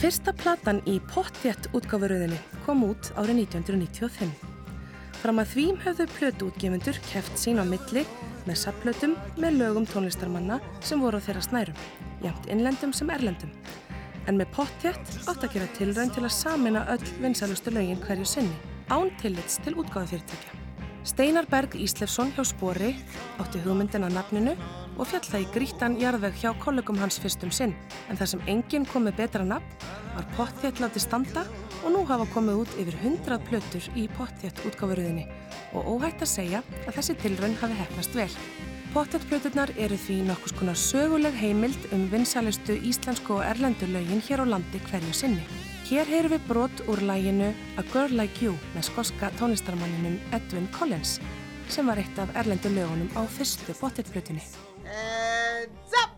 Fyrsta 0.02 0.32
platan 0.34 0.80
í 0.90 0.96
Pottjett 1.12 1.68
útgáfuröðinni 1.78 2.40
kom 2.66 2.80
út 2.88 3.12
árið 3.22 3.44
1995. 3.44 4.32
Fram 5.22 5.42
að 5.44 5.52
þvím 5.52 5.76
höfðu 5.84 6.08
plötuútgefundur 6.16 6.98
keft 7.06 7.38
sín 7.38 7.62
á 7.62 7.66
milli 7.70 8.02
með 8.48 8.58
sapplötum 8.64 9.14
með 9.38 9.60
lögum 9.60 9.86
tónlistarmanna 9.92 10.58
sem 10.82 11.06
voru 11.06 11.22
á 11.22 11.26
þeirra 11.28 11.46
snærum, 11.46 11.86
jæmt 12.26 12.50
innlendum 12.50 12.96
sem 12.98 13.14
erlendum. 13.14 13.54
En 14.26 14.42
með 14.42 14.50
Pottjett 14.58 15.14
átt 15.30 15.46
að 15.46 15.54
gera 15.60 15.70
tilraun 15.78 16.16
til 16.18 16.26
að 16.26 16.34
samina 16.40 16.82
öll 16.96 17.14
vinsalustu 17.22 17.78
lögin 17.78 18.02
hverju 18.02 18.26
sinni, 18.26 18.58
án 18.90 19.14
tillits 19.22 19.62
til 19.62 19.78
útgáðufyrirtækja. 19.78 20.71
Steinar 21.02 21.48
Berg 21.50 21.74
Íslefsson 21.82 22.30
hjá 22.36 22.44
Spori 22.46 22.92
átti 23.42 23.62
hugmyndin 23.64 24.06
að 24.06 24.20
nafninu 24.20 24.52
og 25.00 25.08
fjall 25.10 25.24
það 25.26 25.42
í 25.42 25.48
grítan 25.56 25.96
jarðveg 25.98 26.36
hjá 26.38 26.52
kollegum 26.62 27.00
hans 27.02 27.18
fyrstum 27.22 27.50
sinn. 27.50 27.74
En 28.10 28.20
það 28.20 28.36
sem 28.36 28.44
enginn 28.54 28.86
kom 28.86 29.08
með 29.08 29.24
betra 29.24 29.48
nafn 29.48 29.88
var 30.14 30.28
Pottjett 30.36 30.82
láti 30.84 31.02
standa 31.02 31.48
og 31.82 31.90
nú 31.96 32.04
hafa 32.06 32.28
komið 32.36 32.62
út 32.62 32.76
yfir 32.84 33.00
100 33.02 33.42
plötur 33.48 33.90
í 33.98 34.06
Pottjett 34.14 34.62
útgáfuröðinni 34.70 35.26
og 35.74 35.90
óhætt 35.96 36.22
að 36.22 36.34
segja 36.36 36.62
að 36.86 36.94
þessi 37.00 37.18
tilraun 37.24 37.58
hafi 37.64 37.82
hefnast 37.82 38.22
vel. 38.22 38.30
Pottjett 38.94 39.26
plöturnar 39.32 39.74
eru 39.82 39.98
því 39.98 40.22
nokkus 40.30 40.54
konar 40.60 40.78
söguleg 40.78 41.34
heimild 41.42 41.90
um 41.96 42.06
vinsalistu 42.14 42.78
íslensku 42.78 43.40
og 43.40 43.46
erlendu 43.48 43.90
lögin 43.90 44.22
hér 44.28 44.44
á 44.44 44.54
landi 44.54 44.86
hverju 44.92 45.18
sinni. 45.18 45.71
Hér 45.92 46.08
heyrum 46.08 46.32
við 46.32 46.44
brot 46.48 46.82
úr 46.88 47.02
læginu 47.04 47.50
A 47.76 47.84
Girl 47.92 48.14
Like 48.16 48.40
You 48.40 48.54
með 48.72 48.86
skoska 48.88 49.28
tónlistarmanninum 49.36 50.14
Edwin 50.32 50.70
Collins 50.72 51.18
sem 51.68 51.84
var 51.84 52.00
eitt 52.00 52.16
af 52.16 52.32
erlendu 52.40 52.72
lögunum 52.72 53.10
á 53.12 53.28
fyrstu 53.28 53.76
up! 55.92 56.14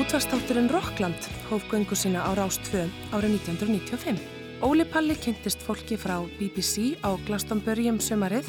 Útvastátturinn 0.00 0.72
Rockland 0.72 1.28
hóf 1.50 1.68
göngu 1.68 1.92
sína 1.92 2.24
á 2.24 2.32
Rás 2.32 2.56
2 2.72 2.88
árið 3.12 3.36
1995. 3.36 4.16
Óli 4.64 4.88
Palli 4.88 5.14
kynntist 5.20 5.60
fólki 5.60 6.00
frá 6.00 6.24
BBC 6.40 6.96
á 7.04 7.12
Glastonbury 7.28 7.92
um 7.92 8.00
sömarið 8.00 8.48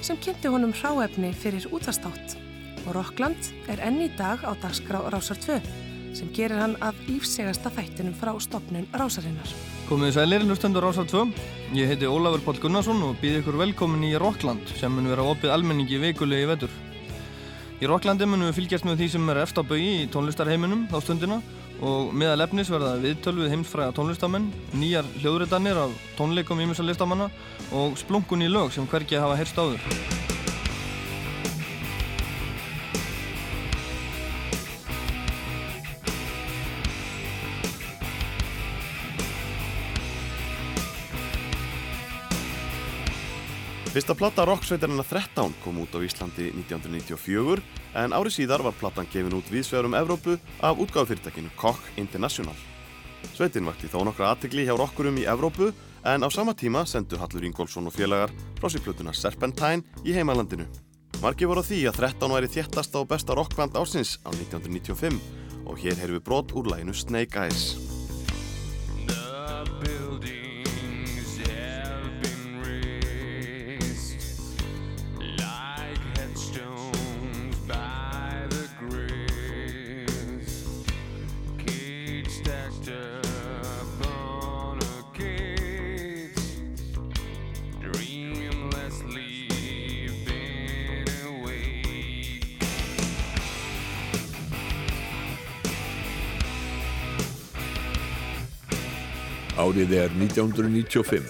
sem 0.00 0.16
kynnti 0.16 0.48
honum 0.48 0.72
hráefni 0.72 1.36
fyrir 1.36 1.68
útastátt 1.68 2.45
og 2.86 2.94
Rockland 2.94 3.50
er 3.70 3.82
enn 3.84 4.00
í 4.04 4.08
dag 4.16 4.42
á 4.46 4.54
dagskrá 4.62 5.02
Rásar 5.10 5.38
2 5.42 5.58
sem 6.16 6.30
gerir 6.32 6.56
hann 6.62 6.76
að 6.80 7.02
lífsegasta 7.10 7.70
þættinum 7.76 8.14
frá 8.16 8.32
stopnun 8.40 8.86
Rásarinnar. 8.96 9.50
Komið 9.90 10.14
sælir, 10.16 10.46
hlustendur 10.46 10.86
Rásar 10.86 11.04
2. 11.10 11.26
Ég 11.76 11.90
heiti 11.90 12.08
Ólafur 12.08 12.42
Pál 12.46 12.60
Gunnarsson 12.62 13.02
og 13.04 13.18
býð 13.20 13.42
ykkur 13.42 13.60
velkomin 13.60 14.06
í 14.08 14.16
Rockland 14.18 14.64
sem 14.80 14.92
mun 14.92 15.10
vera 15.10 15.26
opið 15.28 15.52
almenningi 15.52 16.00
vikulegi 16.00 16.48
vetur. 16.48 16.72
Í 17.76 17.88
Rocklandi 17.90 18.24
munum 18.24 18.48
við 18.48 18.62
fylgjast 18.62 18.86
með 18.88 19.02
því 19.02 19.10
sem 19.12 19.28
er 19.28 19.42
eftir 19.42 19.60
á 19.60 19.68
bögi 19.68 19.90
í 20.00 20.06
tónlistarheiminum 20.08 20.86
þá 20.88 20.96
stundina 21.04 21.42
og 21.84 22.14
meðal 22.16 22.46
efnis 22.46 22.70
verða 22.72 22.94
viðtöl 23.02 23.34
við 23.42 23.52
heimsfræða 23.52 23.92
tónlistamenn, 23.98 24.48
nýjar 24.72 25.04
hljóðritanir 25.20 25.82
af 25.84 25.98
tónleikum 26.16 26.62
ímjömsa 26.64 26.86
listamanna 26.86 27.28
og 27.76 27.98
splunkun 28.00 28.46
í 28.46 28.48
lög 28.48 28.72
sem 28.72 28.88
hvergi 28.88 29.20
hafa 29.20 29.36
heyrst 29.36 29.60
áður. 29.60 30.25
Fyrsta 43.96 44.12
platta 44.12 44.44
rocksveitarina 44.44 45.00
13 45.08 45.54
kom 45.64 45.78
út 45.80 45.94
á 45.96 46.04
Íslandi 46.04 46.50
1994 46.52 47.62
en 47.96 48.12
ári 48.12 48.28
síðar 48.28 48.60
var 48.60 48.76
plattan 48.76 49.08
gefin 49.08 49.32
út 49.38 49.48
viðsvegar 49.48 49.88
um 49.88 49.96
Evrópu 49.96 50.34
af 50.60 50.76
útgáðufyrirtækinu 50.84 51.48
Koch 51.56 51.80
International. 51.96 52.52
Sveitin 53.32 53.64
vakti 53.64 53.88
þó 53.88 54.04
nokkra 54.04 54.34
aðtegli 54.34 54.68
hjá 54.68 54.76
rockurum 54.76 55.16
í 55.16 55.24
Evrópu 55.24 55.70
en 56.04 56.20
á 56.20 56.28
sama 56.28 56.52
tíma 56.52 56.84
sendu 56.84 57.16
Hallur 57.16 57.48
Ingólfsson 57.48 57.88
og 57.88 57.96
félagar 57.96 58.36
frá 58.60 58.68
sér 58.68 58.84
plötuna 58.84 59.16
Serpentine 59.16 59.80
í 60.04 60.12
heimalandinu. 60.12 60.68
Marki 61.24 61.48
voru 61.48 61.64
því 61.64 61.86
að 61.88 62.02
13 62.04 62.36
væri 62.36 62.52
þéttasta 62.52 63.00
og 63.00 63.08
besta 63.08 63.32
rockband 63.32 63.80
ásins 63.80 64.18
á 64.20 64.28
1995 64.28 65.16
og 65.64 65.80
hér 65.80 65.96
heyrðum 65.96 66.20
við 66.20 66.26
brot 66.28 66.52
úr 66.52 66.68
læginu 66.68 66.92
Snake 66.92 67.48
Eyes. 67.48 67.95
Árið 99.56 99.92
er 99.96 100.10
1995. 100.20 101.24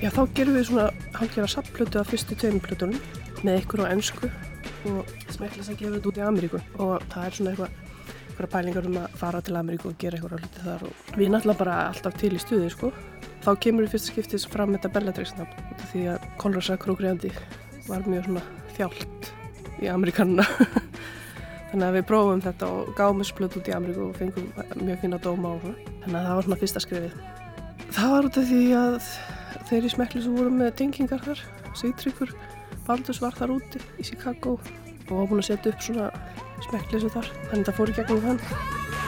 Já, 0.00 0.08
þá 0.08 0.22
gerum 0.36 0.54
við 0.56 0.66
svona 0.70 0.86
hálfgerða 1.16 1.50
sapplötu 1.52 2.00
af 2.00 2.08
fyrstu 2.08 2.36
tveimur 2.40 2.64
plötunum 2.64 2.96
með 3.44 3.58
ykkur 3.60 3.84
á 3.84 3.92
ennsku 3.92 4.30
og 4.88 5.12
smekla 5.32 5.64
sem 5.66 5.76
gefur 5.76 5.98
þetta 5.98 6.10
út 6.10 6.20
í 6.20 6.24
Ameríku 6.24 6.60
og 6.80 7.04
það 7.12 7.26
er 7.26 7.36
svona 7.36 7.52
eitthvað 7.52 7.76
eitthvað 8.24 8.50
pælingar 8.54 8.88
um 8.88 8.96
að 9.02 9.18
fara 9.20 9.42
til 9.44 9.56
Ameríku 9.60 9.90
og 9.90 9.98
gera 10.00 10.18
eitthvað 10.18 10.40
hluti 10.40 10.64
þar 10.64 10.86
og 10.88 10.94
við 11.12 11.26
erum 11.26 11.36
náttúrulega 11.36 11.60
bara 11.60 11.76
alltaf 11.90 12.16
til 12.20 12.32
í 12.32 12.40
stuði 12.42 12.70
sko. 12.72 12.92
Þá 13.44 13.50
kemur 13.66 13.84
við 13.84 13.94
fyrst 13.94 14.10
skiptis 14.10 14.48
fram 14.48 14.72
þetta 14.74 14.92
Bellatrix-nafn 14.96 15.68
út 15.68 15.84
af 15.84 15.92
því 15.92 16.06
að 16.14 16.28
Kolrasa 16.40 16.78
Krókriðandi 16.80 17.34
var 17.90 18.08
mjög 18.08 18.30
svona 18.30 18.44
þjált 18.78 19.32
í 19.84 19.92
Ameríkanuna 19.92 20.48
þannig 21.74 21.88
að 21.88 21.96
við 21.98 22.04
prófum 22.06 22.42
þetta 22.44 22.66
og 22.70 22.90
gáum 22.94 23.22
þessu 23.22 23.34
plötu 23.34 23.58
út 23.58 23.68
í 23.68 23.72
Ameríku 23.74 24.04
og 24.06 24.18
fengum 24.18 24.44
mjög 24.78 25.00
fína 25.02 25.18
dóma 25.18 25.56
og 25.56 25.64
svona. 25.64 25.94
Þannig 26.04 26.18
að 26.20 26.28
það 26.28 26.36
var 26.38 26.46
svona 26.46 26.58
fyrsta 26.60 26.82
skrifið 26.84 27.16
Það 27.94 28.12
var 28.12 28.28
út 28.28 28.38
af 28.38 28.46
því 28.48 28.60
að 28.78 29.08
þeir 29.68 29.84
í 29.86 29.90
smekli 29.92 30.22
sem 30.24 30.36
voru 30.38 30.52
með 30.54 30.70
tengingar 30.80 31.24
þar, 31.24 31.42
Sigtryggur, 31.78 32.32
Baldurs 32.86 33.20
var 33.22 33.36
þar 33.38 33.54
úti 33.54 33.82
í 33.98 34.06
Chicago 34.06 34.56
og 34.58 35.12
var 35.12 35.28
búin 35.30 35.42
að 35.42 35.48
setja 35.50 35.74
upp 35.74 35.84
svona 35.84 36.08
smekli 36.64 37.02
sem 37.02 37.14
þar, 37.14 37.30
þannig 37.50 37.62
að 37.62 37.68
það 37.70 37.78
fór 37.78 37.92
í 37.92 37.96
gegnum 37.98 38.24
þann. 38.24 39.03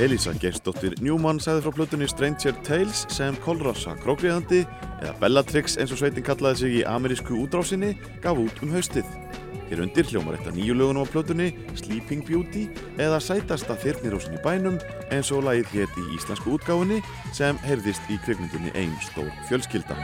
Elisa 0.00 0.32
Geirsdóttir 0.40 0.94
Newman 1.04 1.36
sagði 1.42 1.66
frá 1.66 1.74
plötunni 1.76 2.06
Stranger 2.08 2.54
Tales 2.64 3.02
sem 3.12 3.36
Kolrasa 3.44 3.92
Krókriðandi 4.00 4.62
eða 5.02 5.12
Bellatrix 5.20 5.76
eins 5.76 5.92
og 5.92 6.00
sveitin 6.00 6.24
kallaði 6.24 6.62
sig 6.62 6.76
í 6.78 6.84
amerísku 6.88 7.36
útrásinni 7.36 7.92
gaf 8.24 8.40
út 8.40 8.62
um 8.64 8.72
haustið. 8.72 9.04
Hér 9.68 9.84
undir 9.84 10.08
hljómar 10.08 10.38
eitt 10.38 10.48
af 10.48 10.56
nýju 10.56 10.78
lögunum 10.78 11.04
á 11.04 11.12
plötunni 11.12 11.50
Sleeping 11.76 12.24
Beauty 12.24 12.70
eða 12.96 13.20
sætasta 13.20 13.76
þyrnirósin 13.84 14.38
í 14.38 14.44
bænum 14.44 14.80
eins 15.12 15.28
og 15.28 15.44
lagið 15.44 15.76
hétt 15.76 16.00
í 16.00 16.06
íslensku 16.16 16.56
útgáfunni 16.56 17.02
sem 17.36 17.60
heyrðist 17.66 18.08
í 18.08 18.16
kvikmyndinni 18.24 18.72
Einn 18.72 18.96
stór 19.04 19.28
fjölskylda. 19.50 19.98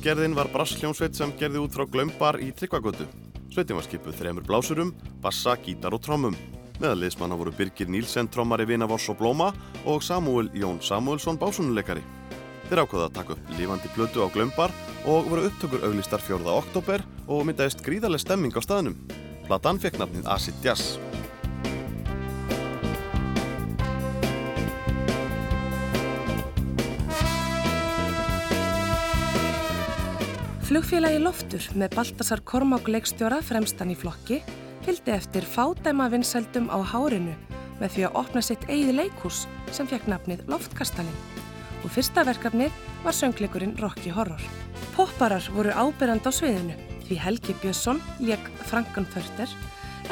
Selgættisgerðin 0.00 0.32
var 0.32 0.48
brassljónsveit 0.48 1.12
sem 1.12 1.32
gerði 1.36 1.60
út 1.60 1.74
frá 1.76 1.84
Glömbar 1.84 2.38
í 2.40 2.46
Tryggvagötu. 2.56 3.04
Sveitin 3.52 3.76
var 3.76 3.84
skipuð 3.84 4.14
þremur 4.16 4.46
blásurum, 4.48 4.94
bassa, 5.20 5.58
gítar 5.60 5.92
og 5.92 6.00
trommum. 6.00 6.38
Meðal 6.80 7.02
liðsmanna 7.02 7.36
voru 7.36 7.52
Birgir 7.52 7.90
Nílsen, 7.92 8.30
trommari 8.32 8.64
Vinavoss 8.64 9.10
og 9.12 9.18
Blóma 9.20 9.50
og 9.84 10.00
Samuel 10.00 10.48
Jón 10.56 10.80
Samuelsson, 10.80 11.36
básunuleikari. 11.36 12.00
Þeir 12.70 12.80
ákvaða 12.86 13.10
að 13.10 13.14
taka 13.18 13.36
upp 13.36 13.52
lifandi 13.58 13.92
plötu 13.92 14.24
á 14.24 14.32
Glömbar 14.32 14.72
og 15.04 15.28
voru 15.28 15.44
upptökur 15.50 15.84
auglistar 15.84 16.24
4. 16.24 16.48
oktober 16.48 17.04
og 17.28 17.44
myndaðist 17.44 17.84
gríðarlega 17.84 18.24
stemming 18.24 18.56
á 18.56 18.64
staðnum. 18.64 18.96
Platan 19.44 19.84
fekk 19.84 20.00
nafnið 20.00 20.32
Acid 20.32 20.64
Jazz. 20.64 20.96
Flugfélagi 30.70 31.18
Loftur 31.18 31.64
með 31.74 31.96
Baltasar 31.96 32.40
Kormák 32.46 32.86
leikstjóra 32.86 33.40
fremstan 33.42 33.90
í 33.90 33.96
flokki 33.98 34.36
fylgdi 34.84 35.10
eftir 35.10 35.42
fádæma 35.42 36.04
vinsældum 36.12 36.68
á 36.70 36.78
hárinu 36.86 37.32
með 37.80 37.96
því 37.96 38.04
að 38.06 38.18
opna 38.20 38.42
sitt 38.46 38.68
eigið 38.68 39.00
leikús 39.00 39.40
sem 39.74 39.90
fekk 39.90 40.06
nafnið 40.12 40.44
Loftkastalinn 40.52 41.18
og 41.80 41.90
fyrsta 41.90 42.22
verkefnið 42.28 42.78
var 43.02 43.18
söngleikurinn 43.18 43.74
Rocky 43.82 44.14
Horror. 44.14 44.46
Popparar 44.94 45.50
voru 45.56 45.74
ábyrjand 45.74 46.30
á 46.30 46.32
sviðinu 46.38 46.78
því 47.08 47.18
Helgi 47.24 47.58
Björnsson 47.64 47.98
leik 48.22 48.46
Frankan 48.70 49.10
Förter 49.10 49.50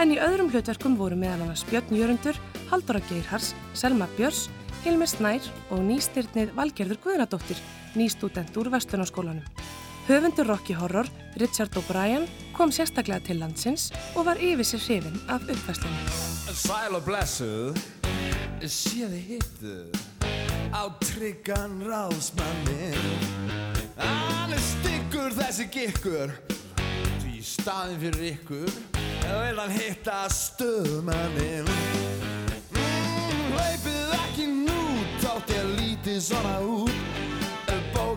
en 0.02 0.10
í 0.10 0.18
öðrum 0.18 0.50
hlutverkum 0.50 0.98
voru 0.98 1.22
meðal 1.22 1.44
annars 1.46 1.62
Björn 1.70 1.94
Jörundur, 1.94 2.34
Halldóra 2.72 3.04
Geirhars, 3.06 3.54
Selma 3.78 4.10
Björns, 4.18 4.48
Hilmi 4.82 5.06
Snær 5.06 5.52
og 5.70 5.86
nýstyrnið 5.86 6.50
Valgerður 6.58 7.04
Guðnadóttir, 7.06 7.62
nýstúdent 7.94 8.58
úr 8.58 8.74
Vestlunarskólanum. 8.74 9.46
Höfundur 10.08 10.46
Rocky 10.46 10.72
Horror, 10.72 11.04
Richard 11.36 11.76
O'Brien, 11.76 12.22
kom 12.56 12.70
sérstaklega 12.72 13.20
til 13.26 13.42
landsins 13.42 13.90
og 14.16 14.24
var 14.24 14.38
yfir 14.40 14.64
sér 14.64 14.80
hrifin 14.86 15.18
af 15.28 15.44
uppfæstunum. 15.44 16.06
Sæl 16.56 16.96
og 16.96 17.02
blessuð, 17.04 17.76
sé 18.64 19.04
þið 19.04 19.26
hittu 19.26 19.74
á 20.72 20.88
tryggan 21.04 21.76
ráðsmannin. 21.84 22.96
Er 24.00 24.56
styggur 24.70 25.36
þessi 25.36 25.68
gikkur, 25.76 26.32
því 27.20 27.44
staðin 27.44 28.00
fyrir 28.06 28.30
ykkur 28.32 28.72
vil 29.28 29.60
hann 29.60 29.76
hitta 29.76 30.22
stöðmanninn 30.32 31.68
mm, 32.72 33.44
Hlaupið 33.52 34.16
ekki 34.22 34.48
nú, 34.64 34.80
þátt 35.20 35.52
ég 35.52 35.74
lítið 35.76 36.22
svona 36.30 36.56
út 36.64 37.37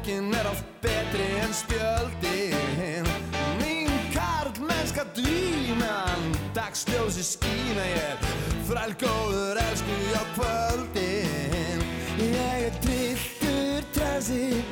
Bókin 0.01 0.33
er 0.33 0.47
oft 0.49 0.65
betri 0.81 1.25
en 1.43 1.53
spjöldin. 1.53 3.05
Mín 3.61 3.89
karlmennska 4.13 5.05
dýnan 5.13 6.21
Dagsljósi 6.55 7.21
skína 7.21 7.85
ég. 7.85 8.17
Frælgóður 8.65 9.61
elsku 9.61 9.97
á 10.17 10.23
kvöldin. 10.33 11.85
Ég 12.17 12.65
er 12.65 12.73
trilltur 12.81 13.85
transi 13.93 14.65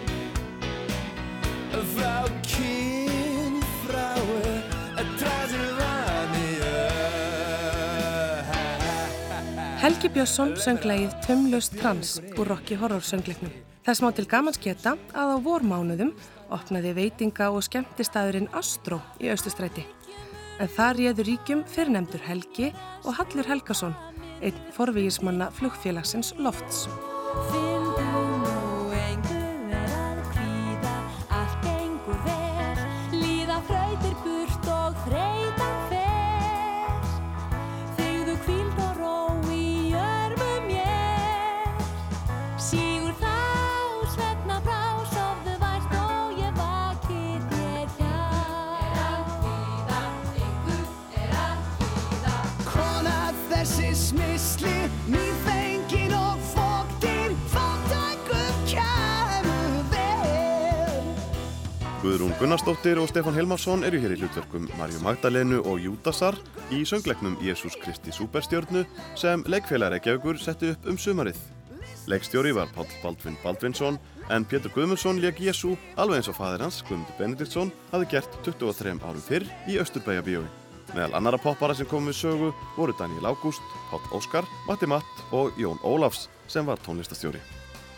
Frá 1.94 2.26
kyn 2.50 3.62
frá 3.86 4.10
Transilvaníu 4.98 6.76
Helgi 9.78 10.10
Björnsson 10.10 10.58
söng 10.58 10.82
lagið 10.82 11.18
Tömlaust 11.22 11.78
trans 11.78 12.18
úr 12.34 12.48
Rocky 12.50 12.82
Horror 12.82 13.06
söngleiknum. 13.06 13.69
Þess 13.86 14.04
má 14.04 14.10
til 14.16 14.28
gamans 14.30 14.60
geta 14.62 14.96
að 15.16 15.34
á 15.34 15.38
vormánuðum 15.46 16.12
opnaði 16.54 16.94
veitinga 16.98 17.50
og 17.54 17.64
skemmtistæðurinn 17.68 18.50
Astro 18.58 19.00
í 19.22 19.32
Östustræti. 19.34 19.86
En 20.60 20.72
þar 20.76 21.00
réður 21.00 21.30
ríkjum 21.32 21.64
fyrrnemdur 21.72 22.24
Helgi 22.28 22.74
og 23.06 23.16
Hallur 23.16 23.48
Helgason, 23.48 23.96
einn 24.44 24.64
forvígismanna 24.76 25.52
flugfélagsins 25.56 26.36
Lofts. 26.38 26.90
Guðrún 62.30 62.44
Gunnarsdóttir 62.46 63.00
og 63.02 63.08
Stefán 63.10 63.34
Helmarsson 63.34 63.82
eru 63.88 63.98
hér 63.98 64.12
í 64.14 64.20
hlutverkum 64.20 64.68
Marju 64.78 65.00
Magdalenu 65.02 65.64
og 65.66 65.80
Júdasar 65.82 66.36
í 66.70 66.84
söngleiknum 66.86 67.40
Jésús 67.42 67.74
Kristi 67.82 68.14
Súperstjörnu 68.14 68.84
sem 69.18 69.42
leikfélag 69.50 69.96
Reykjavíkur 69.96 70.38
setti 70.38 70.70
upp 70.76 70.86
um 70.86 71.00
sumarið. 71.02 71.40
Leikstjóri 72.06 72.54
var 72.54 72.70
Páll 72.76 72.94
Baldvin 73.02 73.38
Baldvinsson 73.42 73.98
en 74.30 74.46
Pétur 74.46 74.70
Guðmundsson 74.76 75.18
leik 75.24 75.42
Jésú 75.42 75.74
alveg 75.98 76.22
eins 76.22 76.30
og 76.30 76.38
fadir 76.38 76.62
hans, 76.62 76.84
Guðmundur 76.86 77.18
Benediktsson, 77.18 77.74
hafði 77.90 78.12
gert 78.14 78.42
23 78.46 79.00
árum 79.02 79.26
fyrr 79.26 79.50
í 79.66 79.82
Östurbæja 79.82 80.22
bíói. 80.22 80.46
Meðal 80.94 81.16
annara 81.18 81.42
poppara 81.42 81.74
sem 81.74 81.90
kom 81.90 82.06
við 82.12 82.20
sögu 82.22 82.52
voru 82.78 82.94
Daniel 83.00 83.34
Ágúst, 83.34 83.74
Páll 83.90 84.06
Óskar, 84.14 84.46
Matti 84.70 84.86
Matt 84.86 85.26
og 85.34 85.58
Jón 85.58 85.82
Ólafs 85.82 86.28
sem 86.46 86.68
var 86.68 86.78
tónlistastjóri. 86.86 87.42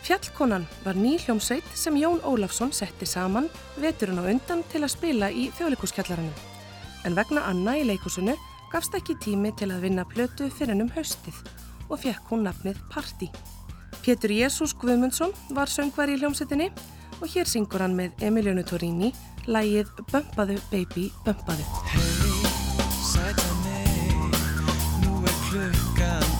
Fjallkonan 0.02 0.66
var 0.84 0.96
ný 0.98 1.14
hljómsveit 1.22 1.64
sem 1.78 1.94
Jón 1.94 2.18
Ólafsson 2.26 2.72
setti 2.74 3.06
saman 3.06 3.46
veturinn 3.78 4.18
á 4.18 4.26
undan 4.26 4.64
til 4.72 4.82
að 4.82 4.94
spila 4.96 5.28
í 5.30 5.44
þjóðleikuskjallaranum. 5.54 6.34
En 7.06 7.14
vegna 7.14 7.44
Anna 7.46 7.76
í 7.78 7.84
leikúsinu 7.86 8.34
gafst 8.72 8.96
ekki 8.98 9.14
tími 9.22 9.52
til 9.54 9.70
að 9.70 9.86
vinna 9.86 10.02
plötu 10.02 10.50
fyrir 10.50 10.82
um 10.82 10.90
haustið 10.96 11.38
og 11.86 12.02
fekk 12.02 12.34
hún 12.34 12.42
nafnið 12.48 12.82
Party. 12.90 13.30
Pétur 14.02 14.34
Jésús 14.34 14.74
Guðmundsson 14.74 15.30
var 15.54 15.70
söngvar 15.70 16.10
í 16.10 16.18
hljómsveitinni 16.18 16.72
og 17.20 17.30
hér 17.30 17.46
syngur 17.46 17.86
hann 17.86 17.94
með 17.94 18.26
Emilionu 18.26 18.66
Torini 18.66 19.14
lægið 19.46 19.94
Bömpaðu 20.10 20.58
baby 20.74 21.12
bömpaðu. 21.22 21.62
Sæta 23.06 23.50
mig, 23.62 24.18
nú 25.06 25.22
er 25.22 25.42
klukkan 25.46 26.31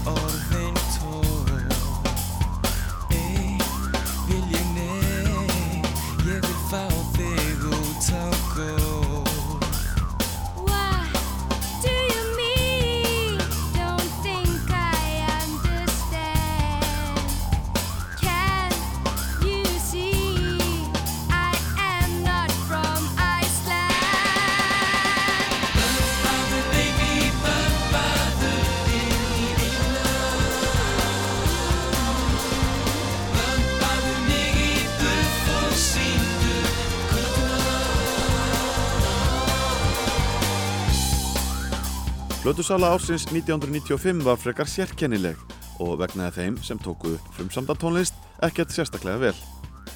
Plötusala 42.42 42.88
ársins 42.90 43.22
1995 43.30 44.24
var 44.26 44.38
frekar 44.42 44.66
sérkennileg 44.66 45.38
og 45.78 45.92
vegnaði 46.00 46.40
þeim 46.40 46.56
sem 46.66 46.80
tóku 46.82 47.12
upp 47.14 47.28
frumsamda 47.36 47.76
tónlist 47.78 48.18
ekkert 48.42 48.74
sérstaklega 48.74 49.20
vel. 49.28 49.36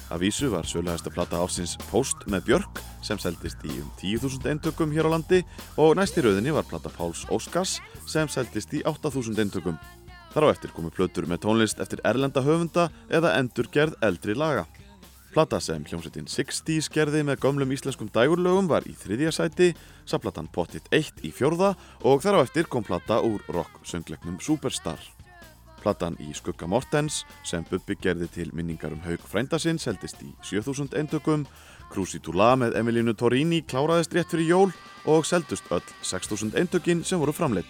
Að 0.07 0.23
vísu 0.23 0.47
var 0.53 0.63
söluhæsta 0.63 1.11
plata 1.11 1.41
ársins 1.43 1.75
Post 1.89 2.23
með 2.31 2.45
Björk 2.47 2.79
sem 3.03 3.19
seldist 3.19 3.67
í 3.67 3.73
um 3.81 3.91
10.000 3.99 4.47
eintökum 4.53 4.95
hér 4.95 5.11
á 5.11 5.15
landi 5.17 5.41
og 5.75 5.97
næst 5.99 6.15
í 6.15 6.23
rauðinni 6.23 6.55
var 6.55 6.63
plata 6.71 6.87
Páls 6.87 7.25
Óskars 7.27 7.81
sem 8.07 8.31
seldist 8.31 8.71
í 8.71 8.79
8.000 8.87 9.43
eintökum. 9.43 9.75
Þar 10.31 10.47
á 10.47 10.51
eftir 10.55 10.71
komu 10.71 10.87
plötur 10.87 11.27
með 11.27 11.43
tónlist 11.49 11.83
eftir 11.83 11.99
erlenda 12.07 12.47
höfunda 12.47 12.87
eða 13.11 13.35
endurgerð 13.41 13.99
eldri 14.07 14.39
laga. 14.39 14.63
Plata 15.37 15.59
sem 15.61 15.83
hljómsveitin 15.85 16.25
60's 16.25 16.87
gerði 16.89 17.19
með 17.21 17.43
gömlum 17.43 17.69
íslenskum 17.75 18.07
dægurlögum 18.09 18.65
var 18.71 18.87
í 18.89 18.95
þriðja 18.97 19.29
sæti, 19.35 19.67
saplatan 20.09 20.47
Pottit 20.49 20.87
1 20.89 21.19
í 21.21 21.29
fjórða 21.29 21.75
og 22.09 22.23
þar 22.23 22.39
á 22.41 22.45
eftir 22.47 22.65
kom 22.65 22.81
plata 22.81 23.19
úr 23.21 23.43
rock-söngleiknum 23.53 24.39
Superstar. 24.41 24.97
Platan 25.83 26.17
í 26.25 26.31
Skugga 26.33 26.65
Mortens 26.65 27.19
sem 27.45 27.61
Bubbi 27.69 27.99
gerði 28.01 28.31
til 28.33 28.49
minningar 28.49 28.95
um 28.95 29.03
haug 29.05 29.21
frændasinn 29.29 29.77
seldist 29.77 30.23
í 30.25 30.31
7000 30.41 30.97
eintökum, 30.97 31.45
Cruci 31.93 32.17
Tula 32.17 32.55
með 32.57 32.79
Emilínu 32.81 33.13
Torini 33.13 33.61
kláraðist 33.61 34.17
rétt 34.17 34.33
fyrir 34.33 34.49
jól 34.49 34.73
og 35.05 35.29
seldust 35.29 35.69
öll 35.69 35.85
6000 36.01 36.57
eintökin 36.57 37.05
sem 37.05 37.21
voru 37.21 37.37
framleitt. 37.37 37.69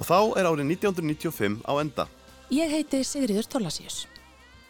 Og 0.00 0.08
þá 0.08 0.32
er 0.40 0.48
árið 0.48 0.64
1995 0.80 1.60
á 1.68 1.72
enda. 1.76 2.08
Ég 2.48 2.72
heiti 2.72 3.04
Sigriður 3.04 3.52
Torlasíus. 3.52 4.06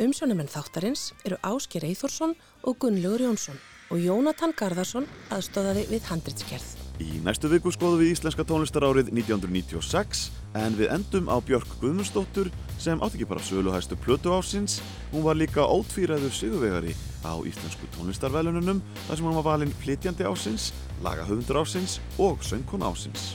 Umsjónumenn 0.01 0.49
þáttarins 0.49 1.11
eru 1.27 1.37
Ásker 1.45 1.85
Eithórsson 1.85 2.33
og 2.65 2.79
Gunnlaugur 2.81 3.27
Jónsson 3.27 3.59
og 3.93 4.01
Jónatan 4.01 4.55
Garðarsson 4.57 5.05
aðstóðaði 5.35 5.85
við 5.91 6.07
handritskerð. 6.09 6.69
Í 7.03 7.19
næstu 7.25 7.51
viku 7.53 7.73
skoðum 7.75 8.01
við 8.01 8.15
íslenska 8.15 8.47
tónlistarárið 8.49 9.11
1996 9.13 10.25
en 10.57 10.77
við 10.79 10.93
endum 10.95 11.29
á 11.29 11.37
Björk 11.45 11.77
Guðmundsdóttur 11.83 12.49
sem 12.81 13.01
átt 13.05 13.17
ekki 13.19 13.29
bara 13.29 13.45
söluhæstu 13.45 13.99
plötu 14.01 14.33
ásins, 14.33 14.81
hún 15.13 15.27
var 15.27 15.37
líka 15.37 15.67
ótvíræður 15.67 16.33
sigurvegari 16.37 16.97
á 17.27 17.37
íslensku 17.45 17.89
tónlistarvelununum 17.99 18.81
þar 19.07 19.17
sem 19.17 19.29
hún 19.29 19.39
var 19.41 19.49
valinn 19.51 19.77
flytjandi 19.83 20.29
ásins, 20.29 20.71
lagahöfundur 21.05 21.61
ásins 21.61 21.99
og 22.17 22.41
söngkona 22.47 22.89
ásins. 22.93 23.35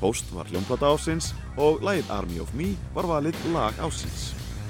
Post 0.00 0.32
var 0.32 0.48
hljómplata 0.48 0.88
ásins 0.88 1.34
og 1.56 1.84
lagið 1.84 2.08
Army 2.16 2.40
of 2.40 2.54
Me 2.56 2.72
var 2.96 3.10
valið 3.10 3.36
lag 3.52 3.76
ásins. 3.82 4.32